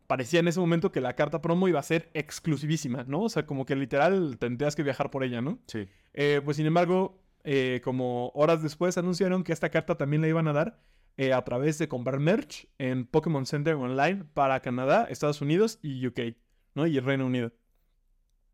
parecía 0.09 0.39
en 0.39 0.47
ese 0.47 0.59
momento 0.59 0.91
que 0.91 1.01
la 1.01 1.15
carta 1.15 1.39
promo 1.39 1.67
iba 1.67 1.79
a 1.79 1.83
ser 1.83 2.09
exclusivísima, 2.15 3.03
¿no? 3.03 3.21
O 3.21 3.29
sea, 3.29 3.45
como 3.45 3.67
que 3.67 3.75
literal 3.75 4.39
tendrías 4.39 4.75
que 4.75 4.81
viajar 4.81 5.11
por 5.11 5.23
ella, 5.23 5.39
¿no? 5.39 5.59
Sí. 5.67 5.87
Eh, 6.15 6.41
pues 6.43 6.57
sin 6.57 6.65
embargo, 6.65 7.21
eh, 7.43 7.79
como 7.83 8.29
horas 8.29 8.63
después 8.63 8.97
anunciaron 8.97 9.43
que 9.43 9.53
esta 9.53 9.69
carta 9.69 9.99
también 9.99 10.23
la 10.23 10.27
iban 10.27 10.47
a 10.47 10.53
dar 10.53 10.79
eh, 11.17 11.31
a 11.31 11.43
través 11.43 11.77
de 11.77 11.87
comprar 11.87 12.19
merch 12.19 12.67
en 12.79 13.05
Pokémon 13.05 13.45
Center 13.45 13.75
Online 13.75 14.23
para 14.33 14.59
Canadá, 14.61 15.05
Estados 15.11 15.41
Unidos 15.41 15.77
y 15.83 16.07
UK, 16.07 16.35
¿no? 16.73 16.87
Y 16.87 16.99
Reino 16.99 17.27
Unido. 17.27 17.51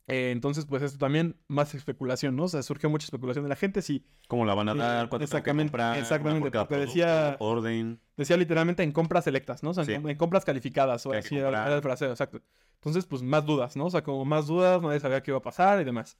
Eh, 0.08 0.30
entonces, 0.32 0.66
pues 0.68 0.84
esto 0.84 1.00
también 1.00 1.36
más 1.48 1.74
especulación, 1.74 2.36
¿no? 2.36 2.44
O 2.44 2.48
sea, 2.48 2.62
surge 2.62 2.88
mucha 2.88 3.06
especulación 3.06 3.44
de 3.44 3.50
la 3.50 3.56
gente. 3.56 3.82
Si 3.82 4.06
¿Cómo 4.28 4.46
la 4.46 4.54
van 4.54 4.70
a 4.70 4.74
Sí, 4.74 4.78
dar? 4.78 5.10
¿Cuánto 5.10 5.24
exactamente, 5.24 5.72
comprar? 5.72 5.98
exactamente, 5.98 6.52
porque 6.52 6.76
decía- 6.78 7.36
Orden. 7.40 8.00
decía 8.16 8.38
literalmente 8.38 8.84
en 8.84 8.92
compras 8.92 9.24
selectas, 9.24 9.64
¿no? 9.64 9.72
O 9.72 9.74
sea, 9.74 9.84
en, 9.84 9.88
Sí. 9.90 9.96
com- 9.96 10.10
en 10.10 10.18
compras 10.18 10.46
calificadas, 10.46 11.06
o 11.08 11.12
así 11.14 11.36
era, 11.38 11.74
el 11.76 11.82
fraseo, 11.82 12.12
exacto. 12.12 12.40
Entonces, 12.76 13.06
pues 13.08 13.24
más 13.24 13.46
dudas, 13.48 13.76
¿no? 13.76 13.86
O 13.86 13.90
sea, 13.90 14.04
como 14.04 14.24
más 14.26 14.46
dudas, 14.46 14.80
nadie 14.82 15.00
sabía 15.00 15.24
qué 15.24 15.32
iba 15.32 15.40
a 15.40 15.42
pasar 15.42 15.82
y 15.82 15.86
demás. 15.86 16.18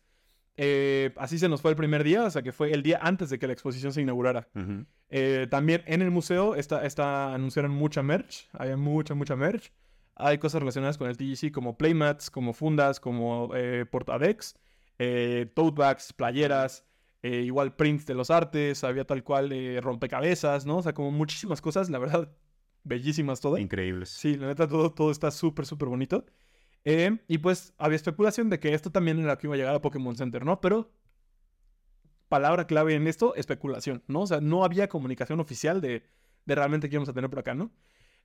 Eh, 0.58 1.14
así 1.18 1.38
se 1.38 1.50
nos 1.50 1.62
fue 1.62 1.72
el 1.72 1.78
primer 1.78 2.04
día, 2.04 2.24
o 2.24 2.30
sea, 2.32 2.42
que 2.42 2.54
fue 2.54 2.72
el 2.72 2.82
día 2.82 2.98
antes 3.04 3.30
de 3.30 3.38
que 3.38 3.46
la 3.46 3.54
exposición 3.54 3.92
se 3.94 4.02
inaugurara. 4.02 4.48
Eh, 5.10 5.48
también 5.52 5.84
en 5.86 6.02
el 6.02 6.10
museo 6.12 6.56
está, 6.56 6.86
está, 6.86 7.34
anunciaron 7.36 7.72
mucha 7.72 8.02
merch, 8.02 8.48
había 8.54 8.78
mucha, 8.78 9.14
mucha 9.14 9.36
merch. 9.36 9.72
Hay 10.16 10.38
cosas 10.38 10.62
relacionadas 10.62 10.98
con 10.98 11.10
el 11.10 11.18
TGC 11.18 11.52
como 11.52 11.78
playmats, 11.78 12.30
como 12.30 12.54
fundas, 12.54 13.00
como 13.00 13.52
eh, 13.56 13.86
portadex, 13.86 14.56
eh, 14.98 15.52
tote 15.54 15.76
bags, 15.78 16.14
playeras, 16.14 16.86
eh, 17.28 17.42
igual 17.42 17.76
prints 17.76 18.06
de 18.06 18.14
los 18.14 18.30
artes, 18.30 18.84
había 18.84 19.04
tal 19.04 19.24
cual 19.24 19.52
eh, 19.52 19.82
rompecabezas, 19.82 20.68
¿no? 20.68 20.78
O 20.78 20.84
sea, 20.84 20.94
como 20.94 21.10
muchísimas 21.10 21.60
cosas, 21.60 21.90
la 21.90 21.98
verdad, 21.98 22.32
bellísimas 22.84 23.42
todas. 23.42 23.60
Increíbles. 23.60 24.10
Sí, 24.10 24.36
la 24.36 24.46
neta, 24.46 24.68
todo, 24.68 24.92
todo 24.92 25.10
está 25.10 25.32
súper, 25.32 25.66
súper 25.66 25.90
bonito. 25.90 26.24
Eh, 26.84 27.18
y 27.28 27.40
pues 27.40 27.74
había 27.80 27.96
especulación 27.96 28.52
de 28.52 28.60
que 28.60 28.76
esto 28.76 28.92
también 28.92 29.18
era 29.18 29.32
lo 29.32 29.38
que 29.40 29.48
iba 29.48 29.56
a 29.56 29.58
llegar 29.58 29.74
a 29.74 29.82
Pokémon 29.82 30.16
Center, 30.16 30.46
¿no? 30.46 30.62
Pero 30.62 30.92
palabra 32.30 32.68
clave 32.68 32.94
en 32.94 33.08
esto, 33.08 33.34
especulación, 33.34 34.04
¿no? 34.08 34.22
O 34.22 34.28
sea, 34.28 34.40
no 34.40 34.64
había 34.64 34.88
comunicación 34.88 35.40
oficial 35.40 35.82
de, 35.82 36.04
de 36.46 36.56
realmente 36.56 36.90
qué 36.90 36.96
íbamos 36.96 37.10
a 37.10 37.14
tener 37.14 37.32
por 37.32 37.40
acá, 37.40 37.56
¿no? 37.56 37.72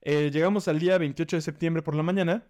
Eh, 0.01 0.31
llegamos 0.31 0.67
al 0.67 0.79
día 0.79 0.97
28 0.97 1.35
de 1.37 1.41
septiembre 1.41 1.83
por 1.83 1.95
la 1.95 2.03
mañana 2.03 2.43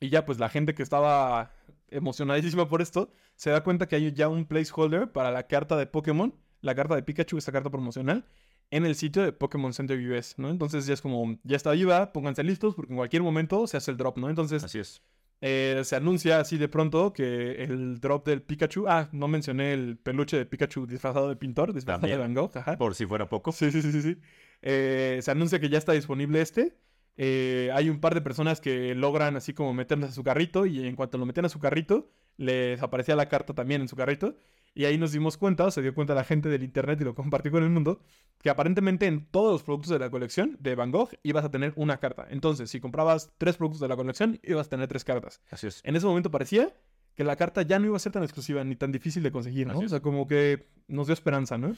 y 0.00 0.10
ya 0.10 0.24
pues 0.24 0.38
la 0.38 0.48
gente 0.48 0.74
que 0.74 0.82
estaba 0.82 1.52
emocionadísima 1.90 2.68
por 2.68 2.82
esto 2.82 3.10
se 3.36 3.50
da 3.50 3.62
cuenta 3.62 3.88
que 3.88 3.96
hay 3.96 4.12
ya 4.12 4.28
un 4.28 4.44
placeholder 4.44 5.10
para 5.12 5.30
la 5.30 5.46
carta 5.46 5.76
de 5.76 5.86
Pokémon, 5.86 6.34
la 6.60 6.74
carta 6.74 6.94
de 6.94 7.02
Pikachu, 7.02 7.38
esta 7.38 7.52
carta 7.52 7.70
promocional, 7.70 8.26
en 8.70 8.84
el 8.84 8.94
sitio 8.96 9.22
de 9.22 9.32
Pokémon 9.32 9.72
Center 9.72 9.98
US, 10.10 10.34
¿no? 10.38 10.50
Entonces 10.50 10.84
ya 10.86 10.92
es 10.92 11.00
como, 11.00 11.38
ya 11.42 11.56
está 11.56 11.70
viva, 11.72 12.12
pónganse 12.12 12.44
listos 12.44 12.74
porque 12.74 12.92
en 12.92 12.98
cualquier 12.98 13.22
momento 13.22 13.66
se 13.66 13.76
hace 13.78 13.90
el 13.90 13.96
drop, 13.96 14.18
¿no? 14.18 14.28
Entonces 14.28 14.62
Así 14.62 14.78
es. 14.78 15.00
eh, 15.40 15.80
se 15.84 15.96
anuncia 15.96 16.38
así 16.40 16.58
de 16.58 16.68
pronto 16.68 17.14
que 17.14 17.62
el 17.62 17.98
drop 18.00 18.26
del 18.26 18.42
Pikachu, 18.42 18.86
ah, 18.88 19.08
no 19.12 19.26
mencioné 19.28 19.72
el 19.72 19.96
peluche 19.96 20.36
de 20.36 20.44
Pikachu 20.44 20.86
disfrazado 20.86 21.30
de 21.30 21.36
pintor, 21.36 21.72
disfrazado 21.72 22.06
de 22.06 22.12
También. 22.12 22.34
Van 22.34 22.44
Gogh, 22.44 22.58
ajá. 22.58 22.76
Por 22.76 22.94
si 22.94 23.06
fuera 23.06 23.26
poco. 23.28 23.52
Sí, 23.52 23.70
sí, 23.70 23.80
sí, 23.80 24.02
sí. 24.02 24.18
Eh, 24.62 25.20
se 25.22 25.30
anuncia 25.30 25.60
que 25.60 25.68
ya 25.68 25.78
está 25.78 25.92
disponible 25.92 26.40
este. 26.40 26.76
Eh, 27.16 27.70
hay 27.74 27.90
un 27.90 28.00
par 28.00 28.14
de 28.14 28.20
personas 28.20 28.60
que 28.60 28.94
logran 28.94 29.36
así 29.36 29.52
como 29.52 29.74
meternos 29.74 30.10
a 30.10 30.12
su 30.12 30.22
carrito 30.22 30.66
y 30.66 30.86
en 30.86 30.94
cuanto 30.94 31.18
lo 31.18 31.26
meten 31.26 31.44
a 31.44 31.48
su 31.48 31.58
carrito, 31.58 32.10
les 32.36 32.80
aparecía 32.80 33.16
la 33.16 33.28
carta 33.28 33.54
también 33.54 33.80
en 33.82 33.88
su 33.88 33.96
carrito. 33.96 34.36
Y 34.74 34.84
ahí 34.84 34.96
nos 34.96 35.10
dimos 35.10 35.36
cuenta, 35.36 35.64
o 35.66 35.70
se 35.72 35.82
dio 35.82 35.92
cuenta 35.92 36.14
la 36.14 36.22
gente 36.22 36.48
del 36.48 36.62
internet 36.62 37.00
y 37.00 37.04
lo 37.04 37.14
compartió 37.14 37.50
con 37.50 37.64
el 37.64 37.70
mundo, 37.70 38.00
que 38.40 38.50
aparentemente 38.50 39.06
en 39.06 39.26
todos 39.26 39.52
los 39.52 39.62
productos 39.64 39.90
de 39.90 39.98
la 39.98 40.10
colección 40.10 40.56
de 40.60 40.76
Van 40.76 40.92
Gogh 40.92 41.10
ibas 41.24 41.44
a 41.44 41.50
tener 41.50 41.72
una 41.74 41.98
carta. 41.98 42.28
Entonces, 42.30 42.70
si 42.70 42.78
comprabas 42.78 43.32
tres 43.38 43.56
productos 43.56 43.80
de 43.80 43.88
la 43.88 43.96
colección, 43.96 44.38
ibas 44.44 44.68
a 44.68 44.70
tener 44.70 44.86
tres 44.86 45.04
cartas. 45.04 45.40
Así 45.50 45.66
es. 45.66 45.80
En 45.84 45.96
ese 45.96 46.06
momento 46.06 46.30
parecía 46.30 46.72
que 47.18 47.24
la 47.24 47.34
carta 47.34 47.62
ya 47.62 47.80
no 47.80 47.86
iba 47.86 47.96
a 47.96 47.98
ser 47.98 48.12
tan 48.12 48.22
exclusiva 48.22 48.62
ni 48.62 48.76
tan 48.76 48.92
difícil 48.92 49.24
de 49.24 49.32
conseguir, 49.32 49.66
¿no? 49.66 49.80
O 49.80 49.88
sea, 49.88 49.98
como 49.98 50.28
que 50.28 50.68
nos 50.86 51.08
dio 51.08 51.14
esperanza, 51.14 51.58
¿no? 51.58 51.74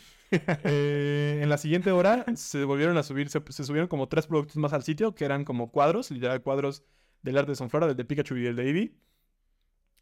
Eh, 0.64 1.40
en 1.42 1.48
la 1.48 1.56
siguiente 1.56 1.92
hora 1.92 2.26
se 2.34 2.62
volvieron 2.64 2.98
a 2.98 3.02
subir, 3.02 3.30
se, 3.30 3.40
se 3.48 3.64
subieron 3.64 3.88
como 3.88 4.06
tres 4.06 4.26
productos 4.26 4.58
más 4.58 4.74
al 4.74 4.82
sitio, 4.82 5.14
que 5.14 5.24
eran 5.24 5.46
como 5.46 5.72
cuadros, 5.72 6.10
literal 6.10 6.42
cuadros 6.42 6.84
del 7.22 7.38
arte 7.38 7.52
de 7.52 7.56
Sonflora, 7.56 7.86
del 7.86 7.96
de 7.96 8.04
Pikachu 8.04 8.36
y 8.36 8.46
el 8.48 8.56
de 8.56 8.66
Eevee. 8.66 8.94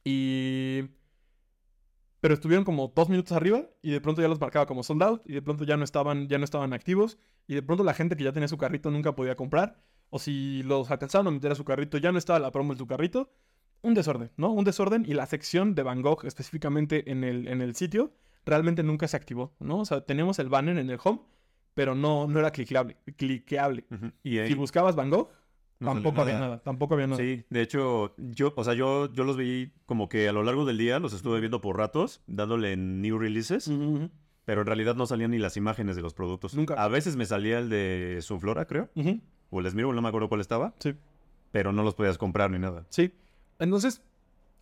Y... 0.02 0.90
Pero 2.18 2.34
estuvieron 2.34 2.64
como 2.64 2.88
dos 2.88 3.08
minutos 3.08 3.30
arriba 3.30 3.70
y 3.80 3.92
de 3.92 4.00
pronto 4.00 4.20
ya 4.20 4.26
los 4.26 4.40
marcaba 4.40 4.66
como 4.66 4.82
sold 4.82 5.04
out 5.04 5.22
y 5.24 5.34
de 5.34 5.42
pronto 5.42 5.62
ya 5.62 5.76
no 5.76 5.84
estaban, 5.84 6.26
ya 6.26 6.38
no 6.38 6.44
estaban 6.44 6.72
activos 6.72 7.16
y 7.46 7.54
de 7.54 7.62
pronto 7.62 7.84
la 7.84 7.94
gente 7.94 8.16
que 8.16 8.24
ya 8.24 8.32
tenía 8.32 8.48
su 8.48 8.58
carrito 8.58 8.90
nunca 8.90 9.14
podía 9.14 9.36
comprar 9.36 9.80
o 10.10 10.18
si 10.18 10.64
los 10.64 10.90
alcanzaron 10.90 11.28
a 11.28 11.30
meter 11.30 11.52
a 11.52 11.54
su 11.54 11.64
carrito 11.64 11.96
ya 11.98 12.10
no 12.10 12.18
estaba 12.18 12.40
la 12.40 12.50
promo 12.50 12.72
en 12.72 12.78
su 12.78 12.88
carrito. 12.88 13.30
Un 13.82 13.94
desorden, 13.94 14.30
¿no? 14.36 14.50
Un 14.52 14.64
desorden 14.64 15.04
y 15.06 15.14
la 15.14 15.26
sección 15.26 15.74
de 15.74 15.82
Van 15.82 16.02
Gogh 16.02 16.24
específicamente 16.24 17.10
en 17.10 17.22
el, 17.24 17.46
en 17.48 17.60
el 17.62 17.74
sitio 17.74 18.12
realmente 18.44 18.82
nunca 18.82 19.06
se 19.08 19.16
activó, 19.16 19.52
¿no? 19.60 19.78
O 19.78 19.84
sea, 19.84 20.00
tenemos 20.00 20.38
el 20.38 20.48
banner 20.48 20.78
en 20.78 20.90
el 20.90 20.98
home, 21.02 21.20
pero 21.74 21.94
no, 21.94 22.26
no 22.26 22.38
era 22.40 22.50
cliqueable. 22.50 22.96
cliqueable. 23.16 23.84
Y 24.22 24.38
ahí 24.38 24.48
Si 24.48 24.54
buscabas 24.54 24.96
Van 24.96 25.10
Gogh, 25.10 25.28
no 25.80 25.92
tampoco 25.92 26.22
había 26.22 26.40
nada. 26.40 26.58
Tampoco 26.60 26.94
había 26.94 27.06
nada. 27.06 27.18
Sí, 27.22 27.44
de 27.50 27.62
hecho, 27.62 28.14
yo, 28.16 28.52
o 28.56 28.64
sea, 28.64 28.74
yo, 28.74 29.12
yo 29.12 29.22
los 29.22 29.36
vi 29.36 29.70
como 29.86 30.08
que 30.08 30.28
a 30.28 30.32
lo 30.32 30.42
largo 30.42 30.64
del 30.64 30.76
día 30.78 30.98
los 30.98 31.12
estuve 31.12 31.38
viendo 31.38 31.60
por 31.60 31.76
ratos, 31.76 32.20
dándole 32.26 32.72
en 32.72 33.00
new 33.00 33.16
releases, 33.18 33.70
pero 34.44 34.62
en 34.62 34.66
realidad 34.66 34.96
no 34.96 35.06
salían 35.06 35.30
ni 35.30 35.38
las 35.38 35.56
imágenes 35.56 35.94
de 35.94 36.02
los 36.02 36.14
productos. 36.14 36.54
Nunca. 36.54 36.74
A 36.74 36.88
veces 36.88 37.14
me 37.16 37.26
salía 37.26 37.58
el 37.60 37.68
de 37.68 38.18
Sunflora, 38.22 38.64
creo, 38.66 38.88
Ujú. 38.96 39.20
o 39.50 39.60
el 39.60 39.76
no 39.76 40.02
me 40.02 40.08
acuerdo 40.08 40.28
cuál 40.28 40.40
estaba, 40.40 40.74
Sí. 40.80 40.94
pero 41.52 41.70
no 41.72 41.84
los 41.84 41.94
podías 41.94 42.18
comprar 42.18 42.50
ni 42.50 42.58
nada. 42.58 42.86
Sí. 42.88 43.12
Entonces, 43.58 44.02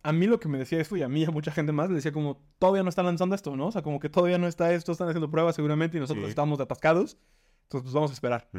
a 0.03 0.11
mí 0.13 0.25
lo 0.27 0.39
que 0.39 0.47
me 0.47 0.57
decía 0.57 0.79
esto 0.79 0.95
y 0.97 1.01
a 1.03 1.09
mí 1.09 1.21
y 1.21 1.25
a 1.25 1.31
mucha 1.31 1.51
gente 1.51 1.71
más 1.71 1.89
le 1.89 1.95
decía 1.95 2.11
como, 2.11 2.41
todavía 2.59 2.83
no 2.83 2.89
están 2.89 3.05
lanzando 3.05 3.35
esto, 3.35 3.55
¿no? 3.55 3.67
O 3.67 3.71
sea, 3.71 3.81
como 3.81 3.99
que 3.99 4.09
todavía 4.09 4.37
no 4.37 4.47
está 4.47 4.73
esto, 4.73 4.91
están 4.91 5.07
haciendo 5.09 5.29
pruebas 5.29 5.55
seguramente 5.55 5.97
y 5.97 5.99
nosotros 5.99 6.25
Sí. 6.25 6.29
estamos 6.29 6.59
atascados. 6.59 7.17
Entonces, 7.63 7.83
pues 7.83 7.93
vamos 7.93 8.11
a 8.11 8.13
esperar. 8.13 8.49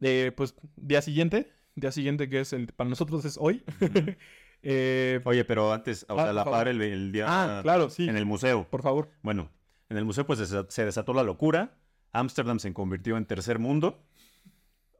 Eh, 0.00 0.32
pues, 0.36 0.54
día 0.76 1.02
siguiente, 1.02 1.52
día 1.74 1.92
siguiente 1.92 2.28
que 2.28 2.40
es 2.40 2.52
el, 2.52 2.68
para 2.68 2.88
nosotros 2.90 3.24
es 3.24 3.36
hoy. 3.40 3.64
Eh, 4.60 5.20
Oye, 5.24 5.44
pero 5.44 5.72
antes, 5.72 6.04
o 6.08 6.18
Ah, 6.18 6.24
sea, 6.24 6.32
la 6.32 6.44
par 6.44 6.66
el, 6.66 6.82
el 6.82 7.12
día 7.12 7.26
ah, 7.28 7.60
claro, 7.62 7.90
sí. 7.90 8.08
en 8.08 8.16
el 8.16 8.26
museo. 8.26 8.66
Por 8.68 8.82
favor. 8.82 9.08
Bueno, 9.22 9.50
en 9.88 9.96
el 9.96 10.04
museo 10.04 10.26
pues 10.26 10.40
se 10.68 10.84
desató 10.84 11.12
la 11.14 11.22
locura. 11.22 11.76
Ámsterdam 12.10 12.58
se 12.58 12.72
convirtió 12.72 13.16
en 13.16 13.24
tercer 13.24 13.60
mundo. 13.60 14.02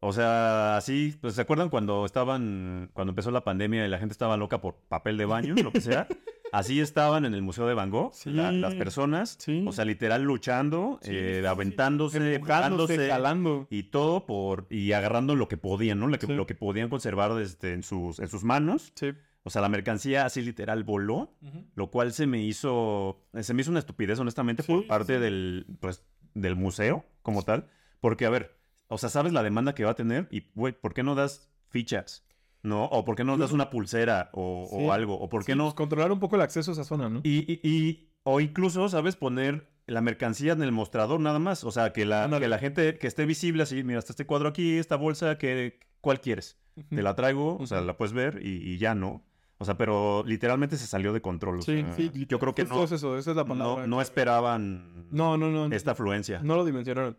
O 0.00 0.12
sea, 0.12 0.76
así, 0.76 1.16
pues 1.20 1.34
¿se 1.34 1.40
acuerdan 1.40 1.70
cuando 1.70 2.04
estaban, 2.06 2.90
cuando 2.92 3.10
empezó 3.10 3.30
la 3.32 3.42
pandemia 3.44 3.84
y 3.84 3.88
la 3.88 3.98
gente 3.98 4.12
estaba 4.12 4.36
loca 4.36 4.60
por 4.60 4.76
papel 4.88 5.16
de 5.18 5.24
baño, 5.24 5.54
lo 5.62 5.72
que 5.72 5.80
sea? 5.80 6.06
Así 6.50 6.80
estaban 6.80 7.26
en 7.26 7.34
el 7.34 7.42
Museo 7.42 7.66
de 7.66 7.74
Van 7.74 7.90
Gogh, 7.90 8.14
Sí. 8.14 8.30
la- 8.30 8.52
las 8.52 8.74
personas, 8.74 9.36
Sí. 9.38 9.64
o 9.68 9.72
sea, 9.72 9.84
literal 9.84 10.22
luchando, 10.22 10.98
Sí, 11.02 11.10
eh, 11.12 11.46
aventándose, 11.46 12.36
empujándose, 12.36 13.08
jalando. 13.10 13.66
y 13.68 13.82
todo 13.84 14.24
por, 14.24 14.66
y 14.70 14.92
agarrando 14.92 15.34
lo 15.36 15.46
que 15.48 15.58
podían, 15.58 15.98
¿no? 16.00 16.06
Lo 16.08 16.18
que, 16.18 16.26
Sí. 16.26 16.32
lo 16.32 16.46
que 16.46 16.54
podían 16.54 16.88
conservar 16.88 17.38
este, 17.42 17.74
en, 17.74 17.82
sus, 17.82 18.18
en 18.18 18.28
sus 18.28 18.44
manos. 18.44 18.92
Sí. 18.94 19.10
O 19.42 19.50
sea, 19.50 19.60
la 19.60 19.68
mercancía 19.68 20.24
así 20.24 20.40
literal 20.42 20.84
voló 20.84 21.34
lo 21.74 21.90
cual 21.90 22.12
se 22.12 22.26
me 22.26 22.42
hizo, 22.42 23.20
se 23.40 23.52
me 23.52 23.60
hizo 23.62 23.70
una 23.70 23.80
estupidez 23.80 24.18
honestamente 24.18 24.62
por 24.62 24.86
parte 24.86 25.18
del, 25.18 25.66
pues, 25.80 26.02
del 26.34 26.56
museo 26.56 27.04
como 27.22 27.42
tal, 27.42 27.66
porque 28.00 28.24
a 28.26 28.30
ver, 28.30 28.57
o 28.88 28.98
sea, 28.98 29.08
sabes 29.08 29.32
la 29.32 29.42
demanda 29.42 29.74
que 29.74 29.84
va 29.84 29.92
a 29.92 29.94
tener 29.94 30.28
y, 30.30 30.44
güey, 30.54 30.72
¿por 30.72 30.94
qué 30.94 31.02
no 31.02 31.14
das 31.14 31.48
fichas? 31.68 32.24
¿No? 32.62 32.86
O 32.86 33.04
¿por 33.04 33.14
qué 33.14 33.22
no 33.24 33.36
das 33.38 33.52
una 33.52 33.70
pulsera 33.70 34.30
o, 34.32 34.64
o 34.70 34.92
algo? 34.92 35.18
¿O 35.18 35.28
por 35.28 35.44
qué 35.44 35.52
Sí, 35.52 35.58
no? 35.58 35.64
pues, 35.64 35.74
controlar 35.74 36.10
un 36.10 36.18
poco 36.18 36.34
el 36.36 36.42
acceso 36.42 36.70
a 36.70 36.74
esa 36.74 36.84
zona, 36.84 37.08
¿no? 37.08 37.20
Y, 37.22 37.44
y- 37.50 37.60
y- 37.62 38.08
o 38.24 38.40
incluso, 38.40 38.88
¿sabes? 38.88 39.14
Poner 39.16 39.68
la 39.86 40.00
mercancía 40.00 40.52
en 40.52 40.62
el 40.62 40.72
mostrador 40.72 41.20
nada 41.20 41.38
más, 41.38 41.62
o 41.64 41.70
sea, 41.70 41.92
que 41.92 42.04
la, 42.04 42.28
que 42.38 42.48
la 42.48 42.58
gente 42.58 42.98
que 42.98 43.06
esté 43.06 43.24
visible 43.26 43.62
así, 43.62 43.82
mira, 43.84 43.98
está 44.00 44.12
este 44.12 44.26
cuadro 44.26 44.48
aquí, 44.48 44.76
esta 44.76 44.96
bolsa, 44.96 45.38
que, 45.38 45.78
¿cuál 46.00 46.20
quieres? 46.20 46.58
Te 46.90 47.00
la 47.02 47.14
traigo, 47.14 47.56
o 47.56 47.66
sea, 47.66 47.80
la 47.80 47.96
puedes 47.96 48.12
ver 48.12 48.40
y, 48.44 48.56
y 48.72 48.76
ya 48.78 48.94
no. 48.94 49.24
O 49.60 49.64
sea, 49.64 49.76
pero 49.78 50.22
literalmente 50.26 50.76
se 50.76 50.86
salió 50.86 51.12
de 51.12 51.20
control. 51.22 51.58
o 51.58 51.62
Sí, 51.62 51.80
sea, 51.82 51.92
sí. 51.92 52.10
Yo 52.28 52.38
creo 52.38 52.54
que 52.54 52.64
no, 52.64 52.84
es 52.84 52.92
eso, 52.92 53.16
esa 53.18 53.30
es 53.30 53.36
la 53.36 53.44
palabra. 53.44 53.82
no, 53.82 53.86
no 53.96 54.00
esperaban 54.02 55.06
No, 55.10 55.36
no, 55.36 55.50
no. 55.50 55.74
esta 55.74 55.92
afluencia. 55.92 56.40
No 56.42 56.54
lo 56.56 56.64
dimensionaron. 56.64 57.16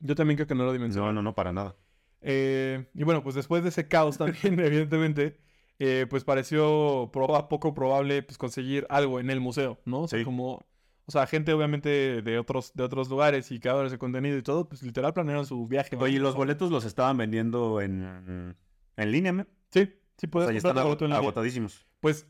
Yo 0.00 0.14
también 0.14 0.36
creo 0.36 0.46
que 0.46 0.54
no 0.54 0.62
lo 0.64 0.68
No, 0.70 0.72
dimensionaron. 0.74 1.14
no, 1.14 1.22
no, 1.22 1.34
para 1.34 1.52
nada. 1.52 1.76
Eh, 2.20 2.86
y 2.94 3.04
bueno, 3.04 3.22
pues 3.22 3.34
después 3.34 3.62
de 3.62 3.68
ese 3.70 3.88
caos 3.88 4.18
también, 4.18 4.58
evidentemente, 4.60 5.38
eh, 5.78 6.06
pues 6.08 6.24
pareció 6.24 7.10
proba- 7.12 7.48
poco 7.48 7.74
probable 7.74 8.22
pues, 8.22 8.38
conseguir 8.38 8.86
algo 8.90 9.20
en 9.20 9.30
el 9.30 9.40
museo, 9.40 9.80
¿no? 9.84 10.02
O 10.02 10.08
sea, 10.08 10.18
Sí. 10.18 10.24
como, 10.24 10.66
o 11.04 11.12
sea, 11.12 11.26
gente 11.26 11.52
obviamente 11.52 12.22
de 12.22 12.38
otros, 12.38 12.72
de 12.74 12.82
otros 12.82 13.08
lugares 13.08 13.50
y 13.52 13.60
creadores 13.60 13.92
de 13.92 13.98
contenido 13.98 14.36
y 14.38 14.42
todo, 14.42 14.68
pues 14.68 14.82
literal 14.82 15.12
planearon 15.12 15.46
su 15.46 15.66
viaje. 15.68 15.94
¿no? 15.96 16.02
Oye, 16.02 16.16
¿y 16.16 16.18
los 16.18 16.34
boletos 16.34 16.70
los 16.70 16.84
estaban 16.84 17.16
vendiendo 17.16 17.80
en, 17.80 18.56
en 18.96 19.12
línea, 19.12 19.32
¿me? 19.32 19.46
Sí, 19.70 19.92
sí 20.16 20.26
O 20.26 20.30
puedes 20.30 20.48
sea, 20.50 20.72
comprar 20.72 20.86
están 20.92 21.10
en 21.10 21.16
agotadísimos. 21.16 21.86
Pues 22.00 22.26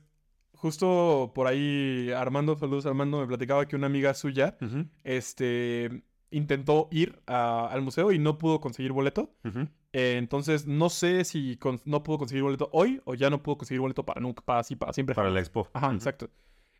justo 0.52 1.32
por 1.34 1.46
ahí 1.46 2.10
Armando, 2.14 2.58
saludos 2.58 2.84
Armando, 2.86 3.20
me 3.20 3.26
platicaba 3.26 3.66
que 3.66 3.76
una 3.76 3.86
amiga 3.86 4.12
suya, 4.14 4.56
este, 5.04 6.02
intentó 6.30 6.88
ir 6.90 7.20
a- 7.26 7.68
al 7.68 7.82
museo 7.82 8.12
y 8.12 8.18
no 8.18 8.38
pudo 8.38 8.60
conseguir 8.60 8.92
boleto. 8.92 9.30
Eh, 9.92 10.16
entonces, 10.18 10.66
no 10.66 10.88
sé 10.90 11.24
si 11.24 11.56
con- 11.56 11.80
no 11.84 12.02
pudo 12.02 12.18
conseguir 12.18 12.42
boleto 12.42 12.68
hoy 12.72 13.00
o 13.04 13.14
ya 13.14 13.30
no 13.30 13.42
pudo 13.42 13.58
conseguir 13.58 13.80
boleto 13.80 14.04
para 14.04 14.20
nunca, 14.20 14.42
para 14.44 14.60
así, 14.60 14.76
para 14.76 14.92
siempre. 14.92 15.14
Para 15.14 15.30
la 15.30 15.40
expo. 15.40 15.68
Ajá, 15.72 15.92
exacto. 15.92 16.28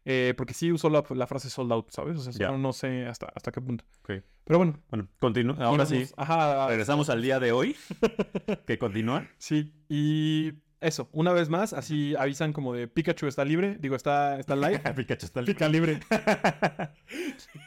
Eh, 0.08 0.34
porque 0.36 0.54
sí 0.54 0.70
usó 0.70 0.88
la, 0.88 1.02
la 1.10 1.26
frase 1.26 1.50
sold 1.50 1.72
out, 1.72 1.90
¿sabes? 1.90 2.16
O 2.16 2.32
sea, 2.32 2.48
no, 2.52 2.58
no 2.58 2.72
sé 2.72 3.06
hasta, 3.06 3.26
hasta 3.34 3.50
qué 3.50 3.60
punto. 3.60 3.84
Pero 4.04 4.58
bueno. 4.58 4.78
Bueno, 4.88 5.08
continúa. 5.18 5.56
Ahora 5.58 5.84
sí, 5.86 5.96
íbamos- 5.96 6.14
Ajá. 6.16 6.68
regresamos 6.68 7.10
al 7.10 7.22
día 7.22 7.40
de 7.40 7.50
hoy. 7.52 7.74
que 8.66 8.78
continúa. 8.78 9.26
Sí. 9.38 9.72
Y 9.88 10.52
eso, 10.80 11.08
una 11.12 11.32
vez 11.32 11.48
más, 11.48 11.72
así 11.72 12.14
avisan 12.16 12.52
como 12.52 12.74
de 12.74 12.86
Pikachu 12.88 13.26
está 13.26 13.44
libre. 13.44 13.76
Digo, 13.80 13.96
está, 13.96 14.38
está 14.38 14.54
live. 14.56 14.80
Pikachu 14.94 15.26
está 15.26 15.42
Pica 15.42 15.68
libre. 15.68 16.00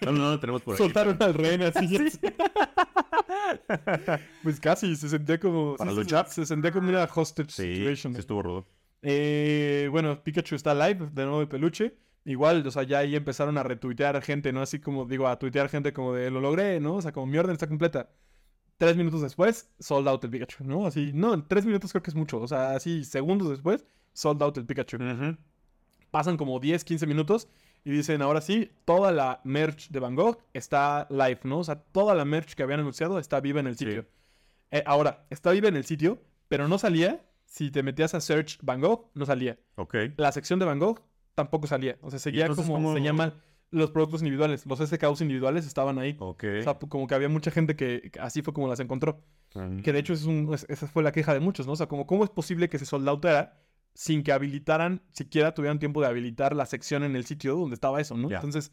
No, 0.01 0.11
no, 0.13 0.31
no, 0.31 0.39
tenemos 0.39 0.61
por 0.61 0.75
aquí. 0.75 0.83
Soltaron 0.83 1.17
al 1.21 1.33
rehén 1.33 1.61
así. 1.61 1.97
pues 4.43 4.59
casi, 4.59 4.95
se 4.95 5.09
sentía 5.09 5.39
como... 5.39 5.75
Para 5.75 5.91
sí, 5.91 5.97
luchar. 5.97 6.27
Se, 6.27 6.33
se 6.35 6.45
sentía 6.45 6.71
como 6.71 6.87
una 6.89 7.03
hostage 7.03 7.51
Sí, 7.51 7.75
situation. 7.75 8.13
sí 8.13 8.19
estuvo 8.19 8.41
rudo. 8.41 8.65
Eh, 9.01 9.87
bueno, 9.91 10.23
Pikachu 10.23 10.55
está 10.55 10.73
live, 10.73 11.09
de 11.11 11.25
nuevo 11.25 11.41
el 11.41 11.47
peluche. 11.47 11.95
Igual, 12.25 12.65
o 12.65 12.71
sea, 12.71 12.83
ya 12.83 12.99
ahí 12.99 13.15
empezaron 13.15 13.57
a 13.57 13.63
retuitear 13.63 14.21
gente, 14.21 14.51
¿no? 14.53 14.61
Así 14.61 14.79
como, 14.79 15.05
digo, 15.05 15.27
a 15.27 15.39
tuitear 15.39 15.69
gente 15.69 15.93
como 15.93 16.13
de, 16.13 16.29
lo 16.31 16.41
logré, 16.41 16.79
¿no? 16.79 16.95
O 16.95 17.01
sea, 17.01 17.11
como 17.11 17.25
mi 17.25 17.37
orden 17.37 17.53
está 17.53 17.67
completa. 17.67 18.09
Tres 18.79 18.95
minutos 18.97 19.21
después, 19.21 19.69
sold 19.79 20.07
out 20.07 20.23
el 20.23 20.29
Pikachu, 20.31 20.63
¿no? 20.63 20.87
Así, 20.87 21.11
no, 21.13 21.33
en 21.35 21.47
tres 21.47 21.65
minutos 21.65 21.91
creo 21.91 22.01
que 22.01 22.09
es 22.09 22.15
mucho. 22.15 22.39
O 22.41 22.47
sea, 22.47 22.71
así, 22.75 23.03
segundos 23.03 23.49
después, 23.49 23.85
sold 24.13 24.41
out 24.41 24.57
el 24.57 24.65
Pikachu. 24.65 24.97
Pasan 26.11 26.37
como 26.37 26.59
10, 26.59 26.83
15 26.85 27.05
minutos 27.05 27.47
y 27.83 27.91
dicen, 27.91 28.21
ahora 28.21 28.41
sí, 28.41 28.71
toda 28.85 29.11
la 29.11 29.41
merch 29.43 29.89
de 29.89 29.99
Van 29.99 30.15
Gogh 30.15 30.39
está 30.53 31.05
live, 31.09 31.41
¿no? 31.43 31.59
O 31.59 31.63
sea, 31.63 31.75
toda 31.75 32.15
la 32.15 32.25
merch 32.25 32.53
que 32.55 32.63
habían 32.63 32.79
anunciado 32.79 33.19
está 33.19 33.39
viva 33.41 33.59
en 33.59 33.67
el 33.67 33.77
Sí. 33.77 33.85
sitio. 33.85 34.05
Eh, 34.71 34.81
ahora, 34.85 35.25
está 35.29 35.51
viva 35.51 35.67
en 35.67 35.75
el 35.75 35.83
sitio, 35.85 36.19
pero 36.47 36.67
no 36.67 36.79
salía. 36.79 37.21
Si 37.45 37.71
te 37.71 37.83
metías 37.83 38.13
a 38.15 38.21
search 38.21 38.59
Van 38.61 38.79
Gogh, 38.79 39.09
no 39.13 39.25
salía 39.25 39.57
Ok. 39.75 39.95
la 40.17 40.31
sección 40.31 40.57
de 40.59 40.65
Van 40.65 40.79
Gogh 40.79 41.01
tampoco 41.35 41.67
salía. 41.67 41.97
O 42.01 42.09
sea, 42.09 42.19
seguía 42.19 42.45
entonces 42.45 42.65
como 42.65 42.77
cómo- 42.77 42.93
se 42.95 43.01
llaman 43.01 43.33
los 43.71 43.91
productos 43.91 44.21
individuales. 44.21 44.65
Los 44.65 44.79
SKUs 44.79 45.21
individuales 45.21 45.65
estaban 45.67 45.99
ahí. 45.99 46.15
Ok. 46.19 46.43
O 46.59 46.63
sea, 46.63 46.73
como 46.79 47.05
que 47.07 47.15
había 47.15 47.29
mucha 47.29 47.51
gente 47.51 47.75
que 47.75 48.11
así 48.19 48.41
fue 48.41 48.53
como 48.53 48.67
las 48.67 48.79
encontró. 48.79 49.23
Mm. 49.55 49.79
Que 49.81 49.93
de 49.93 49.99
hecho 49.99 50.13
es 50.13 50.25
un- 50.25 50.51
es- 50.53 50.65
esa 50.69 50.87
fue 50.87 51.03
la 51.03 51.11
queja 51.11 51.33
de 51.33 51.39
muchos, 51.39 51.67
¿no? 51.67 51.73
O 51.73 51.75
sea, 51.75 51.87
como 51.87 52.05
cómo 52.07 52.23
es 52.23 52.29
posible 52.29 52.69
que 52.69 52.79
se 52.79 52.85
soldautara 52.85 53.59
sin 53.93 54.23
que 54.23 54.31
habilitaran, 54.31 55.01
siquiera 55.11 55.53
tuvieran 55.53 55.79
tiempo 55.79 56.01
de 56.01 56.07
habilitar 56.07 56.55
la 56.55 56.65
sección 56.65 57.03
en 57.03 57.15
el 57.15 57.25
sitio 57.25 57.55
donde 57.55 57.73
estaba 57.73 57.99
eso, 57.99 58.15
¿no? 58.15 58.29
Entonces, 58.37 58.71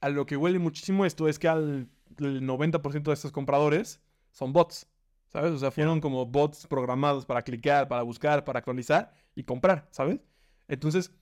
a 0.00 0.08
lo 0.08 0.24
que 0.26 0.36
huele 0.36 0.58
muchísimo 0.58 1.04
esto 1.04 1.28
es 1.28 1.38
que 1.38 1.48
al 1.48 1.88
el 2.18 2.42
90% 2.44 3.10
de 3.10 3.14
estos 3.14 3.32
compradores 3.32 4.00
son 4.32 4.52
bots, 4.52 4.88
¿sabes? 5.28 5.52
O 5.52 5.58
sea, 5.58 5.70
fueron 5.70 6.00
como 6.00 6.26
bots 6.26 6.66
programados 6.66 7.24
para 7.26 7.42
clicar, 7.42 7.86
para 7.88 8.02
buscar, 8.02 8.44
para 8.44 8.58
actualizar 8.58 9.12
y 9.34 9.44
comprar, 9.44 9.86
¿sabes? 9.90 10.20
Entonces, 10.68 11.12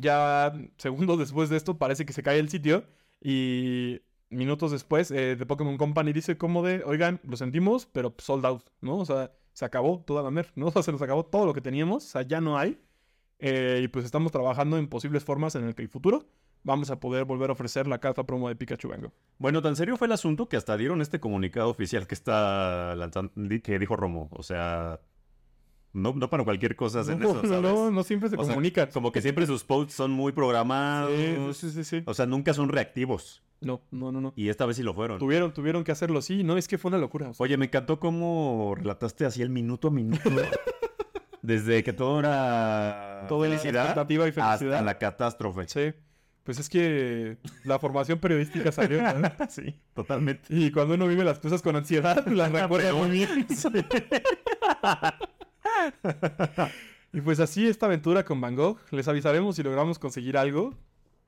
ya 0.00 0.52
segundos 0.78 1.18
después 1.18 1.50
de 1.50 1.56
esto 1.56 1.78
parece 1.78 2.06
que 2.06 2.12
se 2.12 2.22
cae 2.22 2.38
el 2.38 2.48
sitio 2.48 2.84
y 3.20 4.00
minutos 4.30 4.72
después 4.72 5.10
eh, 5.10 5.36
The 5.38 5.46
Pokémon 5.46 5.76
Company 5.76 6.12
dice 6.12 6.38
como 6.38 6.62
de, 6.62 6.82
oigan, 6.84 7.20
lo 7.24 7.36
sentimos, 7.36 7.86
pero 7.86 8.14
sold 8.18 8.46
out, 8.46 8.64
¿no? 8.80 8.96
O 8.96 9.04
sea, 9.04 9.32
se 9.52 9.64
acabó 9.64 10.02
toda 10.06 10.22
la 10.22 10.30
mer, 10.30 10.50
¿no? 10.54 10.66
O 10.68 10.72
sea, 10.72 10.82
se 10.82 10.92
nos 10.92 11.02
acabó 11.02 11.24
todo 11.24 11.46
lo 11.46 11.54
que 11.54 11.60
teníamos, 11.60 12.04
o 12.04 12.08
sea, 12.08 12.22
ya 12.22 12.40
no 12.40 12.58
hay. 12.58 12.80
Eh, 13.38 13.80
y 13.84 13.88
pues 13.88 14.04
estamos 14.04 14.30
trabajando 14.30 14.78
en 14.78 14.88
posibles 14.88 15.24
formas 15.24 15.54
en 15.56 15.64
el 15.64 15.74
que 15.74 15.82
el 15.82 15.88
futuro 15.88 16.26
vamos 16.62 16.90
a 16.90 17.00
poder 17.00 17.24
volver 17.24 17.50
a 17.50 17.54
ofrecer 17.54 17.86
la 17.86 17.98
carta 17.98 18.24
promo 18.24 18.48
de 18.48 18.56
Pikachu 18.56 18.88
Bango. 18.88 19.12
Bueno, 19.38 19.62
tan 19.62 19.76
serio 19.76 19.96
fue 19.96 20.06
el 20.06 20.12
asunto 20.12 20.48
que 20.48 20.56
hasta 20.56 20.76
dieron 20.76 21.00
este 21.00 21.20
comunicado 21.20 21.68
oficial 21.68 22.06
que 22.06 22.14
está 22.14 22.94
lanzando, 22.96 23.32
que 23.62 23.78
dijo 23.78 23.96
Romo. 23.96 24.28
O 24.32 24.42
sea, 24.42 25.00
no, 25.92 26.12
no 26.14 26.30
para 26.30 26.44
cualquier 26.44 26.74
cosa 26.76 27.00
hacen 27.00 27.18
No, 27.18 27.30
eso, 27.30 27.42
no, 27.42 27.48
¿sabes? 27.48 27.62
no, 27.62 27.90
no 27.90 28.02
siempre 28.02 28.28
se 28.28 28.36
O 28.36 28.44
sea, 28.44 28.54
comunican. 28.54 28.88
Como 28.92 29.12
que 29.12 29.20
siempre 29.20 29.46
sus 29.46 29.64
posts 29.64 29.94
son 29.94 30.10
muy 30.10 30.32
programados. 30.32 31.56
Sí, 31.56 31.70
sí, 31.70 31.84
sí. 31.84 32.02
O 32.06 32.14
sea, 32.14 32.26
nunca 32.26 32.54
son 32.54 32.68
reactivos. 32.68 33.42
No, 33.60 33.80
no, 33.90 34.10
no, 34.10 34.20
no. 34.20 34.32
Y 34.34 34.48
esta 34.48 34.66
vez 34.66 34.76
sí 34.76 34.82
lo 34.82 34.92
fueron. 34.94 35.18
Tuvieron, 35.18 35.52
tuvieron 35.54 35.84
que 35.84 35.92
hacerlo, 35.92 36.20
sí, 36.20 36.42
no, 36.42 36.56
es 36.56 36.66
que 36.66 36.78
fue 36.78 36.88
una 36.88 36.98
locura. 36.98 37.28
o 37.28 37.34
sea, 37.34 37.44
Oye, 37.44 37.56
me 37.56 37.66
encantó 37.66 38.00
cómo 38.00 38.74
relataste 38.76 39.24
así 39.24 39.42
el 39.42 39.50
minuto 39.50 39.88
a 39.88 39.90
minuto. 39.90 40.22
Desde 41.42 41.82
que 41.82 41.92
todo 41.92 42.20
era 42.20 43.26
todo 43.28 43.44
era 43.44 43.56
felicidad 43.58 43.82
expectativa 43.84 44.28
y 44.28 44.32
felicidad. 44.32 44.74
hasta 44.74 44.82
la 44.82 44.98
catástrofe. 44.98 45.66
Sí. 45.66 45.92
Pues 46.44 46.58
es 46.58 46.68
que 46.68 47.38
la 47.64 47.78
formación 47.78 48.18
periodística 48.18 48.72
salió, 48.72 49.00
¿no? 49.00 49.30
sí, 49.48 49.76
totalmente. 49.94 50.44
Y 50.48 50.70
cuando 50.72 50.94
uno 50.94 51.06
vive 51.06 51.22
las 51.22 51.38
cosas 51.38 51.62
con 51.62 51.76
ansiedad, 51.76 52.26
las 52.26 52.50
recuerda 52.52 52.92
muy 52.94 53.10
bien. 53.10 53.46
y 57.12 57.20
pues 57.20 57.40
así 57.40 57.66
esta 57.66 57.86
aventura 57.86 58.24
con 58.24 58.40
Van 58.40 58.56
Gogh. 58.56 58.78
Les 58.90 59.06
avisaremos 59.08 59.56
si 59.56 59.62
logramos 59.62 59.98
conseguir 59.98 60.36
algo. 60.36 60.74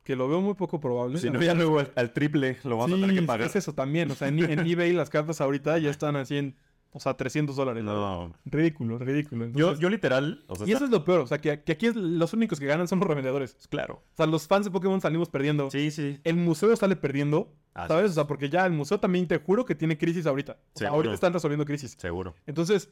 que 0.03 0.17
lo 0.17 0.29
veo 0.29 0.41
muy 0.41 0.55
poco 0.55 0.81
probable. 0.81 1.19
Si 1.19 1.31
no, 1.31 1.41
ya 1.43 1.55
luego 1.55 1.79
al, 1.81 1.93
al 1.97 2.13
triple 2.13 2.59
lo 2.65 2.77
vas 2.77 2.91
a 2.91 2.95
tener 2.95 3.11
que 3.15 3.21
Sí, 3.21 3.27
pagar. 3.27 3.47
es 3.47 3.57
eso 3.57 3.73
también. 3.75 4.11
O 4.11 4.15
sea, 4.15 4.29
en, 4.29 4.39
en 4.39 4.61
eBay 4.67 4.93
las 4.93 5.09
cartas 5.11 5.41
ahorita 5.41 5.79
ya 5.79 5.89
están 5.91 6.17
así 6.17 6.37
en, 6.37 6.57
o 6.93 7.01
sea, 7.01 7.15
300 7.17 7.57
dólares. 7.57 7.83
No. 7.85 8.33
Ridículo, 8.45 8.99
ridículo. 8.99 9.47
Yo, 9.47 9.51
Entonces- 9.51 9.81
yo 9.81 9.89
literal, 9.89 10.45
o 10.47 10.57
sea, 10.57 10.67
y 10.69 10.73
eso 10.73 10.85
es 10.85 10.91
lo 10.91 11.05
peor, 11.05 11.21
o 11.21 11.27
sea, 11.27 11.39
que, 11.39 11.63
que 11.63 11.73
aquí 11.73 11.87
es- 11.87 11.97
los 11.97 12.33
únicos 12.35 12.61
que 12.61 12.67
ganan 12.67 12.87
son 12.87 12.99
los 13.01 13.09
revendedores. 13.09 13.57
claro. 13.71 14.03
O 14.13 14.17
sea, 14.17 14.27
los 14.27 14.47
fans 14.47 14.67
de 14.67 14.71
Pokémon 14.71 15.01
salimos 15.01 15.29
perdiendo. 15.31 15.71
Sí, 15.71 15.91
sí. 15.91 16.21
El 16.23 16.37
museo 16.37 16.77
sale 16.77 16.97
perdiendo, 16.97 17.53
¿sabes? 17.75 18.05
es. 18.07 18.11
O 18.13 18.15
sea, 18.15 18.27
porque 18.27 18.49
ya 18.51 18.65
el 18.67 18.73
museo 18.73 19.01
también 19.01 19.27
te 19.27 19.39
juro 19.39 19.65
que 19.65 19.75
tiene 19.75 19.97
crisis 19.99 20.27
ahorita. 20.27 20.59
O 20.75 20.79
sea, 20.79 20.91
ahorita 20.91 21.15
están 21.15 21.33
resolviendo 21.33 21.65
crisis. 21.65 21.97
Seguro. 21.99 22.35
Entonces, 22.47 22.91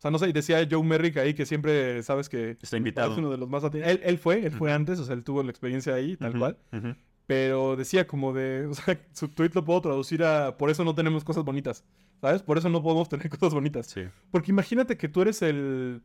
o 0.00 0.02
sea, 0.02 0.10
no 0.10 0.18
sé, 0.18 0.30
y 0.30 0.32
decía 0.32 0.66
Joe 0.68 0.82
Merrick 0.82 1.18
ahí 1.18 1.34
que 1.34 1.44
siempre, 1.44 2.02
sabes 2.02 2.30
que 2.30 2.56
Está 2.62 2.78
invitado. 2.78 3.12
es 3.12 3.18
uno 3.18 3.30
de 3.30 3.36
los 3.36 3.50
más 3.50 3.62
Él, 3.64 4.00
él 4.02 4.16
fue, 4.16 4.46
él 4.46 4.50
fue 4.52 4.72
antes, 4.72 4.98
o 4.98 5.04
sea, 5.04 5.14
él 5.14 5.22
tuvo 5.22 5.42
la 5.42 5.50
experiencia 5.50 5.92
ahí, 5.94 6.16
tal 6.16 6.38
cual. 6.38 6.56
ujú. 6.72 6.94
Pero 7.26 7.76
decía 7.76 8.06
como 8.06 8.32
de, 8.32 8.64
o 8.66 8.72
sea, 8.72 8.98
su 9.12 9.28
tweet 9.28 9.50
lo 9.52 9.62
puedo 9.62 9.82
traducir 9.82 10.24
a, 10.24 10.56
por 10.56 10.70
eso 10.70 10.84
no 10.84 10.94
tenemos 10.94 11.22
cosas 11.22 11.44
bonitas, 11.44 11.84
¿sabes? 12.22 12.40
Por 12.42 12.56
eso 12.56 12.70
no 12.70 12.82
podemos 12.82 13.10
tener 13.10 13.28
cosas 13.38 13.52
bonitas. 13.52 13.88
Sí. 13.88 14.04
Porque 14.30 14.50
imagínate 14.52 14.96
que 14.96 15.08
tú 15.10 15.20
eres 15.20 15.42
el 15.42 16.00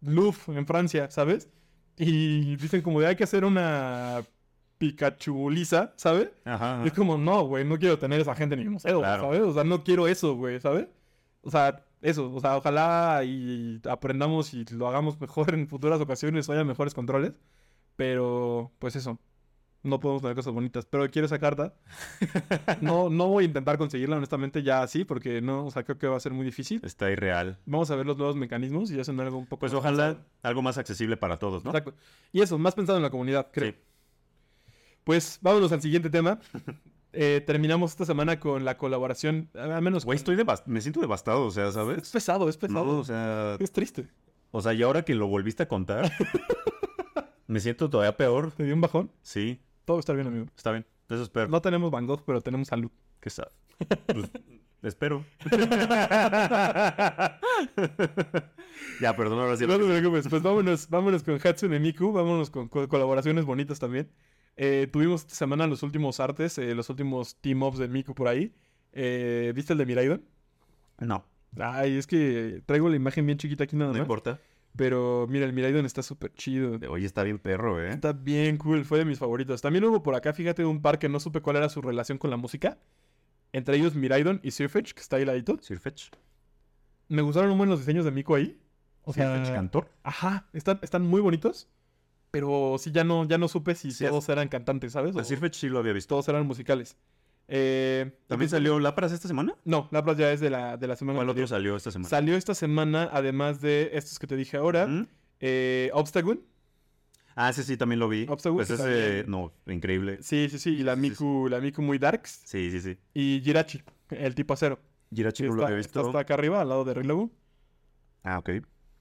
Louvre 0.00 0.38
en 0.48 0.66
Francia, 0.66 1.10
¿sabes? 1.10 1.50
Y 1.98 2.56
dicen 2.56 2.80
como 2.80 2.98
de 3.02 3.08
hay 3.08 3.16
que 3.16 3.24
hacer 3.24 3.44
una 3.44 4.22
Pikachu 4.78 5.50
lisa, 5.50 5.92
¿sabes? 5.96 6.30
Ajá. 6.46 6.80
Y 6.82 6.88
es 6.88 6.92
como, 6.94 7.18
no, 7.18 7.44
güey, 7.46 7.64
no 7.64 7.78
quiero 7.78 7.98
tener 7.98 8.20
esa 8.20 8.34
gente 8.34 8.54
en 8.54 8.62
mi 8.62 8.68
museo, 8.70 9.00
Claro. 9.00 9.24
¿sabes? 9.24 9.40
O 9.42 9.52
sea, 9.52 9.64
no 9.64 9.84
quiero 9.84 10.08
eso, 10.08 10.34
güey, 10.34 10.60
¿sabes? 10.60 10.88
O 11.42 11.50
sea, 11.50 11.84
eso, 12.04 12.32
o 12.32 12.40
sea, 12.40 12.56
ojalá 12.56 13.22
y 13.24 13.80
aprendamos 13.88 14.54
y 14.54 14.64
lo 14.66 14.86
hagamos 14.88 15.20
mejor 15.20 15.54
en 15.54 15.66
futuras 15.68 16.00
ocasiones, 16.00 16.48
haya 16.50 16.62
mejores 16.64 16.94
controles. 16.94 17.40
Pero, 17.96 18.72
pues 18.78 18.96
eso, 18.96 19.18
no 19.84 20.00
podemos 20.00 20.20
tener 20.22 20.34
cosas 20.36 20.52
bonitas. 20.52 20.84
Pero 20.86 21.08
quiero 21.10 21.26
esa 21.26 21.38
carta. 21.38 21.74
No, 22.80 23.08
no 23.08 23.28
voy 23.28 23.44
a 23.44 23.46
intentar 23.46 23.78
conseguirla, 23.78 24.16
honestamente, 24.16 24.62
ya 24.62 24.82
así, 24.82 25.04
porque 25.04 25.40
no, 25.40 25.66
o 25.66 25.70
sea, 25.70 25.84
creo 25.84 25.98
que 25.98 26.06
va 26.06 26.16
a 26.16 26.20
ser 26.20 26.32
muy 26.32 26.44
difícil. 26.44 26.80
Está 26.84 27.10
irreal. 27.10 27.58
Vamos 27.66 27.90
a 27.90 27.96
ver 27.96 28.04
los 28.06 28.16
nuevos 28.18 28.36
mecanismos 28.36 28.90
y 28.90 29.00
hacen 29.00 29.18
algo 29.20 29.38
un 29.38 29.46
poco 29.46 29.60
Pues 29.60 29.72
más 29.72 29.78
ojalá 29.80 30.06
pensado. 30.08 30.26
algo 30.42 30.62
más 30.62 30.76
accesible 30.78 31.16
para 31.16 31.38
todos, 31.38 31.64
¿no? 31.64 31.70
Exacto. 31.70 31.94
Y 32.32 32.40
eso, 32.42 32.58
más 32.58 32.74
pensado 32.74 32.98
en 32.98 33.02
la 33.04 33.10
comunidad, 33.10 33.48
creo. 33.52 33.72
Sí. 33.72 33.78
Pues 35.04 35.38
vámonos 35.40 35.70
al 35.72 35.80
siguiente 35.80 36.10
tema. 36.10 36.38
Eh, 37.16 37.40
terminamos 37.46 37.92
esta 37.92 38.04
semana 38.04 38.40
con 38.40 38.64
la 38.64 38.76
colaboración, 38.76 39.48
al 39.54 39.80
menos... 39.82 40.04
Güey, 40.04 40.18
con- 40.18 40.34
estoy 40.34 40.36
me 40.66 40.80
siento 40.80 41.00
devastado, 41.00 41.46
o 41.46 41.50
sea, 41.50 41.68
Es 41.68 41.74
¿sabes? 41.74 42.10
pesado, 42.10 42.48
es 42.48 42.56
pesado. 42.56 42.84
No, 42.84 42.98
o 42.98 43.04
sea, 43.04 43.56
Es 43.60 43.70
triste. 43.72 44.08
o 44.50 44.60
sea, 44.60 44.72
y 44.74 44.82
ahora 44.82 45.04
que 45.04 45.14
lo 45.14 45.26
volviste 45.28 45.62
a 45.62 45.68
contar, 45.68 46.10
me 47.46 47.60
siento 47.60 47.88
todavía 47.88 48.16
peor. 48.16 48.50
¿Te 48.52 48.64
dio 48.64 48.74
un 48.74 48.80
bajón? 48.80 49.10
Sí, 49.22 49.60
Todo 49.84 49.98
está 50.00 50.12
bien, 50.12 50.26
amigo. 50.26 50.46
está 50.56 50.72
bien. 50.72 50.86
Eso 51.08 51.22
espero. 51.22 51.48
No 51.48 51.60
tenemos 51.62 51.90
Van 51.90 52.06
Gogh, 52.06 52.22
pero 52.26 52.40
tenemos 52.40 52.68
salud. 52.68 52.90
Que 53.20 53.30
sa- 53.30 53.48
pues, 54.06 54.30
espero. 54.82 55.24
ya, 59.00 59.16
perdón, 59.16 59.38
ahora 59.40 59.56
sí. 59.56 59.66
No 59.66 59.78
te 59.78 59.84
preocupes. 59.84 60.28
Pues 60.28 60.42
vámonos, 60.42 60.88
vámonos 60.88 61.22
con 61.22 61.38
Hatsune 61.42 61.78
Miku. 61.80 62.12
Vámonos 62.12 62.50
con, 62.50 62.68
co- 62.68 62.88
colaboraciones 62.88 63.44
bonitas 63.44 63.78
también. 63.78 64.10
Eh, 64.56 64.88
tuvimos 64.92 65.22
esta 65.22 65.34
semana 65.34 65.66
los 65.66 65.82
últimos 65.82 66.20
artes, 66.20 66.58
eh, 66.58 66.74
los 66.74 66.88
últimos 66.90 67.36
team-ups 67.40 67.78
de 67.78 67.88
Miku 67.88 68.14
por 68.14 68.28
ahí. 68.28 68.52
Eh, 68.92 69.52
¿Viste 69.54 69.72
el 69.72 69.78
de 69.78 69.86
Miraidon? 69.86 70.24
No, 71.00 71.24
Ay, 71.58 71.96
es 71.96 72.06
que 72.06 72.62
traigo 72.66 72.88
la 72.88 72.96
imagen 72.96 73.26
bien 73.26 73.38
chiquita 73.38 73.64
aquí 73.64 73.76
nada 73.76 73.88
no 73.90 73.94
más. 73.98 74.02
importa. 74.02 74.40
Pero 74.76 75.26
mira, 75.28 75.44
el 75.46 75.52
Miraidon 75.52 75.86
está 75.86 76.02
súper 76.02 76.32
chido. 76.34 76.78
Oye, 76.90 77.06
está 77.06 77.22
bien 77.22 77.38
perro, 77.38 77.80
¿eh? 77.80 77.90
Está 77.90 78.12
bien 78.12 78.56
cool, 78.58 78.84
fue 78.84 78.98
de 78.98 79.04
mis 79.04 79.18
favoritos. 79.20 79.62
También 79.62 79.84
hubo 79.84 80.02
por 80.02 80.16
acá, 80.16 80.32
fíjate, 80.32 80.64
un 80.64 80.82
par 80.82 80.98
que 80.98 81.08
no 81.08 81.20
supe 81.20 81.40
cuál 81.40 81.56
era 81.56 81.68
su 81.68 81.80
relación 81.80 82.18
con 82.18 82.30
la 82.30 82.36
música. 82.36 82.78
Entre 83.52 83.76
ellos 83.76 83.94
Miraidon 83.94 84.40
y 84.42 84.50
Sirfetch, 84.50 84.92
que 84.94 85.00
está 85.00 85.16
ahí 85.16 85.24
ladito. 85.24 85.58
Sirfetch. 85.60 86.10
Me 87.08 87.22
gustaron 87.22 87.52
un 87.52 87.58
buen 87.58 87.70
los 87.70 87.78
diseños 87.80 88.04
de 88.04 88.10
Miku 88.10 88.34
ahí. 88.34 88.58
O 89.04 89.12
Sirfetch 89.12 89.46
sea, 89.46 89.54
cantor. 89.54 89.88
ajá, 90.02 90.48
están, 90.52 90.80
están 90.82 91.02
muy 91.06 91.20
bonitos. 91.20 91.68
Pero 92.34 92.76
sí, 92.78 92.90
ya 92.90 93.04
no, 93.04 93.24
ya 93.26 93.38
no 93.38 93.46
supe 93.46 93.76
si 93.76 93.92
Sí, 93.92 94.04
todos 94.04 94.28
eran 94.28 94.48
cantantes, 94.48 94.92
¿sabes? 94.92 95.14
O 95.14 95.20
A 95.20 95.24
Sirfetch 95.24 95.54
sí 95.54 95.68
lo 95.68 95.78
había 95.78 95.92
visto. 95.92 96.08
todos 96.14 96.28
eran 96.28 96.44
musicales. 96.46 96.96
Eh, 97.46 98.10
¿También 98.26 98.48
salió 98.48 98.80
Lapras 98.80 99.12
esta 99.12 99.28
semana? 99.28 99.54
No, 99.64 99.88
la 99.92 100.02
Plaza 100.02 100.20
ya 100.20 100.32
es 100.32 100.40
de 100.40 100.50
la, 100.50 100.76
de 100.76 100.86
la 100.88 100.96
semana 100.96 101.18
¿Cuál 101.18 101.28
otro 101.28 101.46
salió 101.46 101.76
esta 101.76 101.90
semana? 101.92 102.08
Salió 102.08 102.36
esta 102.36 102.54
semana, 102.54 103.08
además 103.12 103.60
de 103.60 103.90
estos 103.92 104.18
que 104.18 104.26
te 104.26 104.34
dije 104.34 104.56
ahora, 104.56 104.86
¿Mm? 104.88 105.06
eh, 105.40 105.90
Obstagoon. 105.92 106.42
Ah, 107.36 107.50
ese 107.50 107.62
sí, 107.62 107.76
también 107.76 107.98
lo 108.00 108.08
vi. 108.08 108.26
Obstacle, 108.28 108.56
Pues 108.56 108.70
está 108.70 108.90
ese, 108.90 109.28
no, 109.28 109.52
increíble. 109.66 110.18
Sí, 110.22 110.48
sí, 110.50 110.58
sí, 110.58 110.70
y 110.70 110.82
la 110.82 110.94
Sí, 110.96 111.02
sí, 111.02 111.10
Miku, 111.10 111.48
la 111.48 111.60
Miku 111.60 111.82
muy 111.82 111.98
darks. 111.98 112.42
Sí, 112.44 112.70
sí, 112.70 112.80
sí. 112.80 112.96
Y 113.12 113.40
Jirachi, 113.44 113.82
el 114.10 114.34
tipo 114.34 114.54
acero. 114.54 114.80
Jirachi 115.14 115.42
no 115.44 115.50
lo 115.50 115.54
está, 115.62 115.66
había 115.66 115.78
está 115.80 116.00
visto. 116.00 116.08
hasta 116.08 116.18
acá 116.20 116.34
arriba, 116.34 116.60
al 116.60 116.68
lado 116.68 116.84
de 116.84 116.94
Rillaboom. 116.94 117.30
Ah, 118.22 118.38
ok. 118.38 118.48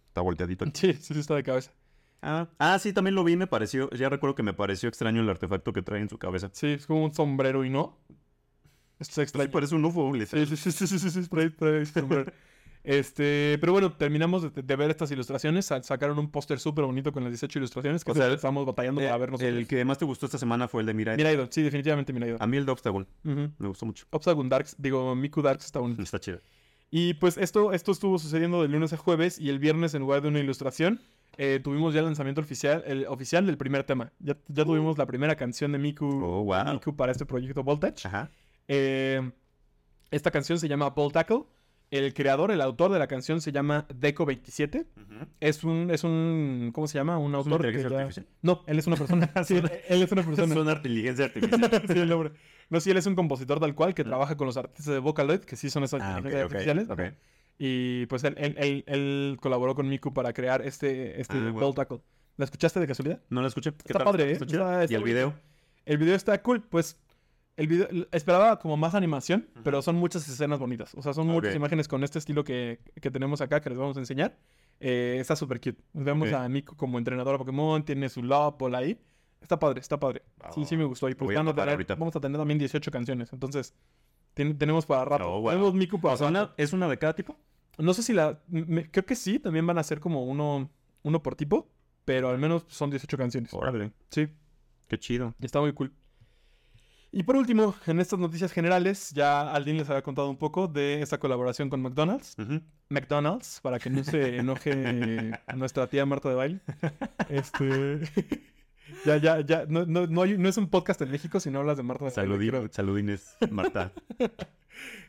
Está 0.07 0.21
volteadito. 0.21 0.65
Sí, 0.73 0.93
sí, 0.93 1.13
sí, 1.13 1.19
está 1.19 1.35
de 1.35 1.43
cabeza. 1.43 1.71
Ah, 2.25 2.47
ah, 2.57 2.79
sí, 2.79 2.93
también 2.93 3.15
lo 3.15 3.23
vi, 3.23 3.35
me 3.35 3.47
pareció, 3.47 3.89
ya 3.91 4.07
recuerdo 4.09 4.33
que 4.35 4.43
me 4.43 4.53
pareció 4.53 4.87
extraño 4.89 5.21
el 5.21 5.29
artefacto 5.29 5.73
que 5.73 5.81
trae 5.81 5.99
en 6.01 6.09
su 6.09 6.17
cabeza. 6.17 6.49
Sí, 6.53 6.67
es 6.67 6.87
como 6.87 7.03
un 7.03 7.13
sombrero 7.13 7.65
y 7.65 7.69
no. 7.69 7.97
Esto 8.99 9.21
es 9.21 9.25
extraño. 9.25 9.49
Trae, 9.49 9.51
parece 9.53 9.75
un 9.75 9.83
UFO. 9.83 10.13
Sí, 10.15 10.45
sí, 10.45 10.55
sí, 10.55 10.71
sí, 10.71 10.87
sí, 10.87 10.99
sí, 10.99 11.09
sí, 11.09 11.19
trae- 11.29 11.55
trae 11.55 11.85
sombrero. 11.85 12.31
Este, 12.85 13.57
pero 13.61 13.71
bueno, 13.71 13.93
terminamos 13.93 14.53
de, 14.53 14.61
de 14.61 14.75
ver 14.75 14.89
estas 14.89 15.09
ilustraciones. 15.09 15.65
Sa- 15.67 15.81
Sacaron 15.81 16.19
un 16.19 16.29
póster 16.29 16.59
súper 16.59 16.83
bonito 16.83 17.13
con 17.13 17.23
las 17.23 17.31
18 17.31 17.59
ilustraciones 17.59 18.03
que 18.03 18.11
O 18.11 18.13
sea, 18.13 18.27
estamos 18.33 18.65
batallando 18.65 18.99
Eh, 18.99 19.05
para 19.05 19.17
ver 19.19 19.31
nosotros. 19.31 19.57
el 19.57 19.67
que 19.67 19.85
más 19.85 19.97
te 19.97 20.03
gustó 20.03 20.25
esta 20.25 20.37
semana 20.37 20.67
fue 20.67 20.81
el 20.81 20.87
de 20.87 20.93
Mirai. 20.93 21.15
Miraidon, 21.15 21.47
sí, 21.49 21.61
definitivamente 21.61 22.11
Miraidon. 22.11 22.41
A 22.41 22.45
mí 22.45 22.57
el 22.57 22.65
de 22.65 22.71
Obstacle, 22.73 23.05
Ujú. 23.23 23.51
me 23.57 23.67
gustó 23.69 23.85
mucho. 23.85 24.05
Obstagoon 24.09 24.49
Darks, 24.49 24.75
digo, 24.77 25.15
Miku 25.15 25.41
Darks 25.41 25.63
está 25.63 25.79
bonito. 25.79 26.01
Está 26.01 26.19
chido. 26.19 26.41
Y 26.95 27.15
pues 27.15 27.37
esto, 27.39 27.73
esto 27.73 27.91
estuvo 27.91 28.19
sucediendo 28.19 28.61
de 28.61 28.67
lunes 28.67 28.93
a 28.93 28.97
jueves 28.97 29.39
y 29.39 29.49
el 29.49 29.57
viernes 29.57 29.95
en 29.95 30.01
lugar 30.01 30.21
de 30.21 30.27
una 30.27 30.39
ilustración 30.39 31.01
eh, 31.37 31.59
tuvimos 31.63 31.95
ya 31.95 32.01
el 32.01 32.05
lanzamiento 32.05 32.39
oficial, 32.39 32.83
el 32.85 33.07
oficial 33.07 33.47
del 33.47 33.57
primer 33.57 33.83
tema. 33.83 34.11
Ya, 34.19 34.37
ya 34.47 34.63
tuvimos 34.63 34.95
la 34.99 35.07
primera 35.07 35.35
canción 35.35 35.71
de 35.71 35.79
Miku, 35.79 36.05
Oh, 36.05 36.43
wow. 36.43 36.71
Miku 36.71 36.95
para 36.95 37.11
este 37.11 37.25
proyecto 37.25 37.63
Voltage. 37.63 38.07
Ajá. 38.07 38.29
Eh, 38.67 39.31
esta 40.11 40.29
canción 40.29 40.59
se 40.59 40.67
llama 40.67 40.91
Ball 40.91 41.11
Tackle. 41.11 41.45
El 41.95 42.13
creador, 42.15 42.49
el 42.49 42.59
autor 42.61 42.91
de 42.91 42.97
la 42.97 43.05
canción 43.05 43.39
se 43.39 43.51
llama 43.51 43.85
Deco27. 43.89 44.87
Es 45.39 45.63
un, 45.63 45.91
es 45.91 46.03
un, 46.03 46.71
¿cómo 46.73 46.87
se 46.87 46.97
llama? 46.97 47.19
Un 47.19 47.35
¿Es 47.35 47.45
una 47.45 47.55
autor 47.55 47.71
que 47.71 47.81
ya- 47.81 47.87
artificial? 47.99 48.25
No, 48.41 48.63
él 48.65 48.79
es 48.79 48.87
una 48.87 48.95
persona. 48.95 49.29
Sí, 49.45 49.57
él, 49.57 49.71
él 49.89 50.01
es 50.01 50.11
una 50.11 50.23
persona. 50.23 50.53
Es 50.55 50.59
una 50.59 50.71
inteligencia 50.73 51.25
artificial. 51.33 51.83
Sí, 51.87 51.99
el 51.99 52.09
nombre. 52.09 52.31
No, 52.71 52.79
sí, 52.79 52.89
él 52.89 52.97
es 52.97 53.05
un 53.05 53.13
compositor 53.15 53.59
tal 53.59 53.75
cual 53.75 53.93
que 53.93 54.03
trabaja 54.03 54.35
con 54.35 54.47
los 54.47 54.57
artistas 54.57 54.87
de 54.93 54.97
Vocaloid, 54.99 55.41
que 55.41 55.55
sí 55.55 55.69
son 55.69 55.83
esas 55.83 56.01
ah, 56.01 56.15
inteligencias 56.17 56.45
ok. 56.45 56.51
artificiales. 56.89 57.13
Y 57.59 58.07
pues 58.07 58.23
él, 58.23 58.33
él, 58.39 58.55
él- 58.57 58.83
él 58.87 59.37
colaboró 59.39 59.75
con 59.75 59.87
Miku 59.87 60.13
para 60.15 60.33
crear 60.33 60.63
este, 60.63 61.21
este 61.21 61.37
Ah. 61.37 61.71
Tackle. 61.75 61.99
¿La 62.37 62.45
escuchaste 62.45 62.79
de 62.79 62.87
casualidad? 62.87 63.21
No 63.29 63.41
la 63.43 63.49
escuché. 63.49 63.71
¿Qué 63.71 63.77
Está 63.93 64.03
padre, 64.03 64.31
¿eh? 64.31 64.39
¿Y 64.89 64.95
el 64.95 65.03
video? 65.03 65.35
El 65.85 65.97
video 65.99 66.15
está 66.15 66.41
cool, 66.41 66.63
pues 66.63 66.97
el 67.55 67.67
video 67.67 67.87
esperaba 68.11 68.57
como 68.59 68.77
más 68.77 68.95
animación, 68.95 69.47
pero 69.63 69.81
son 69.81 69.95
muchas 69.95 70.27
escenas 70.27 70.59
bonitas. 70.59 70.93
O 70.95 71.01
sea, 71.01 71.13
son 71.13 71.27
muchas 71.27 71.51
Ok. 71.51 71.55
imágenes 71.57 71.87
con 71.87 72.03
este 72.03 72.19
estilo 72.19 72.43
que, 72.43 72.79
que 73.01 73.11
tenemos 73.11 73.41
acá 73.41 73.61
que 73.61 73.69
les 73.69 73.77
vamos 73.77 73.95
a 73.97 73.99
enseñar. 73.99 74.37
Eh, 74.79 75.17
está 75.19 75.35
súper 75.35 75.59
cute. 75.59 75.81
Vemos 75.93 76.29
Ok. 76.29 76.33
a 76.35 76.49
Miku 76.49 76.75
como 76.75 76.97
entrenadora 76.97 77.37
Pokémon, 77.37 77.83
tiene 77.85 78.09
su 78.09 78.23
Lopol 78.23 78.73
ahí. 78.75 78.99
Está 79.41 79.59
padre, 79.59 79.81
está 79.81 79.99
padre. 79.99 80.23
Sí, 80.55 80.65
sí 80.65 80.75
me 80.77 80.85
gustó. 80.85 81.09
Y 81.09 81.15
pues 81.15 81.37
a 81.37 81.43
tener- 81.53 81.85
vamos 81.97 82.15
a 82.15 82.19
tener 82.19 82.37
también 82.37 82.57
18 82.57 82.89
canciones. 82.91 83.31
Entonces, 83.33 83.73
ten- 84.33 84.57
tenemos 84.57 84.85
para 84.85 85.05
rato. 85.05 85.29
Oh, 85.31 85.41
wow. 85.41 85.51
Tenemos 85.51 85.73
Miku 85.73 85.99
para 85.99 86.15
O 86.15 86.17
sea, 86.17 86.27
rato. 86.31 86.39
una- 86.45 86.53
¿Es 86.57 86.73
una 86.73 86.87
de 86.87 86.97
cada 86.97 87.13
tipo? 87.13 87.37
No 87.77 87.93
sé 87.93 88.03
si 88.03 88.13
la... 88.13 88.39
me- 88.47 88.89
creo 88.89 89.05
que 89.05 89.15
sí, 89.15 89.39
también 89.39 89.67
van 89.67 89.77
a 89.77 89.83
ser 89.83 89.99
como 89.99 90.23
uno, 90.25 90.69
uno 91.03 91.21
por 91.23 91.35
tipo, 91.35 91.69
pero 92.05 92.29
al 92.29 92.37
menos 92.39 92.65
son 92.67 92.89
18 92.89 93.17
canciones. 93.17 93.53
Órale. 93.53 93.91
Sí, 94.09 94.27
Qué 94.87 94.99
chido. 94.99 95.33
Está 95.41 95.59
muy 95.59 95.73
cool. 95.73 95.91
Y 97.15 97.21
por 97.21 97.35
último, 97.35 97.75
en 97.85 97.99
estas 97.99 98.17
noticias 98.17 98.51
generales, 98.51 99.11
ya 99.11 99.53
Aldin 99.53 99.77
les 99.77 99.87
había 99.87 100.01
contado 100.01 100.29
un 100.31 100.37
poco 100.37 100.67
de 100.67 100.99
esta 101.03 101.19
colaboración 101.19 101.69
con 101.69 101.79
McDonald's. 101.79 102.35
McDonald's, 102.89 103.59
para 103.61 103.77
que 103.77 103.91
no 103.91 104.03
se 104.03 104.37
enoje 104.37 105.31
nuestra 105.55 105.87
tía 105.87 106.07
Marta 106.07 106.29
de 106.29 106.35
Baile. 106.35 106.59
Este. 107.29 108.01
ya, 109.05 109.17
ya, 109.17 109.41
ya. 109.41 109.65
No, 109.67 109.85
no, 109.85 110.07
no, 110.07 110.23
hay- 110.23 110.39
no 110.39 110.49
es 110.49 110.57
un 110.57 110.67
podcast 110.69 111.01
en 111.03 111.11
México 111.11 111.39
si 111.39 111.51
no 111.51 111.59
hablas 111.59 111.77
de 111.77 111.83
Marta 111.83 112.05
de 112.05 112.11
Baile. 112.15 112.33
Saludín- 112.35 112.49
creo. 112.49 112.67
saludines, 112.71 113.37
Marta. 113.51 113.91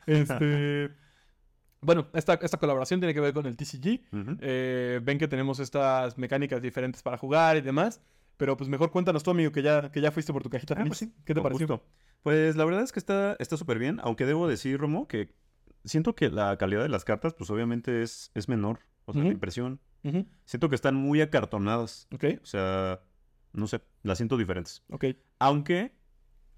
Este. 0.06 0.90
Bueno, 1.80 2.06
esta, 2.12 2.34
esta 2.34 2.58
colaboración 2.58 3.00
tiene 3.00 3.14
que 3.14 3.20
ver 3.20 3.32
con 3.32 3.46
el 3.46 3.56
TCG. 3.56 4.00
Eh, 4.40 5.00
ven 5.02 5.18
que 5.18 5.26
tenemos 5.28 5.58
estas 5.58 6.16
mecánicas 6.18 6.60
diferentes 6.60 7.02
para 7.02 7.16
jugar 7.16 7.56
y 7.56 7.60
demás. 7.62 8.00
Pero 8.36 8.56
pues 8.56 8.68
mejor 8.68 8.90
cuéntanos 8.90 9.22
tú, 9.22 9.30
amigo, 9.30 9.52
que 9.52 9.62
ya, 9.62 9.90
que 9.92 10.00
ya 10.00 10.10
fuiste 10.10 10.32
por 10.32 10.42
tu 10.42 10.50
cajita 10.50 10.74
Ah, 10.74 10.76
feliz. 10.78 10.88
pues 10.88 10.98
sí, 10.98 11.12
¿Qué 11.24 11.34
te 11.34 11.40
pareció? 11.40 11.66
gusto. 11.68 11.86
Pues 12.22 12.56
la 12.56 12.64
verdad 12.64 12.82
es 12.82 12.90
que 12.92 12.98
está 12.98 13.36
está 13.38 13.56
súper 13.56 13.78
bien, 13.78 14.00
aunque 14.02 14.24
debo 14.26 14.48
decir, 14.48 14.78
Romo, 14.78 15.06
que 15.06 15.34
siento 15.84 16.14
que 16.14 16.30
la 16.30 16.56
calidad 16.56 16.82
de 16.82 16.88
las 16.88 17.04
cartas, 17.04 17.34
pues 17.34 17.50
obviamente 17.50 18.02
es, 18.02 18.30
es 18.34 18.48
menor. 18.48 18.80
O 19.04 19.12
sea, 19.12 19.22
la 19.22 19.28
impresión. 19.30 19.80
Siento 20.46 20.68
que 20.68 20.74
están 20.74 20.94
muy 20.96 21.20
acartonadas. 21.20 22.08
Ok. 22.12 22.24
O 22.42 22.46
sea, 22.46 23.00
No 23.52 23.66
sé, 23.66 23.80
las 24.02 24.18
siento 24.18 24.36
diferentes. 24.36 24.82
Ok. 24.90 25.04
Aunque 25.38 25.92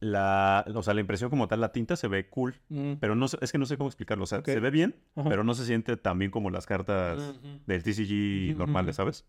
la, 0.00 0.64
o 0.74 0.82
sea, 0.82 0.94
la 0.94 1.00
impresión 1.00 1.30
como 1.30 1.48
tal, 1.48 1.60
la 1.60 1.72
tinta 1.72 1.96
se 1.96 2.06
ve 2.08 2.28
cool, 2.28 2.54
Mm. 2.68 2.94
pero 3.00 3.14
no 3.16 3.28
sé, 3.28 3.38
es 3.40 3.50
que 3.50 3.58
no 3.58 3.66
sé 3.66 3.76
cómo 3.78 3.88
explicarlo. 3.88 4.24
O 4.24 4.26
sea, 4.26 4.42
se 4.44 4.60
ve 4.60 4.70
bien, 4.70 4.94
Ajá. 5.16 5.28
pero 5.28 5.42
no 5.42 5.54
se 5.54 5.64
siente 5.64 5.96
tan 5.96 6.18
bien 6.18 6.30
como 6.30 6.50
las 6.50 6.66
cartas 6.66 7.40
del 7.66 7.82
TCG 7.82 8.56
normales. 8.56 8.96
¿sabes? 8.96 9.24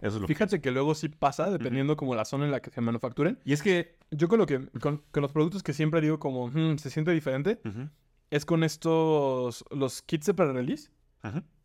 Eso 0.00 0.16
es 0.16 0.20
lo 0.22 0.26
que... 0.26 0.34
Fíjate 0.34 0.60
que 0.60 0.70
luego 0.70 0.94
sí 0.94 1.08
pasa, 1.08 1.50
dependiendo 1.50 1.96
como 1.96 2.14
la 2.14 2.24
zona 2.24 2.44
en 2.46 2.50
la 2.50 2.60
que 2.60 2.70
se 2.70 2.80
manufacturen. 2.80 3.38
Y 3.44 3.52
es 3.52 3.62
que... 3.62 3.96
Yo 4.10 4.28
con 4.28 4.38
lo 4.38 4.46
que, 4.46 4.66
con, 4.80 5.02
con 5.10 5.22
los 5.22 5.32
productos 5.32 5.62
que 5.62 5.72
siempre 5.72 6.00
digo 6.00 6.18
como, 6.18 6.48
"Hmm, 6.48 6.78
se 6.78 6.90
siente 6.90 7.12
diferente, 7.12 7.60
Ujú, 7.64 7.88
es 8.30 8.44
con 8.44 8.64
estos, 8.64 9.64
los 9.70 10.02
kits 10.02 10.26
de 10.26 10.34
pre-release. 10.34 10.90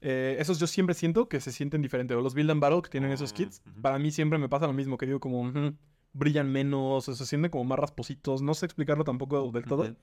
Eh, 0.01 0.35
esos 0.39 0.59
yo 0.59 0.67
siempre 0.67 0.93
siento 0.93 1.27
que 1.29 1.39
se 1.39 1.51
sienten 1.51 1.81
diferentes. 1.81 2.15
O 2.15 2.21
los 2.21 2.33
Build 2.35 2.51
and 2.51 2.61
Battle 2.61 2.81
que 2.81 2.89
tienen 2.89 3.11
esos 3.11 3.31
Ah, 3.31 3.35
kits. 3.35 3.61
Para 3.81 3.97
mí 3.97 4.11
siempre 4.11 4.37
me 4.37 4.49
pasa 4.49 4.67
lo 4.67 4.73
mismo, 4.73 4.97
que 4.97 5.05
digo 5.07 5.19
como, 5.19 5.41
"Ujú, 5.41 5.73
brillan 6.13 6.51
menos, 6.51 7.07
o 7.09 7.15
se 7.15 7.25
sienten 7.25 7.49
como 7.51 7.63
más 7.63 7.79
raspositos. 7.79 8.41
No 8.41 8.53
sé 8.53 8.65
explicarlo 8.65 9.03
tampoco 9.03 9.51
del 9.51 9.63
todo. 9.65 9.95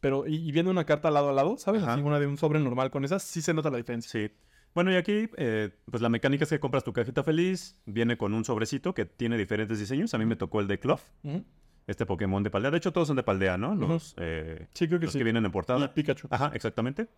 Pero, 0.00 0.26
y, 0.26 0.36
y 0.36 0.52
viendo 0.52 0.70
una 0.70 0.84
carta 0.84 1.10
lado 1.10 1.30
a 1.30 1.32
lado, 1.32 1.56
¿sabes? 1.58 1.82
Así 1.82 2.00
una 2.02 2.20
de 2.20 2.26
un 2.26 2.36
sobre 2.36 2.60
normal 2.60 2.90
con 2.90 3.04
esas, 3.04 3.22
sí 3.22 3.40
se 3.42 3.54
nota 3.54 3.70
la 3.70 3.78
diferencia. 3.78 4.10
Sí. 4.10 4.32
Bueno, 4.74 4.92
y 4.92 4.96
aquí, 4.96 5.28
eh, 5.36 5.70
pues 5.90 6.02
la 6.02 6.08
mecánica 6.08 6.44
es 6.44 6.50
que 6.50 6.60
compras 6.60 6.84
tu 6.84 6.92
cajita 6.92 7.24
feliz, 7.24 7.80
viene 7.86 8.16
con 8.16 8.32
un 8.34 8.44
sobrecito 8.44 8.94
que 8.94 9.04
tiene 9.06 9.36
diferentes 9.36 9.78
diseños. 9.78 10.14
A 10.14 10.18
mí 10.18 10.24
me 10.26 10.36
tocó 10.36 10.60
el 10.60 10.68
de 10.68 10.78
Clough, 10.78 11.00
este 11.86 12.06
Pokémon 12.06 12.42
de 12.42 12.50
Paldea. 12.50 12.70
De 12.70 12.76
hecho, 12.78 12.92
todos 12.92 13.08
son 13.08 13.16
de 13.16 13.22
Paldea, 13.24 13.58
¿no? 13.58 13.74
Los, 13.74 14.14
eh, 14.18 14.68
Sí, 14.74 14.86
creo 14.86 15.00
que 15.00 15.06
los 15.06 15.12
sí. 15.12 15.18
que 15.18 15.24
vienen 15.24 15.44
en 15.44 15.50
Y 15.50 15.52
portada. 15.52 15.92
Pikachu. 15.94 16.28
Ajá, 16.30 16.52
exactamente. 16.54 17.08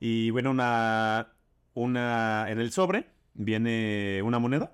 Y 0.00 0.30
bueno, 0.30 0.50
una, 0.50 1.28
una, 1.74 2.46
en 2.50 2.58
el 2.58 2.72
sobre 2.72 3.06
viene 3.34 4.20
una 4.24 4.38
moneda, 4.38 4.72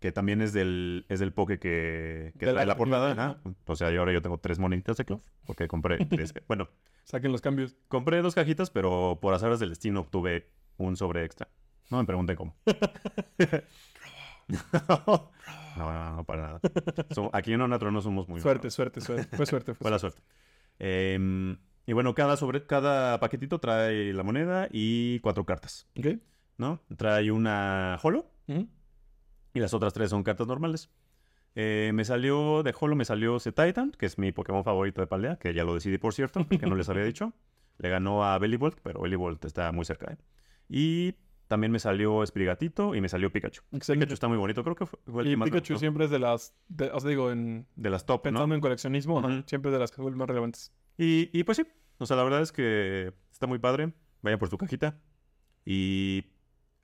que 0.00 0.10
también 0.12 0.40
es 0.40 0.52
del, 0.52 1.04
es 1.08 1.20
del 1.20 1.32
Poké 1.32 1.58
que, 1.58 2.32
que 2.38 2.46
De 2.46 2.52
trae 2.52 2.64
la- 2.66 2.72
la 2.72 2.76
portada. 2.76 3.12
Ajá. 3.12 3.40
O 3.66 3.76
sea, 3.76 3.90
yo 3.90 4.00
ahora 4.00 4.12
yo 4.12 4.22
tengo 4.22 4.38
tres 4.38 4.58
moneditas 4.58 4.96
de 4.96 5.04
Clough, 5.04 5.22
porque 5.44 5.68
compré 5.68 6.04
tres. 6.06 6.32
bueno, 6.48 6.68
Saquen 7.04 7.30
los 7.32 7.40
cambios. 7.40 7.76
compré 7.88 8.22
dos 8.22 8.34
cajitas, 8.34 8.70
pero 8.70 9.18
por 9.20 9.34
azares 9.34 9.58
del 9.60 9.68
destino 9.70 10.00
obtuve 10.00 10.48
un 10.76 10.96
sobre 10.96 11.24
extra. 11.24 11.48
No 11.90 11.98
me 11.98 12.04
pregunten 12.04 12.36
cómo. 12.36 12.56
no, 14.48 15.30
no, 15.76 16.16
no, 16.16 16.24
para 16.24 16.42
nada. 16.42 16.60
So- 17.10 17.30
aquí 17.32 17.52
en 17.52 17.60
Onatro 17.60 17.90
no 17.90 18.00
somos 18.00 18.28
muy 18.28 18.40
Suerte, 18.40 18.70
suerte, 18.70 19.00
suerte. 19.00 19.36
Fue 19.36 19.46
suerte. 19.46 19.74
Fue 19.74 19.82
fue 19.84 19.90
la 19.90 19.98
suerte. 19.98 20.22
Em, 20.78 21.58
y 21.86 21.92
bueno, 21.92 22.14
cada, 22.14 22.36
sobre, 22.36 22.66
cada 22.66 23.20
paquetito 23.20 23.58
trae 23.58 24.12
la 24.12 24.22
moneda 24.22 24.68
y 24.70 25.20
cuatro 25.20 25.44
cartas, 25.44 25.88
suerte. 25.94 26.14
Ok. 26.16 26.22
¿no? 26.58 26.80
Trae 26.96 27.30
una 27.30 27.98
holo 28.02 28.30
y 29.54 29.60
las 29.60 29.74
otras 29.74 29.92
tres 29.92 30.10
son 30.10 30.22
cartas 30.22 30.46
normales. 30.46 30.90
Eh, 31.54 31.90
me 31.94 32.04
salió, 32.04 32.62
de 32.62 32.74
holo 32.78 32.96
me 32.96 33.04
salió 33.04 33.38
Z-Titan, 33.38 33.92
que 33.92 34.06
es 34.06 34.16
mi 34.18 34.32
Pokémon 34.32 34.64
favorito 34.64 35.00
de 35.00 35.06
Paldea, 35.06 35.36
que 35.36 35.52
ya 35.52 35.64
lo 35.64 35.74
decidí, 35.74 35.98
por 35.98 36.14
cierto, 36.14 36.46
porque 36.48 36.66
no 36.66 36.74
les 36.76 36.88
había 36.88 37.04
dicho. 37.04 37.32
Le 37.78 37.88
ganó 37.88 38.24
a 38.24 38.38
Bellibolt, 38.38 38.78
pero 38.82 39.00
Bellibolt 39.00 39.44
está 39.44 39.72
muy 39.72 39.84
cerca, 39.84 40.12
¿eh? 40.12 40.16
Y 40.72 41.14
también 41.48 41.70
me 41.70 41.78
salió 41.78 42.24
Sprigatito 42.26 42.94
y 42.94 43.00
me 43.02 43.08
salió 43.10 43.30
Pikachu. 43.30 43.62
Excelente. 43.72 44.06
Pikachu 44.06 44.14
está 44.14 44.28
muy 44.28 44.38
bonito, 44.38 44.64
creo 44.64 44.74
que 44.74 44.86
fue, 44.86 44.98
fue 45.06 45.22
el 45.22 45.28
Y 45.28 45.30
que 45.32 45.36
más 45.36 45.50
Pikachu 45.50 45.76
siempre 45.78 46.06
es 46.06 46.10
de 46.10 46.18
las. 46.18 46.54
de- 46.68 46.90
o 46.90 46.98
sea, 46.98 47.10
digo, 47.10 47.30
en, 47.30 47.66
De 47.76 47.90
las 47.90 48.06
top, 48.06 48.22
pensando 48.22 48.46
¿no? 48.46 48.54
en 48.54 48.60
coleccionismo, 48.62 49.18
ajá, 49.18 49.28
Ujú. 49.28 49.42
siempre 49.46 49.70
es 49.70 49.74
de 49.74 49.78
las 49.78 49.90
que 49.90 50.00
más 50.02 50.26
relevantes. 50.28 50.72
Y, 50.96 51.28
y 51.38 51.44
pues 51.44 51.58
sí, 51.58 51.66
o 51.98 52.06
sea, 52.06 52.16
la 52.16 52.24
verdad 52.24 52.40
es 52.40 52.52
que 52.52 53.12
está 53.30 53.46
muy 53.46 53.58
padre. 53.58 53.92
Vayan 54.22 54.38
por 54.38 54.48
su 54.48 54.56
cajita. 54.56 54.98
Y 55.64 56.24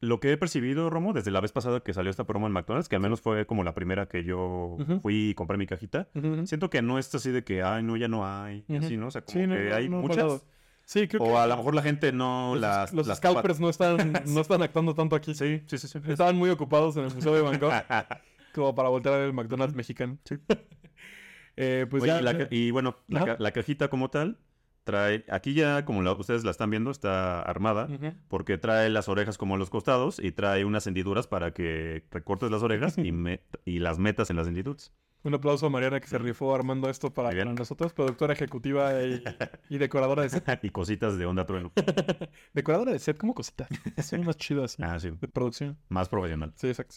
lo 0.00 0.20
que 0.20 0.32
he 0.32 0.36
percibido, 0.36 0.90
Romo, 0.90 1.12
desde 1.12 1.30
la 1.30 1.40
vez 1.40 1.52
pasada 1.52 1.80
que 1.80 1.92
salió 1.92 2.10
esta 2.10 2.24
promo 2.26 2.46
en 2.46 2.52
McDonald's, 2.52 2.88
que 2.88 2.96
al 2.96 3.02
menos 3.02 3.20
fue 3.20 3.46
como 3.46 3.64
la 3.64 3.74
primera 3.74 4.06
que 4.06 4.22
yo 4.24 4.76
Ujú. 4.78 5.00
fui 5.00 5.30
y 5.30 5.34
compré 5.34 5.56
mi 5.56 5.66
cajita, 5.66 6.08
Ujú, 6.14 6.28
ujú. 6.34 6.46
siento 6.46 6.70
que 6.70 6.82
no 6.82 6.98
es 6.98 7.12
así 7.14 7.30
de 7.30 7.42
que, 7.42 7.62
ay, 7.62 7.82
no, 7.82 7.96
ya 7.96 8.08
no 8.08 8.26
hay. 8.26 8.64
y 8.68 8.76
así, 8.76 8.96
¿no? 8.96 9.08
O 9.08 9.10
sea, 9.10 9.22
como 9.22 9.32
Sí, 9.32 9.40
que 9.40 9.68
no, 9.70 9.74
hay 9.74 9.88
no, 9.88 10.00
muchas. 10.02 10.44
Sí, 10.90 11.06
creo 11.06 11.22
que 11.22 11.28
O 11.30 11.38
a 11.38 11.46
lo 11.46 11.54
mejor 11.58 11.74
la 11.74 11.82
gente 11.82 12.12
no 12.12 12.52
los, 12.54 12.62
las... 12.62 12.94
los 12.94 13.06
las 13.06 13.18
scalpers 13.18 13.60
no 13.60 13.68
están, 13.68 14.12
no 14.26 14.40
están 14.40 14.62
actuando 14.62 14.94
tanto 14.94 15.16
aquí. 15.16 15.34
Sí, 15.34 15.62
sí, 15.66 15.76
sí. 15.76 15.86
sí. 15.86 15.98
Estaban 16.08 16.34
muy 16.36 16.48
ocupados 16.48 16.96
en 16.96 17.04
el 17.04 17.14
Museo 17.14 17.34
de 17.34 17.42
Bangkok 17.42 17.72
como 18.54 18.74
para 18.74 18.88
voltear 18.88 19.14
a 19.14 19.18
ver 19.18 19.26
el 19.26 19.34
McDonald's 19.34 19.74
mexicano. 19.76 20.16
Sí. 20.24 20.36
Eh, 21.60 21.86
pues 21.90 22.04
Oye, 22.04 22.12
ya. 22.12 22.20
y, 22.20 22.22
la 22.22 22.38
ca- 22.38 22.48
y 22.52 22.70
bueno, 22.70 22.96
la, 23.08 23.18
Ajá. 23.18 23.26
ca- 23.36 23.42
la 23.42 23.50
cajita 23.50 23.88
como 23.88 24.10
tal 24.10 24.38
trae... 24.84 25.24
Aquí 25.28 25.54
ya, 25.54 25.84
como 25.84 26.02
la- 26.02 26.12
ustedes 26.12 26.44
la 26.44 26.52
están 26.52 26.70
viendo, 26.70 26.92
está 26.92 27.42
armada. 27.42 27.88
Porque 28.28 28.58
trae 28.58 28.88
las 28.90 29.08
orejas 29.08 29.36
como 29.38 29.56
a 29.56 29.58
los 29.58 29.68
costados 29.68 30.20
y 30.20 30.30
trae 30.30 30.64
unas 30.64 30.86
hendiduras 30.86 31.26
para 31.26 31.52
que 31.52 32.04
recortes 32.12 32.52
las 32.52 32.62
orejas 32.62 32.96
y, 32.96 33.10
me- 33.10 33.40
y 33.64 33.80
las 33.80 33.98
metas 33.98 34.30
en 34.30 34.36
las 34.36 34.46
hendiduras. 34.46 34.92
Un 35.28 35.34
aplauso 35.34 35.66
a 35.66 35.70
Mariana 35.70 36.00
que 36.00 36.06
se 36.08 36.16
rifó 36.16 36.54
armando 36.54 36.88
esto 36.88 37.12
para, 37.12 37.30
nosotros, 37.44 37.92
productora 37.92 38.32
ejecutiva 38.32 39.02
y, 39.04 39.22
y 39.68 39.76
decoradora 39.76 40.22
de 40.22 40.30
set. 40.30 40.44
y 40.64 40.70
cositas 40.70 41.18
de 41.18 41.26
onda 41.26 41.44
trueno. 41.44 41.70
Decoradora 42.54 42.92
de 42.92 42.98
set 42.98 43.18
como 43.18 43.34
cositas. 43.34 43.68
Son 44.02 44.24
más 44.24 44.38
chidas 44.38 44.76
Ah, 44.80 44.98
sí. 44.98 45.10
de 45.20 45.28
producción. 45.28 45.76
Más 45.90 46.08
profesional. 46.08 46.54
Sí, 46.56 46.68
exacto. 46.68 46.96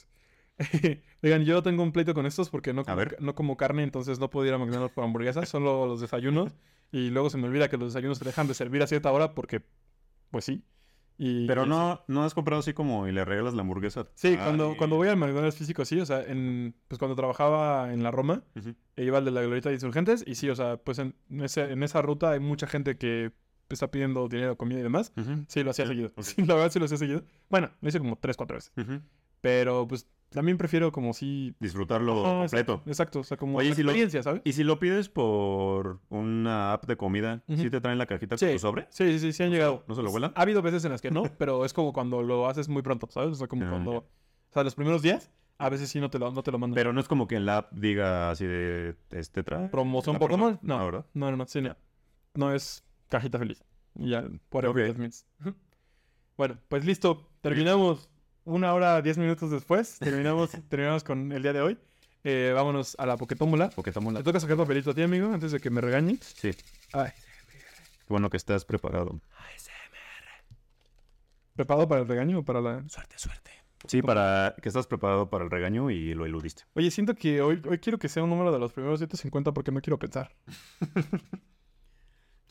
Oigan, 1.24 1.44
yo 1.44 1.62
tengo 1.62 1.84
un 1.84 1.92
pleito 1.92 2.14
con 2.14 2.26
estos 2.26 2.50
porque 2.50 2.74
no 2.74 2.86
como, 2.86 2.96
ver. 2.96 3.18
no 3.20 3.36
como 3.36 3.58
carne, 3.58 3.84
entonces 3.84 4.18
no 4.20 4.30
puedo 4.30 4.48
ir 4.48 4.54
a 4.54 4.58
McDonald's 4.58 4.94
por 4.94 5.04
hamburguesas, 5.04 5.50
solo 5.50 5.86
los 5.86 6.00
desayunos. 6.00 6.56
Y 6.94 7.10
luego 7.10 7.30
se 7.30 7.38
me 7.38 7.48
olvida 7.48 7.68
que 7.70 7.76
los 7.76 7.94
desayunos 7.94 8.18
se 8.18 8.24
dejan 8.24 8.48
de 8.48 8.54
servir 8.54 8.82
a 8.82 8.88
cierta 8.88 9.12
hora 9.12 9.34
porque, 9.34 9.62
pues 10.30 10.46
sí. 10.46 10.64
Y, 11.24 11.46
Pero 11.46 11.68
no, 11.68 12.04
no 12.08 12.24
has 12.24 12.34
comprado 12.34 12.62
así 12.62 12.74
como 12.74 13.08
y 13.08 13.12
le 13.12 13.24
regalas 13.24 13.54
la 13.54 13.62
hamburguesa. 13.62 14.08
Sí, 14.16 14.36
Ah, 14.40 14.44
cuando, 14.44 14.72
y- 14.72 14.76
cuando 14.76 14.96
voy 14.96 15.08
al 15.08 15.18
McDonald's 15.18 15.56
físico, 15.56 15.86
sí, 15.86 16.00
o 16.00 16.06
sea, 16.08 16.24
en, 16.24 16.74
pues 16.88 16.98
cuando 16.98 17.16
trabajaba 17.16 17.94
en 17.94 18.02
la 18.02 18.10
Roma, 18.10 18.42
e 18.96 19.04
iba 19.04 19.20
al 19.20 19.26
de 19.26 19.30
la 19.30 19.42
Glorieta 19.44 19.70
de 19.70 19.76
Insurgentes, 19.76 20.24
y 20.26 20.34
sí, 20.34 20.50
o 20.50 20.56
sea, 20.56 20.78
pues 20.78 20.98
en, 20.98 21.14
ese- 21.44 21.72
en 21.72 21.84
esa 21.84 22.02
ruta 22.02 22.32
hay 22.32 22.40
mucha 22.40 22.66
gente 22.66 22.98
que 22.98 23.34
está 23.70 23.92
pidiendo 23.92 24.28
dinero, 24.30 24.58
comida 24.58 24.80
y 24.80 24.84
demás. 24.84 25.14
Sí, 25.48 25.64
lo 25.64 25.70
hacía 25.70 25.86
Sí, 25.86 25.90
seguido. 25.92 26.12
Sí, 26.24 26.44
la 26.44 26.56
verdad 26.56 26.72
sí 26.72 26.80
lo 26.80 26.86
hacía 26.86 26.98
seguido. 26.98 27.24
Bueno, 27.52 27.70
lo 27.82 27.88
hice 27.90 28.00
como 28.00 28.16
tres, 28.18 28.36
cuatro 28.36 28.56
veces. 28.58 28.74
Pero 29.42 29.88
pues 29.88 30.08
también 30.32 30.58
prefiero 30.58 30.92
como 30.92 31.14
si... 31.14 31.54
Disfrutarlo 31.60 32.26
Ajá, 32.26 32.40
completo. 32.40 32.74
Exacto, 32.74 32.90
exacto, 32.90 33.20
o 33.20 33.24
sea, 33.24 33.38
como 33.38 33.58
Oye, 33.60 33.70
la 33.70 33.76
si 33.76 33.84
lo- 33.84 33.90
experiencia, 33.92 34.24
¿sabes? 34.24 34.42
Y 34.46 34.54
si 34.54 34.64
lo 34.64 34.80
pides 34.80 35.10
por 35.10 36.00
una 36.10 36.74
app 36.74 36.86
de 36.88 36.98
comida, 36.98 37.44
Ujú. 37.48 37.62
¿sí 37.62 37.70
te 37.70 37.80
traen 37.82 37.98
la 37.98 38.06
cajita 38.06 38.38
Sí. 38.38 38.46
con 38.46 38.54
tu 38.54 38.60
sobre? 38.60 38.88
Sí, 38.90 39.12
sí, 39.14 39.20
sí, 39.20 39.34
sí 39.34 39.44
han 39.44 39.52
llegado. 39.52 39.84
¿No 39.88 39.96
se 39.96 40.02
lo 40.02 40.10
vuelan? 40.12 40.32
Ha 40.36 40.42
habido 40.42 40.62
veces 40.62 40.84
en 40.86 40.92
las 40.92 41.02
que 41.02 41.12
no, 41.12 41.24
pero 41.38 41.66
es 41.66 41.74
como 41.74 41.94
cuando 41.94 42.22
lo 42.24 42.48
haces 42.48 42.68
muy 42.70 42.82
pronto, 42.82 43.08
¿sabes? 43.12 43.32
O 43.32 43.36
sea, 43.36 43.48
como 43.48 43.66
Ah, 43.66 43.70
cuando... 43.70 43.92
O 43.98 44.54
sea, 44.54 44.64
los 44.64 44.76
primeros 44.76 45.02
días, 45.02 45.32
a 45.58 45.70
veces 45.70 45.90
sí 45.90 46.00
no 46.00 46.10
te 46.10 46.18
lo, 46.20 46.32
no 46.32 46.44
te 46.44 46.52
lo 46.52 46.58
mandan. 46.60 46.76
Pero 46.76 46.92
no 46.94 47.00
es 47.02 47.08
como 47.08 47.28
que 47.28 47.36
en 47.36 47.46
la 47.46 47.58
app 47.58 47.74
diga 47.74 48.32
así 48.32 48.46
de, 48.46 48.96
este 49.12 49.44
trae. 49.44 49.70
¿Promoción 49.70 50.18
Pokémon? 50.18 50.56
promo- 50.56 50.60
No. 50.62 50.78
Ah, 50.80 50.86
¿verdad? 50.86 51.06
No, 51.14 51.30
no, 51.32 51.38
no, 51.38 51.46
sí, 51.48 51.62
no. 51.62 51.76
No 52.36 52.54
es 52.54 52.84
cajita 53.10 53.38
feliz. 53.38 53.64
Ya, 53.96 54.24
por 54.50 54.66
Ok. 54.66 54.78
Bueno, 56.38 56.58
pues 56.70 56.86
listo. 56.86 57.30
Terminamos 57.42 58.10
una 58.46 58.74
hora, 58.74 59.02
diez 59.02 59.18
minutos 59.18 59.52
después. 59.52 60.00
Terminamos, 60.00 60.52
terminamos 60.70 61.04
con 61.04 61.32
el 61.32 61.42
día 61.42 61.54
de 61.54 61.62
hoy. 61.62 61.78
Eh, 62.24 62.52
vámonos 62.54 62.96
a 63.00 63.06
la 63.06 63.18
Pokétómula. 63.18 63.70
Porque 63.76 63.90
estamos 63.90 64.14
Te 64.14 64.24
toca 64.24 64.40
sacar 64.40 64.58
papelito 64.58 64.92
a 64.92 64.94
ti, 64.94 65.02
amigo, 65.02 65.34
antes 65.34 65.52
de 65.52 65.60
que 65.60 65.70
me 65.70 65.82
regañes. 65.82 66.20
Sí. 66.38 66.52
Ay, 66.94 67.12
Qué 68.00 68.08
bueno 68.10 68.30
que 68.30 68.38
estás 68.38 68.66
preparado. 68.66 69.20
¿preparado 71.56 71.88
para 71.88 72.02
el 72.02 72.08
regaño 72.08 72.40
o 72.40 72.44
para 72.44 72.62
la...? 72.62 72.84
Suerte, 72.90 73.20
suerte. 73.20 73.52
Sí, 73.88 74.02
para 74.02 74.56
que 74.62 74.70
estás 74.70 74.88
preparado 74.88 75.30
para 75.30 75.44
el 75.44 75.52
regaño 75.52 75.90
y 75.90 76.14
lo 76.14 76.26
eludiste. 76.26 76.64
Oye, 76.74 76.92
siento 76.92 77.16
que 77.16 77.42
hoy, 77.42 77.62
hoy 77.68 77.80
quiero 77.80 77.98
que 77.98 78.10
sea 78.10 78.24
un 78.24 78.30
número 78.30 78.52
de 78.52 78.60
los 78.60 78.74
primeros 78.74 79.00
750 79.00 79.52
porque 79.54 79.72
no 79.72 79.82
quiero 79.82 79.98
pensar. 79.98 80.32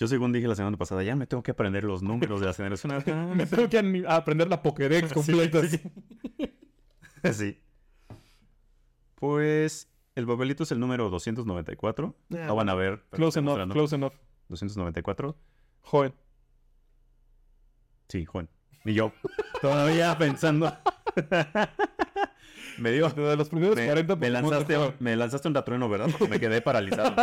Yo 0.01 0.07
según 0.07 0.33
dije 0.33 0.49
la 0.49 0.55
semana 0.55 0.79
pasada, 0.79 1.03
ya 1.03 1.15
me 1.15 1.27
tengo 1.27 1.43
que 1.43 1.51
aprender 1.51 1.85
los 1.85 2.03
números 2.03 2.41
de 2.41 2.47
la 2.47 2.55
generación. 2.55 2.91
Me 3.37 3.45
tengo 3.45 3.69
que 3.69 4.05
aprender 4.09 4.49
la 4.49 4.63
Pokédex 4.63 5.13
completa. 5.13 5.61
sí. 5.67 5.79
sí. 7.35 7.61
Pues 9.17 9.93
el 10.15 10.27
papelito 10.27 10.63
es 10.63 10.73
el 10.73 10.81
número 10.81 11.11
294. 11.11 12.17
No 12.31 12.57
van 12.57 12.71
a 12.71 12.75
ver. 12.75 13.05
Close 13.11 13.41
enough, 13.41 13.71
close 13.73 13.95
enough. 13.95 14.15
294. 14.49 15.37
Joven. 15.83 16.15
Sí, 18.09 18.25
Juan. 18.25 18.49
Y 18.87 18.95
yo 18.95 19.13
todavía 19.61 20.17
pensando. 20.17 20.75
me 22.79 22.93
dio... 22.93 23.11
De 23.11 23.37
los 23.37 23.51
primeros 23.51 23.77
Me, 23.77 23.85
40 23.85 24.17
me 24.17 24.27
de 24.27 24.33
lanzaste, 24.33 24.77
joven. 24.77 24.95
me 24.99 25.15
lanzaste 25.15 25.47
un 25.49 25.53
datrueno, 25.53 25.91
¿verdad? 25.91 26.09
Porque 26.11 26.27
me 26.27 26.41
quedé 26.41 26.63
paralizado. 26.63 27.15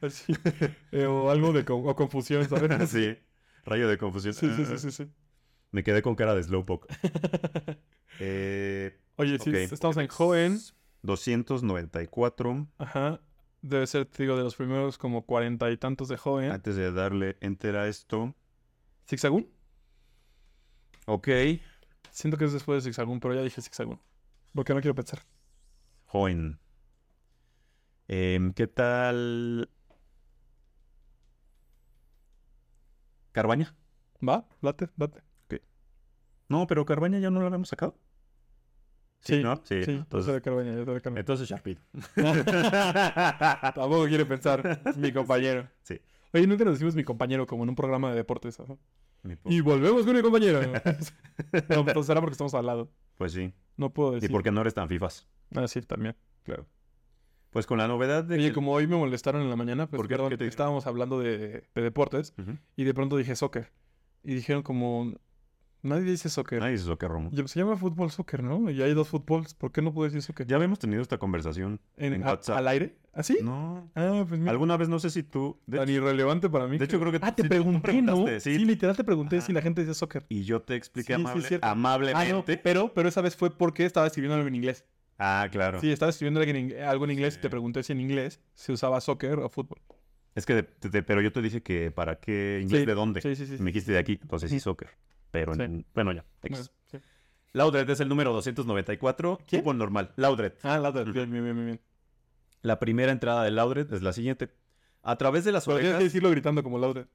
Así. 0.00 0.32
Eh, 0.92 1.06
o 1.06 1.30
algo 1.30 1.52
de 1.52 1.64
o 1.68 1.96
confusión, 1.96 2.48
¿sabes? 2.48 2.90
sí. 2.90 3.16
Rayo 3.64 3.88
de 3.88 3.98
confusión. 3.98 4.34
Sí, 4.34 4.48
sí, 4.56 4.64
sí, 4.64 4.78
sí, 4.78 4.90
sí. 4.90 5.10
Me 5.70 5.82
quedé 5.82 6.02
con 6.02 6.14
cara 6.14 6.34
de 6.34 6.42
Slowpoke. 6.42 6.86
eh, 8.20 8.98
Oye, 9.16 9.38
sí, 9.38 9.50
estamos 9.54 9.96
en 9.96 10.08
joven. 10.08 10.58
294. 11.02 12.68
Ajá. 12.78 13.20
Debe 13.62 13.86
ser, 13.86 14.06
te 14.06 14.24
digo, 14.24 14.36
de 14.36 14.42
los 14.42 14.56
primeros 14.56 14.98
como 14.98 15.24
cuarenta 15.24 15.70
y 15.70 15.76
tantos 15.76 16.08
de 16.08 16.16
joven. 16.16 16.50
Antes 16.50 16.76
de 16.76 16.92
darle 16.92 17.36
enter 17.40 17.76
a 17.76 17.88
esto. 17.88 18.34
¿Zigzagoon? 19.08 19.48
Ok. 21.06 21.28
Siento 22.10 22.36
que 22.36 22.44
es 22.44 22.52
después 22.52 22.82
de 22.82 22.90
Zigzagoon, 22.90 23.20
pero 23.20 23.34
ya 23.34 23.42
dije 23.42 23.62
Zigzagoon. 23.62 24.00
Porque 24.54 24.74
no 24.74 24.80
quiero 24.80 24.94
pensar. 24.94 25.22
Joven. 26.06 26.58
Em, 28.14 28.52
¿Qué 28.52 28.66
tal? 28.66 29.70
¿Carbaña? 33.32 33.74
¿Va? 34.20 34.46
Date, 34.60 34.90
date. 34.98 35.22
No, 36.46 36.66
pero 36.66 36.84
Carbaña 36.84 37.20
ya 37.20 37.30
no 37.30 37.40
lo 37.40 37.46
habíamos 37.46 37.68
sacado. 37.70 37.96
Sí, 39.20 39.42
¿no? 39.42 39.56
Sí. 39.64 39.82
Sí, 39.84 39.92
yo 39.92 39.98
entonces, 40.00 40.26
soy 40.26 40.34
de 40.34 40.42
Carbaña, 40.42 40.72
yo 40.74 40.84
de 40.84 41.00
Carbaña. 41.00 41.20
entonces 41.20 41.48
Sharpie. 41.48 41.78
Tampoco 43.74 44.06
quiere 44.06 44.26
pensar 44.26 44.82
mi 44.98 45.10
compañero. 45.10 45.70
Sí. 45.82 45.98
Oye, 46.34 46.46
nunca 46.46 46.66
nos 46.66 46.74
decimos 46.74 46.94
mi 46.94 47.04
compañero 47.04 47.46
como 47.46 47.62
en 47.62 47.70
un 47.70 47.76
programa 47.76 48.10
de 48.10 48.16
deportes. 48.16 48.58
Y 49.46 49.62
volvemos 49.62 50.04
con 50.04 50.14
mi 50.14 50.20
compañero. 50.20 50.60
no, 50.70 50.70
entonces 51.80 52.06
será 52.06 52.20
porque 52.20 52.32
estamos 52.32 52.52
al 52.52 52.66
lado. 52.66 52.92
Pues 53.16 53.32
sí. 53.32 53.54
No 53.78 53.88
puedo 53.90 54.12
¿Y 54.12 54.14
decir. 54.16 54.30
por 54.30 54.42
qué 54.42 54.50
no 54.50 54.60
eres 54.60 54.74
tan 54.74 54.86
fifas? 54.86 55.26
Ah, 55.54 55.66
sí, 55.66 55.80
también. 55.80 56.14
Claro. 56.42 56.66
Pues 57.52 57.66
con 57.66 57.78
la 57.78 57.86
novedad 57.86 58.24
de 58.24 58.36
Oye, 58.36 58.48
que- 58.48 58.52
como 58.54 58.72
hoy 58.72 58.86
me 58.86 58.96
molestaron 58.96 59.42
en 59.42 59.50
la 59.50 59.56
mañana, 59.56 59.86
pues 59.86 59.98
¿Por 59.98 60.08
qué? 60.08 60.14
perdón, 60.14 60.30
¿Qué 60.30 60.36
te 60.38 60.44
dijeron? 60.44 60.52
estábamos 60.52 60.86
hablando 60.86 61.20
de, 61.20 61.64
de 61.74 61.82
deportes 61.82 62.34
y 62.76 62.84
de 62.84 62.94
pronto 62.94 63.16
dije 63.16 63.36
soccer. 63.36 63.70
Y 64.24 64.34
dijeron 64.34 64.62
como, 64.62 65.12
nadie 65.82 66.04
dice 66.04 66.28
soccer. 66.30 66.60
Nadie 66.60 66.72
dice 66.72 66.84
soccer, 66.84 67.10
Romo. 67.10 67.30
Se 67.46 67.58
llama 67.60 67.76
fútbol 67.76 68.10
soccer, 68.10 68.42
¿no? 68.42 68.70
Y 68.70 68.80
hay 68.82 68.94
dos 68.94 69.08
fútbols. 69.08 69.52
¿Por 69.54 69.70
qué 69.72 69.82
no 69.82 69.92
puedo 69.92 70.06
decir 70.08 70.22
soccer? 70.22 70.46
Ya 70.46 70.56
habíamos 70.56 70.78
tenido 70.78 71.02
esta 71.02 71.18
conversación 71.18 71.78
En- 71.98 72.14
en 72.14 72.22
a- 72.24 72.28
WhatsApp. 72.30 72.56
¿Al 72.56 72.68
aire? 72.68 72.96
¿Ah, 73.12 73.22
sí? 73.22 73.36
No. 73.42 73.90
Ah, 73.94 74.24
pues 74.26 74.40
mira. 74.40 74.52
Alguna 74.52 74.78
vez 74.78 74.88
no 74.88 74.98
sé 74.98 75.10
si 75.10 75.22
tú... 75.22 75.60
De, 75.66 75.76
Tan 75.76 75.90
irrelevante 75.90 76.48
para 76.48 76.66
mí. 76.66 76.78
de 76.78 76.86
hecho, 76.86 76.98
creo 76.98 77.12
que... 77.12 77.18
Ah, 77.20 77.34
te 77.36 77.42
tú 77.42 77.48
pregunté, 77.50 78.00
¿no? 78.00 78.26
Sí. 78.26 78.40
Sí. 78.40 78.58
literal 78.64 78.96
te 78.96 79.04
pregunté 79.04 79.36
Ajá. 79.36 79.46
si 79.46 79.52
la 79.52 79.60
gente 79.60 79.82
dice 79.82 79.92
soccer. 79.92 80.24
Y 80.30 80.44
yo 80.44 80.62
te 80.62 80.76
expliqué 80.76 81.16
Sí, 81.16 81.20
sí, 81.20 81.24
amable-. 81.26 81.58
Ah, 81.60 81.70
amablemente. 81.72 82.32
no, 82.56 82.62
pero, 82.62 82.94
pero 82.94 83.10
esa 83.10 83.20
vez 83.20 83.36
fue 83.36 83.50
porque 83.50 83.84
estaba 83.84 84.06
escribiendo 84.06 84.36
algo 84.36 84.48
en 84.48 84.54
inglés. 84.54 84.86
Ah, 85.24 85.48
claro. 85.52 85.80
Sí, 85.80 85.92
estaba 85.92 86.10
escribiendo 86.10 86.40
algo 86.40 87.04
en, 87.04 87.10
inglés 87.12 87.36
y 87.36 87.40
te 87.40 87.48
pregunté 87.48 87.84
si 87.84 87.92
en 87.92 88.00
inglés 88.00 88.40
se 88.54 88.72
usaba 88.72 89.00
soccer 89.00 89.38
o 89.38 89.48
fútbol. 89.48 89.80
Es 90.34 90.46
que, 90.46 90.54
de- 90.54 90.68
de- 90.80 90.88
de- 90.88 91.02
pero 91.04 91.20
yo 91.20 91.30
te 91.30 91.40
dije 91.40 91.62
que 91.62 91.92
para 91.92 92.18
qué 92.18 92.58
inglés 92.60 92.80
Sí, 92.80 92.86
de 92.86 92.94
dónde. 92.94 93.20
Sí, 93.20 93.36
sí, 93.36 93.46
sí. 93.46 93.62
Me 93.62 93.66
dijiste 93.70 93.92
de 93.92 93.98
aquí, 93.98 94.18
entonces 94.20 94.50
sí, 94.50 94.58
soccer. 94.58 94.88
Pero, 95.30 95.54
en- 95.54 95.86
bueno, 95.94 96.12
ya. 96.12 96.24
Bueno. 96.40 96.64
Laudred 97.52 97.88
es 97.88 98.00
el 98.00 98.08
número 98.08 98.32
294. 98.32 99.38
¿Quién? 99.46 99.62
Fútbol 99.62 99.78
normal. 99.78 100.12
Laudred. 100.16 100.54
Ah, 100.62 100.78
la 100.78 100.88
otra. 100.88 101.04
Bien, 101.04 101.30
bien, 101.30 101.44
bien, 101.44 101.66
bien. 101.66 101.80
La 102.62 102.78
primera 102.80 103.12
entrada 103.12 103.44
de 103.44 103.50
Laudred 103.50 103.92
es 103.92 104.02
la 104.02 104.12
siguiente. 104.12 104.50
A 105.02 105.16
través 105.16 105.44
de 105.44 105.52
las 105.52 105.64
Pero 105.66 105.76
tienes 105.76 105.90
que 105.92 105.96
orejas... 105.96 106.04
decirlo 106.12 106.30
gritando 106.30 106.62
como 106.62 106.78
loud. 106.78 107.06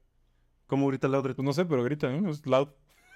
¿Cómo 0.66 0.86
grita 0.88 1.08
Laudred? 1.08 1.34
Pues 1.34 1.44
no 1.44 1.52
sé, 1.52 1.64
pero 1.64 1.82
grita, 1.82 2.08
¿no? 2.10 2.30
Es 2.30 2.46
loud. 2.46 2.68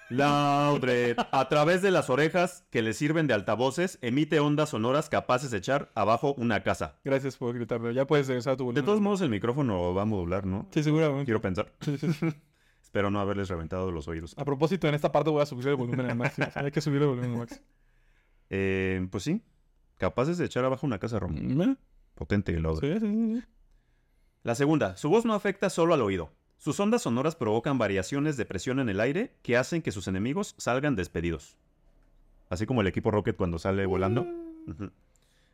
Laudred. 0.09 1.17
A 1.31 1.49
través 1.49 1.81
de 1.81 1.91
las 1.91 2.09
orejas 2.09 2.65
que 2.69 2.81
le 2.81 2.93
sirven 2.93 3.27
de 3.27 3.33
altavoces, 3.33 3.97
emite 4.01 4.39
ondas 4.39 4.69
sonoras 4.69 5.09
capaces 5.09 5.51
de 5.51 5.57
echar 5.57 5.91
abajo 5.95 6.33
una 6.37 6.61
casa. 6.63 6.99
Gracias 7.03 7.37
por 7.37 7.55
gritarlo. 7.55 7.91
Ya 7.91 8.05
puedes 8.05 8.27
regresar 8.27 8.53
a 8.53 8.57
tu 8.57 8.63
De 8.63 8.65
volumen. 8.65 8.85
todos 8.85 9.01
modos, 9.01 9.21
el 9.21 9.29
micrófono 9.29 9.93
va 9.93 10.03
a 10.03 10.05
modular, 10.05 10.45
¿no? 10.45 10.67
Sí, 10.71 10.83
seguramente. 10.83 11.25
Quiero 11.25 11.41
pensar. 11.41 11.71
Sí, 11.81 11.97
sí, 11.97 12.13
sí. 12.13 12.27
Espero 12.83 13.09
no 13.09 13.19
haberles 13.19 13.49
reventado 13.49 13.91
los 13.91 14.07
oídos. 14.07 14.35
A 14.37 14.45
propósito, 14.45 14.87
en 14.87 14.93
esta 14.93 15.11
parte 15.11 15.31
voy 15.31 15.41
a 15.41 15.45
subir 15.47 15.67
el 15.69 15.75
volumen 15.75 16.07
al 16.09 16.15
máximo. 16.15 16.47
Hay 16.55 16.71
que 16.71 16.81
subir 16.81 17.01
el 17.01 17.07
volumen 17.07 17.31
al 17.31 17.37
máximo. 17.37 17.61
Eh, 18.51 19.07
pues 19.09 19.23
sí. 19.23 19.41
Capaces 19.97 20.37
de 20.37 20.45
echar 20.45 20.63
abajo 20.65 20.85
una 20.85 20.99
casa, 20.99 21.17
Rom. 21.17 21.61
¿Eh? 21.61 21.75
Potente 22.13 22.51
Laudred. 22.59 22.99
Sí, 22.99 23.07
sí, 23.07 23.13
sí, 23.33 23.39
sí. 23.39 23.45
La 24.43 24.53
segunda, 24.55 24.95
su 24.97 25.09
voz 25.09 25.25
no 25.25 25.33
afecta 25.33 25.69
solo 25.71 25.93
al 25.93 26.01
oído. 26.01 26.29
Sus 26.63 26.79
ondas 26.79 27.01
sonoras 27.01 27.35
provocan 27.35 27.77
variaciones 27.77 28.37
de 28.37 28.45
presión 28.45 28.79
en 28.79 28.87
el 28.87 29.01
aire 29.01 29.35
que 29.41 29.57
hacen 29.57 29.81
que 29.81 29.91
sus 29.91 30.07
enemigos 30.07 30.55
salgan 30.57 30.95
despedidos. 30.95 31.57
Así 32.49 32.65
como 32.65 32.79
el 32.79 32.87
equipo 32.87 33.11
Rocket 33.11 33.35
cuando 33.35 33.59
sale 33.59 33.85
volando. 33.85 34.21
Ujú. 34.67 34.89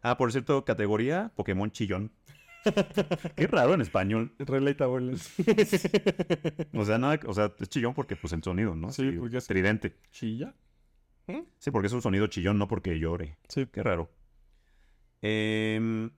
Ah, 0.03 0.17
por 0.17 0.31
cierto, 0.31 0.63
categoría 0.65 1.31
Pokémon 1.35 1.71
chillón. 1.71 2.11
Qué 3.35 3.47
raro 3.47 3.73
en 3.73 3.81
español. 3.81 4.33
Relatable. 4.37 5.15
O 6.73 6.85
sea, 6.85 6.99
nada, 6.99 7.19
o 7.25 7.33
sea, 7.33 7.53
es 7.59 7.69
chillón 7.69 7.95
porque 7.95 8.15
pues 8.15 8.31
el 8.33 8.43
sonido, 8.43 8.75
¿no? 8.75 8.91
Sí, 8.91 9.09
porque 9.19 9.37
es- 9.37 9.47
tridente. 9.47 9.95
¿Chilla? 10.11 10.53
Sí, 11.57 11.71
porque 11.71 11.87
es 11.87 11.93
un 11.93 12.03
sonido 12.03 12.27
chillón, 12.27 12.59
no 12.59 12.67
porque 12.67 12.99
llore. 12.99 13.35
Sí. 13.47 13.65
Qué 13.65 13.81
raro. 13.81 14.11
Em, 15.23 16.11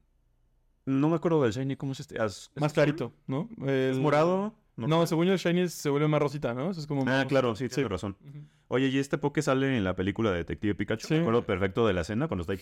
no 0.86 1.08
me 1.10 1.16
acuerdo 1.16 1.44
del 1.44 1.54
Shiny, 1.54 1.78
¿cómo 1.78 1.94
es 1.94 2.02
este? 2.02 2.22
¿Es- 2.22 2.52
Más 2.56 2.74
clarito, 2.74 3.14
¿no? 3.28 3.48
¿Es 3.66 3.96
El- 3.96 4.02
No, 4.78 5.06
según 5.06 5.28
yo, 5.28 5.34
el 5.34 5.40
Shiny 5.40 5.68
se 5.70 5.90
vuelve 5.90 6.08
más 6.08 6.22
rosita, 6.22 6.54
¿no? 6.54 6.72
Eso 6.72 6.80
es 6.82 6.88
como 6.88 7.04
Ah, 7.08 7.26
claro, 7.28 7.56
sí, 7.56 7.68
tienes 7.70 7.92
razón. 7.92 8.18
Oye, 8.68 8.88
¿y 8.88 8.98
este 8.98 9.18
Poké 9.18 9.42
sale 9.42 9.78
en 9.78 9.84
la 9.84 9.96
película 9.96 10.32
de 10.32 10.38
Detective 10.38 10.76
Pikachu? 10.76 11.08
Sí. 11.08 11.14
Me 11.16 11.20
acuerdo 11.22 11.46
perfecto 11.46 11.86
de 11.86 11.94
la 11.94 12.02
escena 12.02 12.28
cuando 12.28 12.42
está 12.42 12.54
ahí. 12.54 12.60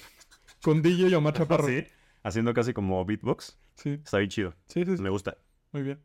Con 0.61 0.81
DJ 0.81 1.09
y 1.09 1.13
Omar 1.13 1.33
Chaparro. 1.37 1.67
Sí, 1.67 1.85
haciendo 2.23 2.53
casi 2.53 2.73
como 2.73 3.05
beatbox. 3.05 3.57
Sí, 3.75 3.91
Está 4.03 4.17
bien 4.17 4.29
chido. 4.29 4.53
sí, 4.67 4.83
sí, 4.85 4.97
sí. 4.97 5.01
Me 5.03 5.09
gusta. 5.09 5.37
Muy 5.71 5.83
bien. 5.83 5.99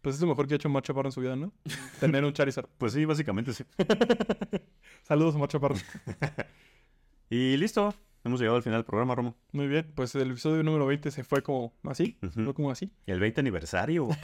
Pues 0.00 0.14
es 0.16 0.20
lo 0.20 0.28
mejor 0.28 0.46
que 0.46 0.54
ha 0.54 0.56
hecho 0.56 0.68
Omar 0.68 0.82
Chaparro 0.82 1.08
en 1.08 1.12
su 1.12 1.20
vida, 1.20 1.36
¿no? 1.36 1.52
Tener 2.00 2.24
un 2.24 2.32
Charizard. 2.32 2.68
Pues 2.78 2.92
sí, 2.92 3.04
básicamente 3.04 3.52
sí. 3.52 3.64
Saludos, 5.02 5.34
Omar 5.34 5.48
Chaparro. 5.48 5.74
Y 7.30 7.56
listo. 7.56 7.94
Hemos 8.24 8.38
llegado 8.40 8.56
al 8.56 8.62
final 8.62 8.78
del 8.78 8.84
programa, 8.84 9.14
Romo. 9.14 9.36
Muy 9.52 9.66
bien. 9.66 9.90
Pues 9.94 10.14
el 10.14 10.30
episodio 10.30 10.62
número 10.62 10.86
20 10.86 11.10
se 11.10 11.24
fue 11.24 11.42
como 11.42 11.72
así. 11.84 12.18
Fue 12.32 12.54
como 12.54 12.70
así. 12.70 12.92
Y 13.06 13.10
el 13.10 13.20
20 13.20 13.40
aniversario. 13.40 14.08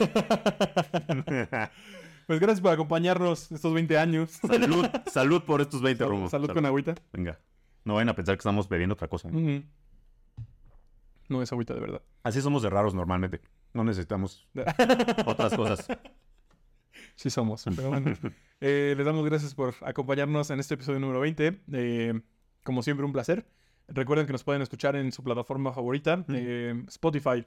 Pues 2.27 2.39
gracias 2.39 2.61
por 2.61 2.71
acompañarnos 2.71 3.51
estos 3.51 3.73
20 3.73 3.97
años. 3.97 4.29
salud, 4.33 4.85
salud 5.11 5.41
por 5.45 5.61
estos 5.61 5.81
20, 5.81 6.03
Salud, 6.03 6.11
Romo. 6.11 6.29
salud 6.29 6.51
con 6.53 6.63
agüita. 6.63 6.93
Venga. 7.11 7.39
No 7.83 7.95
vayan 7.95 8.09
a 8.09 8.13
pensar 8.13 8.35
que 8.35 8.41
estamos 8.41 8.69
bebiendo 8.69 8.93
otra 8.93 9.07
cosa. 9.07 9.29
¿eh? 9.33 9.63
No 11.27 11.41
es 11.41 11.51
agüita 11.51 11.73
de 11.73 11.79
verdad. 11.79 12.03
Así 12.21 12.39
somos 12.43 12.61
de 12.61 12.69
raros 12.69 12.93
normalmente. 12.93 13.41
No 13.73 13.83
necesitamos 13.83 14.47
otras 15.25 15.55
cosas. 15.55 15.87
Sí 17.15 17.31
somos, 17.31 17.65
pero 17.75 17.89
bueno. 17.89 18.13
Eh, 18.61 18.93
les 18.95 19.05
damos 19.07 19.25
gracias 19.25 19.55
por 19.55 19.73
acompañarnos 19.81 20.51
en 20.51 20.59
este 20.59 20.75
episodio 20.75 20.99
número 20.99 21.21
20. 21.21 21.61
Eh, 21.73 22.21
como 22.63 22.83
siempre, 22.83 23.07
un 23.07 23.11
placer. 23.11 23.47
Recuerden 23.93 24.25
que 24.25 24.33
nos 24.33 24.43
pueden 24.43 24.61
escuchar 24.61 24.95
en 24.95 25.11
su 25.11 25.23
plataforma 25.23 25.73
favorita, 25.73 26.25
eh, 26.29 26.83
Spotify, 26.87 27.45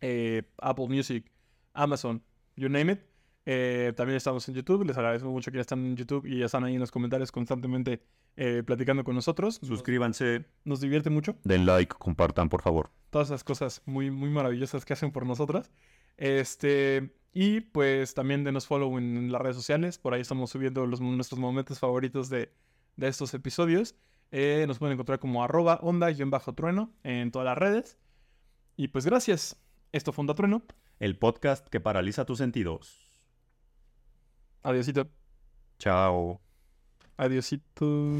eh, 0.00 0.42
Apple 0.58 0.88
Music, 0.88 1.30
Amazon, 1.74 2.22
you 2.56 2.68
name 2.68 2.92
it. 2.92 3.00
Eh, 3.48 3.92
también 3.96 4.16
estamos 4.16 4.48
en 4.48 4.54
YouTube. 4.56 4.84
Les 4.84 4.96
agradezco 4.96 5.30
mucho 5.30 5.50
que 5.52 5.56
ya 5.58 5.60
están 5.62 5.84
en 5.86 5.96
YouTube 5.96 6.26
y 6.26 6.40
ya 6.40 6.46
están 6.46 6.64
ahí 6.64 6.74
en 6.74 6.80
los 6.80 6.90
comentarios 6.90 7.30
constantemente 7.30 8.02
eh, 8.36 8.62
platicando 8.66 9.04
con 9.04 9.14
nosotros. 9.14 9.62
Nos, 9.62 9.68
Suscríbanse, 9.68 10.46
nos 10.64 10.80
divierte 10.80 11.10
mucho. 11.10 11.36
den 11.44 11.64
like, 11.64 11.94
compartan, 11.96 12.48
por 12.48 12.62
favor. 12.62 12.90
todas 13.10 13.28
esas 13.28 13.44
cosas 13.44 13.82
muy, 13.86 14.10
muy 14.10 14.30
maravillosas 14.30 14.84
que 14.84 14.92
hacen 14.94 15.12
por 15.12 15.24
nosotras. 15.26 15.70
Este, 16.16 17.14
y 17.32 17.60
pues 17.60 18.14
también 18.14 18.42
denos 18.42 18.66
follow 18.66 18.98
en 18.98 19.30
las 19.30 19.40
redes 19.40 19.56
sociales. 19.56 19.98
Por 19.98 20.12
ahí 20.14 20.22
estamos 20.22 20.50
subiendo 20.50 20.84
los, 20.86 21.00
nuestros 21.00 21.38
momentos 21.38 21.78
favoritos 21.78 22.28
de, 22.28 22.50
de 22.96 23.08
estos 23.08 23.32
episodios. 23.32 23.94
Eh, 24.32 24.64
nos 24.66 24.78
pueden 24.78 24.94
encontrar 24.94 25.18
como 25.18 25.42
arroba 25.44 25.78
onda-trueno 25.82 26.92
en 27.04 27.30
todas 27.30 27.46
las 27.46 27.58
redes. 27.58 27.98
Y 28.76 28.88
pues 28.88 29.06
gracias. 29.06 29.56
Esto 29.92 30.12
fue 30.12 30.22
Onda 30.22 30.34
Trueno. 30.34 30.62
El 30.98 31.18
podcast 31.18 31.68
que 31.68 31.80
paraliza 31.80 32.24
tus 32.24 32.38
sentidos. 32.38 33.10
Adiosito. 34.62 35.08
Chao. 35.78 36.40
Adiosito. 37.16 38.12